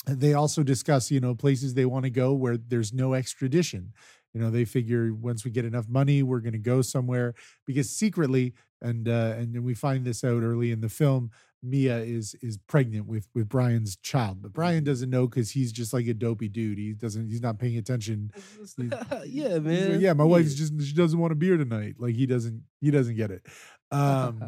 they 0.08 0.34
also 0.34 0.64
discuss, 0.64 1.12
you 1.12 1.20
know, 1.20 1.36
places 1.36 1.74
they 1.74 1.86
want 1.86 2.06
to 2.06 2.10
go 2.10 2.34
where 2.34 2.58
there's 2.58 2.92
no 2.92 3.14
extradition. 3.14 3.94
You 4.34 4.42
know, 4.42 4.50
they 4.50 4.66
figure 4.66 5.14
once 5.14 5.46
we 5.46 5.52
get 5.52 5.66
enough 5.66 5.88
money, 5.88 6.24
we're 6.24 6.40
going 6.40 6.54
to 6.54 6.60
go 6.60 6.82
somewhere 6.82 7.36
because 7.66 7.90
secretly, 7.90 8.54
and 8.82 9.08
uh, 9.08 9.36
and 9.38 9.64
we 9.64 9.74
find 9.74 10.06
this 10.06 10.24
out 10.24 10.42
early 10.42 10.72
in 10.72 10.82
the 10.82 10.90
film, 10.90 11.32
Mia 11.64 12.00
is 12.00 12.36
is 12.42 12.58
pregnant 12.68 13.08
with 13.08 13.28
with 13.36 13.48
Brian's 13.48 13.96
child, 13.98 14.42
but 14.42 14.54
Brian 14.54 14.84
doesn't 14.84 15.10
know 15.10 15.28
because 15.28 15.52
he's 15.52 15.72
just 15.72 15.94
like 15.94 16.08
a 16.08 16.14
dopey 16.14 16.48
dude. 16.48 16.78
He 16.78 16.94
doesn't. 16.94 17.30
He's 17.30 17.42
not 17.42 17.60
paying 17.60 17.78
attention. 17.78 18.32
yeah, 18.36 18.60
He's 18.62 18.78
like, 18.78 19.64
man. 19.64 20.02
yeah, 20.02 20.14
my 20.14 20.24
wife's 20.24 20.56
just 20.56 20.74
she 20.82 20.94
doesn't 20.94 21.20
want 21.20 21.32
a 21.32 21.36
beer 21.36 21.58
tonight. 21.58 21.96
Like 22.00 22.16
he 22.16 22.26
doesn't. 22.26 22.64
He 22.80 22.92
doesn't 22.92 23.16
get 23.16 23.32
it. 23.32 23.46
Um, 23.94 24.42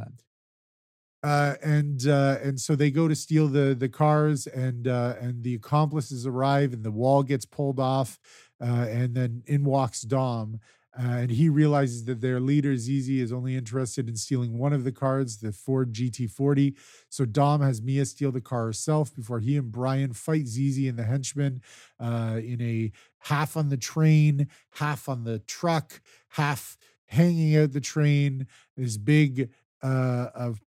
uh, 1.22 1.56
and 1.62 2.08
uh, 2.08 2.38
and 2.42 2.60
so 2.60 2.76
they 2.76 2.92
go 2.92 3.08
to 3.08 3.16
steal 3.16 3.48
the 3.48 3.76
the 3.78 3.90
cars, 3.90 4.46
and 4.48 4.88
uh, 4.88 5.16
and 5.20 5.44
the 5.44 5.56
accomplices 5.56 6.28
arrive, 6.28 6.74
and 6.74 6.84
the 6.84 6.92
wall 6.92 7.24
gets 7.24 7.46
pulled 7.46 7.80
off, 7.80 8.20
uh, 8.62 8.88
and 8.90 9.16
then 9.16 9.44
in 9.46 9.64
walks 9.64 10.02
Dom, 10.02 10.60
uh, 10.98 11.22
and 11.22 11.32
he 11.32 11.50
realizes 11.50 12.06
that 12.06 12.22
their 12.22 12.40
leader 12.40 12.78
Zizi 12.78 13.20
is 13.20 13.34
only 13.34 13.56
interested 13.56 14.08
in 14.08 14.16
stealing 14.16 14.58
one 14.58 14.74
of 14.74 14.84
the 14.84 14.92
cards, 14.92 15.38
the 15.38 15.52
Ford 15.52 15.92
GT40. 15.92 16.76
So 17.10 17.26
Dom 17.26 17.62
has 17.62 17.82
Mia 17.82 18.06
steal 18.06 18.32
the 18.32 18.42
car 18.42 18.66
herself 18.66 19.14
before 19.16 19.40
he 19.40 19.58
and 19.58 19.72
Brian 19.72 20.14
fight 20.14 20.46
Zizi 20.48 20.88
and 20.88 20.98
the 20.98 21.04
henchmen 21.04 21.62
uh, 22.00 22.40
in 22.44 22.62
a 22.62 22.92
half 23.20 23.58
on 23.58 23.70
the 23.70 23.78
train, 23.78 24.48
half 24.76 25.10
on 25.10 25.24
the 25.24 25.40
truck, 25.40 26.00
half 26.30 26.78
hanging 27.08 27.56
out 27.58 27.74
the 27.74 27.82
train. 27.82 28.46
This 28.78 28.98
big 28.98 29.50
uh, 29.82 30.28
of 30.36 30.62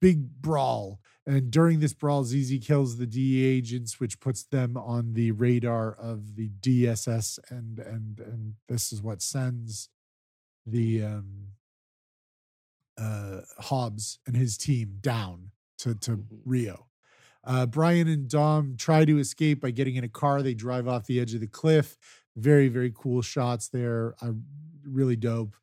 big 0.00 0.40
brawl. 0.40 1.00
And 1.26 1.50
during 1.50 1.80
this 1.80 1.92
brawl, 1.92 2.24
Zizi 2.24 2.58
kills 2.58 2.96
the 2.96 3.06
DE 3.06 3.44
agents, 3.44 4.00
which 4.00 4.20
puts 4.20 4.42
them 4.42 4.76
on 4.76 5.12
the 5.12 5.32
radar 5.32 5.92
of 5.92 6.34
the 6.34 6.48
DSS, 6.60 7.38
and 7.50 7.78
and 7.78 8.18
and 8.20 8.54
this 8.68 8.92
is 8.92 9.02
what 9.02 9.20
sends 9.22 9.90
the 10.66 11.02
um, 11.04 11.48
uh, 12.98 13.40
Hobbs 13.58 14.18
and 14.26 14.36
his 14.36 14.56
team 14.56 14.98
down 15.00 15.50
to 15.78 15.94
to 15.94 16.12
Mhm. 16.18 16.40
Rio. 16.44 16.86
Uh, 17.44 17.66
Brian 17.66 18.06
and 18.08 18.28
Dom 18.28 18.76
try 18.76 19.04
to 19.04 19.18
escape 19.18 19.60
by 19.60 19.70
getting 19.70 19.96
in 19.96 20.04
a 20.04 20.08
car. 20.08 20.42
They 20.42 20.54
drive 20.54 20.86
off 20.86 21.06
the 21.06 21.20
edge 21.20 21.32
of 21.34 21.40
the 21.40 21.46
cliff. 21.46 21.96
Very 22.36 22.68
very 22.68 22.92
cool 22.94 23.22
shots 23.22 23.68
there. 23.68 24.14
Uh, 24.20 24.32
really 24.84 25.16
dope. 25.16 25.56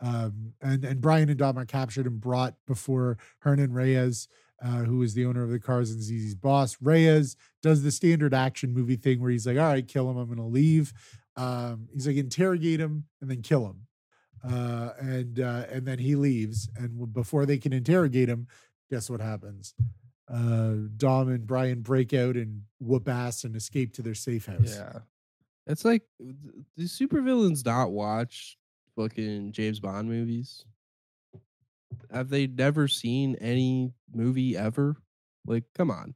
Um, 0.00 0.54
and 0.60 0.84
and 0.84 1.00
Brian 1.00 1.28
and 1.28 1.38
Dom 1.38 1.58
are 1.58 1.64
captured 1.64 2.06
and 2.06 2.20
brought 2.20 2.56
before 2.66 3.18
Hernan 3.40 3.72
Reyes, 3.72 4.28
uh, 4.62 4.84
who 4.84 5.02
is 5.02 5.14
the 5.14 5.26
owner 5.26 5.42
of 5.42 5.50
the 5.50 5.58
cars 5.58 5.90
and 5.90 6.00
Zizi's 6.00 6.34
boss. 6.34 6.76
Reyes 6.80 7.36
does 7.62 7.82
the 7.82 7.90
standard 7.90 8.32
action 8.32 8.72
movie 8.72 8.96
thing 8.96 9.20
where 9.20 9.30
he's 9.30 9.46
like, 9.46 9.58
"All 9.58 9.64
right, 9.64 9.86
kill 9.86 10.10
him. 10.10 10.16
I'm 10.16 10.26
going 10.26 10.38
to 10.38 10.44
leave." 10.44 10.92
Um, 11.36 11.88
he's 11.92 12.06
like, 12.06 12.16
"Interrogate 12.16 12.80
him 12.80 13.04
and 13.20 13.30
then 13.30 13.42
kill 13.42 13.66
him," 13.66 13.86
uh, 14.44 14.90
and 14.98 15.40
uh, 15.40 15.64
and 15.70 15.86
then 15.86 15.98
he 15.98 16.14
leaves. 16.14 16.68
And 16.76 17.12
before 17.12 17.44
they 17.46 17.58
can 17.58 17.72
interrogate 17.72 18.28
him, 18.28 18.46
guess 18.90 19.10
what 19.10 19.20
happens? 19.20 19.74
Uh, 20.28 20.74
Dom 20.96 21.28
and 21.28 21.46
Brian 21.46 21.82
break 21.82 22.14
out 22.14 22.36
and 22.36 22.62
whoop 22.80 23.08
ass 23.08 23.44
and 23.44 23.56
escape 23.56 23.92
to 23.94 24.02
their 24.02 24.14
safe 24.14 24.46
house. 24.46 24.76
Yeah. 24.76 25.00
It's 25.66 25.84
like 25.84 26.02
do 26.18 26.84
supervillains 26.84 27.64
not 27.64 27.92
watch 27.92 28.56
fucking 28.96 29.52
James 29.52 29.80
Bond 29.80 30.08
movies? 30.08 30.64
Have 32.10 32.28
they 32.28 32.46
never 32.46 32.88
seen 32.88 33.36
any 33.40 33.92
movie 34.14 34.56
ever? 34.56 34.96
Like, 35.46 35.64
come 35.74 35.90
on. 35.90 36.14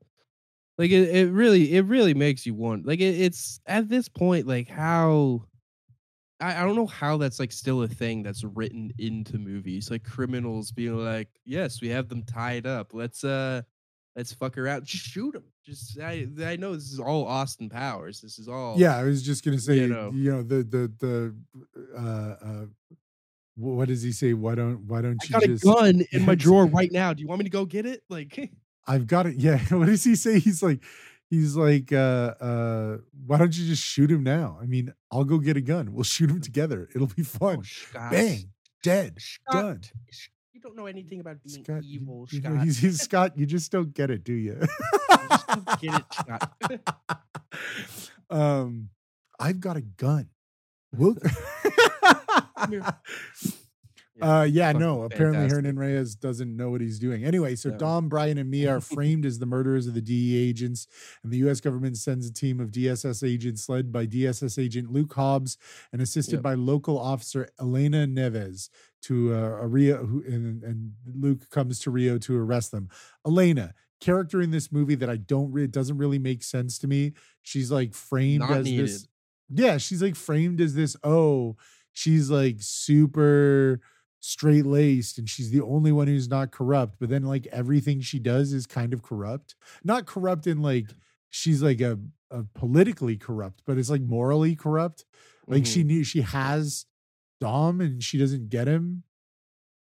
Like 0.79 0.91
it, 0.91 1.09
it 1.09 1.31
really 1.33 1.75
it 1.75 1.87
really 1.87 2.13
makes 2.13 2.45
you 2.45 2.55
want 2.55 2.87
like 2.87 3.01
it, 3.01 3.19
it's 3.19 3.61
at 3.67 3.89
this 3.89 4.09
point, 4.09 4.47
like 4.47 4.69
how 4.69 5.45
I, 6.39 6.61
I 6.61 6.65
don't 6.67 6.77
know 6.77 6.87
how 6.87 7.17
that's 7.17 7.41
like 7.41 7.51
still 7.53 7.83
a 7.83 7.89
thing 7.89 8.23
that's 8.23 8.45
written 8.45 8.93
into 8.99 9.39
movies. 9.39 9.91
Like 9.91 10.05
criminals 10.05 10.73
being 10.73 10.97
like, 10.97 11.29
Yes, 11.47 11.81
we 11.81 11.89
have 11.89 12.09
them 12.11 12.25
tied 12.25 12.67
up. 12.67 12.93
Let's 12.93 13.25
uh 13.25 13.63
let's 14.17 14.35
fuck 14.35 14.55
her 14.57 14.69
out. 14.69 14.85
Just 14.85 15.05
shoot 15.07 15.33
them. 15.33 15.45
Just 15.65 15.99
I 15.99 16.27
I 16.43 16.57
know 16.57 16.75
this 16.75 16.93
is 16.93 17.01
all 17.01 17.27
Austin 17.27 17.71
Powers. 17.71 18.21
This 18.21 18.39
is 18.39 18.47
all 18.47 18.79
Yeah, 18.79 18.97
I 18.97 19.05
was 19.05 19.23
just 19.23 19.45
gonna 19.47 19.59
say, 19.59 19.77
you 19.77 19.89
know. 19.89 20.11
you 20.15 20.31
know, 20.31 20.43
the 20.43 20.57
the 20.63 20.93
the 20.99 21.35
uh 21.97 22.37
uh 22.47 22.67
what 23.57 23.89
does 23.89 24.03
he 24.03 24.13
say? 24.13 24.33
Why 24.35 24.55
don't 24.55 24.87
why 24.87 25.01
don't 25.03 25.19
I 25.23 25.27
you 25.27 25.31
got 25.33 25.43
a 25.45 25.57
gun 25.57 26.05
in 26.13 26.25
my 26.27 26.35
drawer 26.45 26.67
right 26.67 26.93
now. 26.93 27.13
Do 27.13 27.23
you 27.23 27.29
want 27.29 27.39
me 27.41 27.45
to 27.45 27.51
go 27.51 27.65
get 27.65 27.87
it? 27.87 28.03
Like, 28.09 28.53
I've 28.87 29.07
got 29.07 29.27
it. 29.27 29.37
Yeah. 29.37 29.59
What 29.71 29.87
does 29.87 30.05
he 30.05 30.15
say? 30.15 30.39
He's 30.39 30.63
like 30.63 30.83
he's 31.31 31.57
like 31.57 31.93
uh 31.93 32.35
uh 32.41 32.99
why 33.27 33.39
don't 33.39 33.57
you 33.57 33.67
just 33.67 33.83
shoot 33.83 34.11
him 34.11 34.23
now? 34.23 34.59
I 34.63 34.67
mean, 34.67 34.93
I'll 35.11 35.25
go 35.25 35.39
get 35.39 35.57
a 35.57 35.61
gun. 35.63 35.93
We'll 35.93 36.05
shoot 36.05 36.31
him 36.31 36.41
together. 36.41 36.89
It'll 36.95 37.07
be 37.09 37.23
fun. 37.25 37.63
oh, 37.97 38.11
Bang. 38.11 38.51
Dead. 38.83 39.17
Scott, 39.19 39.63
Done. 39.63 39.81
You 40.53 40.61
don't 40.61 40.77
know 40.77 40.87
anything 40.87 41.21
about 41.21 41.43
being 41.43 41.65
Scott, 41.65 41.83
you- 41.85 42.01
evil, 42.01 42.27
you 42.31 42.41
know, 42.41 42.57
he's, 42.59 42.79
he's 42.79 43.01
Scott, 43.03 43.37
you 43.37 43.45
just 43.47 43.71
don't 43.73 43.93
get 43.93 44.11
it, 44.11 44.23
do 44.25 44.33
you? 44.33 44.59
just 45.31 45.47
don't 45.49 45.81
get 45.81 45.95
it, 46.01 46.05
Scott. 46.13 46.53
um, 48.31 48.89
I've 49.39 49.61
got 49.61 49.77
a 49.77 49.81
gun. 49.83 50.29
We'll 50.93 51.17
here. 52.71 52.83
Uh, 54.19 54.47
yeah, 54.51 54.69
fucking 54.69 54.81
no. 54.81 55.03
Apparently, 55.03 55.41
fantastic. 55.41 55.57
Hernan 55.65 55.79
Reyes 55.79 56.15
doesn't 56.15 56.57
know 56.57 56.71
what 56.71 56.81
he's 56.81 56.99
doing. 56.99 57.23
Anyway, 57.23 57.55
so 57.55 57.69
Yeah. 57.69 57.77
Dom, 57.77 58.09
Brian, 58.09 58.39
and 58.39 58.49
me 58.51 58.67
are 58.67 58.81
framed 58.95 59.27
as 59.27 59.39
the 59.39 59.45
murderers 59.45 59.87
of 59.87 59.93
the 59.93 60.01
DE 60.01 60.37
agents, 60.49 60.87
and 61.23 61.31
the 61.31 61.37
U.S. 61.39 61.61
government 61.61 61.99
sends 61.99 62.27
a 62.27 62.33
team 62.33 62.59
of 62.59 62.71
DSS 62.71 63.29
agents 63.29 63.69
led 63.69 63.93
by 63.93 64.07
DSS 64.07 64.59
agent 64.59 64.91
Luke 64.91 65.13
Hobbs 65.13 65.59
and 65.93 66.01
assisted 66.01 66.37
Yep. 66.37 66.43
by 66.43 66.55
local 66.55 66.99
officer 66.99 67.51
Elena 67.61 68.07
Neves 68.07 68.71
to 69.03 69.35
uh, 69.35 69.59
a 69.61 69.67
Rio, 69.67 70.07
who, 70.07 70.23
and, 70.27 70.63
and 70.65 70.93
Luke 71.15 71.51
comes 71.51 71.79
to 71.81 71.91
Rio 71.91 72.17
to 72.17 72.39
arrest 72.39 72.73
them. 72.73 72.89
Elena, 73.27 73.75
character 74.01 74.41
in 74.41 74.51
this 74.51 74.73
movie 74.73 74.95
that 74.95 75.11
I 75.11 75.17
don't, 75.19 75.53
re- 75.53 75.65
it 75.65 75.73
doesn't 75.73 75.99
really 75.99 76.19
make 76.19 76.43
sense 76.43 76.79
to 76.79 76.89
me. 76.89 77.13
She's 77.43 77.71
like 77.71 77.93
framed 77.93 78.41
Not 78.41 78.51
as 78.53 78.65
needed. 78.65 78.87
this 78.87 79.07
yeah, 79.49 79.79
she's 79.79 80.03
like 80.03 80.17
framed 80.17 80.61
as 80.61 80.75
this. 80.75 80.97
Oh, 81.05 81.57
she's 81.93 82.31
like 82.31 82.57
super 82.61 83.81
straight 84.21 84.67
laced 84.67 85.19
and 85.19 85.29
she's 85.29 85.51
the 85.51 85.61
only 85.63 85.93
one 85.93 86.09
who's 86.09 86.29
not 86.29 86.51
corrupt. 86.51 86.97
But 86.99 87.09
then, 87.11 87.23
like, 87.23 87.47
everything 87.49 88.01
she 88.01 88.19
does 88.19 88.53
is 88.53 88.67
kind 88.67 88.93
of 88.93 89.03
corrupt. 89.03 89.55
Not 89.85 90.07
corrupt 90.07 90.47
in 90.47 90.63
like 90.63 90.87
she's 91.31 91.63
like 91.63 91.81
a, 91.81 91.99
a 92.31 92.45
politically 92.55 93.17
corrupt, 93.17 93.63
but 93.67 93.79
it's 93.79 93.91
like 93.91 94.01
morally 94.03 94.57
corrupt. 94.57 95.05
Like, 95.47 95.65
she 95.67 95.83
Mhm. 95.83 95.87
knew 95.87 96.05
she 96.05 96.23
has 96.23 96.87
Dom 97.41 97.81
and 97.81 98.03
she 98.03 98.19
doesn't 98.19 98.49
get 98.49 98.67
him. 98.67 99.05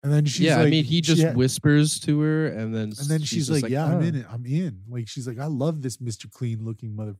And 0.04 0.12
then 0.14 0.26
she's 0.26 0.42
yeah, 0.42 0.58
like, 0.58 0.68
I 0.68 0.70
mean, 0.70 0.84
he 0.84 1.02
just 1.02 1.24
ha- 1.24 1.32
whispers 1.32 2.00
to 2.02 2.20
her, 2.20 2.48
and 2.48 2.76
then 2.76 2.90
and 3.00 3.08
then 3.08 3.22
she's, 3.24 3.50
like, 3.50 3.68
"Yeah, 3.70 3.86
"Oh." 3.86 3.98
I'm 3.98 4.04
in 4.04 4.16
it. 4.16 4.26
I'm 4.30 4.46
in." 4.46 4.82
Like 4.88 5.08
she's 5.08 5.28
like, 5.28 5.40
"I 5.40 5.48
love 5.48 5.82
this 5.82 5.98
Mr. 5.98 6.30
Clean 6.30 6.64
looking 6.64 6.96
mother. 6.96 7.16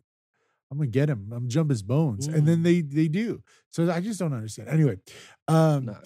I'm 0.72 0.78
gonna 0.78 0.90
get 0.90 1.10
him. 1.10 1.24
I'm 1.32 1.40
gonna 1.40 1.48
jump 1.48 1.70
his 1.70 1.84
bones." 1.84 2.28
And 2.28 2.48
then 2.48 2.60
Mm. 2.60 2.64
they 2.64 2.82
they 2.82 3.08
do. 3.08 3.44
So 3.70 3.90
I 3.92 4.02
just 4.02 4.20
don't 4.20 4.34
understand. 4.34 4.70
Anyway, 4.70 4.98
um, 5.48 5.86
No, 5.86 5.98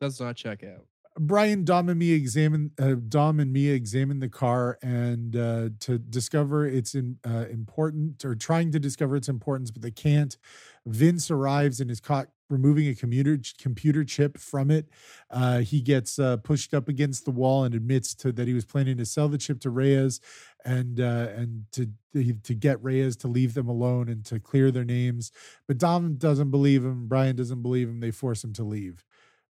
does 0.00 0.20
not 0.20 0.36
check 0.36 0.62
out. 0.64 0.86
Brian, 1.20 1.64
Dom, 1.64 1.88
and 1.88 1.98
Mia 1.98 2.14
examine 2.14 2.70
uh, 2.78 2.94
Dom 3.08 3.40
and 3.40 3.52
Mia 3.52 3.74
examine 3.74 4.20
the 4.20 4.28
car 4.28 4.78
and 4.82 5.34
uh, 5.34 5.70
to 5.80 5.98
discover 5.98 6.64
its 6.64 6.94
in, 6.94 7.18
uh, 7.26 7.46
important 7.50 8.24
or 8.24 8.36
trying 8.36 8.70
to 8.70 8.78
discover 8.78 9.16
its 9.16 9.28
importance, 9.28 9.72
but 9.72 9.82
they 9.82 9.90
can't. 9.90 10.38
Vince 10.86 11.28
arrives 11.28 11.80
and 11.80 11.90
is 11.90 11.98
caught 11.98 12.28
removing 12.48 12.88
a 12.88 12.94
computer 12.94 13.38
computer 13.58 14.04
chip 14.04 14.38
from 14.38 14.70
it. 14.70 14.88
Uh, 15.30 15.58
he 15.58 15.80
gets 15.80 16.18
uh, 16.18 16.36
pushed 16.38 16.74
up 16.74 16.88
against 16.88 17.24
the 17.24 17.30
wall 17.30 17.64
and 17.64 17.74
admits 17.74 18.14
to 18.16 18.32
that 18.32 18.48
he 18.48 18.54
was 18.54 18.64
planning 18.64 18.96
to 18.96 19.06
sell 19.06 19.28
the 19.28 19.38
chip 19.38 19.60
to 19.60 19.70
Reyes 19.70 20.20
and 20.64 21.00
uh, 21.00 21.28
and 21.34 21.64
to 21.72 21.88
to 22.14 22.54
get 22.54 22.82
Reyes 22.82 23.16
to 23.16 23.28
leave 23.28 23.54
them 23.54 23.68
alone 23.68 24.08
and 24.08 24.24
to 24.26 24.40
clear 24.40 24.70
their 24.70 24.84
names. 24.84 25.30
But 25.66 25.78
Dom 25.78 26.16
doesn't 26.16 26.50
believe 26.50 26.84
him. 26.84 27.06
Brian 27.06 27.36
doesn't 27.36 27.62
believe 27.62 27.88
him. 27.88 28.00
They 28.00 28.10
force 28.10 28.42
him 28.42 28.52
to 28.54 28.64
leave. 28.64 29.04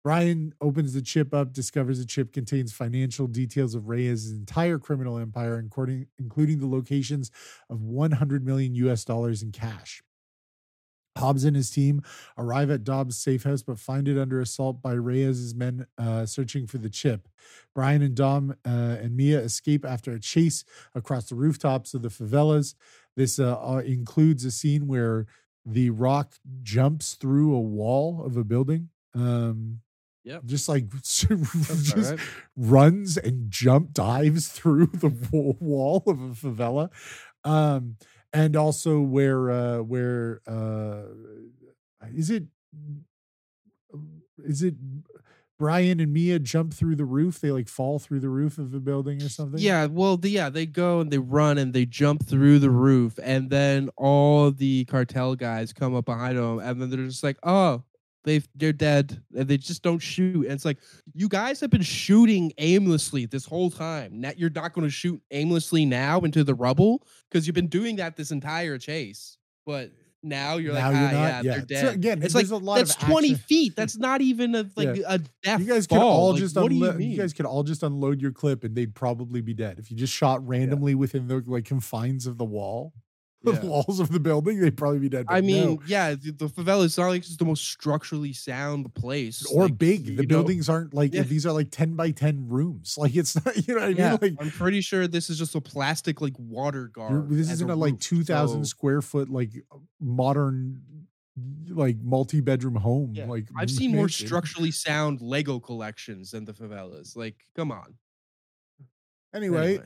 Brian 0.06 0.55
opens 0.60 0.93
the 0.93 1.02
chip 1.02 1.35
up, 1.35 1.52
discovers 1.52 1.98
the 1.98 2.05
chip 2.05 2.32
contains 2.32 2.73
financial 2.73 3.27
details 3.27 3.74
of 3.74 3.89
Reyes' 3.89 4.31
entire 4.31 4.78
criminal 4.78 5.18
empire, 5.18 5.59
including, 5.59 6.06
including 6.16 6.60
the 6.60 6.68
locations 6.68 7.32
of 7.68 7.82
100 7.82 8.47
million 8.47 8.73
US 8.77 9.05
dollars 9.05 9.43
in 9.43 9.51
cash. 9.51 10.05
Hobbs 11.17 11.45
and 11.45 11.57
his 11.57 11.71
team 11.71 12.03
arrive 12.37 12.71
at 12.71 12.85
Dobbs' 12.85 13.19
safe 13.19 13.45
house, 13.45 13.63
but 13.63 13.79
find 13.79 14.09
it 14.09 14.19
under 14.19 14.41
assault 14.41 14.83
by 14.83 14.93
Reyes' 14.93 15.55
men 15.55 15.87
uh, 15.99 16.27
searching 16.27 16.67
for 16.67 16.79
the 16.79 16.91
chip. 16.91 17.29
Brian 17.75 18.03
and 18.03 18.15
Dom 18.15 18.57
uh, 18.67 18.97
and 19.01 19.17
Mia 19.17 19.41
escape 19.41 19.85
after 19.85 20.13
a 20.13 20.21
chase 20.21 20.65
across 20.95 21.29
the 21.29 21.35
rooftops 21.35 21.95
of 21.95 22.03
the 22.03 22.09
favelas. 22.09 22.75
This 23.17 23.39
uh, 23.39 23.57
uh 23.59 23.83
includes 23.85 24.45
a 24.45 24.51
scene 24.51 24.87
where 24.87 25.27
the 25.65 25.91
rock 25.91 26.35
jumps 26.63 27.15
through 27.15 27.55
a 27.55 27.61
wall 27.61 28.23
of 28.25 28.37
a 28.37 28.45
building. 28.45 28.91
Um, 29.15 29.81
Yep. 30.27 30.45
Just 30.45 30.69
like 30.69 30.89
just 31.03 31.95
right. 31.95 32.19
runs 32.57 33.17
and 33.17 33.49
jump 33.49 33.93
dives 33.93 34.49
through 34.53 34.87
the 34.87 35.09
wall 35.61 36.03
of 36.05 36.21
a 36.21 36.31
favela. 36.31 36.91
Um, 37.45 37.97
and 38.37 38.55
also 38.55 39.01
where 39.01 39.51
uh 39.51 39.79
where 39.79 40.43
uh 40.47 41.03
is 42.15 42.31
it 42.31 42.45
is 44.45 44.63
it 44.63 44.75
Brian 45.59 46.01
and 46.01 46.13
Mia 46.13 46.39
jump 46.39 46.75
through 46.75 46.97
the 46.97 47.07
roof? 47.07 47.41
They 47.41 47.51
like 47.51 47.67
fall 47.67 47.99
through 47.99 48.21
the 48.21 48.29
roof 48.29 48.59
of 48.59 48.75
a 48.75 48.79
building 48.79 49.23
or 49.23 49.31
something? 49.31 49.59
Yeah, 49.59 49.87
well, 49.87 50.19
the, 50.19 50.29
yeah, 50.29 50.51
they 50.51 50.67
go 50.67 51.01
and 51.01 51.11
they 51.11 51.17
run 51.19 51.57
and 51.57 51.73
they 51.73 51.87
jump 51.87 52.27
through 52.27 52.59
the 52.59 52.69
roof, 52.71 53.19
and 53.23 53.49
then 53.49 53.89
all 53.97 54.51
the 54.51 54.85
cartel 54.85 55.35
guys 55.35 55.73
come 55.73 55.95
up 55.95 56.05
behind 56.05 56.37
them, 56.37 56.59
and 56.59 56.81
then 56.81 56.91
they're 56.91 57.07
just 57.07 57.25
like, 57.25 57.39
"Oh, 57.43 57.85
they 58.27 58.43
they're 58.55 58.74
dead 58.74 59.23
and 59.35 59.48
they 59.48 59.57
just 59.57 59.82
don't 59.82 60.01
shoot. 60.01 60.44
And 60.44 60.53
it's 60.53 60.66
like 60.66 60.77
you 61.15 61.28
guys 61.28 61.61
have 61.61 61.70
been 61.70 61.81
shooting 61.82 62.53
aimlessly 62.59 63.24
this 63.24 63.47
whole 63.47 63.70
time. 63.70 64.20
Now 64.20 64.32
you're 64.36 64.51
not 64.51 64.74
going 64.74 64.86
to 64.86 64.90
shoot 64.90 65.23
aimlessly 65.31 65.86
now 65.86 66.20
into 66.20 66.44
the 66.44 66.55
rubble 66.55 67.07
because 67.31 67.47
you've 67.47 67.55
been 67.55 67.69
doing 67.69 67.97
that 67.97 68.16
this 68.16 68.32
entire 68.32 68.77
chase. 68.77 69.39
But 69.65 69.93
now 70.23 70.57
you're 70.57 70.74
Now 70.74 70.90
like, 70.90 70.97
you're 71.01 71.09
ah, 71.09 71.12
not- 71.12 71.44
yeah, 71.44 71.53
yeah. 71.57 71.65
they're 71.69 71.81
So 71.81 71.86
dead. 71.86 71.94
again, 71.94 72.23
it's 72.23 72.35
like 72.35 72.48
a 72.51 72.57
lot 72.57 72.81
of 72.81 72.89
that's 72.89 73.05
20 73.05 73.31
action. 73.31 73.44
feet. 73.47 73.77
That's 73.77 73.97
not 73.97 74.20
even 74.20 74.55
a 74.57 74.69
like 74.74 74.98
a 75.07 75.20
death. 75.44 75.61
You 75.61 75.66
guys 75.66 75.86
could 75.86 75.98
fall. 75.98 76.11
all 76.20 76.31
Like, 76.32 76.40
just 76.40 76.55
do 76.57 76.74
you. 76.74 76.98
You, 76.98 77.16
guys 77.16 77.32
could 77.32 77.47
all 77.47 77.62
just 77.62 77.85
unload 77.85 78.20
your 78.20 78.32
clip, 78.32 78.65
and 78.65 78.74
they'd 78.74 78.93
probably 78.94 79.40
be 79.40 79.55
dead 79.55 79.78
if 79.78 79.89
you 79.90 79.97
just 79.97 80.12
shot 80.12 80.44
randomly 80.47 80.94
within 80.97 81.28
the 81.28 81.44
like 81.47 81.65
confines 81.65 82.27
of 82.27 82.39
the 82.39 82.44
wall, 82.44 82.93
Yeah. 83.55 83.59
the 83.60 83.66
walls 83.66 84.01
of 84.01 84.10
the 84.10 84.20
building. 84.20 84.60
They'd 84.60 84.77
probably 84.77 84.98
be 85.01 85.09
dead. 85.09 85.27
I 85.28 85.40
mean, 85.40 85.64
no. 85.77 85.82
yeah, 85.86 86.14
the, 86.14 86.32
the 86.32 86.47
favela 86.48 86.85
is 86.85 86.97
not 86.98 87.09
like 87.09 87.23
it's 87.23 87.36
the 87.36 87.44
most 87.44 87.64
structurally 87.64 88.32
sound 88.32 88.94
place 88.94 89.44
or 89.52 89.64
like, 89.64 89.78
big. 89.78 90.05
The 90.16 90.23
know? 90.23 90.28
buildings 90.28 90.68
aren't 90.68 90.94
like 90.94 91.14
Yeah. 91.14 91.23
these 91.23 91.47
are 91.47 91.52
like 91.52 91.70
ten 91.70 91.94
by 91.94 92.10
ten 92.10 92.48
rooms. 92.48 92.97
Like 92.98 93.14
it's 93.14 93.35
not. 93.44 93.56
You 93.68 93.74
know 93.74 93.81
what 93.81 93.85
I 93.85 93.89
mean? 93.89 93.97
Yeah, 93.98 94.16
Like 94.20 94.35
I'm 94.40 94.51
pretty 94.51 94.81
sure 94.81 95.06
this 95.06 95.31
is 95.31 95.39
just 95.39 95.55
a 95.55 95.60
plastic 95.60 96.20
like 96.20 96.35
water 96.39 96.89
guard. 96.89 97.28
this 97.31 97.51
isn't 97.51 97.70
a, 97.70 97.77
like 97.77 97.98
two 98.01 98.24
thousand 98.24 98.64
so- 98.64 98.68
square 98.68 99.02
foot 99.02 99.28
like 99.31 99.51
modern 100.01 100.82
like 101.68 101.97
multi 102.02 102.40
bedroom 102.40 102.77
home. 102.77 103.12
Yeah, 103.14 103.27
Like 103.27 103.48
I've 103.56 103.70
seen 103.70 103.94
more 103.94 104.09
structurally 104.09 104.70
sound 104.70 105.20
Lego 105.20 105.60
collections 105.60 106.31
than 106.31 106.47
the 106.47 106.55
favelas. 106.55 107.14
Like, 107.16 107.36
come 107.55 107.70
on. 107.70 107.94
Anyway, 109.35 109.81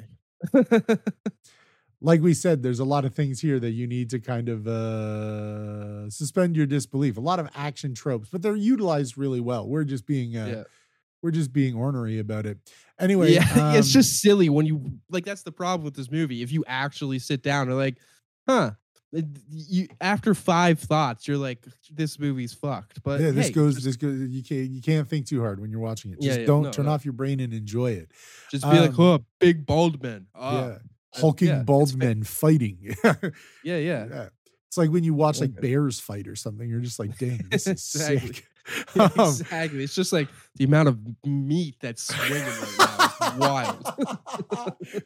Anyway. 0.54 0.98
like 2.02 2.20
we 2.22 2.32
said, 2.35 2.62
there's 2.62 2.81
a 2.81 2.85
lot 2.85 3.05
of 3.05 3.14
things 3.14 3.40
here 3.40 3.60
that 3.60 3.72
you 3.72 3.86
need 3.86 4.10
to 4.10 4.18
kind 4.18 4.48
of 4.48 4.66
uh, 4.66 6.09
suspend 6.09 6.56
your 6.56 6.66
disbelief. 6.66 7.16
A 7.16 7.20
lot 7.20 7.39
of 7.39 7.48
action 7.55 7.94
tropes, 7.94 8.28
but 8.31 8.43
they're 8.43 8.56
utilized 8.56 9.18
really 9.18 9.40
well. 9.40 9.68
We're 9.68 9.85
just 9.85 10.06
being 10.06 10.36
uh, 10.36 10.47
Yeah. 10.47 10.62
we're 11.22 11.31
just 11.31 11.52
being 11.52 11.74
ornery 11.74 12.18
about 12.18 12.47
it. 12.47 12.59
Anyway, 13.01 13.32
yeah, 13.32 13.72
it's 13.77 13.89
um, 13.89 13.93
just 13.93 14.20
silly 14.20 14.51
when 14.51 14.66
you 14.66 15.01
like. 15.09 15.24
That's 15.24 15.43
the 15.43 15.51
problem 15.51 15.86
with 15.86 15.94
this 15.94 16.10
movie. 16.10 16.43
If 16.43 16.52
you 16.52 16.64
actually 16.66 17.18
sit 17.18 17.43
down 17.43 17.68
and 17.68 17.78
like, 17.78 17.97
huh. 18.47 18.72
You 19.51 19.89
after 20.02 20.35
five 20.35 20.78
thoughts, 20.78 21.27
you're 21.27 21.39
like, 21.39 21.64
this 21.90 22.18
movie's 22.18 22.52
fucked. 22.52 23.02
But 23.02 23.20
yeah. 23.22 23.31
This 23.31 23.47
hey, 23.47 23.52
goes. 23.52 23.77
just, 23.77 23.86
this 23.86 23.97
goes. 23.97 24.28
You 24.28 24.44
can't. 24.44 24.68
You 24.70 24.82
can't 24.82 25.09
think 25.09 25.24
too 25.27 25.40
hard 25.40 25.60
when 25.60 25.70
you're 25.70 25.81
watching 25.81 26.12
it. 26.12 26.18
Yeah, 26.20 26.28
Just 26.28 26.40
yeah, 26.40 26.47
don't 26.47 26.64
no, 26.64 26.70
turn 26.72 26.85
no. 26.85 26.93
off 26.93 27.06
your 27.06 27.14
brain 27.14 27.40
and 27.40 27.55
enjoy 27.55 27.93
it. 27.93 28.10
just 28.51 28.64
be 28.70 28.78
like, 28.78 28.90
um, 28.90 29.01
oh, 29.01 29.24
big 29.39 29.64
bald 29.64 30.02
man. 30.02 30.27
Oh, 30.35 30.68
yeah, 30.68 30.78
hulking 31.14 31.48
yeah, 31.48 31.62
bald 31.62 31.96
men 31.96 32.22
fighting. 32.22 32.94
yeah, 33.04 33.20
yeah. 33.64 34.06
Yeah. 34.10 34.28
It's 34.68 34.76
like 34.76 34.90
when 34.90 35.02
you 35.02 35.14
watch 35.14 35.40
like 35.40 35.50
Okay. 35.50 35.60
bears 35.60 35.98
fight 35.98 36.28
or 36.28 36.36
something. 36.36 36.68
You're 36.68 36.80
just 36.80 36.98
like, 37.00 37.18
dang, 37.18 37.44
this 37.50 37.66
is 37.66 37.72
Exactly. 37.72 38.34
sick. 38.34 38.46
Um, 39.00 39.10
exactly. 39.18 39.82
It's 39.82 39.94
just 39.96 40.12
like 40.12 40.28
the 40.56 40.64
amount 40.64 40.88
of 40.88 40.98
meat 41.24 41.76
that's 41.80 42.02
swinging 42.04 42.44
right 42.46 42.76
now 42.78 43.26
is 43.26 43.38
wild. 43.38 43.84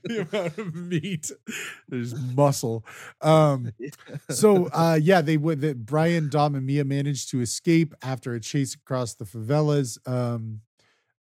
the 0.05 0.29
amount 0.31 0.59
of 0.59 0.75
meat, 0.75 1.31
there's 1.89 2.15
muscle. 2.35 2.85
Um, 3.23 3.73
so 4.29 4.67
uh, 4.67 4.99
yeah, 5.01 5.23
they 5.23 5.37
would. 5.39 5.61
That 5.63 5.87
Brian, 5.87 6.29
Dom, 6.29 6.55
and 6.57 6.67
Mia 6.67 6.85
managed 6.85 7.31
to 7.31 7.41
escape 7.41 7.95
after 8.03 8.35
a 8.35 8.41
chase 8.41 8.75
across 8.75 9.15
the 9.15 9.25
favelas. 9.25 9.97
Um, 10.07 10.61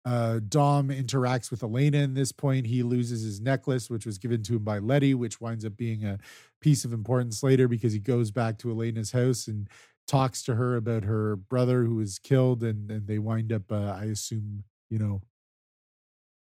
uh, 0.05 0.39
Dom 0.49 0.89
interacts 0.89 1.49
with 1.49 1.63
Elena 1.63 1.99
in 1.99 2.13
this 2.13 2.31
point. 2.31 2.67
He 2.67 2.83
loses 2.83 3.23
his 3.23 3.39
necklace, 3.39 3.89
which 3.89 4.05
was 4.05 4.17
given 4.17 4.43
to 4.43 4.55
him 4.57 4.63
by 4.63 4.79
Letty, 4.79 5.13
which 5.13 5.39
winds 5.39 5.63
up 5.65 5.77
being 5.77 6.03
a 6.05 6.19
piece 6.61 6.83
of 6.85 6.91
importance 6.93 7.41
later 7.43 7.67
because 7.67 7.93
he 7.93 7.99
goes 7.99 8.31
back 8.31 8.57
to 8.59 8.71
Elena's 8.71 9.11
house 9.11 9.47
and 9.47 9.69
talks 10.07 10.43
to 10.43 10.55
her 10.55 10.75
about 10.75 11.03
her 11.05 11.35
brother 11.37 11.83
who 11.85 11.95
was 11.95 12.19
killed, 12.19 12.63
and 12.63 12.91
and 12.91 13.07
they 13.07 13.19
wind 13.19 13.53
up, 13.53 13.71
uh, 13.71 13.95
I 13.97 14.05
assume, 14.05 14.65
you 14.89 14.99
know, 14.99 15.21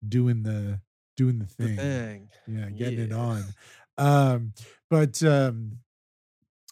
doing 0.07 0.43
the 0.43 0.81
doing 1.15 1.39
the 1.39 1.45
The 1.45 1.51
thing 1.67 1.75
thing. 1.77 2.29
yeah 2.47 2.69
getting 2.69 2.99
it 2.99 3.11
on 3.11 3.43
um 3.97 4.53
but 4.91 5.21
um 5.23 5.79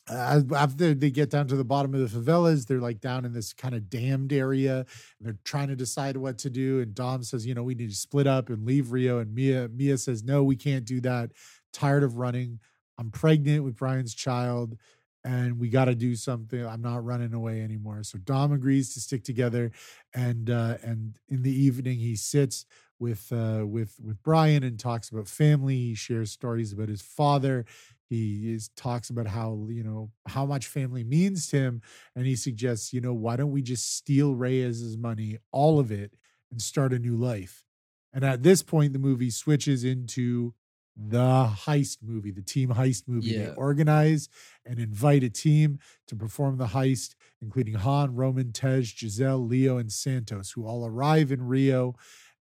as- 0.08 0.46
after 0.56 0.94
they 0.94 1.10
get 1.10 1.30
down 1.30 1.48
to 1.48 1.56
the 1.56 1.64
bottom 1.64 1.94
of 1.94 2.00
the 2.00 2.20
favelas 2.20 2.68
they're 2.68 2.80
like 2.80 3.00
down 3.00 3.26
in 3.26 3.34
this 3.34 3.54
kind 3.54 3.74
of 3.74 3.90
damned 3.90 4.32
area 4.32 4.78
and 4.78 4.86
they're 5.22 5.38
trying 5.44 5.68
to 5.68 5.76
decide 5.76 6.18
what 6.18 6.38
to 6.38 6.50
do 6.50 6.80
and 6.80 6.94
dom 6.94 7.24
says 7.24 7.46
you 7.46 7.54
know 7.56 7.64
we 7.64 7.76
need 7.76 7.90
to 7.90 7.96
split 7.96 8.28
up 8.28 8.50
and 8.50 8.66
leave 8.66 8.92
rio 8.92 9.20
and 9.20 9.34
mia 9.34 9.68
mia 9.70 9.98
says 9.98 10.24
no 10.24 10.44
we 10.44 10.56
can't 10.56 10.86
do 10.86 11.02
that 11.02 11.32
tired 11.74 12.04
of 12.04 12.18
running 12.18 12.60
i'm 12.98 13.10
pregnant 13.12 13.64
with 13.64 13.76
brian's 13.76 14.14
child 14.14 14.78
and 15.24 15.60
we 15.60 15.70
got 15.70 15.86
to 15.86 15.96
do 15.96 16.16
something 16.16 16.66
i'm 16.66 16.82
not 16.82 17.04
running 17.04 17.34
away 17.34 17.62
anymore 17.62 18.04
so 18.04 18.18
dom 18.20 18.52
agrees 18.52 18.94
to 18.94 19.00
stick 19.00 19.24
together 19.24 19.72
and 20.14 20.50
uh 20.50 20.78
and 20.84 21.18
in 21.30 21.42
the 21.42 21.52
evening 21.52 21.98
he 21.98 22.16
sits 22.16 22.66
with 23.00 23.32
uh 23.32 23.66
with 23.66 23.96
with 24.04 24.22
Brian 24.24 24.64
and 24.64 24.80
talks 24.80 25.10
about 25.10 25.28
family. 25.28 25.76
He 25.76 25.96
shares 25.96 26.32
stories 26.32 26.72
about 26.72 26.90
his 26.90 27.02
father. 27.02 27.66
He 28.10 28.54
is 28.54 28.70
talks 28.76 29.10
about 29.10 29.28
how 29.28 29.68
you 29.70 29.84
know 29.84 30.12
how 30.28 30.46
much 30.46 30.68
family 30.68 31.04
means 31.04 31.48
to 31.50 31.58
him, 31.58 31.82
and 32.16 32.26
he 32.26 32.36
suggests 32.36 32.94
you 32.94 33.02
know 33.02 33.14
why 33.14 33.36
don't 33.36 33.52
we 33.52 33.62
just 33.62 33.96
steal 33.96 34.36
Reyes's 34.36 34.98
money, 34.98 35.38
all 35.52 35.80
of 35.80 35.92
it, 35.92 36.14
and 36.52 36.62
start 36.62 36.94
a 36.94 37.00
new 37.00 37.16
life. 37.16 37.66
And 38.14 38.24
at 38.24 38.44
this 38.44 38.64
point, 38.64 38.94
the 38.94 39.00
movie 39.00 39.30
switches 39.30 39.84
into 39.84 40.54
the 40.96 41.52
heist 41.66 41.98
movie, 42.02 42.32
the 42.32 42.42
team 42.42 42.70
heist 42.70 43.04
movie. 43.08 43.32
They 43.48 43.54
organize 43.56 44.30
and 44.66 44.80
invite 44.80 45.24
a 45.24 45.30
team 45.30 45.80
to 46.08 46.16
perform 46.16 46.58
the 46.58 46.68
heist, 46.68 47.16
including 47.42 47.74
Han, 47.74 48.16
Roman, 48.16 48.54
Tej, 48.54 48.84
Giselle, 48.84 49.46
Leo, 49.46 49.78
and 49.78 49.92
Santos, 49.92 50.52
who 50.52 50.66
all 50.66 50.86
arrive 50.86 51.32
in 51.32 51.44
Rio 51.48 51.96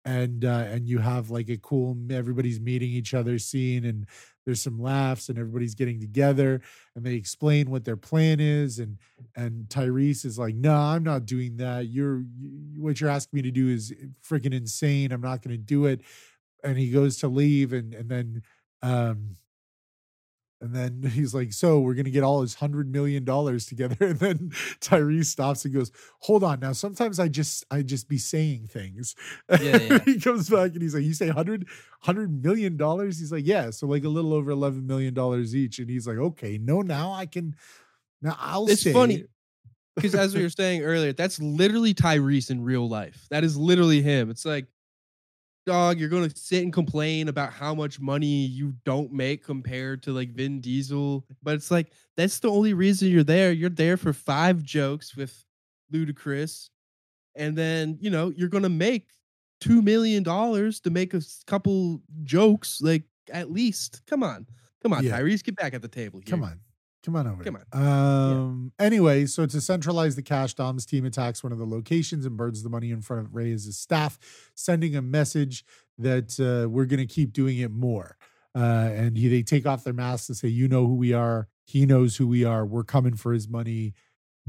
and 0.06 0.44
uh, 0.44 0.66
and 0.68 0.88
you 0.88 1.00
have 1.00 1.30
like 1.30 1.50
a 1.50 1.58
cool 1.58 1.98
everybody's 2.12 2.60
meeting 2.60 2.90
each 2.90 3.14
other 3.14 3.40
scene 3.40 3.86
and 3.86 4.06
there's 4.46 4.62
some 4.62 4.82
laughs 4.82 5.30
and 5.30 5.40
everybody's 5.40 5.76
getting 5.76 6.00
together 6.00 6.62
and 6.96 7.06
they 7.06 7.14
explain 7.14 7.70
what 7.70 7.86
their 7.86 7.96
plan 7.96 8.40
is 8.40 8.80
and 8.80 8.98
and 9.36 9.66
Tyrese 9.70 10.26
is 10.26 10.38
like 10.38 10.56
no 10.56 10.76
I'm 10.76 11.04
not 11.04 11.26
doing 11.26 11.58
that. 11.58 11.88
You're 11.88 12.22
you, 12.38 12.82
what 12.82 13.00
you're 13.00 13.10
asking 13.10 13.38
me 13.38 13.42
to 13.44 13.52
do 13.52 13.70
is 13.70 13.94
freaking 14.28 14.54
insane. 14.54 15.12
I'm 15.12 15.22
not 15.22 15.42
going 15.42 15.56
to 15.56 15.64
do 15.64 15.86
it. 15.86 16.02
And 16.64 16.78
he 16.78 16.92
goes 16.92 17.18
to 17.20 17.28
leave 17.28 17.74
and 17.74 17.94
and 17.94 18.10
then 18.10 18.44
um 18.82 19.36
and 20.64 20.74
then 20.76 21.04
he's 21.14 21.36
like, 21.36 21.54
"So 21.54 21.80
we're 21.82 21.94
gonna 21.94 22.10
get 22.10 22.24
all 22.24 22.42
his 22.42 22.56
hundred 22.56 22.92
million 22.92 23.24
dollars 23.26 23.68
together." 23.68 23.96
And 24.02 24.20
then 24.20 24.50
Tyrese 24.82 25.26
stops 25.28 25.66
and 25.66 25.74
goes, 25.74 25.92
"Hold 26.22 26.44
on, 26.44 26.62
now. 26.62 26.74
Sometimes 26.74 27.20
I 27.20 27.28
just 27.28 27.66
I 27.70 27.84
just 27.84 28.10
be 28.10 28.18
saying 28.18 28.68
things." 28.68 29.16
Yeah, 29.62 29.78
yeah. 29.78 30.00
he 30.06 30.20
comes 30.20 30.50
back 30.50 30.74
and 30.74 30.82
he's 30.82 30.96
like, 30.96 31.04
"You 31.04 31.14
say 31.14 31.30
hundred 31.30 31.68
hundred 32.02 32.44
million 32.44 32.78
dollars?" 32.78 33.20
He's 33.20 33.32
like, 33.32 33.46
"Yeah." 33.46 33.70
So 33.70 33.88
like 33.88 34.06
a 34.06 34.10
little 34.10 34.34
over 34.34 34.52
eleven 34.52 34.88
million 34.88 35.14
dollars 35.14 35.56
each. 35.56 35.80
And 35.80 35.90
he's 35.90 36.08
like, 36.08 36.18
"Okay, 36.18 36.58
no, 36.58 36.82
now 36.82 37.12
I 37.14 37.28
can. 37.28 37.56
Now 38.22 38.38
I'll 38.40 38.70
It's 38.70 38.82
stay." 38.82 38.94
funny. 38.94 39.26
because 39.96 40.16
as 40.16 40.36
we 40.36 40.42
were 40.44 40.50
saying 40.50 40.82
earlier, 40.84 41.14
that's 41.14 41.40
literally 41.40 41.94
Tyrese 41.94 42.50
in 42.50 42.64
real 42.64 42.90
life. 42.90 43.28
That 43.30 43.44
is 43.44 43.58
literally 43.58 44.02
him. 44.02 44.30
It's 44.32 44.46
like, 44.46 44.68
dog, 45.66 46.00
you're 46.00 46.10
gonna 46.10 46.30
sit 46.36 46.64
and 46.64 46.74
complain 46.74 47.28
about 47.28 47.54
how 47.54 47.74
much 47.74 48.00
money 48.00 48.46
you 48.46 48.74
don't 48.86 49.12
make 49.12 49.44
compared 49.44 50.04
to 50.04 50.12
like 50.12 50.34
Vin 50.34 50.62
Diesel, 50.62 51.26
but 51.42 51.56
it's 51.56 51.72
like 51.72 51.92
that's 52.18 52.40
the 52.40 52.50
only 52.50 52.74
reason 52.74 53.10
you're 53.10 53.24
there. 53.24 53.52
You're 53.52 53.70
there 53.70 53.98
for 53.98 54.14
five 54.14 54.64
jokes 54.64 55.16
with 55.16 55.44
Ludacris, 55.94 56.70
and 57.36 57.58
then 57.58 57.98
you 58.00 58.10
know 58.10 58.30
you're 58.36 58.50
gonna 58.50 58.70
make 58.70 59.10
two 59.62 59.82
million 59.82 60.24
dollars 60.24 60.80
to 60.82 60.90
make 60.90 61.14
a 61.14 61.22
couple 61.48 62.02
jokes, 62.24 62.82
like 62.82 63.04
at 63.32 63.52
least. 63.52 64.02
Come 64.08 64.24
on, 64.24 64.46
come 64.82 64.94
on, 64.94 65.04
Yeah. 65.04 65.20
Tyrese, 65.20 65.44
get 65.44 65.56
back 65.56 65.74
at 65.74 65.82
the 65.82 65.88
table 65.88 66.20
here. 66.20 66.32
Come 66.32 66.44
on. 66.44 66.60
Come 67.04 67.16
on 67.18 67.28
over. 67.28 67.44
Come 67.44 67.58
here. 67.58 67.82
Um 67.82 68.72
anyway, 68.80 69.26
so 69.26 69.46
to 69.46 69.60
centralize 69.60 70.16
the 70.16 70.22
cash, 70.22 70.54
Dom's 70.54 70.86
team 70.86 71.06
attacks 71.06 71.44
one 71.44 71.52
of 71.52 71.60
the 71.60 71.66
locations 71.66 72.26
and 72.26 72.38
burns 72.38 72.64
the 72.64 72.70
money 72.70 72.92
in 72.92 73.02
front 73.02 73.26
of 73.26 73.36
Reyes' 73.36 73.78
staff, 73.78 74.18
sending 74.56 74.96
a 74.96 75.02
message 75.02 75.66
that 75.98 76.40
uh, 76.40 76.70
we're 76.70 76.86
gonna 76.86 77.06
keep 77.06 77.34
doing 77.34 77.58
it 77.60 77.72
more. 77.72 78.18
Uh, 78.56 78.90
and 78.94 79.18
he, 79.18 79.28
they 79.28 79.42
take 79.42 79.66
off 79.66 79.84
their 79.84 79.94
masks 79.94 80.30
and 80.30 80.38
say, 80.38 80.48
"You 80.48 80.68
know 80.68 80.86
who 80.86 80.96
we 80.96 81.12
are. 81.12 81.48
He 81.66 81.86
knows 81.86 82.18
who 82.18 82.28
we 82.28 82.46
are. 82.46 82.66
We're 82.66 82.84
coming 82.84 83.16
for 83.16 83.34
his 83.34 83.50
money. 83.50 83.94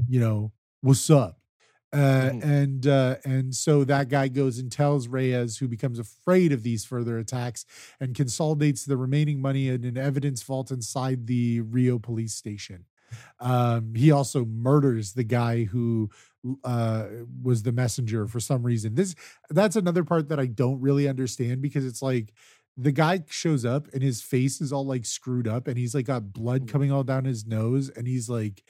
You 0.07 0.19
know 0.19 0.51
what's 0.81 1.09
up." 1.09 1.39
Uh, 1.93 2.31
Mhm. 2.33 2.43
And 2.43 2.87
uh, 2.87 3.15
and 3.23 3.55
so 3.55 3.83
that 3.85 4.09
guy 4.09 4.27
goes 4.27 4.59
and 4.59 4.71
tells 4.71 5.07
Reyes, 5.07 5.57
who 5.57 5.67
becomes 5.67 5.97
afraid 5.99 6.51
of 6.51 6.63
these 6.63 6.83
further 6.83 7.17
attacks, 7.17 7.65
and 7.99 8.13
consolidates 8.15 8.83
the 8.85 8.97
remaining 8.97 9.41
money 9.41 9.69
in 9.69 9.85
an 9.85 9.97
evidence 9.97 10.43
vault 10.43 10.71
inside 10.71 11.27
the 11.27 11.61
Rio 11.61 11.97
police 11.99 12.33
station. 12.33 12.85
Um, 13.39 13.93
he 13.95 14.11
also 14.11 14.45
murders 14.45 15.13
the 15.13 15.23
guy 15.23 15.63
who 15.65 16.09
uh, 16.63 17.07
was 17.41 17.63
the 17.63 17.71
messenger 17.71 18.27
for 18.27 18.39
some 18.39 18.63
reason. 18.63 18.95
This 18.95 19.15
that's 19.49 19.75
another 19.75 20.03
part 20.03 20.29
that 20.29 20.39
I 20.39 20.47
don't 20.47 20.81
really 20.81 21.07
understand 21.07 21.61
because 21.61 21.85
it's 21.85 22.01
like 22.01 22.33
the 22.77 22.91
guy 22.91 23.23
shows 23.29 23.63
up 23.63 23.87
and 23.93 24.03
his 24.03 24.21
face 24.21 24.59
is 24.61 24.73
all 24.73 24.85
like 24.85 25.05
screwed 25.05 25.47
up 25.47 25.67
and 25.67 25.77
he's 25.77 25.95
like 25.95 26.05
got 26.07 26.33
blood 26.33 26.65
Mhm. 26.65 26.67
coming 26.67 26.91
all 26.91 27.03
down 27.03 27.25
his 27.25 27.45
nose 27.45 27.89
and 27.89 28.05
he's 28.07 28.27
like 28.29 28.63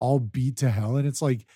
all 0.00 0.18
beat 0.18 0.56
to 0.58 0.70
hell 0.70 0.96
and 0.96 1.06
it's 1.06 1.20
like 1.22 1.46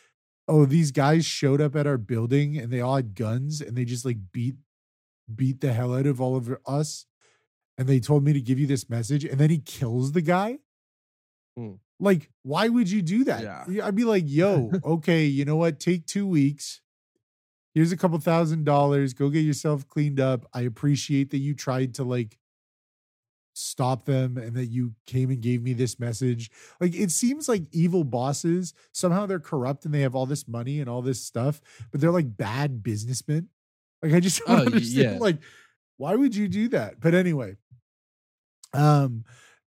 oh 0.49 0.65
these 0.65 0.91
guys 0.91 1.25
showed 1.25 1.61
up 1.61 1.75
at 1.77 1.87
our 1.87 1.99
building 1.99 2.59
and 2.59 2.73
they 2.73 2.81
all 2.81 2.97
had 2.97 3.15
guns 3.15 3.61
and 3.61 3.77
they 3.77 3.85
just 3.85 4.05
like 4.05 4.19
beat 4.33 4.57
beat 5.35 5.61
the 5.61 5.73
hell 5.73 5.95
out 5.95 6.07
of 6.07 6.21
all 6.21 6.37
of 6.37 6.55
us 6.67 7.07
and 7.79 7.89
they 7.89 7.99
told 7.99 8.25
me 8.25 8.33
to 8.33 8.41
give 8.41 8.59
you 8.59 8.67
this 8.67 8.89
message 8.91 9.25
and 9.25 9.39
then 9.39 9.51
he 9.51 9.59
kills 9.59 10.13
the 10.13 10.21
guy? 10.21 10.59
Hmm. 11.57 11.75
like 12.01 12.31
why 12.43 12.69
would 12.69 12.91
you 12.91 13.01
do 13.01 13.25
that. 13.25 13.43
Yeah, 13.69 13.87
i'd 13.87 13.95
be 13.95 14.05
like 14.05 14.25
yo 14.27 14.73
okay 14.85 15.25
you 15.25 15.45
know 15.45 15.57
what? 15.57 15.79
Take 15.81 16.07
two 16.07 16.27
weeks. 16.27 16.81
Here's 17.75 17.93
a 17.93 17.97
couple 17.97 18.19
thousand 18.19 18.65
dollars. 18.65 19.15
Go 19.15 19.31
get 19.31 19.41
yourself 19.41 19.87
cleaned 19.89 20.21
up. 20.21 20.47
I 20.53 20.63
appreciate 20.63 21.31
that 21.31 21.39
you 21.39 21.55
tried 21.55 21.95
to 21.95 22.05
like 22.05 22.39
stop 23.55 24.05
them 24.05 24.37
and 24.37 24.55
that 24.57 24.67
you 24.67 24.93
came 25.07 25.31
and 25.31 25.41
gave 25.41 25.63
me 25.63 25.73
this 25.73 25.99
message. 25.99 26.51
Like 26.81 26.95
it 26.95 27.11
seems 27.11 27.49
like 27.49 27.63
evil 27.73 28.05
bosses 28.05 28.75
somehow 28.93 29.27
they're 29.27 29.41
corrupt 29.41 29.85
and 29.87 29.95
they 29.95 30.01
have 30.01 30.15
all 30.15 30.27
this 30.27 30.47
money 30.47 30.81
and 30.81 30.89
all 30.91 31.03
this 31.03 31.23
stuff 31.23 31.61
but 31.91 32.01
they're 32.01 32.11
like 32.11 32.37
bad 32.37 32.83
businessmen. 32.83 33.49
Like 34.03 34.13
i 34.13 34.21
just 34.21 34.45
don't 34.47 34.61
Oh, 34.61 34.67
understand 34.67 35.15
yeah. 35.15 35.19
like 35.19 35.39
why 35.97 36.15
would 36.17 36.35
you 36.37 36.49
do 36.49 36.69
that? 36.69 37.01
But 37.01 37.15
anyway 37.15 37.57
um 38.73 39.25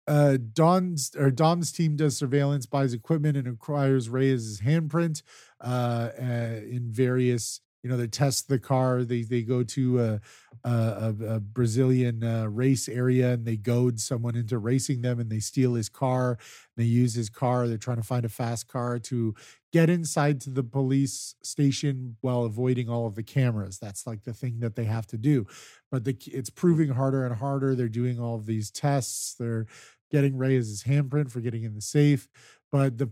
uh 0.08 0.38
Don's 0.52 1.14
or 1.16 1.30
Dom's 1.30 1.72
team 1.72 1.96
does 1.96 2.16
surveillance, 2.16 2.66
buys 2.66 2.92
equipment, 2.94 3.36
and 3.36 3.48
acquires 3.48 4.08
Reyes' 4.08 4.60
handprint 4.64 5.22
uh, 5.60 6.10
uh 6.20 6.60
in 6.68 6.88
various 6.92 7.60
you 7.86 7.92
know 7.92 7.96
they 7.96 8.08
test 8.08 8.48
the 8.48 8.58
car 8.58 9.04
they 9.04 9.22
they 9.22 9.42
go 9.42 9.62
to 9.62 10.00
a 10.02 10.20
a, 10.64 11.14
a, 11.28 11.38
brazilian 11.38 12.24
uh, 12.24 12.44
race 12.48 12.88
area 12.88 13.34
and 13.34 13.46
they 13.46 13.56
goad 13.56 14.00
someone 14.00 14.34
into 14.34 14.58
racing 14.58 15.02
them 15.02 15.20
and 15.20 15.30
they 15.30 15.38
steal 15.38 15.74
his 15.74 15.88
car 15.88 16.36
they 16.76 16.82
use 16.82 17.14
his 17.14 17.30
car 17.30 17.68
they're 17.68 17.78
trying 17.78 17.98
to 17.98 18.02
find 18.02 18.24
a 18.24 18.28
fast 18.28 18.66
car 18.66 18.98
to 18.98 19.32
get 19.72 19.90
inside 19.90 20.40
to 20.40 20.48
the 20.48 20.62
police 20.62 21.34
station 21.42 22.16
while 22.22 22.44
avoiding 22.44 22.88
all 22.88 23.06
of 23.06 23.14
the 23.14 23.22
cameras. 23.22 23.78
That's 23.78 24.06
like 24.06 24.24
the 24.24 24.32
thing 24.32 24.60
that 24.60 24.74
they 24.74 24.84
have 24.84 25.06
to 25.08 25.18
do. 25.18 25.46
But 25.90 26.04
the, 26.04 26.16
it's 26.26 26.48
proving 26.48 26.88
harder 26.88 27.26
and 27.26 27.34
harder. 27.34 27.74
They're 27.74 27.86
doing 27.86 28.18
all 28.18 28.36
of 28.36 28.46
these 28.46 28.70
tests. 28.70 29.34
They're 29.34 29.66
getting 30.10 30.38
Reyes' 30.38 30.84
handprint 30.84 31.30
for 31.30 31.40
getting 31.40 31.64
in 31.64 31.74
the 31.74 31.82
safe. 31.82 32.26
But 32.72 32.96
the 32.96 33.10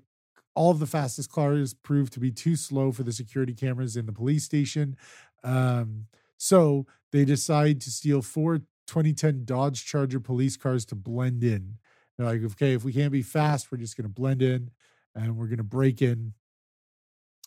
all 0.55 0.71
of 0.71 0.79
the 0.79 0.87
fastest 0.87 1.31
cars 1.31 1.75
proved 1.75 2.13
to 2.13 2.21
be 2.21 2.31
too 2.31 2.57
slow 2.57 2.93
for 2.93 3.03
the 3.03 3.13
security 3.13 3.55
cameras 3.55 3.97
in 3.97 4.07
the 4.07 4.13
police 4.13 4.45
station. 4.45 4.97
Um, 5.43 6.07
so 6.37 6.87
they 7.13 7.25
decide 7.25 7.81
to 7.83 7.91
steal 7.91 8.23
four 8.23 8.59
2010 8.87 9.45
Dodge 9.45 9.85
Charger 9.85 10.21
police 10.21 10.57
cars 10.57 10.85
to 10.87 10.95
blend 10.95 11.43
in. 11.43 11.79
They're 12.17 12.27
like, 12.27 12.43
okay, 12.53 12.75
if 12.75 12.85
we 12.85 12.93
can't 12.93 13.13
be 13.13 13.23
fast, 13.23 13.71
we're 13.71 13.79
just 13.79 13.97
going 13.97 14.09
to 14.09 14.13
blend 14.13 14.43
in 14.43 14.71
and 15.15 15.37
we're 15.37 15.47
going 15.47 15.59
to 15.59 15.65
break 15.65 16.03
in. 16.03 16.35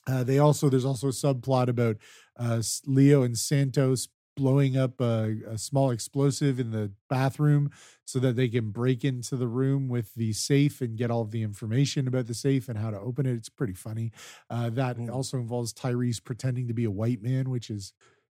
Uh, 0.08 0.24
they 0.24 0.40
also, 0.40 0.70
there's 0.70 0.86
also 0.86 1.08
a 1.08 1.12
subplot 1.12 1.68
about 1.68 1.98
uh, 2.38 2.62
Leo 2.86 3.24
and 3.24 3.38
Santos 3.38 4.08
blowing 4.38 4.78
up 4.78 5.02
a, 5.02 5.36
a 5.48 5.58
small 5.58 5.92
explosive 5.92 6.60
in 6.62 6.72
the 6.72 6.94
bathroom 7.10 7.70
so 8.06 8.20
that 8.20 8.38
they 8.38 8.48
can 8.48 8.72
break 8.72 9.04
into 9.04 9.36
the 9.36 9.48
room 9.50 9.90
with 9.90 10.14
the 10.16 10.32
safe 10.34 10.80
and 10.82 10.98
get 10.98 11.12
all 11.12 11.26
the 11.26 11.44
information 11.44 12.08
about 12.08 12.28
the 12.28 12.34
safe 12.36 12.70
and 12.70 12.78
how 12.80 12.92
to 12.92 13.00
open 13.00 13.26
it. 13.26 13.34
It's 13.36 13.50
pretty 13.50 13.74
funny. 13.74 14.14
Uh, 14.50 14.70
that 14.72 14.98
Mm. 14.98 15.12
also 15.14 15.38
involves 15.40 15.74
Tyrese 15.74 16.24
pretending 16.24 16.68
to 16.70 16.74
be 16.74 16.86
a 16.86 16.92
white 16.92 17.22
man, 17.22 17.50
which 17.50 17.70
is, 17.70 17.94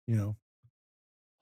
you 0.06 0.16
know, 0.16 0.36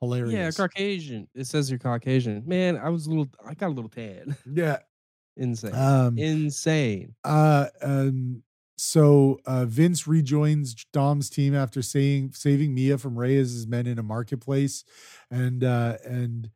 hilarious. 0.01 0.33
Yeah, 0.33 0.51
Caucasian. 0.53 1.29
It 1.35 1.47
says 1.47 1.71
you're 1.71 1.79
Caucasian. 1.79 2.43
Man, 2.47 2.77
I 2.77 2.89
was 2.91 3.07
a 3.07 3.11
little. 3.11 3.29
I 3.45 3.55
got 3.55 3.69
a 3.69 3.75
little 3.75 3.91
tan. 3.91 4.37
yeah. 4.45 4.79
Insane. 5.37 5.73
Um, 5.75 6.17
Insane. 6.17 7.15
Uh, 7.25 7.69
um, 7.83 8.43
so 8.79 9.41
uh, 9.45 9.65
Vince 9.65 10.07
rejoins 10.07 10.87
Dom's 10.93 11.29
team 11.29 11.53
after 11.53 11.83
saying 11.83 12.33
saving 12.35 12.75
Mia 12.75 12.97
from 12.97 13.19
Reyes' 13.19 13.67
men 13.67 13.89
in 13.89 13.99
a 13.99 14.05
marketplace, 14.05 14.85
and 15.31 15.65
uh, 15.65 15.97
and 16.05 16.51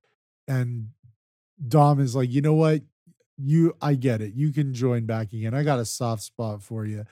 and 0.47 0.91
Dom 1.67 1.99
is 1.99 2.15
like, 2.15 2.31
you 2.31 2.41
know 2.41 2.55
what, 2.55 2.83
you 3.37 3.75
I 3.83 3.95
get 3.95 4.21
it. 4.21 4.35
You 4.35 4.53
can 4.53 4.73
join 4.73 5.05
back 5.05 5.33
again. 5.33 5.53
I 5.53 5.65
got 5.65 5.81
a 5.81 5.85
soft 5.85 6.23
spot 6.23 6.63
for 6.63 6.87
you. 6.87 7.05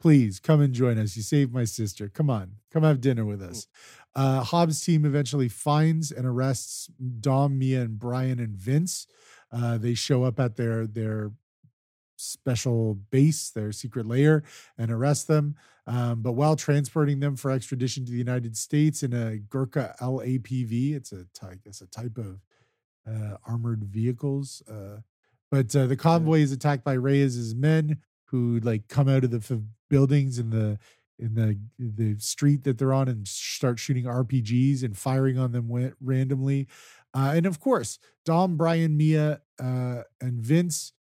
Please 0.00 0.40
come 0.40 0.60
and 0.60 0.74
join 0.74 0.98
us. 0.98 1.16
You 1.16 1.22
saved 1.22 1.54
my 1.54 1.64
sister. 1.64 2.08
Come 2.08 2.28
on, 2.28 2.56
come 2.72 2.82
have 2.82 3.00
dinner 3.00 3.24
with 3.24 3.40
us. 3.40 3.68
Uh, 4.16 4.42
Hobbs' 4.42 4.84
team 4.84 5.04
eventually 5.04 5.48
finds 5.48 6.10
and 6.10 6.26
arrests 6.26 6.90
Dom, 7.20 7.56
Mia, 7.56 7.82
and 7.82 8.00
Brian 8.00 8.40
and 8.40 8.56
Vince. 8.56 9.06
Uh, 9.52 9.78
they 9.78 9.94
show 9.94 10.24
up 10.24 10.40
at 10.40 10.56
their 10.56 10.88
their 10.88 11.30
special 12.16 12.94
base, 12.94 13.50
their 13.50 13.72
secret 13.72 14.06
lair, 14.06 14.42
and 14.76 14.90
arrest 14.90 15.28
them. 15.28 15.54
Um, 15.86 16.22
but 16.22 16.32
while 16.32 16.56
transporting 16.56 17.20
them 17.20 17.36
for 17.36 17.50
extradition 17.50 18.04
to 18.04 18.10
the 18.10 18.18
United 18.18 18.56
States 18.56 19.02
in 19.02 19.12
a 19.12 19.36
Gurkha 19.36 19.94
LAPV, 20.00 20.94
it's 20.94 21.12
a 21.12 21.26
type, 21.32 21.60
it's 21.64 21.80
a 21.80 21.86
type 21.86 22.18
of 22.18 22.40
uh, 23.08 23.36
armored 23.46 23.84
vehicles. 23.84 24.62
Uh, 24.68 25.00
but 25.50 25.74
uh, 25.76 25.86
the 25.86 25.96
convoy 25.96 26.40
is 26.40 26.50
attacked 26.52 26.84
by 26.84 26.94
Reyes's 26.94 27.54
men, 27.54 27.98
who 28.24 28.58
like 28.60 28.88
come 28.88 29.08
out 29.08 29.22
of 29.22 29.30
the 29.30 29.36
f- 29.36 29.60
buildings 29.88 30.38
in 30.38 30.50
the 30.50 30.78
in 31.18 31.34
the 31.34 31.58
the 31.78 32.18
street 32.18 32.64
that 32.64 32.78
they're 32.78 32.92
on 32.92 33.08
and 33.08 33.26
start 33.26 33.78
shooting 33.78 34.04
RPGs 34.04 34.82
and 34.82 34.96
firing 34.96 35.38
on 35.38 35.52
them 35.52 35.94
randomly. 36.00 36.66
Uh, 37.14 37.32
and 37.34 37.46
of 37.46 37.60
course, 37.60 37.98
Dom, 38.24 38.56
Brian, 38.56 38.96
Mia, 38.96 39.40
uh, 39.58 40.02
and 40.20 40.40
Vince 40.40 40.92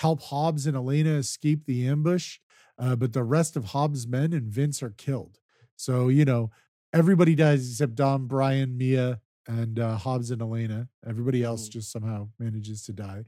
help 0.00 0.22
Hobbs 0.22 0.66
and 0.66 0.76
Elena 0.76 1.10
escape 1.16 1.66
the 1.66 1.86
ambush, 1.86 2.38
uh, 2.78 2.96
but 2.96 3.12
the 3.12 3.22
rest 3.22 3.56
of 3.56 3.66
Hobbs' 3.66 4.06
men 4.06 4.32
and 4.32 4.50
Vince 4.50 4.82
are 4.82 4.94
killed. 4.96 5.38
So 5.76 6.08
you 6.08 6.24
know 6.24 6.50
everybody 6.92 7.34
dies 7.34 7.68
except 7.70 7.94
Dom, 7.94 8.26
Brian, 8.26 8.76
Mia, 8.76 9.20
and 9.46 9.78
uh, 9.78 9.96
Hobbs 9.96 10.30
and 10.30 10.42
Elena. 10.42 10.88
Everybody 11.06 11.42
else 11.44 11.68
Mm. 11.68 11.72
just 11.72 11.92
somehow 11.92 12.28
manages 12.38 12.82
to 12.84 12.92
die. 12.92 13.24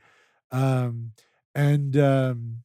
Um, 0.51 1.13
and 1.55 1.97
um, 1.97 2.63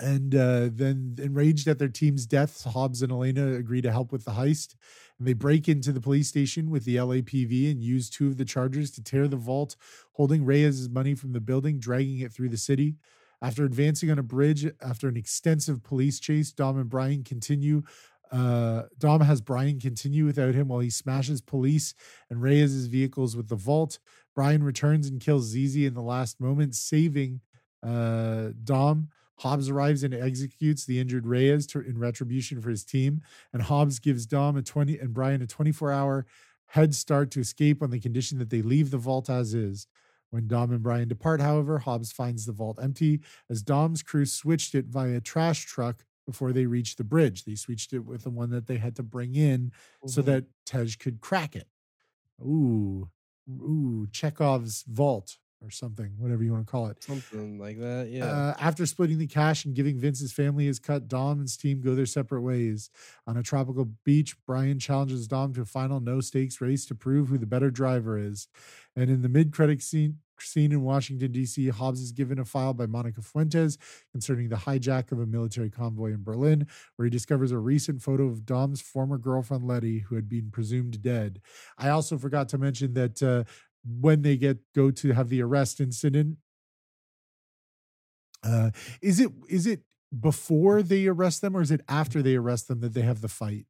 and 0.00 0.34
uh, 0.34 0.68
then 0.72 1.16
enraged 1.18 1.66
at 1.66 1.78
their 1.78 1.88
team's 1.88 2.26
deaths, 2.26 2.64
Hobbs 2.64 3.02
and 3.02 3.10
Elena 3.10 3.54
agree 3.54 3.82
to 3.82 3.90
help 3.90 4.12
with 4.12 4.24
the 4.24 4.32
heist. 4.32 4.76
And 5.18 5.26
they 5.26 5.32
break 5.32 5.68
into 5.68 5.92
the 5.92 6.00
police 6.00 6.28
station 6.28 6.70
with 6.70 6.84
the 6.84 6.96
LAPV 6.96 7.70
and 7.70 7.82
use 7.82 8.08
two 8.08 8.28
of 8.28 8.36
the 8.36 8.44
chargers 8.44 8.92
to 8.92 9.02
tear 9.02 9.26
the 9.26 9.36
vault, 9.36 9.74
holding 10.12 10.44
Reyes' 10.44 10.88
money 10.88 11.14
from 11.14 11.32
the 11.32 11.40
building, 11.40 11.80
dragging 11.80 12.20
it 12.20 12.32
through 12.32 12.50
the 12.50 12.56
city. 12.56 12.94
After 13.42 13.64
advancing 13.64 14.10
on 14.10 14.18
a 14.18 14.22
bridge, 14.22 14.66
after 14.80 15.08
an 15.08 15.16
extensive 15.16 15.82
police 15.82 16.20
chase, 16.20 16.52
Dom 16.52 16.78
and 16.78 16.88
Brian 16.88 17.24
continue. 17.24 17.82
Uh, 18.30 18.82
Dom 18.98 19.20
has 19.22 19.40
Brian 19.40 19.80
continue 19.80 20.24
without 20.24 20.54
him 20.54 20.68
while 20.68 20.80
he 20.80 20.90
smashes 20.90 21.40
police 21.40 21.94
and 22.30 22.42
Reyes' 22.42 22.86
vehicles 22.86 23.36
with 23.36 23.48
the 23.48 23.56
vault. 23.56 23.98
Brian 24.34 24.62
returns 24.62 25.08
and 25.08 25.20
kills 25.20 25.46
Zizi 25.46 25.86
in 25.86 25.94
the 25.94 26.02
last 26.02 26.40
moment, 26.40 26.74
saving 26.74 27.40
uh, 27.82 28.50
Dom 28.64 29.08
Hobbs 29.38 29.68
arrives 29.68 30.02
and 30.02 30.12
executes 30.14 30.84
the 30.84 30.98
injured 31.00 31.26
Reyes 31.26 31.66
to, 31.68 31.80
in 31.80 31.98
retribution 31.98 32.60
for 32.60 32.70
his 32.70 32.84
team. 32.84 33.20
And 33.52 33.62
Hobbs 33.62 33.98
gives 33.98 34.26
Dom 34.26 34.56
a 34.56 34.62
20 34.62 34.98
and 34.98 35.12
Brian 35.14 35.42
a 35.42 35.46
24 35.46 35.92
hour 35.92 36.26
head 36.72 36.94
start 36.94 37.30
to 37.32 37.40
escape 37.40 37.82
on 37.82 37.90
the 37.90 38.00
condition 38.00 38.38
that 38.38 38.50
they 38.50 38.62
leave 38.62 38.90
the 38.90 38.98
vault 38.98 39.30
as 39.30 39.54
is. 39.54 39.86
When 40.30 40.46
Dom 40.46 40.72
and 40.72 40.82
Brian 40.82 41.08
depart, 41.08 41.40
however, 41.40 41.78
Hobbs 41.78 42.12
finds 42.12 42.44
the 42.44 42.52
vault 42.52 42.78
empty 42.82 43.20
as 43.48 43.62
Dom's 43.62 44.02
crew 44.02 44.26
switched 44.26 44.74
it 44.74 44.84
via 44.86 45.20
trash 45.22 45.64
truck 45.64 46.04
before 46.26 46.52
they 46.52 46.66
reached 46.66 46.98
the 46.98 47.04
bridge. 47.04 47.44
They 47.44 47.54
switched 47.54 47.94
it 47.94 48.00
with 48.00 48.24
the 48.24 48.30
one 48.30 48.50
that 48.50 48.66
they 48.66 48.76
had 48.76 48.94
to 48.96 49.02
bring 49.02 49.34
in 49.34 49.72
so 50.06 50.20
Mhm. 50.20 50.26
that 50.26 50.44
Tej 50.66 50.96
could 50.98 51.20
crack 51.22 51.56
it. 51.56 51.66
Ooh, 52.42 53.08
ooh, 53.50 54.06
Chekhov's 54.12 54.82
vault 54.86 55.38
or 55.62 55.70
something, 55.70 56.12
whatever 56.18 56.42
you 56.42 56.52
want 56.52 56.66
to 56.66 56.70
call 56.70 56.86
it. 56.86 57.02
something 57.02 57.58
like 57.58 57.78
that. 57.80 58.08
Yeah. 58.10 58.26
Uh, 58.26 58.54
after 58.60 58.86
splitting 58.86 59.18
the 59.18 59.26
cash 59.26 59.64
and 59.64 59.74
giving 59.74 59.98
Vince's 59.98 60.32
family 60.32 60.66
his 60.66 60.78
cut, 60.78 61.08
Dom 61.08 61.38
and 61.38 61.42
his 61.42 61.56
team 61.56 61.80
go 61.80 61.94
their 61.94 62.06
separate 62.06 62.42
ways. 62.42 62.90
On 63.26 63.36
a 63.36 63.42
tropical 63.42 63.86
beach, 64.04 64.36
Brian 64.46 64.78
challenges 64.78 65.26
Dom 65.26 65.52
to 65.54 65.62
a 65.62 65.64
final 65.64 66.00
no 66.00 66.20
stakes 66.20 66.60
race 66.60 66.86
to 66.86 66.94
prove 66.94 67.28
who 67.28 67.38
the 67.38 67.46
better 67.46 67.70
driver 67.70 68.18
is. 68.18 68.48
And 68.94 69.10
in 69.10 69.22
the 69.22 69.28
mid 69.28 69.52
credit 69.52 69.82
scene, 69.82 70.18
scene 70.40 70.72
in 70.72 70.82
Washington, 70.82 71.32
D.C., 71.32 71.68
Hobbs 71.68 72.00
is 72.00 72.12
given 72.12 72.38
a 72.38 72.44
file 72.44 72.74
by 72.74 72.86
Monica 72.86 73.22
Fuentes 73.22 73.78
concerning 74.12 74.48
the 74.48 74.56
hijack 74.56 75.12
of 75.12 75.20
a 75.20 75.26
military 75.26 75.70
convoy 75.70 76.12
in 76.12 76.22
Berlin, 76.22 76.66
where 76.96 77.06
he 77.06 77.10
discovers 77.10 77.50
a 77.50 77.58
recent 77.58 78.02
photo 78.02 78.24
of 78.26 78.46
Dom's 78.46 78.80
former 78.80 79.18
girlfriend, 79.18 79.64
Letty, 79.64 80.00
who 80.00 80.14
had 80.14 80.28
been 80.28 80.50
presumed 80.50 81.02
dead. 81.02 81.40
I 81.76 81.88
also 81.88 82.18
forgot 82.18 82.48
to 82.50 82.58
mention 82.58 82.94
that 82.94 83.22
uh, 83.22 83.44
when 83.84 84.22
they 84.22 84.36
get 84.36 84.58
go 84.74 84.90
to 84.90 85.12
have 85.12 85.28
the 85.28 85.42
arrest 85.42 85.80
incident, 85.80 86.38
uh, 88.42 88.70
is 89.02 89.20
it 89.20 89.30
is 89.48 89.66
it 89.66 89.82
before 90.18 90.82
they 90.82 91.06
arrest 91.06 91.40
them 91.42 91.56
or 91.56 91.60
is 91.60 91.70
it 91.70 91.80
after 91.88 92.22
they 92.22 92.36
arrest 92.36 92.68
them 92.68 92.80
that 92.80 92.94
they 92.94 93.02
have 93.02 93.20
the 93.20 93.28
fight? 93.28 93.66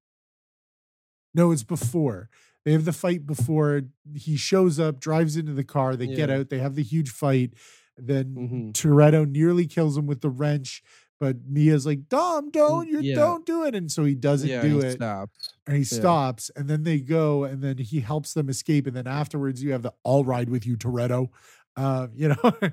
No, 1.35 1.51
it's 1.51 1.62
before. 1.62 2.28
They 2.64 2.72
have 2.72 2.85
the 2.85 2.93
fight 2.93 3.26
before 3.26 3.82
he 4.14 4.36
shows 4.36 4.78
up, 4.78 5.01
drives 5.01 5.36
into 5.36 5.52
the 5.52 5.64
car, 5.64 5.97
they 5.97 6.06
get 6.06 6.30
out, 6.30 6.51
they 6.51 6.59
have 6.59 6.74
the 6.74 6.82
huge 6.82 7.10
fight. 7.10 7.55
Then 7.97 8.35
Mhm. 8.36 8.72
Toretto 8.72 9.28
nearly 9.28 9.66
kills 9.66 9.97
him 9.97 10.06
with 10.06 10.20
the 10.20 10.30
wrench, 10.30 10.82
but 11.20 11.36
Mia's 11.49 11.85
like, 11.86 12.09
Dom, 12.09 12.51
don't, 12.51 12.89
you 12.89 13.01
yeah. 13.01 13.15
don't 13.16 13.45
do 13.47 13.65
it. 13.65 13.74
And 13.74 13.90
so 13.90 14.05
he 14.05 14.15
doesn't 14.15 14.49
yeah, 14.49 14.62
do 14.62 14.78
he 14.78 14.86
it 14.86 14.93
stops. 14.93 15.55
and 15.66 15.77
he 15.77 15.82
Yeah. 15.82 15.99
stops 16.01 16.51
and 16.57 16.69
then 16.69 16.85
they 16.85 17.01
go 17.01 17.45
and 17.45 17.62
then 17.62 17.78
he 17.78 18.01
helps 18.01 18.35
them 18.35 18.49
escape 18.49 18.86
and 18.86 18.95
then 18.97 19.07
afterwards 19.07 19.62
you 19.62 19.73
have 19.73 19.82
the 19.82 19.93
i'll 20.05 20.24
ride 20.24 20.49
with 20.49 20.66
you 20.66 20.77
toretto 20.77 21.28
uh, 21.77 22.07
you 22.15 22.28
know 22.28 22.36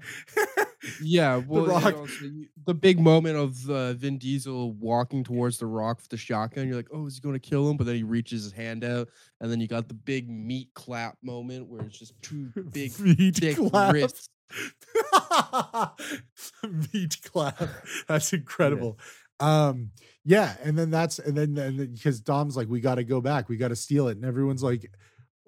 Yeah, 1.02 1.42
well, 1.48 1.64
and 1.64 1.84
Rock- 1.96 2.10
you- 2.22 2.48
the 2.68 2.74
big 2.76 3.00
moment 3.00 3.38
of 3.38 3.70
uh, 3.72 3.94
Vin 3.94 4.20
Diesel 4.20 4.74
walking 4.74 5.24
towards 5.24 5.58
the 5.58 5.66
Rock 5.66 5.98
with 5.98 6.10
the 6.10 6.18
shotgun. 6.18 6.68
You're 6.68 6.76
like, 6.78 6.90
oh, 6.94 7.08
is 7.08 7.16
he 7.16 7.22
going 7.22 7.34
to 7.34 7.40
kill 7.40 7.68
him? 7.68 7.76
But 7.76 7.88
then 7.88 7.96
he 7.96 8.04
reaches 8.04 8.44
his 8.44 8.52
hand 8.54 8.84
out, 8.84 9.10
and 9.42 9.52
then 9.52 9.60
you 9.60 9.68
got 9.68 9.88
the 9.88 9.96
big 9.96 10.30
meat 10.30 10.70
clap 10.76 11.18
moment 11.24 11.68
where 11.68 11.82
it's 11.82 11.98
just 11.98 12.14
two 12.22 12.52
big 12.72 12.98
Meat 13.00 13.36
thick 13.36 13.58
clap. 13.58 13.94
wrists. 13.94 14.30
meat 16.94 17.18
clap. 17.24 17.62
That's 18.08 18.34
incredible. 18.34 18.98
Um 19.40 19.92
yeah 20.24 20.56
and 20.64 20.78
then 20.78 20.90
that's 20.92 21.20
and 21.20 21.36
then 21.38 21.58
and 21.58 21.80
then 21.80 21.94
because 21.94 22.22
dom's 22.22 22.56
like 22.56 22.70
we 22.70 22.80
got 22.80 22.96
to 22.96 23.04
go 23.04 23.22
back. 23.22 23.50
We 23.50 23.58
got 23.58 23.68
to 23.70 23.76
steal 23.76 24.08
it. 24.08 24.16
And 24.18 24.26
everyone's 24.26 24.64
like 24.64 24.90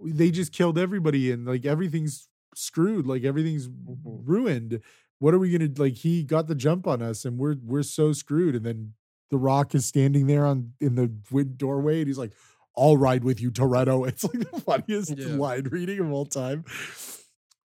they 0.04 0.30
just 0.30 0.52
killed 0.52 0.78
everybody 0.78 1.32
and 1.32 1.46
like 1.46 1.66
everything's 1.66 2.28
screwed. 2.56 3.08
Like 3.08 3.24
everything's 3.24 3.68
Mhm. 3.70 4.22
ruined. 4.26 4.82
What 5.20 5.34
are 5.34 5.40
we 5.40 5.52
gonna 5.58 5.72
like 5.78 5.96
he 5.96 6.24
got 6.24 6.48
the 6.48 6.56
jump 6.56 6.86
on 6.86 7.02
us 7.02 7.24
and 7.26 7.38
we're 7.38 7.56
we're 7.64 7.84
so 7.84 8.12
screwed. 8.14 8.56
And 8.56 8.66
then 8.66 8.94
the 9.32 9.38
rock 9.38 9.74
is 9.74 9.86
standing 9.86 10.28
there 10.28 10.46
on 10.46 10.74
in 10.82 10.96
the 10.96 11.08
doorway 11.08 12.00
and 12.00 12.08
he's 12.08 12.18
like 12.18 12.32
i'll 12.78 12.98
ride 12.98 13.24
with 13.24 13.42
you 13.42 13.52
toretto. 13.52 14.04
It's 14.08 14.24
like 14.26 14.52
the 14.52 14.62
funniest 14.62 15.18
Yeah. 15.18 15.36
line 15.36 15.64
reading 15.72 16.00
of 16.00 16.12
all 16.12 16.26
time 16.26 16.66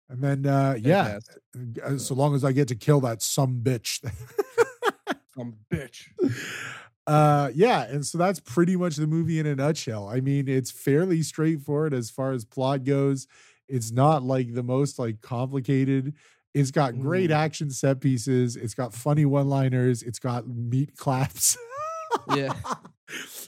and 0.09 0.21
then 0.23 0.45
uh 0.45 0.75
yeah 0.79 1.19
Fantastic. 1.53 1.83
uh, 1.85 1.97
so 1.97 2.13
long 2.15 2.35
as 2.35 2.43
I 2.43 2.51
get 2.51 2.67
to 2.69 2.75
kill 2.75 2.99
that 3.01 3.21
some 3.21 3.61
bitch. 3.61 3.99
Some 5.35 5.55
bitch. 5.73 6.09
uh 7.07 7.49
yeah, 7.55 7.83
and 7.85 8.05
so 8.05 8.17
that's 8.19 8.39
pretty 8.39 8.75
much 8.75 8.97
the 8.97 9.07
movie 9.07 9.39
in 9.39 9.47
a 9.47 9.55
nutshell. 9.55 10.07
I 10.07 10.21
mean, 10.21 10.47
it's 10.47 10.69
fairly 10.69 11.23
straightforward 11.23 11.93
as 11.93 12.11
far 12.11 12.33
as 12.33 12.45
plot 12.45 12.83
goes. 12.83 13.27
It's 13.67 13.91
not 13.91 14.21
like 14.23 14.53
the 14.53 14.61
most 14.61 14.99
like 14.99 15.21
complicated. 15.21 16.13
It's 16.53 16.69
got 16.69 16.99
great 16.99 17.31
Mhm. 17.31 17.35
action 17.35 17.69
set 17.71 17.99
pieces. 17.99 18.55
It's 18.55 18.75
got 18.75 18.93
funny 18.93 19.25
one-liners. 19.25 20.03
It's 20.03 20.19
got 20.19 20.47
meat 20.47 20.95
claps. 20.97 21.57
Yeah. 22.35 22.53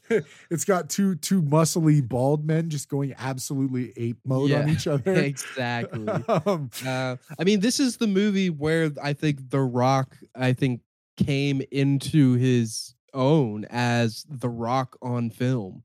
it's 0.50 0.66
got 0.66 0.90
two 0.90 1.16
two 1.16 1.42
muscly 1.42 2.08
bald 2.08 2.46
men 2.46 2.70
just 2.70 2.90
going 2.90 3.14
absolutely 3.18 3.94
ape 3.98 4.20
mode 4.26 4.52
on 4.52 4.70
each 4.70 4.88
other. 4.88 5.14
exactly. 5.14 6.08
um, 6.28 6.70
Uh, 6.86 7.16
I 7.40 7.44
mean, 7.44 7.60
this 7.60 7.80
is 7.80 7.98
the 7.98 8.08
movie 8.08 8.50
where 8.50 8.92
I 9.02 9.14
think 9.14 9.50
The 9.50 9.62
Rock, 9.62 10.16
I 10.36 10.54
think, 10.54 10.82
came 11.18 11.62
into 11.72 12.34
his 12.34 12.96
own 13.14 13.66
as 13.70 14.26
The 14.30 14.50
Rock 14.50 14.98
on 15.02 15.30
film. 15.30 15.84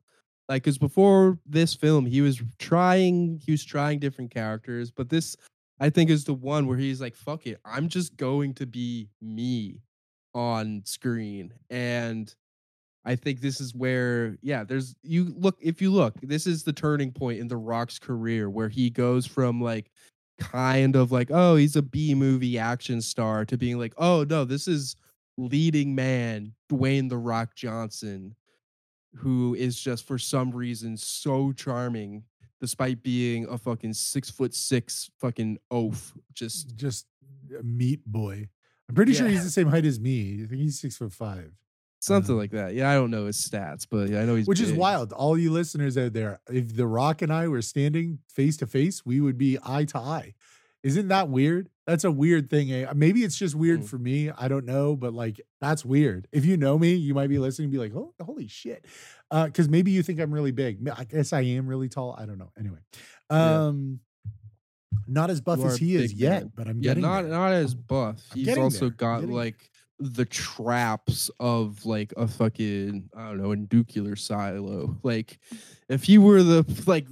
Like, 0.49 0.65
because 0.65 0.79
before 0.79 1.39
this 1.47 1.75
film, 1.75 2.07
he 2.07 2.21
was 2.21 2.43
trying, 2.59 3.41
he 3.45 3.53
was 3.53 3.65
trying 3.65 4.01
different 4.01 4.33
characters, 4.33 4.91
but 4.91 5.09
this, 5.09 5.37
I 5.79 5.91
think, 5.91 6.11
is 6.11 6.25
the 6.25 6.35
one 6.35 6.67
where 6.67 6.77
he's 6.77 7.01
like, 7.01 7.15
"Fuck 7.15 7.47
it, 7.47 7.61
I'm 7.65 7.89
just 7.89 8.17
going 8.17 8.55
to 8.55 8.67
be 8.67 9.09
me 9.23 9.81
on 10.35 10.83
screen," 10.85 11.53
and 11.71 12.35
I 13.05 13.17
think 13.17 13.41
this 13.41 13.61
is 13.61 13.75
where, 13.75 14.37
yeah, 14.43 14.65
there's 14.65 14.95
you 15.03 15.35
look 15.37 15.57
if 15.61 15.81
you 15.81 15.91
look, 15.91 16.15
this 16.23 16.47
is 16.47 16.63
the 16.63 16.73
turning 16.73 17.13
point 17.13 17.41
in 17.41 17.49
The 17.49 17.57
Rock's 17.57 17.99
career 17.99 18.51
where 18.51 18.69
he 18.69 18.91
goes 18.91 19.27
from 19.27 19.61
like 19.61 19.91
kind 20.39 20.97
of 20.97 21.13
like, 21.13 21.31
oh, 21.31 21.57
he's 21.57 21.77
a 21.77 21.83
B 21.83 22.15
movie 22.15 22.59
action 22.59 23.01
star 23.01 23.45
to 23.47 23.57
being 23.57 23.79
like, 23.79 23.95
oh 23.97 24.25
no, 24.29 24.45
this 24.45 24.69
is 24.69 24.97
leading 25.39 25.95
man 25.95 26.53
Dwayne 26.71 27.09
The 27.09 27.17
Rock 27.17 27.55
Johnson, 27.55 28.35
who 29.15 29.55
is 29.55 29.81
just 29.81 30.07
for 30.07 30.19
some 30.19 30.51
reason 30.51 30.97
so 30.97 31.53
charming 31.53 32.25
despite 32.61 33.03
being 33.03 33.47
a 33.49 33.57
fucking 33.57 33.95
six 33.95 34.31
foot 34.31 34.55
six 34.55 35.11
fucking 35.19 35.59
oaf. 35.71 36.13
Just 36.35 36.77
just 36.77 37.07
a 37.59 37.63
meat 37.63 38.05
boy. 38.07 38.49
I'm 38.89 38.95
pretty 38.95 39.15
sure 39.15 39.29
he's 39.29 39.45
the 39.45 39.51
same 39.51 39.69
height 39.69 39.85
as 39.85 39.99
me. 40.01 40.43
I 40.43 40.47
think 40.47 40.61
he's 40.61 40.81
six 40.81 40.97
foot 40.97 41.13
five, 41.13 41.53
something 42.01 42.33
Um, 42.33 42.39
like 42.39 42.51
that. 42.51 42.75
Yeah, 42.75 42.91
I 42.91 42.95
don't 42.95 43.11
know 43.11 43.27
his 43.27 43.37
stats, 43.37 43.87
but 43.89 44.09
yeah, 44.11 44.21
I 44.23 44.25
know 44.25 44.35
he's 44.35 44.47
which 44.49 44.61
is 44.61 44.73
wild. 44.73 45.13
All 45.13 45.39
you 45.39 45.53
listeners 45.53 45.97
out 45.97 46.13
there, 46.13 46.41
if 46.51 46.75
The 46.75 46.87
Rock 46.87 47.23
and 47.23 47.33
I 47.33 47.47
were 47.49 47.63
standing 47.63 48.19
face 48.29 48.57
to 48.59 48.67
face, 48.67 49.07
we 49.07 49.21
would 49.21 49.39
be 49.39 49.59
eye 49.65 49.85
to 49.87 49.99
eye. 49.99 50.35
Isn't 50.83 51.09
that 51.09 51.29
weird? 51.29 51.69
That's 51.87 52.05
a 52.05 52.11
weird 52.11 52.49
thing. 52.49 52.73
eh? 52.73 52.91
Maybe 52.95 53.23
it's 53.23 53.37
just 53.37 53.55
weird 53.55 53.81
Mm. 53.81 53.89
for 53.89 53.99
me. 53.99 54.31
I 54.31 54.49
don't 54.49 54.65
know, 54.65 54.97
but 54.97 55.13
like 55.13 55.41
that's 55.61 55.85
weird. 55.85 56.27
If 56.33 56.45
you 56.47 56.57
know 56.57 56.79
me, 56.79 56.95
you 56.95 57.13
might 57.15 57.27
be 57.29 57.39
listening 57.39 57.65
and 57.67 57.73
be 57.73 57.79
like, 57.79 57.95
"Oh, 57.95 58.15
holy 58.23 58.47
shit," 58.49 58.87
because 59.31 59.69
maybe 59.69 59.91
you 59.91 60.03
think 60.03 60.21
I'm 60.21 60.33
really 60.33 60.53
big. 60.53 60.89
I 60.89 61.05
guess 61.05 61.33
I 61.35 61.43
am 61.43 61.67
really 61.67 61.89
tall. 61.91 62.15
I 62.19 62.25
don't 62.27 62.39
know. 62.39 62.51
Anyway, 62.59 62.79
Yeah. 63.31 63.67
um, 63.67 64.01
not 65.07 65.31
as 65.31 65.41
buff 65.41 65.63
as 65.65 65.77
he 65.77 65.97
is 65.97 66.13
big 66.13 66.21
yet, 66.21 66.43
man. 66.45 66.53
but 66.55 66.69
I'm 66.69 66.77
yeah, 66.79 66.91
getting 66.91 67.03
not 67.03 67.23
there. 67.23 67.31
not 67.33 67.53
as 67.53 67.75
buff. 67.75 68.23
I'm 68.33 68.39
He's 68.39 68.57
also 68.57 68.87
there. 68.87 68.91
Got 68.91 69.25
like 69.25 69.70
the 70.03 70.25
traps 70.25 71.31
of 71.39 71.85
like 71.85 72.13
a 72.17 72.27
fucking 72.27 73.11
I 73.15 73.29
don't 73.29 73.39
know, 73.39 73.53
a 73.53 73.57
nuclear 73.57 74.17
silo. 74.17 74.97
Like 75.03 75.39
if 75.89 76.05
he 76.05 76.19
were 76.19 76.43
the 76.43 76.65
like 76.87 77.07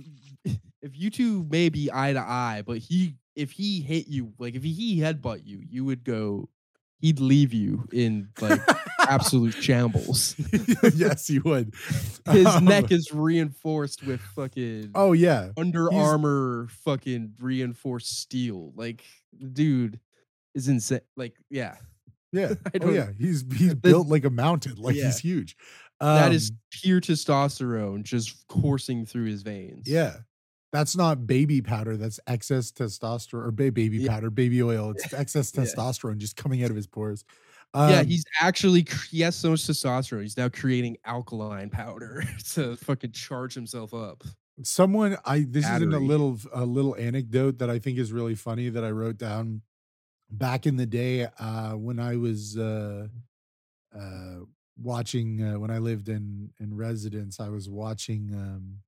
if 0.45 0.97
you 0.99 1.11
two 1.11 1.45
may 1.51 1.69
be 1.69 1.91
eye 1.93 2.13
to 2.15 2.21
eye, 2.21 2.63
but 2.67 2.79
he 2.79 3.15
if 3.37 3.53
he 3.53 3.81
hit 3.81 4.09
you, 4.09 4.33
like 4.39 4.55
if 4.55 4.63
he 4.65 4.99
headbutt 5.01 5.43
you, 5.45 5.61
you 5.69 5.85
would 5.85 6.03
go 6.05 6.49
he'd 7.01 7.21
leave 7.21 7.53
you 7.55 7.87
in 7.93 8.29
like 8.41 8.61
absolute 9.01 9.55
shambles. 9.63 10.35
yes, 10.95 11.27
he 11.29 11.39
would. 11.41 11.73
His 12.31 12.47
Um, 12.47 12.65
neck 12.65 12.91
is 12.91 13.13
reinforced 13.13 14.05
with 14.05 14.21
fucking 14.21 14.91
Oh 14.95 15.13
yeah, 15.13 15.51
Under 15.57 15.89
He's- 15.91 16.03
Armour 16.05 16.67
fucking 16.85 17.35
reinforced 17.41 18.19
steel. 18.21 18.73
Like, 18.75 19.05
dude 19.53 20.01
is 20.55 20.67
insane. 20.69 21.01
Like, 21.17 21.35
yeah, 21.51 21.77
yeah. 22.33 22.55
I 22.75 22.79
Oh 22.81 22.91
yeah. 22.91 23.11
He's 23.19 23.45
he's 23.57 23.71
The- 23.71 23.77
built 23.77 24.09
like 24.09 24.25
a 24.25 24.31
mountain. 24.31 24.77
Like 24.77 24.97
Yeah. 24.97 25.07
he's 25.07 25.19
huge. 25.19 25.57
that 26.01 26.33
is 26.33 26.51
Um, 26.51 26.59
pure 26.71 27.01
testosterone 27.01 28.03
just 28.05 28.47
coursing 28.49 29.05
through 29.07 29.25
his 29.27 29.43
veins. 29.43 29.87
yeah. 29.89 30.19
That's 30.71 30.95
not 30.95 31.27
baby 31.27 31.63
powder. 31.63 31.97
That's 31.97 32.21
excess 32.27 32.71
testosterone 32.71 33.47
or 33.47 33.51
ba- 33.51 33.73
baby 33.73 33.99
Yeah. 33.99 34.11
powder, 34.13 34.29
baby 34.31 34.63
oil. 34.63 34.91
It's 34.91 35.13
excess 35.15 35.51
Yeah. 35.55 35.63
testosterone 35.65 36.19
just 36.19 36.37
coming 36.37 36.63
out 36.63 36.69
of 36.71 36.77
his 36.77 36.87
pores. 36.87 37.25
yeah, 37.75 38.01
Um, 38.01 38.07
he's 38.07 38.25
actually 38.41 38.87
he 39.11 39.21
has 39.23 39.35
so 39.35 39.51
much 39.51 39.61
testosterone. 39.63 40.23
He's 40.23 40.37
now 40.37 40.49
creating 40.51 40.99
alkaline 41.07 41.71
powder 41.71 42.23
to 42.53 42.77
fucking 42.77 43.13
charge 43.13 43.55
himself 43.55 43.95
up. 43.95 44.25
someone 44.63 45.17
i 45.25 45.47
this 45.49 45.65
is 45.69 45.83
in 45.83 45.93
a 45.95 45.99
little 46.01 46.37
a 46.53 46.65
little 46.67 46.97
anecdote 46.97 47.59
that 47.61 47.71
i 47.71 47.79
think 47.79 47.97
is 47.97 48.11
really 48.13 48.35
funny 48.35 48.69
that 48.69 48.83
i 48.85 48.91
wrote 48.91 49.17
down 49.17 49.63
back 50.31 50.67
in 50.67 50.77
the 50.77 50.87
day 50.87 51.27
uh 51.39 51.73
when 51.73 51.99
I 51.99 52.17
was 52.17 52.57
uh 52.59 53.09
uh 53.99 54.37
watching 54.81 55.43
uh, 55.43 55.59
when 55.59 55.71
I 55.71 55.79
lived 55.79 56.09
in 56.09 56.51
in 56.61 56.77
residence, 56.77 57.41
I 57.41 57.49
was 57.49 57.69
watching 57.69 58.31
um 58.35 58.79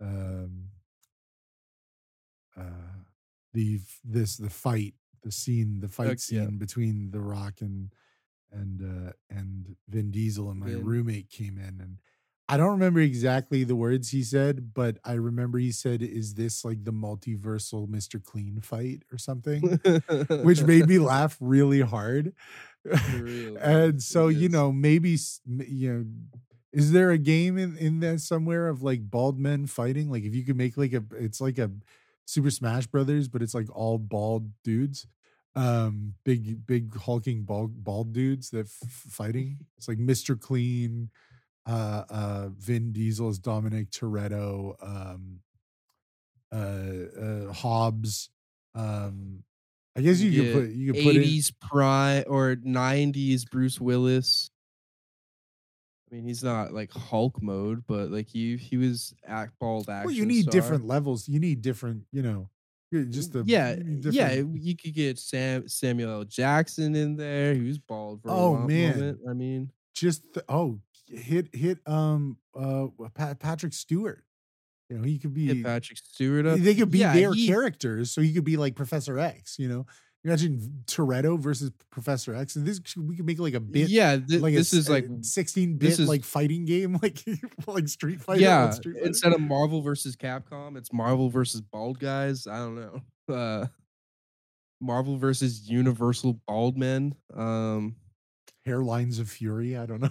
um 0.00 0.64
uh 2.56 2.62
the 3.52 3.80
this 4.04 4.36
the 4.36 4.50
fight 4.50 4.94
the 5.22 5.32
scene 5.32 5.80
the 5.80 5.88
fight 5.88 6.06
Okay, 6.08 6.16
yeah. 6.30 6.46
scene 6.46 6.58
between 6.58 7.10
the 7.10 7.20
rock 7.20 7.60
and 7.60 7.92
and 8.52 8.82
uh 8.82 9.12
and 9.30 9.76
vin 9.88 10.10
diesel 10.10 10.50
and 10.50 10.60
my 10.60 10.66
Vin. 10.66 10.84
roommate 10.84 11.30
came 11.30 11.58
in 11.58 11.80
and 11.80 11.98
i 12.50 12.56
don't 12.56 12.70
remember 12.72 13.00
exactly 13.00 13.64
the 13.64 13.76
words 13.76 14.10
he 14.10 14.22
said 14.22 14.74
but 14.74 14.98
i 15.04 15.12
remember 15.12 15.58
he 15.58 15.72
said 15.72 16.02
is 16.02 16.34
this 16.34 16.64
like 16.64 16.84
the 16.84 16.92
multiversal 16.92 17.88
mr 17.88 18.22
clean 18.22 18.60
fight 18.60 19.02
or 19.12 19.18
something? 19.18 19.80
Which 20.42 20.62
made 20.62 20.88
me 20.88 20.98
laugh 21.12 21.36
really 21.40 21.80
hard. 21.80 22.32
For 22.84 23.22
real, 23.22 23.54
man. 23.54 23.62
and 23.62 24.02
so 24.02 24.28
you 24.28 24.48
know 24.48 24.72
maybe 24.72 25.16
you 25.46 25.92
know 25.92 26.04
is 26.72 26.92
there 26.92 27.10
a 27.10 27.18
game 27.18 27.58
in 27.58 27.76
in 27.76 28.00
there 28.00 28.18
somewhere 28.18 28.68
of 28.68 28.82
like 28.82 29.10
bald 29.10 29.38
men 29.38 29.66
fighting? 29.66 30.10
Like 30.10 30.24
if 30.24 30.34
you 30.34 30.44
could 30.44 30.56
make 30.56 30.76
like 30.76 30.92
a 30.92 31.02
it's 31.18 31.40
like 31.40 31.58
a 31.58 31.70
super 32.26 32.50
smash 32.50 32.86
brothers 32.86 33.28
but 33.28 33.42
it's 33.42 33.54
like 33.54 33.68
all 33.74 33.98
bald 33.98 34.50
dudes. 34.64 35.06
Um 35.56 36.14
big 36.24 36.66
big 36.66 36.96
hulking 36.96 37.42
bald 37.44 37.84
bald 37.84 38.12
dudes 38.12 38.50
that 38.50 38.66
f- 38.66 38.88
fighting. 38.90 39.58
It's 39.76 39.88
like 39.88 39.98
mr 39.98 40.40
clean 40.40 41.10
uh 41.66 42.04
uh 42.10 42.48
vin 42.54 42.92
diesel 42.92 43.28
is 43.30 43.38
dominic 43.38 43.90
toretto 43.90 44.74
um 44.82 45.42
uh 46.52 46.56
uh 46.56 47.52
hobbs 47.52 48.30
um 48.74 49.44
i 49.96 50.00
guess 50.00 50.20
you 50.20 50.32
Yeah, 50.32 50.42
could 50.42 50.50
put 50.50 50.70
you 50.70 50.92
could 50.92 50.98
put 50.98 51.16
80s 51.16 51.50
prime 51.50 52.24
or 52.26 52.56
90s 52.56 53.44
Bruce 53.44 53.80
Willis. 53.80 54.50
I 56.10 56.14
mean, 56.14 56.24
he's 56.24 56.42
not 56.42 56.72
like 56.72 56.92
Hulk 56.92 57.40
mode, 57.40 57.86
but 57.86 58.10
like 58.10 58.28
he 58.28 58.56
he 58.56 58.76
was 58.76 59.14
act 59.24 59.58
bald 59.60 59.88
action. 59.88 60.08
Well, 60.08 60.14
you 60.14 60.26
need 60.26 60.42
star. 60.42 60.52
different 60.52 60.86
levels. 60.86 61.28
You 61.28 61.38
need 61.38 61.62
different, 61.62 62.06
you 62.10 62.22
know, 62.22 62.50
just 62.92 63.32
the 63.32 63.44
yeah, 63.44 63.76
you 63.76 64.00
yeah. 64.08 64.32
You 64.32 64.76
could 64.76 64.94
get 64.94 65.18
Sam 65.18 65.68
Samuel 65.68 66.10
L. 66.10 66.24
Jackson 66.24 66.96
in 66.96 67.16
there. 67.16 67.54
He 67.54 67.62
was 67.66 67.78
bald 67.78 68.22
for 68.22 68.30
a 68.30 68.34
Oh, 68.34 68.56
man. 68.56 68.96
moment. 68.96 69.20
I 69.28 69.32
mean, 69.34 69.72
Just 69.94 70.32
the, 70.32 70.44
oh, 70.48 70.80
hit 71.10 71.54
hit 71.54 71.78
um 71.86 72.38
uh 72.58 72.86
Pa- 73.14 73.34
Patrick 73.34 73.72
Stewart. 73.72 74.24
You 74.88 74.98
know, 74.98 75.04
he 75.04 75.18
could 75.18 75.32
be. 75.32 75.46
hit 75.46 75.64
Patrick 75.64 75.98
Stewart 75.98 76.46
up. 76.46 76.58
They 76.58 76.74
could 76.74 76.90
be 76.90 76.98
Yeah, 76.98 77.12
their 77.14 77.32
he- 77.32 77.46
characters, 77.46 78.10
so 78.10 78.20
he 78.20 78.32
could 78.32 78.44
be 78.44 78.56
like 78.56 78.74
Professor 78.74 79.18
X. 79.20 79.56
You 79.58 79.68
know, 79.68 79.86
imagine 80.24 80.82
Toretto 80.86 81.38
versus 81.38 81.70
Professor 81.90 82.34
X, 82.34 82.56
and 82.56 82.66
this 82.66 82.80
we 82.96 83.14
could 83.16 83.24
make 83.24 83.38
like 83.38 83.54
a 83.54 83.60
bit. 83.60 83.88
Yeah, 83.88 84.16
thi- 84.16 84.38
like 84.38 84.54
this 84.54 84.72
s- 84.74 84.80
is 84.80 84.88
a 84.88 84.92
like 84.92 85.06
16 85.22 85.76
bit 85.76 85.96
like 86.00 86.24
fighting 86.24 86.64
game, 86.64 86.98
like 87.02 87.22
like 87.68 87.86
Street 87.86 88.20
Fighter. 88.20 88.40
yeah. 88.40 88.70
Street 88.70 88.94
Fighter. 88.94 89.06
Instead 89.06 89.32
of 89.32 89.40
Marvel 89.40 89.80
versus 89.80 90.16
Capcom, 90.16 90.76
it's 90.76 90.92
Marvel 90.92 91.30
versus 91.30 91.60
bald 91.60 92.00
guys. 92.00 92.46
I 92.46 92.58
don't 92.58 92.74
know. 92.76 93.00
Uh, 93.32 93.66
Marvel 94.80 95.16
versus 95.18 95.68
Universal 95.70 96.40
bald 96.48 96.76
men. 96.76 97.14
Um, 97.32 97.94
hairlines 98.66 99.20
of 99.20 99.30
fury. 99.30 99.76
I 99.76 99.86
don't 99.86 100.00
know. 100.00 100.08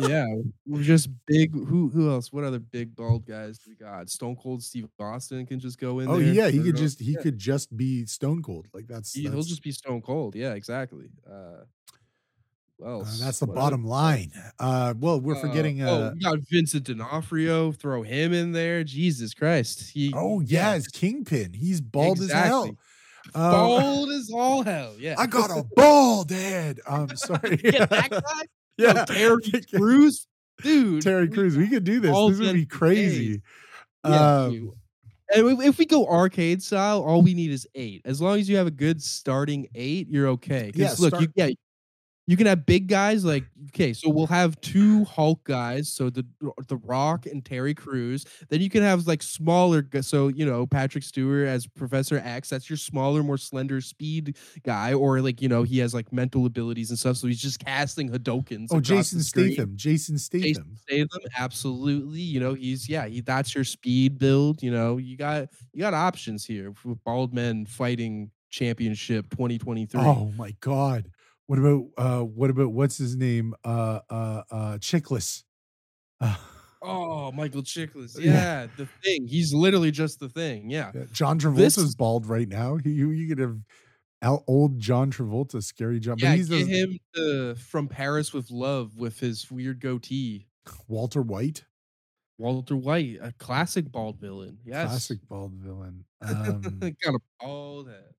Yeah, 0.00 0.26
we're 0.66 0.82
just 0.82 1.08
big. 1.26 1.52
Who 1.52 1.88
who 1.88 2.10
else? 2.10 2.32
What 2.32 2.44
other 2.44 2.58
big 2.58 2.94
bald 2.94 3.26
guys 3.26 3.58
do 3.58 3.70
we 3.70 3.76
got? 3.76 4.08
Stone 4.10 4.36
Cold 4.36 4.62
Steve 4.62 4.88
Austin 4.98 5.46
can 5.46 5.60
just 5.60 5.78
go 5.78 5.98
in. 6.00 6.08
oh 6.08 6.18
yeah, 6.18 6.48
he 6.48 6.60
could 6.62 6.76
just 6.76 7.00
he 7.00 7.12
yeah, 7.12 7.20
could 7.20 7.38
just 7.38 7.76
be 7.76 8.06
Stone 8.06 8.42
Cold. 8.42 8.66
Like 8.72 8.86
that's, 8.86 9.12
he, 9.14 9.28
will 9.28 9.42
just 9.42 9.62
be 9.62 9.72
Stone 9.72 10.02
Cold. 10.02 10.34
Yeah, 10.34 10.54
exactly. 10.54 11.10
Uh, 11.28 11.64
well, 12.78 13.02
Uh, 13.02 13.16
that's 13.20 13.38
the 13.38 13.46
bottom 13.46 13.84
line. 13.84 14.32
Uh, 14.58 14.94
well, 14.98 15.20
we're 15.20 15.36
forgetting. 15.36 15.82
Uh, 15.82 15.88
oh, 15.88 16.12
we 16.14 16.20
got 16.20 16.38
Vincent 16.50 16.84
D'Onofrio. 16.84 17.70
Throw 17.70 18.02
him 18.02 18.32
in 18.32 18.52
there. 18.52 18.82
Jesus 18.82 19.34
Christ. 19.34 19.90
He. 19.92 20.12
oh, 20.16 20.40
yeah, 20.40 20.74
it's 20.74 20.88
Kingpin. 20.88 21.52
He's 21.52 21.80
bald 21.80 22.20
as 22.20 22.32
hell. 22.32 22.64
Exactly. 22.64 22.78
Uh, 23.34 23.50
Bald 23.52 24.10
as 24.10 24.30
all 24.34 24.62
hell. 24.64 24.94
Yeah. 24.98 25.14
I 25.16 25.26
got 25.26 25.50
a 25.50 25.64
bald 25.76 26.30
head. 26.30 26.80
I'm 26.88 27.08
sorry. 27.16 27.56
Get 27.56 27.88
that 27.90 28.10
guy. 28.10 28.42
Yeah, 28.78 29.04
Terry 29.04 29.36
Crews, 29.74 30.26
dude. 30.62 31.02
Terry 31.02 31.28
Crews. 31.28 31.56
We 31.56 31.68
could 31.68 31.84
do 31.84 32.00
this. 32.00 32.10
This 32.10 32.40
would 32.40 32.54
be 32.54 32.66
crazy. 32.66 33.42
Yeah, 34.06 34.44
Um. 34.46 34.72
And 35.34 35.62
if, 35.62 35.78
we 35.78 35.86
go 35.86 36.06
arcade 36.06 36.62
style, 36.62 37.00
all 37.02 37.22
we 37.22 37.32
need 37.32 37.52
is 37.52 37.66
eight. 37.74 38.02
As 38.04 38.20
long 38.20 38.38
as 38.38 38.50
you 38.50 38.56
have 38.56 38.66
a 38.66 38.70
good 38.72 39.02
starting 39.02 39.66
eight, 39.74 40.08
you're 40.10 40.28
okay. 40.28 40.70
'Cause 40.72 40.78
Yeah, 40.80 40.88
look, 40.98 41.08
start- 41.14 41.22
you, 41.22 41.28
yeah, 41.34 41.48
you 42.26 42.36
can 42.36 42.46
have 42.46 42.64
big 42.64 42.86
guys 42.86 43.24
like 43.24 43.44
okay, 43.68 43.92
so 43.92 44.08
we'll 44.08 44.28
have 44.28 44.60
two 44.60 45.04
Hulk 45.04 45.42
guys, 45.42 45.92
so 45.92 46.08
the 46.08 46.24
the 46.68 46.76
Rock 46.76 47.26
and 47.26 47.44
Terry 47.44 47.74
Crews. 47.74 48.24
Then 48.48 48.60
you 48.60 48.70
can 48.70 48.82
have 48.82 49.08
like 49.08 49.22
smaller, 49.22 49.84
so 50.02 50.28
you 50.28 50.46
know 50.46 50.64
Patrick 50.64 51.02
Stewart 51.02 51.48
as 51.48 51.66
Professor 51.66 52.22
X. 52.24 52.48
That's 52.48 52.70
your 52.70 52.76
smaller, 52.76 53.24
more 53.24 53.38
slender 53.38 53.80
speed 53.80 54.36
guy, 54.62 54.92
or 54.92 55.20
like 55.20 55.42
you 55.42 55.48
know 55.48 55.64
he 55.64 55.78
has 55.78 55.94
like 55.94 56.12
mental 56.12 56.46
abilities 56.46 56.90
and 56.90 56.98
stuff, 56.98 57.16
so 57.16 57.26
he's 57.26 57.42
just 57.42 57.64
casting 57.64 58.08
Hadokens. 58.10 58.68
oh, 58.70 58.80
Jason. 58.80 59.20
Statham. 59.20 59.72
Jason 59.74 60.16
Statham. 60.16 60.44
Jason 60.44 60.76
Statham, 60.76 61.30
absolutely. 61.36 62.20
You 62.20 62.38
know, 62.38 62.54
he's 62.54 62.88
yeah, 62.88 63.06
he 63.06 63.20
that's 63.20 63.52
your 63.52 63.64
speed 63.64 64.18
build. 64.18 64.62
You 64.62 64.70
know, 64.70 64.96
you 64.96 65.16
got 65.16 65.48
you 65.72 65.80
got 65.80 65.92
options 65.92 66.44
here 66.44 66.72
with 66.84 67.02
bald 67.02 67.34
men 67.34 67.66
fighting 67.66 68.30
championship 68.50 69.28
2023. 69.30 70.00
Oh 70.00 70.32
my 70.36 70.54
god. 70.60 71.10
What 71.52 71.58
about 71.58 71.82
uh 71.98 72.20
what 72.24 72.48
about 72.48 72.72
what's 72.72 72.96
his 72.96 73.14
name? 73.14 73.52
Uh 73.62 74.00
uh 74.08 74.42
uh 74.50 74.78
Chickless. 74.78 75.42
Uh, 76.18 76.34
Oh, 76.80 77.30
Michael 77.30 77.60
Chiklis. 77.62 78.18
Yeah. 78.18 78.32
Yeah, 78.32 78.66
the 78.78 78.88
thing. 79.04 79.26
He's 79.28 79.52
literally 79.52 79.90
just 79.90 80.18
the 80.18 80.30
thing. 80.30 80.70
Yeah. 80.70 80.92
yeah, 80.94 81.02
John 81.12 81.36
This- 81.36 81.76
Travolta's 81.76 81.94
bald 81.94 82.24
right 82.26 82.48
now. 82.48 82.78
He, 82.82 82.92
you 82.92 83.10
you 83.10 83.28
could 83.28 83.38
have 83.38 83.58
al- 84.22 84.44
old 84.48 84.78
John 84.78 85.12
Travolta, 85.12 85.62
scary 85.62 86.00
John. 86.00 86.16
Yeah, 86.18 86.30
but 86.30 86.36
he's 86.38 86.48
get 86.48 86.64
the- 86.66 86.72
him 86.72 86.98
to 87.16 87.54
from 87.56 87.86
Paris 87.86 88.32
with 88.32 88.50
love 88.50 88.96
with 88.96 89.20
his 89.20 89.50
weird 89.50 89.78
goatee. 89.80 90.46
Walter 90.88 91.20
White, 91.20 91.64
Walter 92.38 92.76
White, 92.76 93.18
a 93.20 93.32
classic 93.38 93.92
bald 93.92 94.18
villain. 94.18 94.56
Yes. 94.64 94.88
classic 94.88 95.18
bald 95.28 95.52
villain. 95.52 96.06
Um, 96.22 96.62
Got 97.04 97.14
a 97.16 97.18
bald 97.40 97.88
head. 97.88 98.14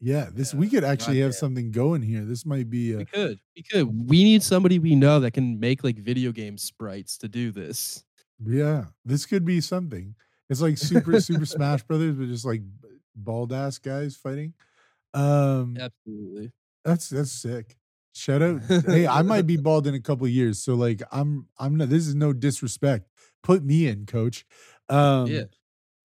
Yeah, 0.00 0.28
this 0.32 0.54
Yeah, 0.54 0.60
we 0.60 0.68
could 0.68 0.84
actually 0.84 1.20
have 1.20 1.34
something 1.34 1.70
going 1.70 2.02
here. 2.02 2.22
This 2.22 2.46
might 2.46 2.70
be 2.70 2.92
a 2.92 2.98
We 2.98 3.04
could. 3.04 3.40
We 3.56 3.62
could. 3.62 4.08
We 4.08 4.24
need 4.24 4.42
somebody 4.42 4.78
we 4.78 4.94
know 4.94 5.20
that 5.20 5.32
can 5.32 5.58
make 5.58 5.84
like 5.84 5.96
video 5.98 6.32
game 6.32 6.56
sprites 6.58 7.18
to 7.18 7.28
do 7.28 7.50
this. 7.50 8.04
yeah. 8.44 8.86
This 9.04 9.26
could 9.26 9.44
be 9.44 9.60
something. 9.60 10.14
It's 10.48 10.60
like 10.60 10.78
Super 10.78 11.20
Super 11.20 11.46
Smash 11.46 11.82
Brothers, 11.82 12.14
but 12.14 12.28
just 12.28 12.44
like 12.44 12.62
bald 13.14 13.52
ass 13.52 13.78
guys 13.78 14.16
fighting. 14.16 14.54
Um, 15.14 15.76
Absolutely. 15.78 16.52
That's 16.84 17.08
that's 17.08 17.32
sick. 17.32 17.76
Shout 18.14 18.42
out. 18.42 18.62
hey, 18.86 19.06
I 19.06 19.22
might 19.22 19.46
be 19.46 19.56
bald 19.58 19.86
in 19.86 19.94
a 19.94 20.00
couple 20.00 20.26
years, 20.26 20.58
so 20.62 20.74
like 20.74 21.02
I'm 21.12 21.46
I'm 21.58 21.76
not. 21.76 21.88
This 21.88 22.06
is 22.06 22.14
no 22.14 22.32
disrespect. 22.32 23.08
Put 23.42 23.62
me 23.64 23.86
in, 23.86 24.06
coach. 24.06 24.44
Um, 24.88 25.26
Yeah. 25.26 25.44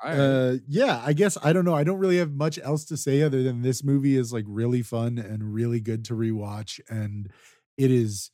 Right. 0.04 0.18
Uh, 0.18 0.56
yeah. 0.68 1.02
I 1.06 1.14
guess 1.14 1.38
I 1.44 1.54
don't 1.54 1.66
know. 1.66 1.76
I 1.76 1.84
don't 1.84 2.00
really 2.00 2.18
have 2.18 2.34
much 2.34 2.60
else 2.60 2.86
to 2.86 2.98
say 2.98 3.22
other 3.22 3.42
than 3.44 3.62
this 3.62 3.84
movie 3.84 4.18
is 4.18 4.34
like 4.34 4.46
really 4.48 4.82
fun 4.82 5.18
and 5.18 5.54
really 5.54 5.80
good 5.80 6.04
to 6.06 6.14
rewatch, 6.14 6.80
and 6.90 7.30
it 7.78 7.92
is 7.92 8.32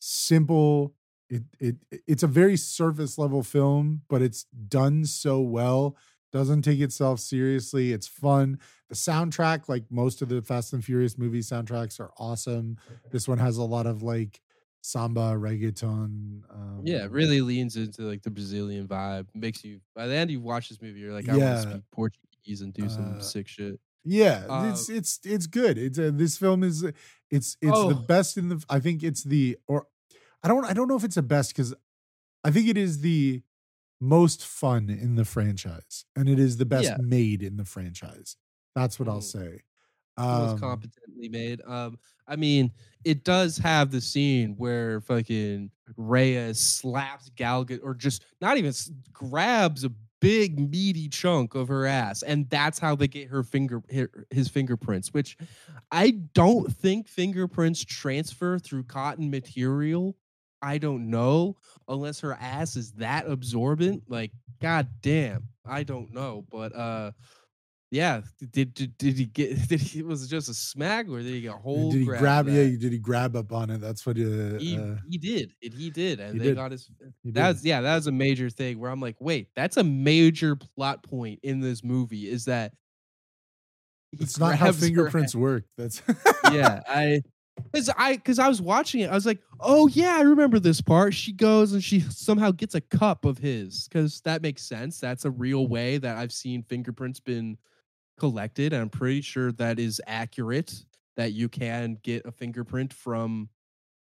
simple. 0.00 0.94
It 1.30 1.42
it 1.60 1.76
it's 2.06 2.22
a 2.22 2.28
very 2.28 2.56
surface 2.56 3.18
level 3.18 3.42
film, 3.42 4.02
but 4.08 4.20
it's 4.22 4.44
done 4.68 5.04
so 5.04 5.40
well. 5.40 5.96
Doesn't 6.32 6.62
take 6.62 6.80
itself 6.80 7.20
seriously. 7.20 7.92
It's 7.92 8.08
fun. 8.08 8.58
The 8.88 8.94
soundtrack, 8.94 9.68
like 9.68 9.84
most 9.90 10.22
of 10.22 10.28
the 10.28 10.42
Fast 10.42 10.72
and 10.72 10.84
Furious 10.84 11.18
movie 11.18 11.40
soundtracks, 11.40 12.00
are 12.00 12.10
awesome. 12.18 12.78
This 13.10 13.28
one 13.28 13.38
has 13.38 13.58
a 13.58 13.64
lot 13.64 13.86
of 13.86 14.02
like 14.02 14.40
samba, 14.82 15.34
reggaeton. 15.36 16.42
Um, 16.50 16.84
yeah, 16.84 17.04
it 17.04 17.10
really 17.10 17.40
leans 17.40 17.76
into 17.76 18.02
like 18.02 18.22
the 18.22 18.30
Brazilian 18.30 18.88
vibe. 18.88 19.28
Makes 19.34 19.64
you 19.64 19.80
by 19.94 20.06
the 20.06 20.14
end 20.14 20.30
you 20.30 20.40
watch 20.40 20.68
this 20.68 20.80
movie, 20.82 21.00
you're 21.00 21.12
like, 21.12 21.28
I 21.28 21.36
want 21.36 21.50
Yeah. 21.50 21.54
to 21.54 21.60
speak 21.62 21.84
Portuguese 21.92 22.62
and 22.62 22.72
do 22.74 22.88
some 22.88 23.18
Uh, 23.18 23.20
sick 23.20 23.48
shit. 23.48 23.80
Yeah, 24.04 24.48
Uh, 24.48 24.64
it's 24.70 24.88
it's 24.90 25.20
it's 25.24 25.46
good. 25.48 25.78
It's 25.78 25.98
uh, 25.98 26.10
this 26.14 26.38
film 26.38 26.62
is 26.64 26.84
it's 27.30 27.56
it's 27.62 27.84
the 27.84 27.94
Oh. 27.94 27.96
best 27.96 28.36
in 28.38 28.48
the. 28.50 28.64
I 28.70 28.80
think 28.80 29.02
it's 29.04 29.24
the 29.24 29.58
or 29.68 29.88
I 30.44 30.48
don't 30.48 30.64
I 30.66 30.72
don't 30.74 30.88
know 30.88 30.96
if 30.96 31.04
it's 31.04 31.16
the 31.16 31.22
best 31.22 31.52
because 31.52 31.74
I 32.44 32.50
think 32.52 32.68
it 32.68 32.78
is 32.78 33.00
the 33.02 33.42
most 34.00 34.44
fun 34.46 34.90
in 34.90 35.16
the 35.16 35.24
franchise 35.26 36.04
and 36.16 36.28
it 36.28 36.38
is 36.40 36.58
the 36.58 36.66
best 36.66 36.92
Yeah. 36.92 36.98
made 36.98 37.42
in 37.42 37.56
the 37.58 37.64
franchise. 37.66 38.36
That's 38.76 38.98
what 39.00 39.08
I'll 39.08 39.20
Mm. 39.20 39.32
Say. 40.18 40.24
most 40.24 40.52
Um, 40.52 40.58
competently 40.58 41.28
made. 41.28 41.60
Um, 41.66 41.98
I 42.26 42.36
mean, 42.36 42.72
it 43.04 43.24
does 43.24 43.58
have 43.58 43.90
the 43.90 44.00
scene 44.00 44.54
where 44.56 45.00
fucking 45.00 45.70
Reyes 45.96 46.58
slaps 46.58 47.30
Gal 47.36 47.64
Gadot, 47.64 47.80
or 47.82 47.94
just 47.94 48.24
not 48.40 48.56
even 48.58 48.72
grabs 49.12 49.84
a 49.84 49.92
big 50.20 50.70
meaty 50.70 51.08
chunk 51.08 51.54
of 51.54 51.68
her 51.68 51.84
ass, 51.84 52.22
and 52.22 52.48
that's 52.48 52.78
how 52.78 52.94
they 52.94 53.08
get 53.08 53.28
her 53.28 53.42
finger 53.42 53.82
his 54.30 54.48
fingerprints. 54.48 55.12
Which 55.12 55.36
I 55.90 56.12
don't 56.32 56.72
think 56.72 57.08
fingerprints 57.08 57.84
transfer 57.84 58.58
through 58.58 58.84
cotton 58.84 59.30
material. 59.30 60.16
I 60.62 60.78
don't 60.78 61.10
know 61.10 61.56
unless 61.88 62.20
her 62.20 62.34
ass 62.34 62.76
is 62.76 62.92
that 62.92 63.28
absorbent. 63.28 64.04
Like, 64.08 64.30
god 64.60 64.88
damn, 65.02 65.48
I 65.66 65.82
don't 65.82 66.14
know. 66.14 66.46
But 66.50 66.74
uh 66.74 67.10
yeah, 67.92 68.22
did 68.52 68.72
did, 68.72 68.96
did 68.96 69.18
he 69.18 69.26
get 69.26 69.68
did 69.68 69.78
he 69.80 70.02
was 70.02 70.24
it 70.24 70.28
just 70.28 70.48
a 70.48 70.54
smack 70.54 71.08
or 71.08 71.18
did 71.18 71.26
he 71.26 71.42
get 71.42 71.54
a 71.54 71.58
whole 71.58 71.92
did 71.92 71.98
he 71.98 72.04
grab, 72.06 72.20
grab? 72.20 72.48
Yeah, 72.48 72.64
did 72.64 72.90
he 72.90 72.98
grab 72.98 73.36
up 73.36 73.52
on 73.52 73.68
it? 73.68 73.82
That's 73.82 74.06
what. 74.06 74.16
Uh, 74.16 74.58
he, 74.58 74.78
uh, 74.78 74.96
he 75.10 75.18
did 75.18 75.52
it 75.60 75.74
he 75.74 75.90
did 75.90 76.18
and 76.18 76.32
he 76.32 76.38
they 76.38 76.44
did. 76.46 76.56
got 76.56 76.72
his 76.72 76.90
he 77.22 77.30
did. 77.30 77.34
that's 77.34 77.62
yeah 77.64 77.82
that 77.82 77.94
was 77.94 78.06
a 78.06 78.12
major 78.12 78.48
thing 78.48 78.78
where 78.78 78.90
i'm 78.90 79.00
like 79.00 79.16
wait 79.20 79.48
that's 79.54 79.76
a 79.76 79.84
major 79.84 80.56
plot 80.56 81.02
point 81.02 81.38
in 81.42 81.60
this 81.60 81.84
movie 81.84 82.28
is 82.30 82.46
that 82.46 82.72
It's 84.12 84.38
not 84.38 84.56
how 84.56 84.72
fingerprints 84.72 85.34
work. 85.34 85.64
That's 85.76 86.02
yeah, 86.50 86.80
I 86.88 87.22
because 87.70 87.90
I 87.96 88.16
because 88.16 88.38
I 88.38 88.48
was 88.48 88.60
watching 88.62 89.00
it, 89.02 89.10
I 89.10 89.14
was 89.14 89.26
like, 89.26 89.40
oh 89.60 89.86
yeah, 89.88 90.16
I 90.18 90.22
remember 90.22 90.58
this 90.58 90.80
part. 90.80 91.14
She 91.14 91.32
goes 91.32 91.72
and 91.72 91.82
she 91.84 92.00
somehow 92.00 92.50
gets 92.52 92.74
a 92.74 92.80
cup 92.80 93.24
of 93.24 93.38
his 93.38 93.88
because 93.88 94.20
that 94.22 94.42
makes 94.42 94.62
sense. 94.62 94.98
That's 94.98 95.24
a 95.24 95.30
real 95.30 95.66
way 95.66 95.98
that 95.98 96.16
I've 96.16 96.32
seen 96.32 96.62
fingerprints 96.62 97.20
been 97.20 97.58
collected, 98.26 98.72
and 98.72 98.80
I'm 98.82 98.88
pretty 98.88 99.20
sure 99.20 99.50
that 99.52 99.80
is 99.80 100.00
accurate. 100.06 100.72
That 101.16 101.32
you 101.32 101.48
can 101.48 101.98
get 102.02 102.24
a 102.24 102.30
fingerprint 102.32 102.92
from, 102.92 103.48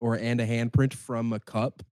or 0.00 0.16
and 0.16 0.40
a 0.40 0.46
handprint 0.46 0.92
from 0.92 1.32
a 1.32 1.38
cup. 1.40 1.82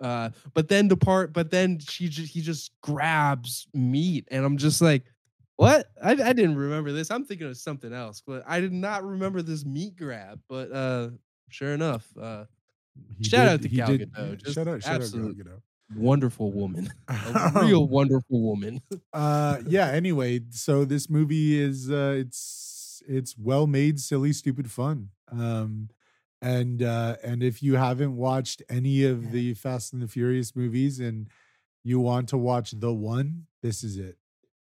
Uh, 0.00 0.30
but 0.54 0.68
then 0.68 0.86
the 0.88 0.96
part, 0.96 1.32
but 1.32 1.50
then 1.50 1.78
she 1.80 2.08
just 2.08 2.30
he 2.32 2.40
just 2.42 2.70
grabs 2.82 3.66
meat, 3.72 4.28
and 4.30 4.44
I'm 4.44 4.58
just 4.58 4.80
like, 4.82 5.04
what? 5.56 5.86
I, 6.02 6.10
I 6.10 6.32
didn't 6.34 6.56
remember 6.56 6.92
this. 6.92 7.10
I'm 7.10 7.24
thinking 7.24 7.46
of 7.48 7.56
something 7.56 7.92
else, 7.92 8.22
but 8.24 8.44
I 8.46 8.60
did 8.60 8.72
not 8.72 9.02
remember 9.02 9.40
this 9.42 9.64
meat 9.64 9.96
grab. 9.96 10.40
But 10.48 10.70
uh, 10.72 11.10
sure 11.48 11.72
enough, 11.72 12.06
uh, 12.20 12.44
Shout 13.22 13.30
did- 13.46 13.48
out 13.48 13.62
to 13.62 13.68
he 13.68 13.76
Gal 13.76 13.86
did- 13.88 14.12
Gadot, 14.12 14.28
yeah, 14.28 14.34
just 14.36 14.54
Shout 14.54 14.68
out, 14.68 14.82
shout 14.82 15.02
out, 15.02 15.10
Gal 15.12 15.20
Gadot. 15.32 15.60
Wonderful 15.94 16.52
woman, 16.52 16.88
a 17.08 17.44
real 17.50 17.86
wonderful 17.88 18.40
woman. 18.42 18.80
uh 19.12 19.58
yeah 19.66 19.88
anyway 19.88 20.40
so 20.50 20.84
this 20.84 21.10
movie 21.10 21.60
is 21.60 21.90
uh 21.90 22.14
it's 22.16 23.02
it's 23.08 23.36
well 23.38 23.66
made 23.66 24.00
silly 24.00 24.32
stupid 24.32 24.70
fun. 24.70 25.10
Um 25.30 25.88
and 26.40 26.82
uh 26.82 27.16
and 27.22 27.42
if 27.42 27.62
you 27.62 27.76
haven't 27.76 28.16
watched 28.16 28.62
any 28.68 29.04
of 29.04 29.30
the 29.30 29.54
fast 29.54 29.92
and 29.92 30.02
the 30.02 30.08
furious 30.08 30.56
movies 30.56 31.00
and 31.00 31.28
you 31.84 32.00
want 32.00 32.28
to 32.30 32.38
watch 32.38 32.72
the 32.72 32.92
one 32.92 33.46
this 33.62 33.84
is 33.84 33.98
it. 33.98 34.16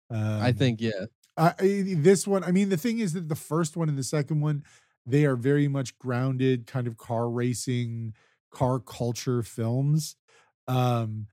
Um, 0.09 0.41
I 0.41 0.51
think 0.51 0.81
yeah, 0.81 1.05
I, 1.37 1.53
I- 1.59 1.93
this 1.97 2.27
one 2.27 2.43
i 2.43 2.51
mean 2.51 2.69
the 2.69 2.77
thing 2.77 2.99
is 2.99 3.13
that 3.13 3.29
the 3.29 3.35
first 3.35 3.77
one 3.77 3.89
and 3.89 3.97
the 3.97 4.03
second 4.03 4.41
one 4.41 4.63
they 5.05 5.25
are 5.25 5.35
very 5.35 5.67
much 5.67 5.97
grounded 5.97 6.67
kind 6.67 6.87
of 6.87 6.97
car 6.97 7.29
racing 7.29 8.13
car 8.51 8.79
culture 8.79 9.41
films 9.43 10.15
um 10.67 11.27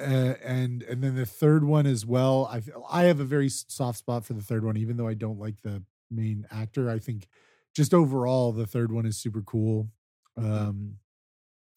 uh, 0.00 0.34
and 0.44 0.82
and 0.84 1.02
then 1.02 1.16
the 1.16 1.26
third 1.26 1.64
one 1.64 1.86
as 1.86 2.06
well 2.06 2.46
i 2.52 2.62
i 2.90 3.04
have 3.04 3.20
a 3.20 3.24
very 3.24 3.48
soft 3.48 3.98
spot 3.98 4.24
for 4.24 4.34
the 4.34 4.42
third 4.42 4.64
one 4.64 4.76
even 4.76 4.96
though 4.96 5.08
i 5.08 5.14
don't 5.14 5.38
like 5.38 5.60
the 5.62 5.82
main 6.10 6.46
actor 6.50 6.90
i 6.90 6.98
think 6.98 7.28
just 7.74 7.94
overall 7.94 8.52
the 8.52 8.66
third 8.66 8.90
one 8.92 9.06
is 9.06 9.18
super 9.18 9.42
cool. 9.42 9.88
Um 10.36 10.98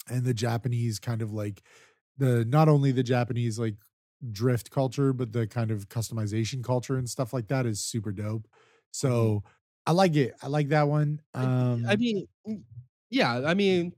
and 0.09 0.25
the 0.25 0.33
japanese 0.33 0.99
kind 0.99 1.21
of 1.21 1.31
like 1.33 1.63
the 2.17 2.45
not 2.45 2.67
only 2.69 2.91
the 2.91 3.03
japanese 3.03 3.59
like 3.59 3.75
drift 4.31 4.69
culture 4.71 5.13
but 5.13 5.31
the 5.31 5.47
kind 5.47 5.71
of 5.71 5.89
customization 5.89 6.63
culture 6.63 6.97
and 6.97 7.09
stuff 7.09 7.33
like 7.33 7.47
that 7.47 7.65
is 7.65 7.83
super 7.83 8.11
dope. 8.11 8.47
So 8.91 9.43
i 9.87 9.91
like 9.91 10.15
it 10.15 10.35
i 10.41 10.47
like 10.47 10.69
that 10.69 10.87
one. 10.87 11.21
I- 11.39 11.47
um 11.47 11.81
I 11.89 11.95
mean, 11.95 12.27
mm, 12.47 12.63
yeah, 13.09 13.41
I 13.45 13.53
mean, 13.55 13.93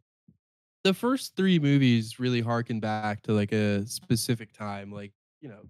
the 0.84 0.94
first 0.94 1.36
three 1.36 1.60
movies 1.60 2.20
really 2.20 2.42
harken 2.42 2.80
back 2.80 3.22
to 3.24 3.34
like 3.34 3.52
a 3.52 3.86
specific 3.88 4.54
time, 4.54 4.92
like 4.92 5.14
you 5.42 5.50
know, 5.50 5.64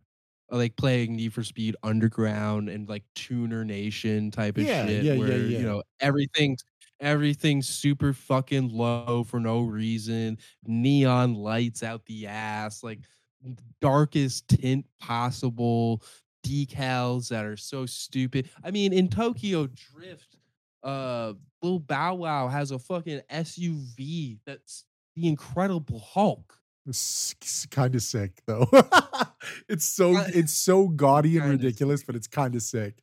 uh, 0.51 0.57
like 0.57 0.75
playing 0.77 1.15
Need 1.15 1.33
for 1.33 1.43
Speed 1.43 1.75
Underground 1.83 2.69
and 2.69 2.87
like 2.89 3.03
Tuner 3.15 3.65
Nation 3.65 4.31
type 4.31 4.57
of 4.57 4.63
Yeah, 4.63 4.85
shit, 4.85 5.03
yeah, 5.03 5.13
yeah, 5.13 5.19
where 5.19 5.37
yeah. 5.37 5.59
you 5.59 5.65
know 5.65 5.83
everything's 5.99 6.63
everything's 6.99 7.67
super 7.69 8.13
fucking 8.13 8.69
low 8.69 9.23
for 9.23 9.39
no 9.39 9.61
reason, 9.61 10.37
neon 10.65 11.35
lights 11.35 11.83
out 11.83 12.05
the 12.05 12.27
ass, 12.27 12.83
like 12.83 12.99
darkest 13.81 14.47
tint 14.49 14.85
possible, 14.99 16.03
decals 16.45 17.29
that 17.29 17.45
are 17.45 17.57
so 17.57 17.85
stupid. 17.85 18.49
I 18.63 18.71
mean, 18.71 18.93
in 18.93 19.09
Tokyo 19.09 19.67
Drift, 19.67 20.37
uh, 20.83 21.33
Lil 21.61 21.79
Bow 21.79 22.15
Wow 22.15 22.47
has 22.47 22.71
a 22.71 22.79
fucking 22.79 23.21
SUV 23.29 24.39
that's 24.45 24.85
the 25.15 25.27
Incredible 25.27 25.99
Hulk. 25.99 26.59
It's 26.85 27.65
kind 27.71 27.95
of 27.95 28.01
sick 28.01 28.41
though. 28.45 28.67
it's 29.69 29.85
so 29.85 30.17
Uh, 30.17 30.27
it's 30.27 30.51
so 30.53 30.89
gaudy 30.89 31.37
and 31.37 31.47
ridiculous, 31.47 32.03
but 32.03 32.15
it's 32.15 32.27
kind 32.27 32.55
of 32.55 32.61
sick. 32.61 32.99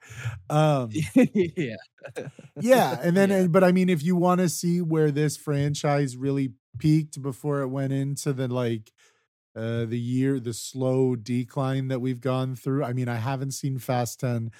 Um, 0.51 1.01
yeah. 1.15 1.77
yeah, 2.59 2.99
and 3.03 3.16
then 3.16 3.31
Yeah. 3.31 3.47
but 3.51 3.65
I 3.65 3.73
mean, 3.73 3.89
if 3.89 4.03
you 4.03 4.16
want 4.16 4.41
to 4.41 4.49
see 4.49 4.81
where 4.81 5.11
this 5.11 5.37
franchise 5.37 6.16
really 6.16 6.53
peaked 6.78 7.20
before 7.23 7.61
it 7.61 7.69
went 7.69 7.93
into 7.93 8.32
the 8.32 8.49
like 8.49 8.93
uh 9.57 9.85
the 9.87 9.99
year 9.99 10.41
the 10.41 10.55
slow 10.55 11.16
decline 11.16 11.89
that 11.89 12.01
we've 12.01 12.20
gone 12.20 12.57
through. 12.57 12.85
I 12.85 12.93
mean, 12.95 13.09
I 13.09 13.16
haven't 13.16 13.53
seen 13.53 13.78
Fast 13.78 14.20
10. 14.20 14.51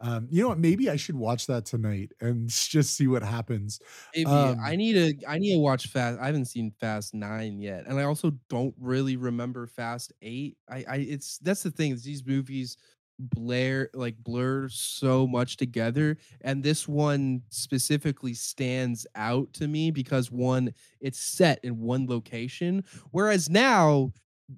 Um, 0.00 0.28
you 0.30 0.42
know 0.42 0.48
what? 0.48 0.58
Maybe 0.58 0.88
I 0.90 0.96
should 0.96 1.16
watch 1.16 1.46
that 1.46 1.66
tonight 1.66 2.12
and 2.20 2.48
just 2.48 2.94
see 2.94 3.06
what 3.06 3.22
happens. 3.22 3.80
Maybe 4.14 4.56
Um, 4.56 4.56
I 4.64 4.74
need 4.76 4.94
to 4.94 5.28
I 5.28 5.38
need 5.38 5.52
to 5.54 5.60
watch 5.60 5.86
Fast. 5.86 6.18
I 6.20 6.26
haven't 6.26 6.46
seen 6.46 6.72
Fast 6.80 7.14
Nine 7.14 7.60
yet, 7.60 7.86
and 7.86 7.98
I 7.98 8.04
also 8.04 8.32
don't 8.48 8.74
really 8.78 9.16
remember 9.16 9.66
Fast 9.68 10.12
Eight. 10.20 10.58
I, 10.68 10.84
I 10.88 10.96
it's 10.96 11.38
that's 11.38 11.62
the 11.62 11.70
thing. 11.70 11.92
is 11.92 12.02
These 12.02 12.26
movies 12.26 12.76
blur 13.20 13.88
like 13.94 14.16
blur 14.18 14.68
so 14.68 15.28
much 15.28 15.56
together, 15.58 16.16
and 16.40 16.64
this 16.64 16.88
one 16.88 17.42
specifically 17.50 18.34
stands 18.34 19.06
out 19.14 19.52
to 19.54 19.68
me 19.68 19.92
because 19.92 20.30
one, 20.32 20.74
it's 21.00 21.20
set 21.20 21.60
in 21.62 21.78
one 21.78 22.06
location, 22.06 22.84
whereas 23.12 23.48
now. 23.48 24.12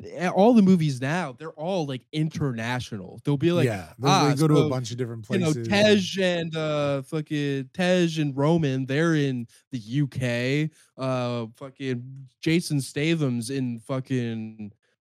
Eh, 0.05 0.29
All 0.29 0.55
the 0.55 0.63
movies 0.63 1.01
now, 1.01 1.35
they're 1.39 1.51
all 1.51 1.87
like 1.87 2.03
international. 2.13 3.21
They'll 3.25 3.37
be 3.37 3.53
like, 3.53 3.67
yeah, 3.67 3.93
ah, 4.03 4.29
they 4.29 4.41
go 4.41 4.49
to 4.49 4.57
so, 4.57 4.67
a 4.67 4.71
bunch 4.71 4.91
of 4.91 4.97
different 4.97 5.27
places. 5.27 5.57
you 5.57 5.63
know. 5.65 5.69
Tej 5.69 6.23
and 6.23 6.57
uh 6.57 7.03
fucking 7.03 7.71
Tej 7.75 8.21
and 8.21 8.37
Roman, 8.37 8.87
they're 8.87 9.15
in 9.15 9.47
the 9.71 9.81
UK. 10.03 10.71
Uh 10.97 11.47
fucking 11.57 12.29
Jason 12.41 12.81
Statham's 12.81 13.51
in 13.51 13.81
fucking 13.81 14.73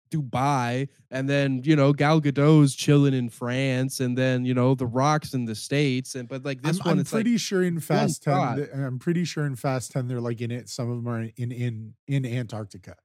Dubai, 0.09 0.89
and 1.11 1.29
then 1.29 1.61
you 1.63 1.75
know 1.75 1.93
Gal 1.93 2.19
Gadot's 2.19 2.75
chilling 2.75 3.13
in 3.13 3.29
France, 3.29 3.99
and 3.99 4.17
then 4.17 4.45
you 4.45 4.53
know 4.53 4.75
The 4.75 4.87
Rock's 4.87 5.33
in 5.33 5.45
the 5.45 5.55
States, 5.55 6.15
and 6.15 6.27
but 6.27 6.43
like 6.43 6.61
this 6.61 6.79
I'm, 6.79 6.85
one, 6.85 6.93
I'm 6.93 6.99
it's 6.99 7.13
like 7.13 7.23
pretty 7.23 7.37
sure 7.37 7.63
in 7.63 7.79
Fast 7.79 8.23
Ten. 8.23 8.57
th- 8.57 8.69
I'm 8.73 8.99
pretty 8.99 9.25
sure 9.25 9.45
in 9.45 9.55
Fast 9.55 9.91
Ten, 9.91 10.07
they're 10.07 10.21
like 10.21 10.41
in 10.41 10.51
it. 10.51 10.69
Some 10.69 10.89
of 10.89 11.03
them 11.03 11.07
are 11.07 11.21
in 11.37 11.51
in 11.51 11.93
in 12.07 12.25
Antarctica, 12.25 12.95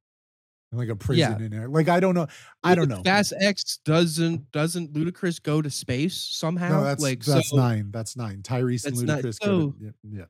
like 0.76 0.88
a 0.88 0.96
prison 0.96 1.42
in 1.42 1.50
there. 1.50 1.68
Like 1.68 1.88
I 1.88 2.00
don't 2.00 2.14
know. 2.14 2.26
I 2.62 2.74
don't 2.74 2.88
know. 2.88 3.02
Fast 3.02 3.32
X 3.40 3.78
doesn't 3.84 4.50
doesn't 4.52 4.92
Ludacris 4.92 5.42
go 5.42 5.60
to 5.62 5.70
space 5.70 6.16
somehow? 6.16 6.68
no, 6.80 6.84
that's 6.84 7.02
like 7.02 7.24
that's 7.24 7.50
so, 7.50 7.56
nine. 7.56 7.90
That's 7.90 8.16
nine. 8.16 8.42
Tyrese 8.42 8.86
and 8.86 8.96
That's 8.96 9.02
not- 9.02 9.18
Ludacris. 9.20 9.40
go 9.40 9.46
to- 9.46 9.70
so- 9.70 9.74
yeah, 9.80 9.90
yeah. 10.18 10.24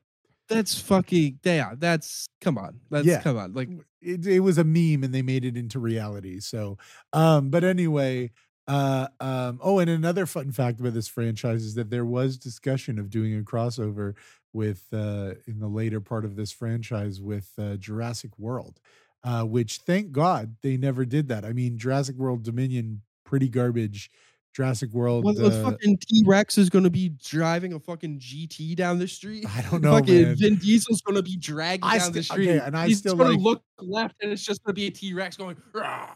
That's 0.47 0.79
fucking 0.79 1.39
yeah. 1.43 1.73
That's 1.77 2.27
come 2.41 2.57
on. 2.57 2.79
That's 2.91 3.07
Yeah. 3.07 3.21
come 3.21 3.37
on. 3.37 3.53
Like 3.53 3.69
it, 4.01 4.25
it 4.27 4.41
was 4.41 4.57
a 4.59 4.63
meme 4.63 5.03
and 5.03 5.13
they 5.13 5.23
made 5.23 5.43
it 5.43 5.57
into 5.57 5.79
reality. 5.79 6.39
So, 6.39 6.77
um, 7.13 7.49
but 7.49 7.63
anyway, 7.63 8.29
uh, 8.67 9.07
um, 9.19 9.59
oh, 9.63 9.79
and 9.79 9.89
another 9.89 10.25
fun 10.27 10.51
fact 10.51 10.79
about 10.79 10.93
this 10.93 11.07
franchise 11.07 11.63
is 11.63 11.73
that 11.75 11.89
there 11.89 12.05
was 12.05 12.37
discussion 12.37 12.99
of 12.99 13.09
doing 13.09 13.35
a 13.37 13.41
crossover 13.41 14.13
with, 14.53 14.85
uh, 14.93 15.33
in 15.47 15.59
the 15.59 15.67
later 15.67 15.99
part 15.99 16.25
of 16.25 16.35
this 16.35 16.51
franchise 16.51 17.19
with 17.19 17.51
uh, 17.57 17.75
Jurassic 17.75 18.37
World, 18.39 18.79
uh, 19.25 19.43
which 19.43 19.79
thank 19.79 20.11
God 20.13 20.55
they 20.61 20.77
never 20.77 21.03
did 21.03 21.27
that. 21.27 21.43
I 21.43 21.51
mean, 21.51 21.77
Jurassic 21.77 22.15
World 22.15 22.43
Dominion, 22.43 23.01
pretty 23.25 23.49
garbage. 23.49 24.09
Jurassic 24.53 24.91
World, 24.93 25.25
Well, 25.25 25.33
the 25.33 25.47
uh, 25.47 25.63
fucking 25.69 25.97
T 25.97 26.23
Rex 26.25 26.57
is 26.57 26.69
gonna 26.69 26.89
be 26.89 27.09
driving 27.21 27.73
a 27.73 27.79
fucking 27.79 28.19
GT 28.19 28.73
down 28.77 28.99
the 28.99 29.07
street. 29.07 29.45
I 29.53 29.61
don't 29.63 29.81
know, 29.83 29.97
fucking 29.97 30.21
man. 30.23 30.35
Vin 30.37 30.55
Diesel's 30.55 31.01
gonna 31.01 31.21
be 31.21 31.35
dragging 31.35 31.83
I 31.83 31.97
down 31.97 32.13
the 32.13 32.23
street. 32.23 32.49
okay, 32.51 32.65
and 32.65 32.77
I 32.77 32.87
He's 32.87 32.99
still 32.99 33.17
gonna 33.17 33.37
look 33.37 33.61
left, 33.79 34.15
and 34.21 34.31
it's 34.31 34.45
just 34.45 34.63
gonna 34.63 34.73
be 34.75 34.85
a 34.87 34.91
T 34.91 35.13
Rex 35.13 35.35
going. 35.35 35.57
"Rah," 35.73 36.07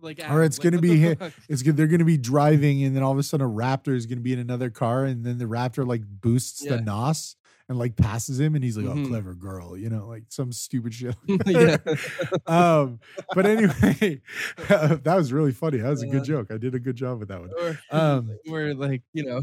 Like, 0.00 0.20
Or 0.30 0.44
it's 0.44 0.58
Like, 0.58 0.70
gonna 0.70 0.80
be 0.80 0.96
the 1.14 1.32
it's 1.48 1.62
good. 1.62 1.76
They're 1.76 1.88
going 1.88 1.98
to 1.98 2.04
be 2.04 2.16
driving, 2.16 2.84
and 2.84 2.94
then 2.94 3.02
all 3.02 3.10
of 3.10 3.18
a 3.18 3.22
sudden, 3.24 3.44
a 3.44 3.50
raptor 3.50 3.96
is 3.96 4.06
going 4.06 4.18
to 4.18 4.22
be 4.22 4.32
in 4.32 4.38
another 4.38 4.70
car, 4.70 5.04
and 5.04 5.24
then 5.24 5.38
the 5.38 5.46
raptor 5.46 5.84
like 5.84 6.02
boosts 6.06 6.64
Yeah. 6.64 6.76
the 6.76 6.82
nos, 6.82 7.34
and 7.68 7.78
like 7.78 7.96
passes 7.96 8.40
him 8.40 8.54
and 8.54 8.64
he's 8.64 8.76
like, 8.76 8.86
Mhm. 8.86 9.04
oh, 9.06 9.08
clever 9.08 9.34
girl, 9.34 9.76
you 9.76 9.90
know, 9.90 10.06
like 10.06 10.24
some 10.28 10.52
stupid 10.52 10.94
shit. 10.94 11.14
um, 12.46 12.98
but 13.34 13.46
anyway, 13.46 14.20
that 14.68 15.14
was 15.16 15.32
really 15.32 15.52
funny. 15.52 15.78
That 15.78 15.90
was 15.90 16.02
a 16.02 16.06
good 16.06 16.24
joke. 16.24 16.50
I 16.50 16.56
did 16.58 16.74
a 16.74 16.78
good 16.78 16.96
job 16.96 17.18
with 17.20 17.28
that 17.28 17.40
one. 17.40 17.50
or 17.60 17.78
Um, 17.90 18.38
or 18.50 18.74
like 18.74 19.02
you 19.12 19.24
know 19.24 19.40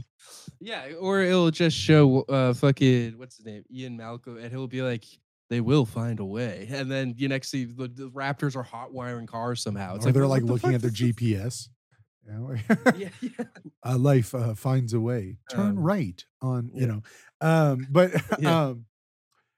yeah 0.59 0.93
or 0.99 1.21
it'll 1.21 1.51
just 1.51 1.75
show 1.77 2.21
uh 2.23 2.53
fucking 2.53 3.17
what's 3.17 3.37
his 3.37 3.45
name 3.45 3.63
ian 3.71 3.95
malcolm 3.97 4.37
and 4.37 4.49
he'll 4.51 4.67
be 4.67 4.81
like 4.81 5.03
they 5.49 5.61
will 5.61 5.85
find 5.85 6.19
a 6.19 6.25
way 6.25 6.67
and 6.71 6.89
then 6.89 7.13
you 7.17 7.27
next 7.27 7.49
see 7.49 7.65
the, 7.65 7.87
the 7.87 8.09
raptors 8.09 8.55
are 8.55 8.63
hot 8.63 8.91
wiring 8.93 9.27
cars 9.27 9.61
somehow 9.61 9.95
it's 9.95 10.05
or 10.05 10.11
they're 10.11 10.25
like 10.27 10.45
the 10.45 10.51
looking 10.53 10.73
at 10.73 10.81
their? 10.81 10.89
GPS. 10.91 11.69
You 12.25 12.31
know, 12.33 12.55
yeah, 12.95 13.09
yeah. 13.21 13.45
uh, 13.85 13.97
life 13.97 14.33
uh, 14.33 14.55
finds 14.55 14.93
a 14.93 14.99
way. 14.99 15.37
Turn 15.47 15.75
Um, 15.75 15.83
right 15.83 16.23
on, 16.41 16.71
you 16.73 16.87
know. 16.87 17.03
Um, 17.41 17.87
but 17.89 18.11
Yeah. 18.37 18.49
um, 18.49 18.85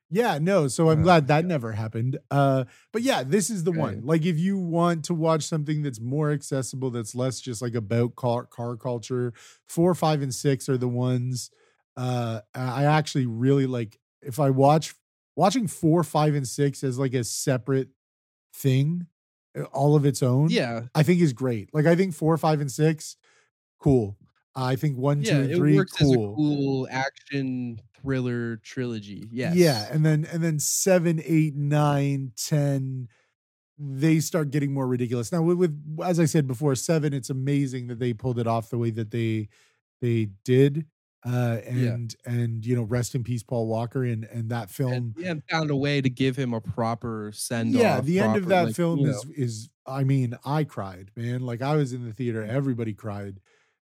yeah, 0.09 0.37
no. 0.39 0.67
So 0.67 0.89
I'm 0.89 1.01
Oh, 1.01 1.03
glad 1.03 1.27
that 1.27 1.45
never 1.45 1.73
happened. 1.73 2.19
Uh, 2.31 2.65
but 2.93 3.01
yeah, 3.01 3.23
this 3.23 3.49
is 3.49 3.63
the 3.65 3.71
one. 3.73 4.01
Like, 4.05 4.25
if 4.25 4.37
you 4.37 4.57
want 4.57 5.05
to 5.05 5.13
watch 5.13 5.43
something 5.43 5.81
that's 5.83 5.99
more 5.99 6.31
accessible, 6.31 6.91
that's 6.91 7.15
less 7.15 7.41
just 7.41 7.61
like 7.61 7.75
about 7.75 8.15
car 8.15 8.45
car 8.45 8.77
culture, 8.77 9.33
four, 9.67 9.93
five, 9.95 10.21
and 10.21 10.33
six 10.33 10.69
are 10.69 10.77
the 10.77 10.87
ones. 10.87 11.51
Uh, 11.97 12.41
I 12.55 12.85
actually 12.85 13.25
really 13.25 13.67
like. 13.67 13.99
If 14.21 14.39
I 14.39 14.49
watch 14.49 14.95
watching 15.35 15.67
four, 15.67 16.03
five, 16.03 16.35
and 16.35 16.47
six 16.47 16.83
as 16.83 16.97
like 16.99 17.13
a 17.13 17.23
separate 17.23 17.89
thing, 18.53 19.07
uh, 19.07 19.16
all 19.73 19.95
of 19.95 20.05
its 20.05 20.21
own. 20.23 20.49
yeah 20.49 20.83
I 20.95 21.03
think 21.03 21.21
is 21.21 21.33
great. 21.33 21.73
Like 21.73 21.85
I 21.85 21.95
think 21.95 22.13
four, 22.13 22.37
five, 22.37 22.61
and 22.61 22.71
six, 22.71 23.17
cool. 23.79 24.17
I 24.55 24.75
think 24.75 24.97
one, 24.97 25.21
two, 25.21 25.31
and 25.35 25.55
three, 25.55 25.75
works 25.75 26.01
as 26.01 26.11
a 26.11 26.15
cool. 26.15 26.35
cool 26.35 26.87
action 26.89 27.79
thriller 28.01 28.57
trilogy 28.57 29.27
yes 29.31 29.55
Yeah, 29.55 29.87
and 29.91 30.05
then 30.05 30.27
and 30.31 30.43
then 30.43 30.59
seven, 30.59 31.21
eight, 31.25 31.55
nine, 31.55 32.31
ten, 32.35 33.07
they 33.77 34.19
start 34.19 34.49
getting 34.49 34.73
more 34.73 34.87
ridiculous. 34.87 35.31
Now 35.31 35.43
with, 35.43 35.57
with 35.57 35.99
as 36.03 36.19
I 36.19 36.25
said 36.25 36.47
before, 36.47 36.73
seven, 36.75 37.13
it's 37.13 37.29
amazing 37.29 37.87
that 37.87 37.99
they 37.99 38.13
pulled 38.13 38.39
it 38.39 38.47
off 38.47 38.69
the 38.69 38.77
way 38.77 38.89
that 38.91 39.11
they 39.11 39.49
they 40.01 40.29
did. 40.43 40.85
Uh 41.27 41.59
Yeah. 41.73 41.89
and 41.91 42.15
and 42.25 42.65
you 42.65 42.75
know, 42.75 42.83
rest 42.83 43.15
in 43.15 43.23
peace, 43.23 43.43
Paul 43.43 43.67
Walker, 43.67 44.03
and 44.03 44.23
and 44.25 44.49
that 44.49 44.69
film. 44.69 44.93
and, 44.93 45.13
yeah, 45.17 45.33
found 45.49 45.69
a 45.71 45.75
way 45.75 46.01
to 46.01 46.09
give 46.09 46.35
him 46.37 46.53
a 46.53 46.61
proper 46.61 47.31
send 47.33 47.75
off 47.75 47.81
yeah, 47.81 47.99
the 48.01 48.19
end 48.19 48.35
of 48.37 48.47
that 48.47 48.63
like, 48.67 48.75
film 48.75 49.05
is 49.05 49.25
is 49.35 49.69
I 49.85 50.03
mean, 50.03 50.37
I 50.45 50.63
cried, 50.63 51.11
man. 51.15 51.41
Like 51.41 51.61
I 51.61 51.75
was 51.75 51.93
in 51.93 52.05
the 52.05 52.13
theater, 52.13 52.43
everybody 52.43 52.93
cried. 52.93 53.41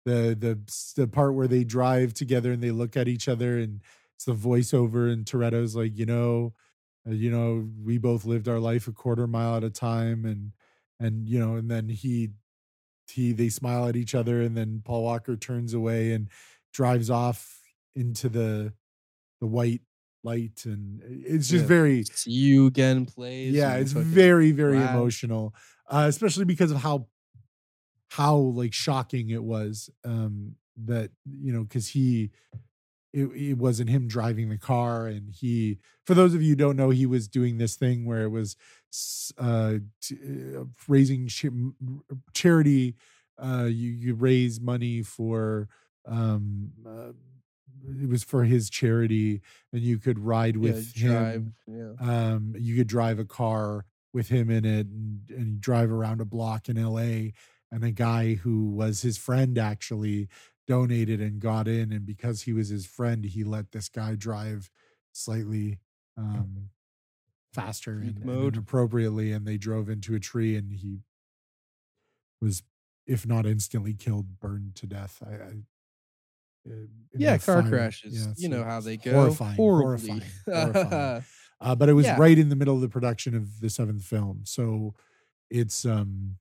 The 0.04 0.36
the 0.38 0.60
the 0.96 1.08
part 1.08 1.34
where 1.34 1.48
they 1.48 1.64
drive 1.64 2.14
together 2.14 2.52
and 2.52 2.62
they 2.62 2.70
look 2.70 2.96
at 2.96 3.08
each 3.08 3.28
other 3.28 3.58
and 3.58 3.82
it's 4.16 4.24
the 4.24 4.34
voiceover 4.34 5.12
and 5.12 5.24
Toretto's 5.24 5.76
like, 5.76 5.96
you 5.96 6.06
know, 6.06 6.54
uh, 7.06 7.12
you 7.12 7.30
know, 7.30 7.68
we 7.84 7.98
both 7.98 8.24
lived 8.24 8.48
our 8.48 8.58
life 8.60 8.88
a 8.88 8.92
quarter 8.92 9.26
mile 9.26 9.56
at 9.56 9.64
a 9.64 9.70
time 9.70 10.24
and 10.24 10.52
and 10.98 11.28
you 11.28 11.38
know, 11.38 11.56
and 11.56 11.70
then 11.70 11.88
he 11.90 12.30
he 13.08 13.32
they 13.32 13.48
smile 13.48 13.88
at 13.88 13.96
each 13.96 14.14
other 14.14 14.40
and 14.40 14.56
then 14.56 14.82
Paul 14.84 15.04
Walker 15.04 15.36
turns 15.36 15.74
away 15.74 16.12
and 16.12 16.28
drives 16.72 17.10
off 17.10 17.60
into 17.94 18.28
the 18.28 18.72
the 19.40 19.46
white 19.46 19.82
light 20.22 20.64
and 20.66 21.00
it's 21.04 21.48
just 21.48 21.62
Yeah. 21.62 21.68
very 21.68 22.04
see 22.04 22.30
you 22.30 22.66
again 22.66 23.06
plays 23.06 23.54
yeah 23.54 23.76
it's 23.76 23.92
very 23.92 24.52
very 24.52 24.80
Wow. 24.80 24.90
emotional 24.90 25.54
uh 25.90 26.04
especially 26.08 26.44
because 26.44 26.70
of 26.70 26.78
how 26.78 27.08
how 28.10 28.36
like 28.36 28.72
shocking 28.74 29.30
it 29.30 29.42
was 29.42 29.90
um 30.04 30.56
that 30.76 31.10
you 31.24 31.52
know 31.52 31.62
because 31.62 31.88
he 31.88 32.30
it, 33.12 33.26
it 33.34 33.58
wasn't 33.58 33.90
him 33.90 34.08
driving 34.08 34.48
the 34.50 34.58
car 34.58 35.06
and 35.06 35.30
he 35.30 35.78
for 36.06 36.14
those 36.14 36.34
of 36.34 36.42
you 36.42 36.50
who 36.50 36.56
don't 36.56 36.76
know 36.76 36.90
he 36.90 37.06
was 37.06 37.28
doing 37.28 37.58
this 37.58 37.76
thing 37.76 38.04
where 38.06 38.22
it 38.22 38.30
was 38.30 38.56
uh, 39.38 39.74
t- 40.02 40.18
uh 40.56 40.64
raising 40.88 41.28
ch- 41.28 41.46
charity 42.34 42.96
uh 43.42 43.64
you 43.64 43.90
you 43.90 44.14
raise 44.14 44.60
money 44.60 45.02
for 45.02 45.68
um 46.06 46.70
uh, 46.86 47.12
it 48.00 48.08
was 48.08 48.22
for 48.22 48.44
his 48.44 48.68
charity 48.68 49.40
and 49.72 49.82
you 49.82 49.98
could 49.98 50.18
ride 50.18 50.56
yeah, 50.56 50.62
with 50.62 50.94
drive 50.94 51.34
him 51.34 51.54
yeah. 51.66 51.92
um 52.00 52.54
you 52.58 52.76
could 52.76 52.86
drive 52.86 53.18
a 53.18 53.24
car 53.24 53.84
with 54.12 54.28
him 54.28 54.50
in 54.50 54.64
it 54.64 54.86
and, 54.86 55.20
and 55.30 55.60
drive 55.60 55.90
around 55.90 56.20
a 56.20 56.24
block 56.24 56.68
in 56.68 56.82
LA 56.82 57.30
and 57.72 57.84
a 57.84 57.90
guy 57.90 58.34
who 58.34 58.68
was 58.68 59.02
his 59.02 59.16
friend 59.16 59.56
actually 59.56 60.28
donated 60.66 61.20
and 61.20 61.40
got 61.40 61.66
in 61.68 61.92
and 61.92 62.04
because 62.04 62.42
he 62.42 62.52
was 62.52 62.68
his 62.68 62.86
friend 62.86 63.24
he 63.24 63.44
let 63.44 63.72
this 63.72 63.88
guy 63.88 64.14
drive 64.14 64.70
slightly 65.12 65.78
um 66.16 66.70
faster 67.52 67.92
and, 67.92 68.16
and 68.16 68.24
mode. 68.24 68.54
inappropriately 68.54 69.32
and 69.32 69.46
they 69.46 69.56
drove 69.56 69.88
into 69.88 70.14
a 70.14 70.20
tree 70.20 70.56
and 70.56 70.72
he 70.72 71.00
was 72.40 72.62
if 73.06 73.26
not 73.26 73.44
instantly 73.44 73.92
killed 73.92 74.38
burned 74.38 74.76
to 74.76 74.86
death. 74.86 75.20
I, 75.26 75.34
I 75.34 75.52
yeah 77.16 77.38
car 77.38 77.62
fire. 77.62 77.62
crashes 77.62 78.28
Yeah, 78.28 78.34
you 78.36 78.48
know 78.48 78.64
how 78.64 78.80
they 78.80 78.96
go 78.96 79.12
horrifying, 79.12 79.56
horribly 79.56 80.22
horrifying, 80.52 80.52
horrifying. 80.52 81.24
uh, 81.60 81.74
but 81.74 81.88
it 81.88 81.94
was 81.94 82.06
Yeah. 82.06 82.16
right 82.18 82.38
in 82.38 82.48
the 82.48 82.56
middle 82.56 82.74
of 82.74 82.80
the 82.80 82.88
production 82.88 83.34
of 83.34 83.60
the 83.60 83.70
seventh 83.70 84.04
film 84.04 84.42
so 84.44 84.94
it's 85.50 85.84
um 85.84 86.38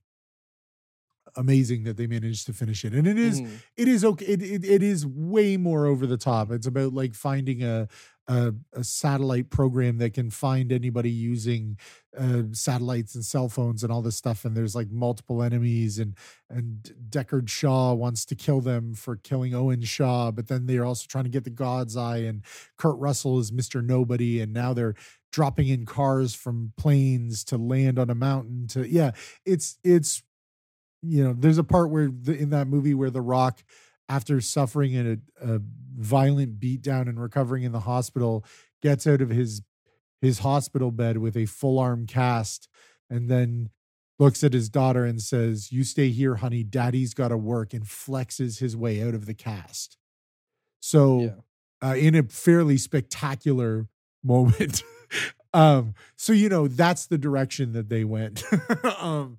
amazing 1.36 1.84
that 1.84 1.96
they 1.96 2.08
managed 2.08 2.44
to 2.46 2.52
finish 2.52 2.84
it 2.84 2.92
and 2.92 3.06
it 3.06 3.16
is 3.16 3.40
Mhm. 3.40 3.62
it 3.76 3.86
is 3.86 4.04
okay 4.04 4.24
it, 4.26 4.42
it, 4.42 4.64
it 4.64 4.82
is 4.82 5.06
way 5.06 5.56
more 5.56 5.86
over 5.86 6.04
the 6.06 6.16
top 6.16 6.50
it's 6.50 6.66
about 6.66 6.92
like 6.92 7.14
finding 7.14 7.62
a 7.62 7.86
a, 8.30 8.54
a 8.74 8.84
satellite 8.84 9.50
program 9.50 9.98
that 9.98 10.14
can 10.14 10.30
find 10.30 10.70
anybody 10.70 11.10
using 11.10 11.76
uh, 12.16 12.42
satellites 12.52 13.16
and 13.16 13.24
cell 13.24 13.48
phones 13.48 13.82
and 13.82 13.92
all 13.92 14.02
this 14.02 14.16
stuff 14.16 14.44
and 14.44 14.56
there's 14.56 14.74
like 14.74 14.88
multiple 14.88 15.42
enemies 15.42 15.98
and 15.98 16.14
and 16.48 16.94
deckard 17.08 17.48
shaw 17.48 17.92
wants 17.92 18.24
to 18.24 18.36
kill 18.36 18.60
them 18.60 18.94
for 18.94 19.16
killing 19.16 19.52
owen 19.52 19.82
shaw 19.82 20.30
but 20.30 20.46
then 20.46 20.66
they're 20.66 20.84
also 20.84 21.06
trying 21.08 21.24
to 21.24 21.30
get 21.30 21.42
the 21.42 21.50
god's 21.50 21.96
eye 21.96 22.18
and 22.18 22.42
kurt 22.78 22.96
russell 22.98 23.40
is 23.40 23.50
mr 23.50 23.84
nobody 23.84 24.40
and 24.40 24.52
now 24.52 24.72
they're 24.72 24.94
dropping 25.32 25.68
in 25.68 25.84
cars 25.84 26.32
from 26.32 26.72
planes 26.76 27.42
to 27.42 27.56
land 27.56 27.98
on 27.98 28.10
a 28.10 28.14
mountain 28.14 28.66
to 28.68 28.88
yeah 28.88 29.10
it's 29.44 29.76
it's 29.82 30.22
you 31.02 31.24
know 31.24 31.34
there's 31.36 31.58
a 31.58 31.64
part 31.64 31.90
where 31.90 32.08
the, 32.08 32.36
in 32.36 32.50
that 32.50 32.68
movie 32.68 32.94
where 32.94 33.10
the 33.10 33.20
rock 33.20 33.62
after 34.10 34.40
suffering 34.40 34.94
a, 34.96 35.16
a 35.40 35.60
violent 35.96 36.58
beatdown 36.58 37.02
and 37.08 37.20
recovering 37.20 37.62
in 37.62 37.72
the 37.72 37.80
hospital 37.80 38.44
gets 38.82 39.06
out 39.06 39.20
of 39.20 39.30
his 39.30 39.62
his 40.20 40.40
hospital 40.40 40.90
bed 40.90 41.16
with 41.18 41.36
a 41.36 41.46
full 41.46 41.78
arm 41.78 42.06
cast 42.06 42.68
and 43.08 43.30
then 43.30 43.70
looks 44.18 44.44
at 44.44 44.52
his 44.52 44.68
daughter 44.68 45.04
and 45.04 45.22
says 45.22 45.72
you 45.72 45.82
stay 45.84 46.10
here 46.10 46.34
honey. 46.36 46.62
Daddy's 46.62 47.14
got 47.14 47.28
to 47.28 47.38
work 47.38 47.72
and 47.72 47.84
flexes 47.84 48.58
his 48.58 48.76
way 48.76 49.02
out 49.02 49.14
of 49.14 49.24
the 49.26 49.32
cast. 49.34 49.96
So 50.80 51.20
Yeah. 51.82 51.88
uh, 51.90 51.94
in 51.94 52.14
a 52.14 52.24
fairly 52.24 52.76
spectacular 52.76 53.86
moment 54.22 54.82
um 55.54 55.94
so 56.16 56.32
you 56.34 56.48
know 56.50 56.68
that's 56.68 57.06
the 57.06 57.16
direction 57.18 57.72
that 57.72 57.88
they 57.88 58.04
went. 58.04 58.42
Um 59.00 59.38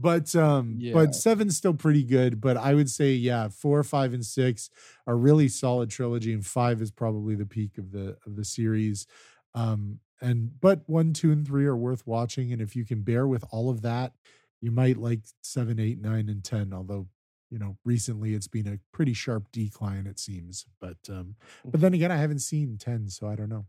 but 0.00 0.34
um 0.36 0.76
Yeah. 0.78 0.92
but 0.94 1.14
seven's 1.14 1.56
still 1.56 1.74
pretty 1.74 2.04
good 2.04 2.40
but 2.40 2.56
i 2.56 2.72
would 2.74 2.88
say 2.88 3.12
yeah 3.12 3.48
four 3.48 3.82
five 3.82 4.14
and 4.14 4.24
six 4.24 4.70
are 5.06 5.16
really 5.16 5.48
solid 5.48 5.90
trilogy 5.90 6.32
and 6.32 6.46
five 6.46 6.80
is 6.80 6.90
probably 6.90 7.34
the 7.34 7.46
peak 7.46 7.78
of 7.78 7.90
the 7.92 8.16
of 8.26 8.36
the 8.36 8.44
series. 8.44 9.06
Um 9.54 10.00
and 10.20 10.60
but 10.60 10.82
one 10.86 11.12
two 11.12 11.32
and 11.32 11.46
three 11.46 11.64
are 11.66 11.76
worth 11.76 12.06
watching 12.06 12.52
and 12.52 12.60
if 12.62 12.76
you 12.76 12.84
can 12.84 13.02
bear 13.02 13.26
with 13.26 13.44
all 13.50 13.70
of 13.70 13.82
that 13.82 14.12
you 14.60 14.70
might 14.70 14.96
like 14.96 15.20
seven 15.42 15.78
eight 15.80 16.00
nine 16.00 16.28
and 16.28 16.44
ten 16.44 16.72
although 16.72 17.06
you 17.50 17.58
know 17.58 17.76
recently 17.84 18.34
it's 18.34 18.48
been 18.48 18.66
a 18.68 18.78
pretty 18.92 19.14
sharp 19.14 19.50
decline 19.52 20.06
it 20.06 20.18
seems 20.18 20.66
but 20.80 20.98
um 21.08 21.34
but 21.64 21.80
then 21.80 21.94
again 21.94 22.10
i 22.12 22.16
haven't 22.16 22.40
seen 22.40 22.76
10 22.78 23.08
so 23.08 23.26
i 23.26 23.34
don't 23.34 23.48
know. 23.48 23.66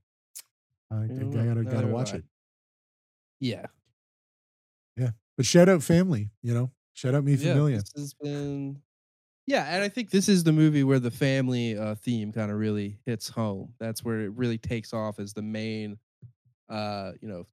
I, 0.91 0.95
I, 0.95 0.99
I 1.01 1.45
gotta 1.45 1.64
gotta 1.64 1.88
watch 1.88 2.14
it. 2.15 2.26
Yeah 3.39 3.68
but 5.40 5.45
shout 5.45 5.70
out 5.70 5.82
family 5.82 6.30
you 6.41 6.53
know? 6.53 6.70
Shout 6.94 7.16
out 7.16 7.24
me 7.24 7.36
yeah, 7.36 7.53
familia. 7.53 7.78
this 7.78 7.94
has 7.95 8.14
been 8.14 8.82
yeah 9.48 9.74
and 9.74 9.82
i 9.82 9.88
think 9.88 10.10
this 10.10 10.28
is 10.28 10.44
the 10.44 10.52
movie 10.52 10.84
where 10.84 10.99
the 10.99 11.10
family 11.11 11.78
uh 11.78 11.95
theme 11.95 12.34
kind 12.34 12.52
of 12.52 12.57
really 12.57 12.99
hits 13.06 13.30
home. 13.30 13.74
That's 13.80 14.03
where 14.03 14.20
it 14.20 14.34
really 14.34 14.57
takes 14.57 14.91
off 14.91 15.18
as 15.18 15.32
the 15.32 15.41
main 15.41 15.98
uh 16.68 17.14
you 17.22 17.30
know 17.30 17.45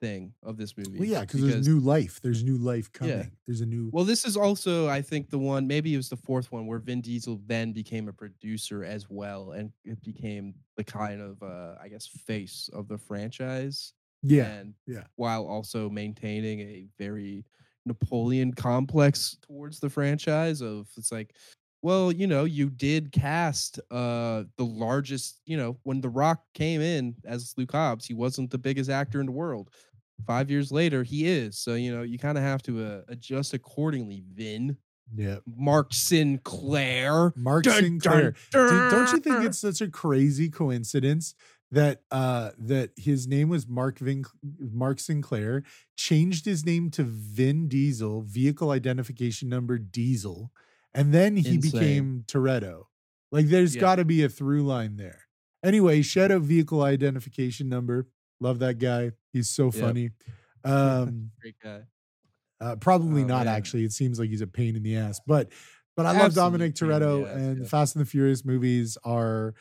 thing 0.00 0.32
of 0.42 0.56
this 0.56 0.74
movie 0.78 0.98
well 0.98 1.06
yeah 1.06 1.20
because 1.20 1.42
there's 1.42 1.68
new 1.68 1.80
life. 1.80 2.18
There's 2.22 2.42
new 2.42 2.56
life 2.56 2.90
coming. 2.92 3.18
Yeah. 3.18 3.24
there's 3.46 3.60
a 3.60 3.66
new 3.66 3.90
well 3.92 4.04
this 4.04 4.24
is 4.24 4.38
also 4.38 4.88
i 4.88 5.02
think 5.02 5.28
the 5.28 5.38
one 5.38 5.66
maybe 5.66 5.92
it 5.92 5.98
was 5.98 6.08
the 6.08 6.16
fourth 6.16 6.50
one 6.50 6.66
where 6.66 6.78
vin 6.78 7.02
diesel 7.02 7.40
then 7.44 7.72
became 7.72 8.08
a 8.08 8.12
producer 8.14 8.84
as 8.84 9.10
well 9.10 9.52
and 9.52 9.70
it 9.84 10.02
became 10.02 10.54
the 10.78 10.84
kind 10.84 11.20
of 11.20 11.42
uh 11.42 11.74
i 11.78 11.88
guess 11.88 12.06
face 12.06 12.70
of 12.72 12.88
the 12.88 12.96
franchise 12.96 13.92
yeah 14.24 14.46
and 14.46 14.74
yeah. 14.86 15.04
while 15.16 15.46
also 15.46 15.88
maintaining 15.88 16.60
a 16.60 16.86
very 16.98 17.44
Napoleon 17.86 18.52
complex 18.52 19.36
towards 19.42 19.78
the 19.78 19.90
franchise 19.90 20.62
of 20.62 20.88
it's 20.96 21.12
like 21.12 21.34
well, 21.84 22.10
you 22.10 22.26
know, 22.26 22.44
you 22.44 22.70
did 22.70 23.12
cast 23.12 23.78
uh 23.90 24.44
the 24.56 24.64
largest, 24.64 25.42
you 25.44 25.58
know, 25.58 25.76
when 25.82 26.00
The 26.00 26.08
Rock 26.08 26.40
came 26.54 26.80
in 26.80 27.14
as 27.26 27.52
Luke 27.58 27.72
Hobbs, 27.72 28.06
he 28.06 28.14
wasn't 28.14 28.50
the 28.50 28.56
biggest 28.56 28.88
actor 28.88 29.20
in 29.20 29.26
the 29.26 29.32
world. 29.32 29.68
Five 30.26 30.50
years 30.50 30.72
later, 30.72 31.02
he 31.02 31.26
is. 31.26 31.58
So, 31.58 31.74
you 31.74 31.94
know, 31.94 32.00
you 32.00 32.18
kind 32.18 32.38
of 32.38 32.44
have 32.44 32.62
to 32.62 32.82
uh, 32.82 33.00
adjust 33.08 33.52
accordingly, 33.52 34.24
Vin. 34.32 34.78
Yeah. 35.14 35.36
Mark 35.58 35.92
Sinclair. 35.92 37.34
Mark 37.36 37.64
Dun, 37.64 37.82
Sinclair. 37.82 38.34
dun, 38.50 38.70
Dude, 38.70 38.90
don't 38.90 39.12
you 39.12 39.18
think 39.18 39.44
it's 39.44 39.58
such 39.58 39.82
a 39.82 39.88
crazy 39.88 40.48
coincidence 40.48 41.34
that 41.74 42.02
uh 42.10 42.50
that 42.58 42.90
his 42.96 43.26
name 43.26 43.48
was 43.48 43.66
Mark 43.68 43.98
Vin 43.98 44.24
Mark 44.58 45.00
Sinclair, 45.00 45.62
changed 45.96 46.44
his 46.44 46.64
name 46.64 46.90
to 46.92 47.02
Vin 47.04 47.68
Diesel, 47.68 48.22
vehicle 48.22 48.70
identification 48.70 49.48
number 49.48 49.78
Diesel, 49.78 50.50
and 50.94 51.12
then 51.12 51.36
he 51.36 51.54
Insane. 51.56 51.60
became 51.72 52.24
Toretto. 52.26 52.84
Like 53.32 53.46
there's 53.46 53.74
Yeah. 53.74 53.80
got 53.80 53.96
to 53.96 54.04
be 54.04 54.22
a 54.22 54.28
through 54.28 54.64
line 54.64 54.96
there. 54.96 55.22
Anyway, 55.64 56.02
out 56.16 56.42
vehicle 56.42 56.82
identification 56.82 57.68
number. 57.68 58.06
Love 58.40 58.58
that 58.60 58.78
guy. 58.78 59.12
He's 59.32 59.48
so 59.50 59.66
Yep. 59.66 59.74
funny. 59.74 60.10
Um 60.64 61.30
Great 61.42 61.56
guy. 61.62 61.82
uh, 62.60 62.76
probably 62.76 63.22
Oh, 63.22 63.26
not 63.26 63.46
yeah. 63.46 63.52
actually. 63.52 63.84
It 63.84 63.92
seems 63.92 64.18
like 64.18 64.30
he's 64.30 64.40
a 64.40 64.46
pain 64.46 64.76
in 64.76 64.82
the 64.82 64.96
ass, 64.96 65.20
but 65.26 65.52
but 65.96 66.06
I 66.06 66.12
love 66.18 66.34
Dominic 66.34 66.70
Absolute 66.72 66.92
pain 66.92 67.02
in 67.02 67.08
the 67.08 67.26
Toretto 67.28 67.36
and 67.36 67.58
yeah. 67.62 67.68
Fast 67.68 67.94
and 67.96 68.04
the 68.04 68.08
Furious 68.08 68.44
movies 68.44 68.96
are, 69.04 69.54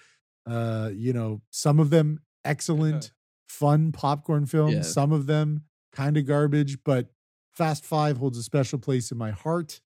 uh, 0.45 0.91
you 0.93 1.13
know, 1.13 1.41
some 1.49 1.79
of 1.79 1.89
them 1.89 2.19
excellent, 2.45 3.11
fun 3.47 3.91
popcorn 3.91 4.45
films. 4.45 4.73
Yeah. 4.75 4.81
Some 4.81 5.11
of 5.11 5.25
them 5.27 5.65
kind 5.91 6.17
of 6.17 6.25
garbage, 6.25 6.83
but 6.83 7.13
Fast 7.51 7.85
Five 7.85 8.17
holds 8.17 8.37
a 8.37 8.43
special 8.43 8.79
place 8.79 9.11
in 9.11 9.17
my 9.17 9.31
heart, 9.31 9.81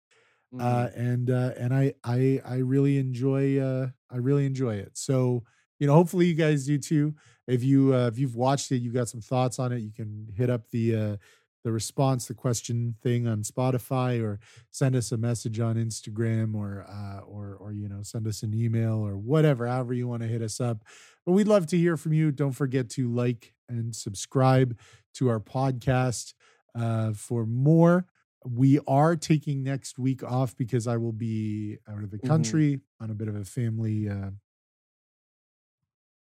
uh, 0.60 0.88
Mhm. 0.88 0.98
and 0.98 1.30
uh, 1.32 1.54
and 1.58 1.74
I 1.74 1.94
I 2.04 2.42
I 2.46 2.56
really 2.58 2.98
enjoy 2.98 3.60
uh, 3.60 3.90
I 4.10 4.18
really 4.18 4.46
enjoy 4.46 4.76
it. 4.76 4.98
So 4.98 5.44
you 5.80 5.88
know, 5.88 5.94
hopefully 5.94 6.28
you 6.28 6.36
guys 6.36 6.66
do 6.66 6.78
too. 6.78 7.16
If 7.48 7.64
you 7.64 7.94
uh, 7.96 8.08
if 8.08 8.20
you've 8.20 8.36
watched 8.36 8.72
it, 8.72 8.78
you've 8.78 8.94
got 8.94 9.10
some 9.10 9.22
thoughts 9.22 9.60
on 9.60 9.72
it, 9.72 9.80
you 9.80 9.92
can 9.92 10.30
hit 10.36 10.50
up 10.50 10.70
the 10.70 10.96
uh, 10.96 11.18
the 11.64 11.72
response, 11.72 12.28
the 12.28 12.34
question 12.34 12.96
thing 13.02 13.28
on 13.28 13.44
Spotify, 13.44 14.22
or 14.22 14.40
send 14.72 14.96
us 14.96 15.12
a 15.12 15.18
message 15.18 15.60
on 15.60 15.76
Instagram, 15.76 16.56
or 16.56 16.86
uh, 16.88 17.22
or 17.22 17.56
or 17.56 17.72
you 17.72 17.88
know, 17.90 18.02
send 18.04 18.28
us 18.28 18.44
an 18.44 18.54
email 18.54 18.96
or 18.96 19.18
whatever, 19.18 19.68
however 19.68 19.94
you 19.94 20.08
want 20.08 20.22
to 20.24 20.28
hit 20.28 20.42
us 20.42 20.60
up. 20.60 20.84
But 21.26 21.32
we'd 21.34 21.48
love 21.48 21.68
to 21.68 21.78
hear 21.78 21.96
from 21.98 22.14
you. 22.14 22.32
Don't 22.32 22.52
forget 22.52 22.90
to 22.92 23.08
like 23.10 23.54
and 23.70 23.96
subscribe 23.96 24.78
to 25.16 25.30
our 25.30 25.40
podcast 25.40 26.34
uh, 26.76 27.14
for 27.14 27.46
more. 27.46 28.06
We 28.46 28.80
are 28.88 29.16
taking 29.16 29.64
next 29.64 29.98
week 29.98 30.22
off 30.22 30.58
because 30.58 30.86
I 30.86 30.98
will 30.98 31.14
be 31.14 31.78
out 31.88 32.04
of 32.04 32.12
the 32.12 32.18
Mhm. 32.18 32.28
country 32.28 32.82
on 33.00 33.10
a 33.10 33.14
bit 33.16 33.30
of 33.30 33.36
a 33.36 33.46
family 33.46 34.10
uh, 34.10 34.32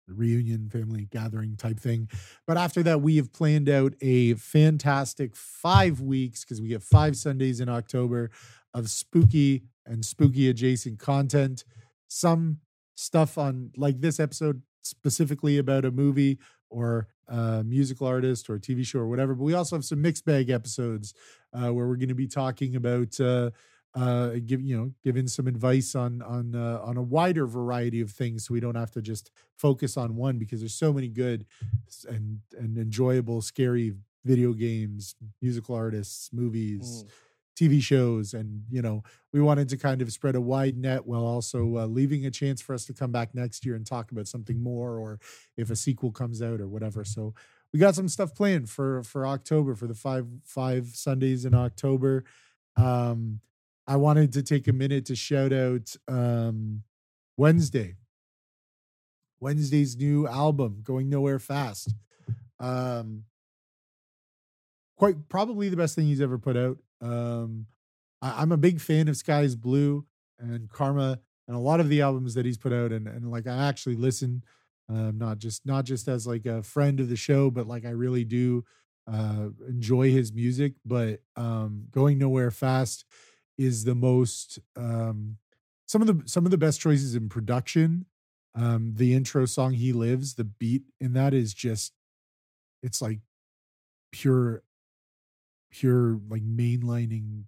reunion, 0.09 0.69
family 0.69 1.07
gathering 1.11 1.57
type 1.57 1.79
thing. 1.79 2.09
But 2.47 2.57
after 2.57 2.83
that, 2.85 3.01
we 3.01 3.17
have 3.17 3.33
planned 3.33 3.69
out 3.69 3.95
a 4.01 4.35
fantastic 4.35 5.37
five 5.37 6.01
weeks 6.01 6.45
because 6.45 6.61
we 6.61 6.69
get 6.69 6.83
five 6.83 7.17
Sundays 7.17 7.61
in 7.61 7.69
October 7.69 8.31
of 8.75 8.91
spooky 8.91 9.65
and 9.87 10.05
spooky 10.05 10.49
adjacent 10.49 10.99
content. 10.99 11.65
Some 12.09 12.61
stuff 12.95 13.39
on 13.39 13.71
like 13.77 14.01
this 14.01 14.19
episode 14.19 14.63
specifically 14.83 15.59
about 15.59 15.85
a 15.85 15.91
movie 15.91 16.39
or 16.71 17.07
a 17.29 17.63
musical 17.65 18.07
artist 18.07 18.49
or 18.49 18.55
a 18.55 18.61
TV 18.61 18.85
show 18.85 19.01
or 19.01 19.09
whatever. 19.09 19.35
But 19.35 19.45
we 19.45 19.55
also 19.55 19.77
have 19.77 19.85
some 19.85 20.03
mixed 20.03 20.25
bag 20.25 20.51
episodes 20.51 21.15
uh, 21.53 21.73
where 21.73 21.87
we're 21.87 21.97
going 21.97 22.09
to 22.09 22.15
be 22.15 22.27
talking 22.27 22.77
about 22.77 23.19
uh, 23.21 23.51
uh, 23.95 24.33
give 24.45 24.61
you 24.61 24.77
know 24.77 24.93
giving 25.03 25.27
some 25.27 25.47
advice 25.47 25.95
on 25.95 26.23
on 26.23 26.55
uh, 26.55 26.81
on 26.83 26.97
a 26.97 27.03
wider 27.03 27.47
variety 27.47 28.01
of 28.01 28.11
things, 28.11 28.47
so 28.47 28.55
we 28.55 28.61
don't 28.61 28.75
have 28.75 28.91
to 28.93 29.03
just 29.03 29.31
focus 29.57 29.97
on 29.97 30.17
one 30.17 30.39
because 30.39 30.61
there's 30.61 30.75
so 30.75 30.93
many 30.93 31.09
good 31.09 31.47
and 32.09 32.41
and 32.57 32.77
enjoyable, 32.79 33.41
scary 33.41 33.95
video 34.25 34.53
games, 34.53 35.15
musical 35.41 35.75
artists, 35.75 36.31
movies. 36.33 37.05
Mm. 37.05 37.11
TV 37.59 37.83
shows, 37.83 38.35
and 38.35 38.63
you 38.71 38.81
know, 38.81 39.03
we 39.33 39.41
wanted 39.41 39.69
to 39.69 39.77
kind 39.77 40.01
of 40.01 40.13
spread 40.13 40.37
a 40.37 40.41
wide 40.41 40.77
net 40.77 41.05
while 41.05 41.27
also 41.27 41.77
uh, 41.77 41.87
leaving 41.87 42.25
a 42.25 42.31
chance 42.31 42.63
for 42.63 42.73
us 42.73 42.85
to 42.85 42.95
come 42.95 43.11
back 43.11 43.35
next 43.35 43.67
year 43.67 43.75
and 43.75 43.85
talk 43.85 44.13
about 44.13 44.29
something 44.29 44.63
more, 44.63 44.97
or 44.97 45.19
if 45.57 45.69
a 45.69 45.75
sequel 45.75 46.13
comes 46.13 46.41
out 46.41 46.61
or 46.61 46.69
whatever. 46.69 47.05
So 47.05 47.35
we 47.73 47.81
got 47.81 47.97
some 47.97 48.09
stuff 48.09 48.33
planned 48.33 48.71
for 48.71 49.03
for 49.03 49.27
October 49.27 49.75
for 49.75 49.89
the 49.89 49.95
five 49.95 50.29
five 50.45 50.91
Sundays 50.95 51.45
in 51.45 51.53
October. 51.53 52.23
Um, 52.77 53.41
I 53.89 53.97
wanted 53.97 54.35
to 54.35 54.43
take 54.43 54.69
a 54.69 54.73
minute 54.73 55.07
to 55.07 55.17
shout 55.17 55.51
out 55.51 55.97
um, 56.07 56.83
Wednesday. 57.39 57.97
Wednesday's 59.41 59.97
new 59.97 60.29
album, 60.29 60.81
Going 60.83 61.09
Nowhere 61.09 61.39
Fast. 61.39 61.95
Um, 62.61 63.25
quite 64.99 65.29
probably 65.31 65.71
the 65.71 65.77
best 65.77 65.95
thing 65.95 66.07
he's 66.07 66.21
ever 66.21 66.37
put 66.37 66.57
out. 66.57 66.77
Um, 67.01 67.67
I, 68.21 68.43
I'm 68.43 68.53
a 68.53 68.59
big 68.59 68.79
fan 68.79 69.09
of 69.09 69.17
Sky's 69.17 69.57
Blue 69.57 70.05
and 70.39 70.69
Karma 70.69 71.21
and 71.47 71.57
a 71.57 71.61
lot 71.61 71.81
of 71.81 71.89
the 71.89 72.03
albums 72.03 72.35
that 72.35 72.45
he's 72.45 72.59
put 72.59 72.75
out, 72.75 72.93
and 72.93 73.09
and 73.09 73.31
like 73.31 73.47
I 73.47 73.69
actually 73.69 73.97
listen, 73.97 74.43
um, 74.91 75.17
not 75.17 75.39
just 75.39 75.65
not 75.65 75.87
just 75.87 76.09
as 76.09 76.27
like 76.27 76.45
a 76.45 76.63
friend 76.63 77.01
of 77.01 77.09
the 77.09 77.17
show, 77.17 77.51
but 77.51 77.67
like 77.67 77.87
I 77.87 77.91
really 77.91 78.25
do 78.25 78.65
uh, 79.11 79.49
enjoy 79.67 80.11
his 80.11 80.31
music. 80.31 80.75
But 80.85 81.21
um, 81.37 81.87
Going 81.91 82.19
Nowhere 82.19 82.51
Fast 82.51 83.07
is 83.59 83.85
the 83.85 83.95
most 83.95 84.59
um, 84.77 85.39
some 85.87 86.01
of 86.01 86.07
the 86.09 86.23
some 86.29 86.45
of 86.45 86.51
the 86.51 86.59
best 86.59 86.81
choices 86.81 87.15
in 87.15 87.29
production. 87.29 88.07
Um, 88.55 88.95
the 88.97 89.15
intro 89.15 89.45
song 89.47 89.75
"He 89.75 89.93
Lives," 89.93 90.35
the 90.35 90.45
beat 90.45 90.85
in 91.01 91.13
that 91.13 91.35
is 91.35 91.53
just 91.55 91.93
it's 92.83 93.03
like 93.03 93.21
pure 94.13 94.63
pure 95.71 96.19
like 96.29 96.43
mainlining 96.43 97.45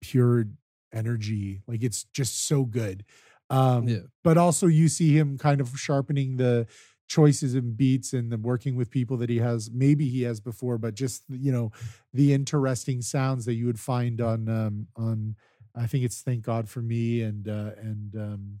pure 0.00 0.46
energy 0.92 1.62
like 1.66 1.82
it's 1.82 2.04
just 2.04 2.46
so 2.46 2.64
good 2.64 3.04
um 3.50 3.88
Yeah. 3.88 3.98
but 4.24 4.38
also 4.38 4.66
you 4.66 4.88
see 4.88 5.16
him 5.16 5.36
kind 5.36 5.60
of 5.60 5.70
sharpening 5.78 6.36
the 6.36 6.66
choices 7.08 7.54
and 7.54 7.76
beats 7.76 8.12
and 8.12 8.32
the 8.32 8.36
working 8.36 8.76
with 8.76 8.90
people 8.90 9.16
that 9.16 9.30
he 9.30 9.38
has 9.38 9.70
maybe 9.70 10.08
he 10.08 10.22
has 10.22 10.40
before 10.40 10.76
but 10.76 10.94
just 10.94 11.22
you 11.28 11.52
know 11.52 11.70
the 12.12 12.32
interesting 12.32 13.00
sounds 13.00 13.44
that 13.44 13.54
you 13.54 13.66
would 13.66 13.78
find 13.78 14.20
on 14.20 14.48
um 14.48 14.86
on 14.96 15.36
i 15.76 15.86
think 15.86 16.04
it's 16.04 16.20
thank 16.22 16.42
god 16.42 16.68
for 16.68 16.82
me 16.82 17.22
and 17.22 17.48
uh 17.48 17.70
and 17.80 18.16
um 18.16 18.60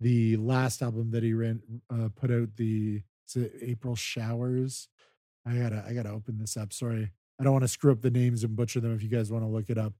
the 0.00 0.36
last 0.36 0.82
album 0.82 1.10
that 1.10 1.22
he 1.22 1.34
ran 1.34 1.60
uh 1.90 2.08
put 2.16 2.30
out 2.30 2.48
the 2.56 3.02
april 3.60 3.94
showers? 3.94 4.88
I 5.46 5.56
gotta 5.56 5.84
i 5.86 5.92
gotta 5.92 6.10
open 6.10 6.38
this 6.38 6.56
up. 6.56 6.72
Sorry. 6.72 7.10
I 7.40 7.44
don't 7.44 7.52
want 7.52 7.62
to 7.64 7.68
screw 7.68 7.92
up 7.92 8.02
the 8.02 8.10
names 8.10 8.42
and 8.42 8.56
butcher 8.56 8.80
them 8.80 8.94
if 8.94 9.02
you 9.02 9.08
guys 9.08 9.30
want 9.30 9.44
to 9.44 9.48
look 9.48 9.70
it 9.70 9.78
up 9.78 9.94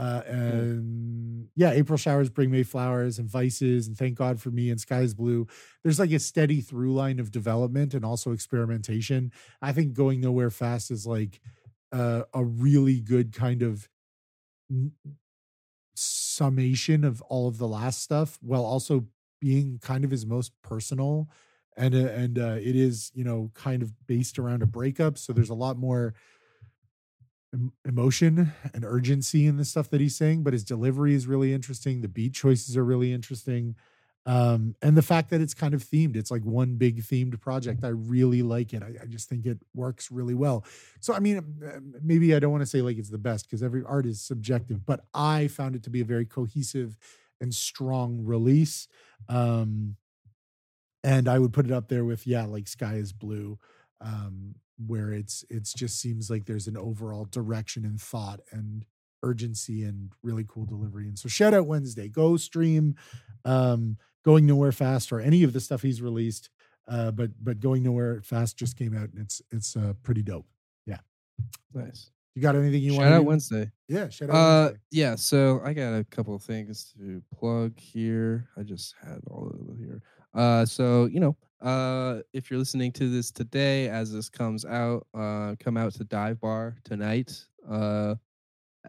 uh 0.00 0.22
and 0.26 1.48
yeah 1.56 1.70
april 1.72 1.98
showers 1.98 2.30
bring 2.30 2.50
may 2.50 2.62
flowers 2.62 3.18
and 3.18 3.28
vices 3.28 3.86
and 3.86 3.96
thank 3.98 4.16
god 4.16 4.40
for 4.40 4.50
me 4.50 4.70
and 4.70 4.80
sky's 4.80 5.14
blue. 5.14 5.46
There's 5.82 5.98
like 5.98 6.10
a 6.12 6.18
steady 6.18 6.60
through 6.60 6.92
line 6.94 7.18
of 7.20 7.30
development 7.30 7.94
and 7.94 8.04
also 8.04 8.32
experimentation. 8.32 9.32
I 9.62 9.72
think 9.72 9.92
going 9.94 10.20
nowhere 10.20 10.50
fast 10.50 10.90
is 10.90 11.06
like 11.06 11.40
uh, 11.92 12.22
a 12.34 12.44
really 12.44 13.00
good 13.00 13.32
kind 13.32 13.62
of 13.62 13.88
n- 14.70 14.92
summation 15.94 17.04
of 17.04 17.20
all 17.22 17.48
of 17.48 17.58
the 17.58 17.68
last 17.68 18.02
stuff 18.02 18.38
while 18.40 18.64
also 18.64 19.06
being 19.40 19.78
kind 19.80 20.04
of 20.04 20.10
his 20.10 20.26
most 20.26 20.52
personal. 20.62 21.28
And 21.76 21.94
uh, 21.94 21.98
and 21.98 22.38
uh, 22.38 22.56
it 22.60 22.76
is 22.76 23.10
you 23.14 23.24
know 23.24 23.50
kind 23.54 23.82
of 23.82 23.92
based 24.06 24.38
around 24.38 24.62
a 24.62 24.66
breakup 24.66 25.16
so 25.16 25.32
there's 25.32 25.50
a 25.50 25.54
lot 25.54 25.78
more 25.78 26.14
emotion 27.84 28.52
and 28.74 28.84
urgency 28.84 29.46
in 29.46 29.56
the 29.56 29.64
stuff 29.64 29.90
that 29.90 30.00
he's 30.00 30.16
saying 30.16 30.42
but 30.42 30.52
his 30.52 30.64
delivery 30.64 31.14
is 31.14 31.26
really 31.26 31.52
interesting. 31.52 32.00
The 32.00 32.08
beat 32.08 32.34
choices 32.34 32.76
are 32.76 32.84
really 32.84 33.12
interesting. 33.12 33.74
Um 34.26 34.76
and 34.82 34.96
the 34.96 35.02
fact 35.02 35.30
that 35.30 35.40
it's 35.40 35.54
kind 35.54 35.72
of 35.74 35.82
themed 35.82 36.14
it's 36.14 36.30
like 36.30 36.44
one 36.44 36.76
big 36.76 37.02
themed 37.02 37.40
project 37.40 37.84
i 37.84 37.88
really 37.88 38.42
like 38.42 38.72
it. 38.74 38.82
I, 38.82 39.02
I 39.02 39.06
just 39.06 39.28
think 39.28 39.46
it 39.46 39.58
works 39.74 40.10
really 40.10 40.34
well. 40.34 40.64
So 41.00 41.14
i 41.14 41.18
mean 41.20 41.38
uh, 41.38 41.80
maybe 42.02 42.34
i 42.34 42.38
don't 42.38 42.52
want 42.52 42.62
to 42.62 42.66
say 42.66 42.82
like 42.82 42.98
it's 42.98 43.10
the 43.10 43.18
best 43.18 43.46
because 43.46 43.62
every 43.62 43.82
art 43.84 44.06
is 44.06 44.20
subjective 44.20 44.84
but 44.84 45.04
i 45.14 45.48
found 45.48 45.74
it 45.74 45.82
to 45.84 45.90
be 45.90 46.02
a 46.02 46.04
very 46.04 46.26
cohesive 46.26 46.96
and 47.40 47.54
strong 47.54 48.20
release 48.22 48.86
um 49.28 49.96
and 51.02 51.28
i 51.28 51.38
would 51.38 51.52
put 51.52 51.64
it 51.66 51.72
up 51.72 51.88
there 51.88 52.04
with 52.04 52.26
yeah 52.26 52.44
like 52.44 52.68
sky 52.68 52.94
is 52.94 53.12
blue 53.12 53.58
um 54.00 54.54
where 54.86 55.12
it's 55.12 55.44
it's 55.50 55.72
just 55.72 55.98
seems 56.00 56.30
like 56.30 56.44
there's 56.46 56.66
an 56.66 56.76
overall 56.76 57.26
direction 57.30 57.84
and 57.84 58.00
thought 58.00 58.40
and 58.52 58.84
urgency 59.22 59.82
and 59.84 60.10
really 60.22 60.44
cool 60.48 60.64
delivery 60.64 61.06
and 61.06 61.18
so 61.18 61.28
shout 61.28 61.52
out 61.52 61.66
wednesday 61.66 62.08
go 62.08 62.36
stream 62.38 62.94
um 63.44 63.96
going 64.24 64.46
nowhere 64.46 64.72
fast 64.72 65.12
or 65.12 65.20
any 65.20 65.42
of 65.42 65.52
the 65.52 65.60
stuff 65.60 65.82
he's 65.82 66.00
released 66.00 66.48
uh 66.88 67.10
but 67.10 67.30
but 67.42 67.60
going 67.60 67.82
nowhere 67.82 68.22
fast 68.22 68.56
just 68.56 68.76
came 68.78 68.96
out 68.96 69.10
and 69.10 69.18
it's 69.18 69.42
it's 69.50 69.76
uh 69.76 69.92
pretty 70.02 70.22
dope 70.22 70.46
Yeah, 70.86 70.98
Nice. 71.74 72.10
you 72.34 72.40
got 72.42 72.56
anything 72.56 72.80
you 72.82 72.92
want? 72.94 73.04
Shout 73.04 73.12
out 73.12 73.24
Wednesday. 73.24 73.70
Yeah, 73.88 74.08
shout 74.08 74.30
out. 74.30 74.34
Uh, 74.36 74.62
Wednesday. 74.64 74.80
yeah. 74.92 75.14
So 75.16 75.60
I 75.64 75.72
got 75.74 75.92
a 75.98 76.04
couple 76.10 76.34
of 76.34 76.42
things 76.42 76.92
to 76.98 77.22
plug 77.34 77.78
here. 77.78 78.48
I 78.56 78.62
just 78.62 78.94
had 79.02 79.20
all 79.30 79.46
of 79.50 79.58
them 79.66 79.76
here. 79.78 80.00
Uh, 80.34 80.64
so 80.64 81.04
you 81.06 81.20
know, 81.20 81.36
uh, 81.62 82.20
if 82.32 82.50
you're 82.50 82.58
listening 82.58 82.92
to 82.92 83.10
this 83.10 83.30
today, 83.30 83.88
as 83.88 84.12
this 84.12 84.28
comes 84.28 84.64
out, 84.64 85.06
uh, 85.14 85.54
come 85.58 85.76
out 85.76 85.92
to 85.94 86.04
Dive 86.04 86.40
Bar 86.40 86.76
tonight. 86.84 87.44
Uh, 87.68 88.14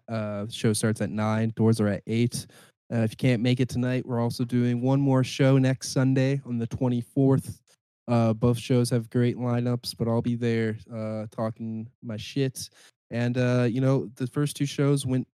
uh, 0.08 0.46
show 0.50 0.74
starts 0.74 1.02
at 1.02 1.10
nine. 1.10 1.54
Doors 1.56 1.82
are 1.82 1.88
at 1.88 2.04
eight. 2.08 2.48
Uh, 2.92 2.98
if 3.00 3.12
you 3.12 3.18
can't 3.18 3.42
make 3.42 3.60
it 3.60 3.70
tonight, 3.70 4.06
we're 4.06 4.20
also 4.20 4.44
doing 4.44 4.82
one 4.82 5.00
more 5.00 5.24
show 5.24 5.58
next 5.58 5.90
Sunday 5.90 6.42
on 6.46 6.58
the 6.58 6.68
24th. 6.68 7.60
Uh, 8.08 8.34
both 8.34 8.58
shows 8.58 8.90
have 8.90 9.10
great 9.10 9.38
lineups, 9.38 9.96
but 9.98 10.08
I'll 10.08 10.22
be 10.22 10.36
there 10.36 10.78
uh, 10.94 11.28
talking 11.32 11.88
my 12.04 12.18
shit. 12.18 12.70
And 13.10 13.38
uh, 13.38 13.68
you 13.70 13.82
know, 13.82 14.10
the 14.16 14.28
first 14.28 14.56
two 14.56 14.66
shows 14.66 15.06
went 15.06 15.28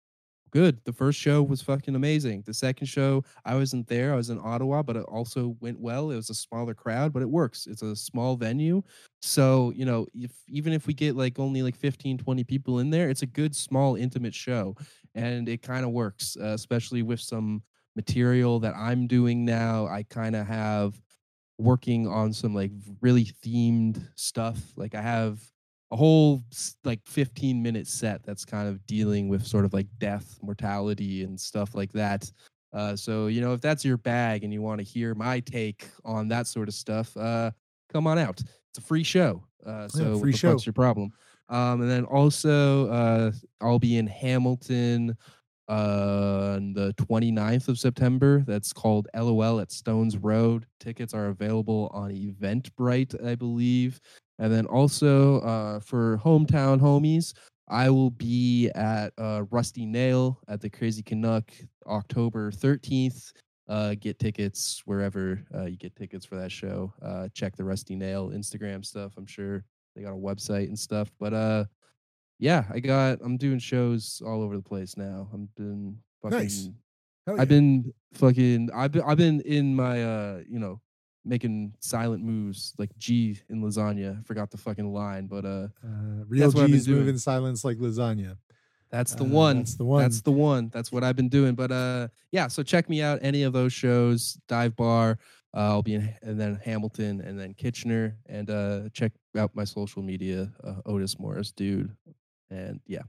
good. 0.57 0.81
The 0.87 0.93
first 0.93 1.19
show 1.19 1.43
was 1.43 1.61
fucking 1.61 1.95
amazing. 1.95 2.43
The 2.47 2.55
second 2.55 2.87
show, 2.87 3.23
I 3.45 3.55
wasn't 3.57 3.87
there. 3.89 4.15
I 4.15 4.17
was 4.17 4.31
in 4.31 4.41
Ottawa, 4.43 4.83
but 4.83 4.97
it 4.97 5.03
also 5.03 5.55
went 5.61 5.79
well. 5.79 6.11
It 6.11 6.17
was 6.17 6.31
a 6.31 6.35
smaller 6.35 6.73
crowd, 6.73 7.13
but 7.13 7.21
it 7.21 7.29
works. 7.29 7.67
It's 7.67 7.83
a 7.83 7.95
small 7.95 8.37
venue. 8.37 8.83
So, 9.21 9.71
you 9.77 9.85
know, 9.85 10.07
if 10.15 10.33
even 10.49 10.73
if 10.73 10.87
we 10.87 10.95
get 10.95 11.15
like 11.15 11.39
only 11.39 11.63
like 11.63 11.77
15, 11.77 12.17
20 12.17 12.45
people 12.45 12.79
in 12.79 12.89
there, 12.89 13.11
it's 13.11 13.21
a 13.21 13.27
good 13.27 13.55
small 13.55 13.97
intimate 13.97 14.35
show 14.35 14.75
and 15.15 15.47
it 15.47 15.61
kind 15.61 15.85
of 15.85 15.91
works, 15.91 16.39
uh, 16.41 16.55
especially 16.55 17.03
with 17.03 17.21
some 17.21 17.63
material 17.95 18.59
that 18.61 18.75
I'm 18.75 19.07
doing 19.07 19.45
now. 19.45 19.87
I 19.87 20.05
kind 20.05 20.35
of 20.35 20.47
have 20.47 20.99
working 21.59 22.09
on 22.09 22.33
some 22.33 22.55
like 22.55 22.73
really 23.03 23.27
themed 23.45 24.03
stuff. 24.15 24.73
Like 24.75 24.95
I 24.95 25.03
have 25.03 25.39
a 25.91 25.97
whole 25.97 26.43
like 26.85 27.01
15 27.07 27.63
minute 27.63 27.87
set 27.87 28.25
that's 28.25 28.45
kind 28.45 28.69
of 28.69 28.85
dealing 28.87 29.29
with 29.29 29.47
sort 29.47 29.65
of 29.65 29.73
like 29.73 29.87
death, 29.99 30.39
mortality, 30.43 31.23
and 31.23 31.39
stuff 31.39 31.75
like 31.75 31.93
that. 31.93 32.31
Uh, 32.73 32.97
so 32.97 33.29
you 33.29 33.41
know, 33.41 33.53
if 33.53 33.61
that's 33.61 33.85
your 33.85 33.97
bag 33.97 34.45
and 34.45 34.53
you 34.53 34.63
want 34.63 34.79
to 34.79 34.85
hear 34.85 35.15
my 35.15 35.41
take 35.41 35.89
on 36.05 36.29
that 36.29 36.47
sort 36.47 36.69
of 36.69 36.75
stuff, 36.75 37.17
uh, 37.17 37.51
come 37.93 38.07
on 38.07 38.19
out. 38.19 38.41
It's 38.41 38.79
a 38.79 38.81
free 38.81 39.05
show. 39.05 39.45
Uh, 39.65 39.89
so 39.89 40.13
what 40.13 40.21
free 40.21 40.33
show. 40.33 40.53
fuck's 40.53 40.67
your 40.67 40.73
problem? 40.73 41.13
Um, 41.49 41.83
and 41.83 41.91
then 41.91 42.05
also, 42.05 42.89
uh, 42.89 43.33
I'll 43.61 43.79
be 43.79 43.99
in 43.99 44.07
Hamilton 44.07 45.17
uh, 45.69 46.55
on 46.57 46.73
the 46.73 46.93
29th 46.95 47.69
of 47.69 47.79
September. 47.79 48.43
That's 48.47 48.73
called 48.73 49.09
LOL 49.15 49.61
at 49.61 49.71
Stones 49.71 50.17
Road. 50.17 50.67
Tickets 50.81 51.15
are 51.15 51.27
available 51.27 51.91
on 51.93 52.11
Eventbrite, 52.11 53.25
I 53.25 53.35
believe. 53.35 54.01
And 54.39 54.53
then 54.53 54.67
also 54.67 55.41
uh, 55.41 55.81
for 55.81 56.21
hometown 56.23 56.81
homies, 56.81 57.33
I 57.69 57.91
will 57.91 58.11
be 58.11 58.71
at 58.75 59.13
uh, 59.19 59.45
Rusty 59.51 59.87
Nail 59.87 60.41
at 60.49 60.61
the 60.61 60.71
Crazy 60.71 61.03
Canuck 61.03 61.51
October 61.87 62.51
13th. 62.51 63.33
Uh, 63.69 63.97
get 63.99 64.19
tickets 64.21 64.83
wherever 64.85 65.43
uh, 65.53 65.65
you 65.65 65.77
get 65.77 65.97
tickets 65.97 66.25
for 66.25 66.37
that 66.37 66.53
show. 66.53 66.93
Uh, 67.03 67.29
check 67.35 67.57
the 67.57 67.65
Rusty 67.65 67.97
Nail 67.97 68.31
Instagram 68.31 68.85
stuff. 68.85 69.15
I'm 69.17 69.27
sure 69.27 69.65
they 69.97 70.03
got 70.03 70.13
a 70.13 70.17
website 70.17 70.69
and 70.69 70.79
stuff. 70.79 71.11
But 71.19 71.35
uh, 71.35 71.65
yeah, 72.39 72.65
I 72.71 72.79
got. 72.81 73.19
I'm 73.23 73.37
doing 73.37 73.59
shows 73.59 74.23
all 74.25 74.43
over 74.43 74.57
the 74.57 74.63
place 74.63 74.97
now. 74.97 75.29
I'm 75.33 75.49
been 75.57 75.99
fucking. 76.23 76.39
Nice. 76.39 76.69
Yeah. 77.27 77.35
I've 77.39 77.49
been 77.49 77.93
fucking. 78.15 78.71
I've 78.73 78.93
been. 78.93 79.03
I've 79.03 79.17
been 79.17 79.41
in 79.41 79.75
my. 79.75 80.05
Uh, 80.05 80.41
you 80.49 80.61
know, 80.61 80.81
making 81.27 81.75
silent 81.81 82.23
moves 82.23 82.73
like 82.79 82.97
G 82.99 83.39
in 83.49 83.61
lasagna. 83.63 84.21
I 84.21 84.23
forgot 84.23 84.51
the 84.51 84.57
fucking 84.59 84.93
line, 84.93 85.27
but 85.27 85.45
uh, 85.45 85.69
Uh, 85.85 86.25
real 86.29 86.51
G's 86.51 86.89
move 86.89 87.09
in 87.09 87.19
silence 87.19 87.65
like 87.65 87.79
lasagna. 87.79 88.37
that's 88.91 89.15
the 89.15 89.25
Uh, 89.25 89.29
one. 89.29 89.57
that's 89.59 89.75
the 89.75 89.85
one. 89.85 90.03
That's 90.03 90.21
the 90.23 90.33
one. 90.33 90.69
That's 90.73 90.93
what 90.93 91.03
I've 91.05 91.17
been 91.17 91.29
doing. 91.29 91.55
But 91.55 91.73
uh, 91.73 92.09
yeah. 92.33 92.47
So 92.49 92.63
check 92.63 92.89
me 92.89 93.03
out. 93.03 93.19
Any 93.23 93.43
of 93.43 93.53
those 93.53 93.73
shows. 93.73 94.39
Dive 94.49 94.77
Bar. 94.77 95.19
Uh, 95.55 95.59
I'll 95.73 95.83
be 95.83 95.95
in, 95.95 96.15
and 96.23 96.39
then 96.39 96.61
Hamilton, 96.65 97.21
and 97.23 97.41
then 97.41 97.55
Kitchener, 97.55 98.17
and 98.27 98.51
uh, 98.51 98.89
check 98.93 99.13
out 99.39 99.55
my 99.55 99.65
social 99.65 100.03
media. 100.03 100.53
Uh, 100.63 100.83
Otis 100.85 101.19
Morris, 101.19 101.51
dude, 101.51 101.97
and 102.51 102.81
yeah. 102.87 103.03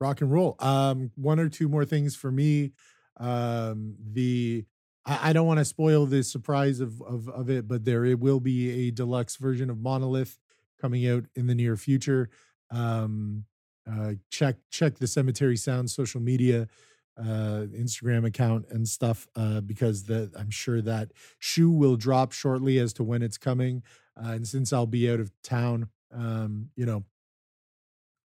rock 0.00 0.20
and 0.20 0.30
roll. 0.30 0.54
Um, 0.60 1.10
one 1.16 1.40
or 1.40 1.48
two 1.48 1.68
more 1.68 1.84
things 1.84 2.14
for 2.14 2.30
me. 2.30 2.72
Um, 3.16 3.96
the 4.12 4.64
I, 5.10 5.30
I 5.30 5.32
don't 5.32 5.46
want 5.46 5.58
to 5.58 5.64
spoil 5.64 6.06
the 6.06 6.22
surprise 6.22 6.80
of, 6.80 7.02
of 7.02 7.28
of 7.28 7.50
it, 7.50 7.66
but 7.66 7.84
there 7.84 8.04
it 8.04 8.20
will 8.20 8.40
be 8.40 8.88
a 8.88 8.90
deluxe 8.90 9.36
version 9.36 9.68
of 9.68 9.78
Monolith 9.78 10.38
coming 10.80 11.06
out 11.08 11.24
in 11.34 11.46
the 11.46 11.54
near 11.54 11.76
future. 11.76 12.30
Um, 12.70 13.44
uh, 13.90 14.12
check 14.30 14.56
check 14.70 14.98
the 14.98 15.08
Cemetery 15.08 15.56
Sound 15.56 15.90
social 15.90 16.20
media, 16.20 16.68
uh, 17.18 17.66
Instagram 17.76 18.24
account 18.24 18.66
and 18.70 18.88
stuff, 18.88 19.26
uh, 19.34 19.60
because 19.60 20.08
I'm 20.08 20.50
sure 20.50 20.80
that 20.82 21.10
shoe 21.38 21.70
will 21.70 21.96
drop 21.96 22.32
shortly 22.32 22.78
as 22.78 22.92
to 22.94 23.02
when 23.02 23.22
it's 23.22 23.38
coming. 23.38 23.82
Uh, 24.16 24.30
and 24.30 24.46
since 24.46 24.72
I'll 24.72 24.86
be 24.86 25.10
out 25.10 25.18
of 25.20 25.32
town, 25.42 25.88
um, 26.12 26.68
you 26.76 26.86
know, 26.86 27.04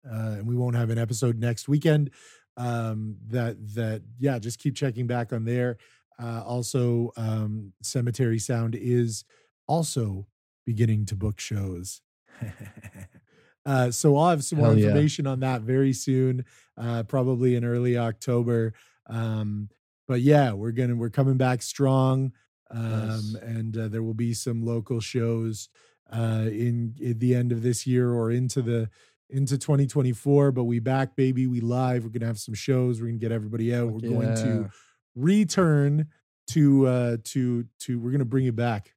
uh, 0.08 0.36
and 0.38 0.46
we 0.46 0.54
won't 0.54 0.76
have 0.76 0.90
an 0.90 0.98
episode 0.98 1.38
next 1.38 1.68
weekend. 1.68 2.10
Um, 2.56 3.16
that 3.28 3.56
that 3.74 4.02
yeah, 4.18 4.38
just 4.38 4.58
keep 4.58 4.76
checking 4.76 5.06
back 5.06 5.32
on 5.32 5.44
there. 5.44 5.78
Uh, 6.22 6.42
also, 6.44 7.12
um, 7.16 7.72
Cemetery 7.82 8.38
Sound 8.38 8.74
is 8.74 9.24
also 9.66 10.26
beginning 10.64 11.06
to 11.06 11.16
book 11.16 11.40
shows. 11.40 12.00
uh, 13.66 13.90
so 13.90 14.16
I'll 14.16 14.30
have 14.30 14.44
some 14.44 14.58
more 14.58 14.68
Hell 14.68 14.78
yeah. 14.78 14.86
information 14.86 15.26
on 15.26 15.40
that 15.40 15.62
very 15.62 15.92
soon, 15.92 16.44
uh, 16.76 17.02
probably 17.04 17.54
in 17.54 17.64
early 17.64 17.98
October. 17.98 18.74
Um, 19.08 19.68
but 20.08 20.20
yeah, 20.20 20.52
we're 20.52 20.72
gonna 20.72 20.96
we're 20.96 21.10
coming 21.10 21.36
back 21.36 21.62
strong, 21.62 22.32
um, 22.70 23.08
Nice. 23.08 23.34
and 23.42 23.76
uh, 23.76 23.88
there 23.88 24.02
will 24.02 24.14
be 24.14 24.34
some 24.34 24.64
local 24.64 25.00
shows 25.00 25.68
uh, 26.12 26.44
in, 26.46 26.94
in 27.00 27.18
the 27.18 27.34
end 27.34 27.52
of 27.52 27.62
this 27.62 27.86
year 27.86 28.12
or 28.12 28.30
into 28.30 28.62
the 28.62 28.88
into 29.28 29.58
2024. 29.58 30.52
But 30.52 30.64
we 30.64 30.78
back, 30.78 31.16
baby. 31.16 31.46
We 31.46 31.60
live. 31.60 32.04
We're 32.04 32.10
gonna 32.10 32.26
have 32.26 32.38
some 32.38 32.54
shows. 32.54 33.00
We're 33.00 33.08
gonna 33.08 33.18
get 33.18 33.32
everybody 33.32 33.74
out. 33.74 33.92
Fuck 33.92 34.02
we're 34.02 34.10
going 34.10 34.34
to 34.36 34.70
return 35.16 36.06
to 36.48 36.86
uh 36.86 37.16
to 37.24 37.64
to 37.80 37.98
we're 37.98 38.12
gonna 38.12 38.24
bring 38.24 38.46
it 38.46 38.54
back. 38.54 38.94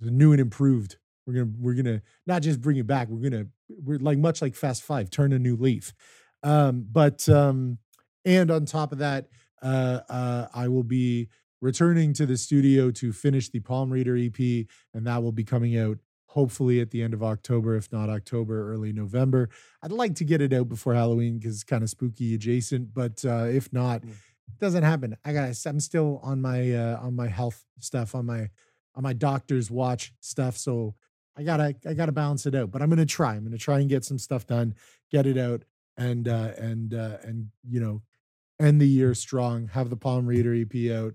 New 0.00 0.32
and 0.32 0.40
improved. 0.40 0.96
We're 1.26 1.34
gonna 1.34 1.52
we're 1.58 1.74
gonna 1.74 2.02
not 2.26 2.42
just 2.42 2.60
bring 2.60 2.76
it 2.76 2.86
back 2.86 3.08
we're 3.08 3.28
gonna 3.30 3.46
we're 3.68 3.98
like 3.98 4.18
much 4.18 4.40
like 4.42 4.54
fast 4.54 4.82
five 4.82 5.10
turn 5.10 5.32
a 5.32 5.38
new 5.38 5.56
leaf. 5.56 5.92
Um 6.42 6.86
but 6.90 7.28
um 7.28 7.78
and 8.24 8.50
on 8.50 8.64
top 8.64 8.92
of 8.92 8.98
that 8.98 9.28
uh 9.62 10.00
uh 10.08 10.46
i 10.54 10.68
will 10.68 10.82
be 10.82 11.28
returning 11.62 12.12
to 12.12 12.26
the 12.26 12.36
studio 12.36 12.90
to 12.90 13.12
finish 13.12 13.48
the 13.48 13.60
PALMREADER 13.60 14.16
ep 14.26 14.66
and 14.92 15.06
that 15.06 15.22
will 15.22 15.32
be 15.32 15.44
coming 15.44 15.78
out 15.78 15.96
hopefully 16.26 16.80
at 16.80 16.90
the 16.90 17.02
end 17.02 17.14
of 17.14 17.22
october 17.22 17.74
if 17.76 17.90
not 17.92 18.10
october 18.10 18.70
early 18.72 18.92
november. 18.92 19.48
I'd 19.82 19.92
like 19.92 20.14
to 20.16 20.24
get 20.24 20.42
it 20.42 20.52
out 20.52 20.68
before 20.68 20.94
halloween 20.94 21.38
because 21.38 21.54
it's 21.54 21.64
kind 21.64 21.82
of 21.82 21.88
spooky 21.88 22.34
adjacent 22.34 22.92
but 22.92 23.24
uh 23.24 23.46
if 23.48 23.72
not 23.72 24.02
Mm. 24.02 24.12
Doesn't 24.60 24.82
happen. 24.82 25.16
I 25.24 25.32
got 25.32 25.54
i'm 25.66 25.80
still 25.80 26.20
on 26.22 26.40
my 26.40 26.72
uh 26.72 26.98
on 27.00 27.14
my 27.14 27.28
health 27.28 27.64
stuff 27.80 28.14
on 28.14 28.26
my 28.26 28.50
on 28.94 29.02
my 29.02 29.12
doctor's 29.12 29.70
watch 29.70 30.12
stuff 30.20 30.56
so 30.56 30.94
i 31.36 31.42
gotta 31.42 31.74
i 31.86 31.94
gotta 31.94 32.12
balance 32.12 32.46
it 32.46 32.54
out 32.54 32.70
but 32.70 32.80
i'm 32.80 32.88
gonna 32.88 33.04
try. 33.06 33.34
I'm 33.34 33.44
gonna 33.44 33.58
try 33.58 33.80
and 33.80 33.88
get 33.88 34.04
some 34.04 34.18
stuff 34.18 34.46
done 34.46 34.74
get 35.10 35.26
it 35.26 35.36
out 35.36 35.64
and 35.96 36.28
uh 36.28 36.52
and 36.56 36.94
uh 36.94 37.18
and 37.22 37.48
you 37.68 37.80
know 37.80 38.02
end 38.60 38.80
the 38.80 38.88
year 38.88 39.14
strong 39.14 39.68
have 39.68 39.90
the 39.90 39.96
PALMREADER 39.96 40.54
ep 40.62 40.96
out 40.96 41.14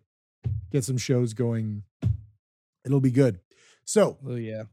get 0.71 0.83
some 0.83 0.97
shows 0.97 1.33
going. 1.33 1.83
It'll 2.85 2.99
be 3.01 3.11
good. 3.11 3.39
So 3.85 4.17
Oh 4.25 4.35
yeah. 4.35 4.63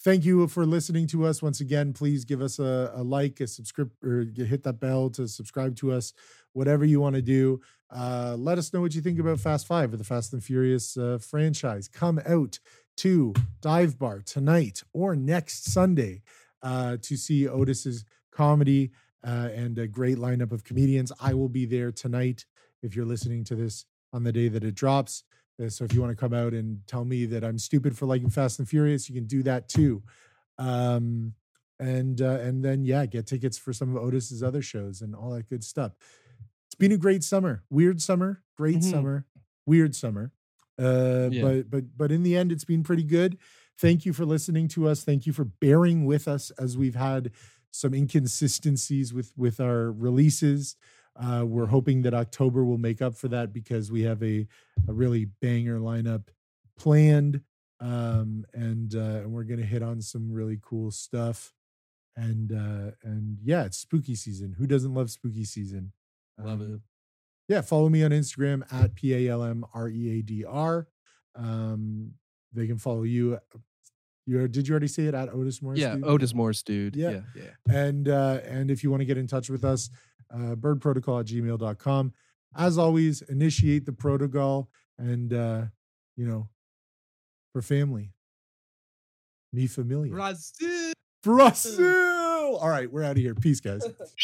thank 0.00 0.24
you 0.24 0.46
for 0.48 0.66
listening 0.66 1.06
to 1.08 1.26
us 1.26 1.42
once 1.42 1.60
again. 1.60 1.92
Please 1.92 2.24
give 2.24 2.40
us 2.40 2.58
a, 2.58 2.92
a 2.94 3.02
like 3.02 3.40
a 3.40 3.46
subscribe 3.46 3.90
or 4.02 4.26
hit 4.36 4.62
that 4.64 4.80
bell 4.80 5.10
to 5.10 5.28
subscribe 5.28 5.76
to 5.76 5.92
us 5.92 6.12
whatever 6.58 6.84
you 6.84 7.00
want 7.00 7.14
to 7.14 7.22
do 7.22 7.60
uh, 7.90 8.34
let 8.38 8.58
us 8.58 8.72
know 8.72 8.80
what 8.80 8.94
you 8.94 9.00
think 9.00 9.18
about 9.18 9.40
fast 9.40 9.66
five 9.66 9.92
or 9.92 9.96
the 9.96 10.04
fast 10.04 10.32
and 10.32 10.44
furious 10.44 10.96
uh, 10.96 11.18
franchise 11.18 11.88
come 11.88 12.20
out 12.26 12.58
to 12.96 13.32
dive 13.60 13.98
bar 13.98 14.20
tonight 14.20 14.82
or 14.92 15.14
next 15.14 15.70
sunday 15.72 16.20
uh, 16.62 16.96
to 17.00 17.16
see 17.16 17.48
otis's 17.48 18.04
comedy 18.30 18.90
uh, 19.24 19.48
and 19.54 19.78
a 19.78 19.86
great 19.86 20.18
lineup 20.18 20.52
of 20.52 20.64
comedians 20.64 21.12
i 21.20 21.32
will 21.32 21.48
be 21.48 21.64
there 21.64 21.90
tonight 21.92 22.44
if 22.82 22.94
you're 22.94 23.06
listening 23.06 23.44
to 23.44 23.54
this 23.54 23.84
on 24.12 24.24
the 24.24 24.32
day 24.32 24.48
that 24.48 24.64
it 24.64 24.74
drops 24.74 25.24
uh, 25.62 25.68
So 25.68 25.84
if 25.84 25.92
you 25.92 26.00
want 26.00 26.16
to 26.16 26.20
come 26.20 26.34
out 26.34 26.52
and 26.52 26.80
tell 26.86 27.04
me 27.04 27.26
that 27.26 27.44
I'm 27.44 27.58
stupid 27.58 27.96
for 27.96 28.06
liking 28.06 28.30
Fast 28.30 28.58
and 28.58 28.68
Furious, 28.68 29.08
you 29.08 29.14
can 29.14 29.26
do 29.26 29.42
that 29.44 29.68
too. 29.68 30.02
Um, 30.58 31.34
and 31.80 32.20
uh, 32.20 32.38
and 32.40 32.64
then 32.64 32.84
yeah, 32.84 33.06
get 33.06 33.26
tickets 33.26 33.56
for 33.56 33.72
some 33.72 33.96
of 33.96 34.02
Otis's 34.02 34.42
other 34.42 34.62
shows 34.62 35.00
and 35.00 35.14
all 35.14 35.30
that 35.30 35.48
good 35.48 35.62
stuff. 35.62 35.92
It's 36.78 36.86
been 36.86 36.92
a 36.92 36.96
great 36.96 37.24
summer, 37.24 37.64
weird 37.70 38.00
summer, 38.00 38.44
great 38.56 38.76
Mhm. 38.76 38.84
summer, 38.90 39.26
weird 39.66 39.96
summer. 39.96 40.30
Uh, 40.78 41.28
Yeah. 41.32 41.42
But 41.42 41.70
but 41.70 41.96
but 41.98 42.12
in 42.12 42.22
the 42.22 42.36
end, 42.36 42.52
it's 42.52 42.64
been 42.64 42.84
pretty 42.84 43.02
good. 43.02 43.36
Thank 43.78 44.06
you 44.06 44.12
for 44.12 44.24
listening 44.24 44.68
to 44.68 44.86
us. 44.86 45.02
Thank 45.02 45.26
you 45.26 45.32
for 45.32 45.44
bearing 45.44 46.04
with 46.04 46.28
us 46.28 46.52
as 46.52 46.78
we've 46.78 46.94
had 46.94 47.32
some 47.72 47.94
inconsistencies 47.94 49.12
with 49.12 49.36
with 49.36 49.58
our 49.58 49.90
releases. 49.90 50.76
Uh, 51.16 51.44
we're 51.44 51.66
hoping 51.66 52.02
that 52.02 52.14
October 52.14 52.64
will 52.64 52.78
make 52.78 53.02
up 53.02 53.16
for 53.16 53.26
that 53.26 53.52
because 53.52 53.90
we 53.90 54.02
have 54.02 54.22
a 54.22 54.46
a 54.86 54.92
really 54.92 55.24
banger 55.24 55.80
lineup 55.80 56.28
planned, 56.76 57.42
um, 57.80 58.44
and 58.54 58.94
uh, 58.94 59.22
and 59.24 59.32
we're 59.32 59.42
gonna 59.42 59.66
hit 59.66 59.82
on 59.82 60.00
some 60.00 60.30
really 60.30 60.60
cool 60.62 60.92
stuff. 60.92 61.52
And 62.14 62.52
uh, 62.52 62.92
and 63.02 63.38
yeah, 63.42 63.64
it's 63.64 63.78
spooky 63.78 64.14
season. 64.14 64.52
Who 64.52 64.68
doesn't 64.68 64.94
love 64.94 65.10
spooky 65.10 65.44
season? 65.44 65.92
Love 66.38 66.60
Um, 66.60 66.74
it. 66.74 66.80
yeah, 67.52 67.60
follow 67.62 67.88
me 67.88 68.02
on 68.04 68.10
Instagram 68.10 68.62
at 68.72 68.94
P 68.94 69.14
A 69.14 69.32
L 69.32 69.42
M 69.42 69.64
R 69.74 69.88
E 69.88 70.18
A 70.18 70.22
D 70.22 70.44
R. 70.44 70.86
Um, 71.34 72.12
they 72.52 72.66
can 72.66 72.78
follow 72.78 73.02
you. 73.02 73.38
You 74.26 74.46
did 74.48 74.68
you 74.68 74.72
already 74.72 74.88
say 74.88 75.04
it 75.04 75.14
at 75.14 75.32
Otis 75.32 75.62
Morris? 75.62 75.80
Yeah, 75.80 75.94
dude? 75.94 76.04
Otis 76.04 76.34
Morris, 76.34 76.62
dude. 76.62 76.94
Yeah. 76.96 77.10
Yeah, 77.10 77.20
yeah. 77.34 77.74
And 77.74 78.08
uh, 78.08 78.40
and 78.44 78.70
if 78.70 78.82
you 78.84 78.90
want 78.90 79.00
to 79.00 79.06
get 79.06 79.16
in 79.18 79.26
touch 79.26 79.48
with 79.50 79.64
us, 79.64 79.88
uh, 80.32 80.54
birdprotocol 80.54 81.20
at 81.20 81.26
gmail.com. 81.26 82.12
As 82.56 82.76
always, 82.78 83.22
initiate 83.22 83.86
the 83.86 83.92
protocol 83.92 84.68
and 84.98 85.32
uh, 85.32 85.62
you 86.16 86.26
know, 86.26 86.48
for 87.52 87.62
family. 87.62 88.12
Me 89.52 89.66
familiar. 89.66 90.12
Brazil. 90.12 90.92
Brazil. 91.22 92.56
All 92.56 92.68
right, 92.68 92.90
we're 92.92 93.02
out 93.02 93.12
of 93.12 93.16
here. 93.18 93.34
Peace, 93.34 93.60
guys. 93.60 93.82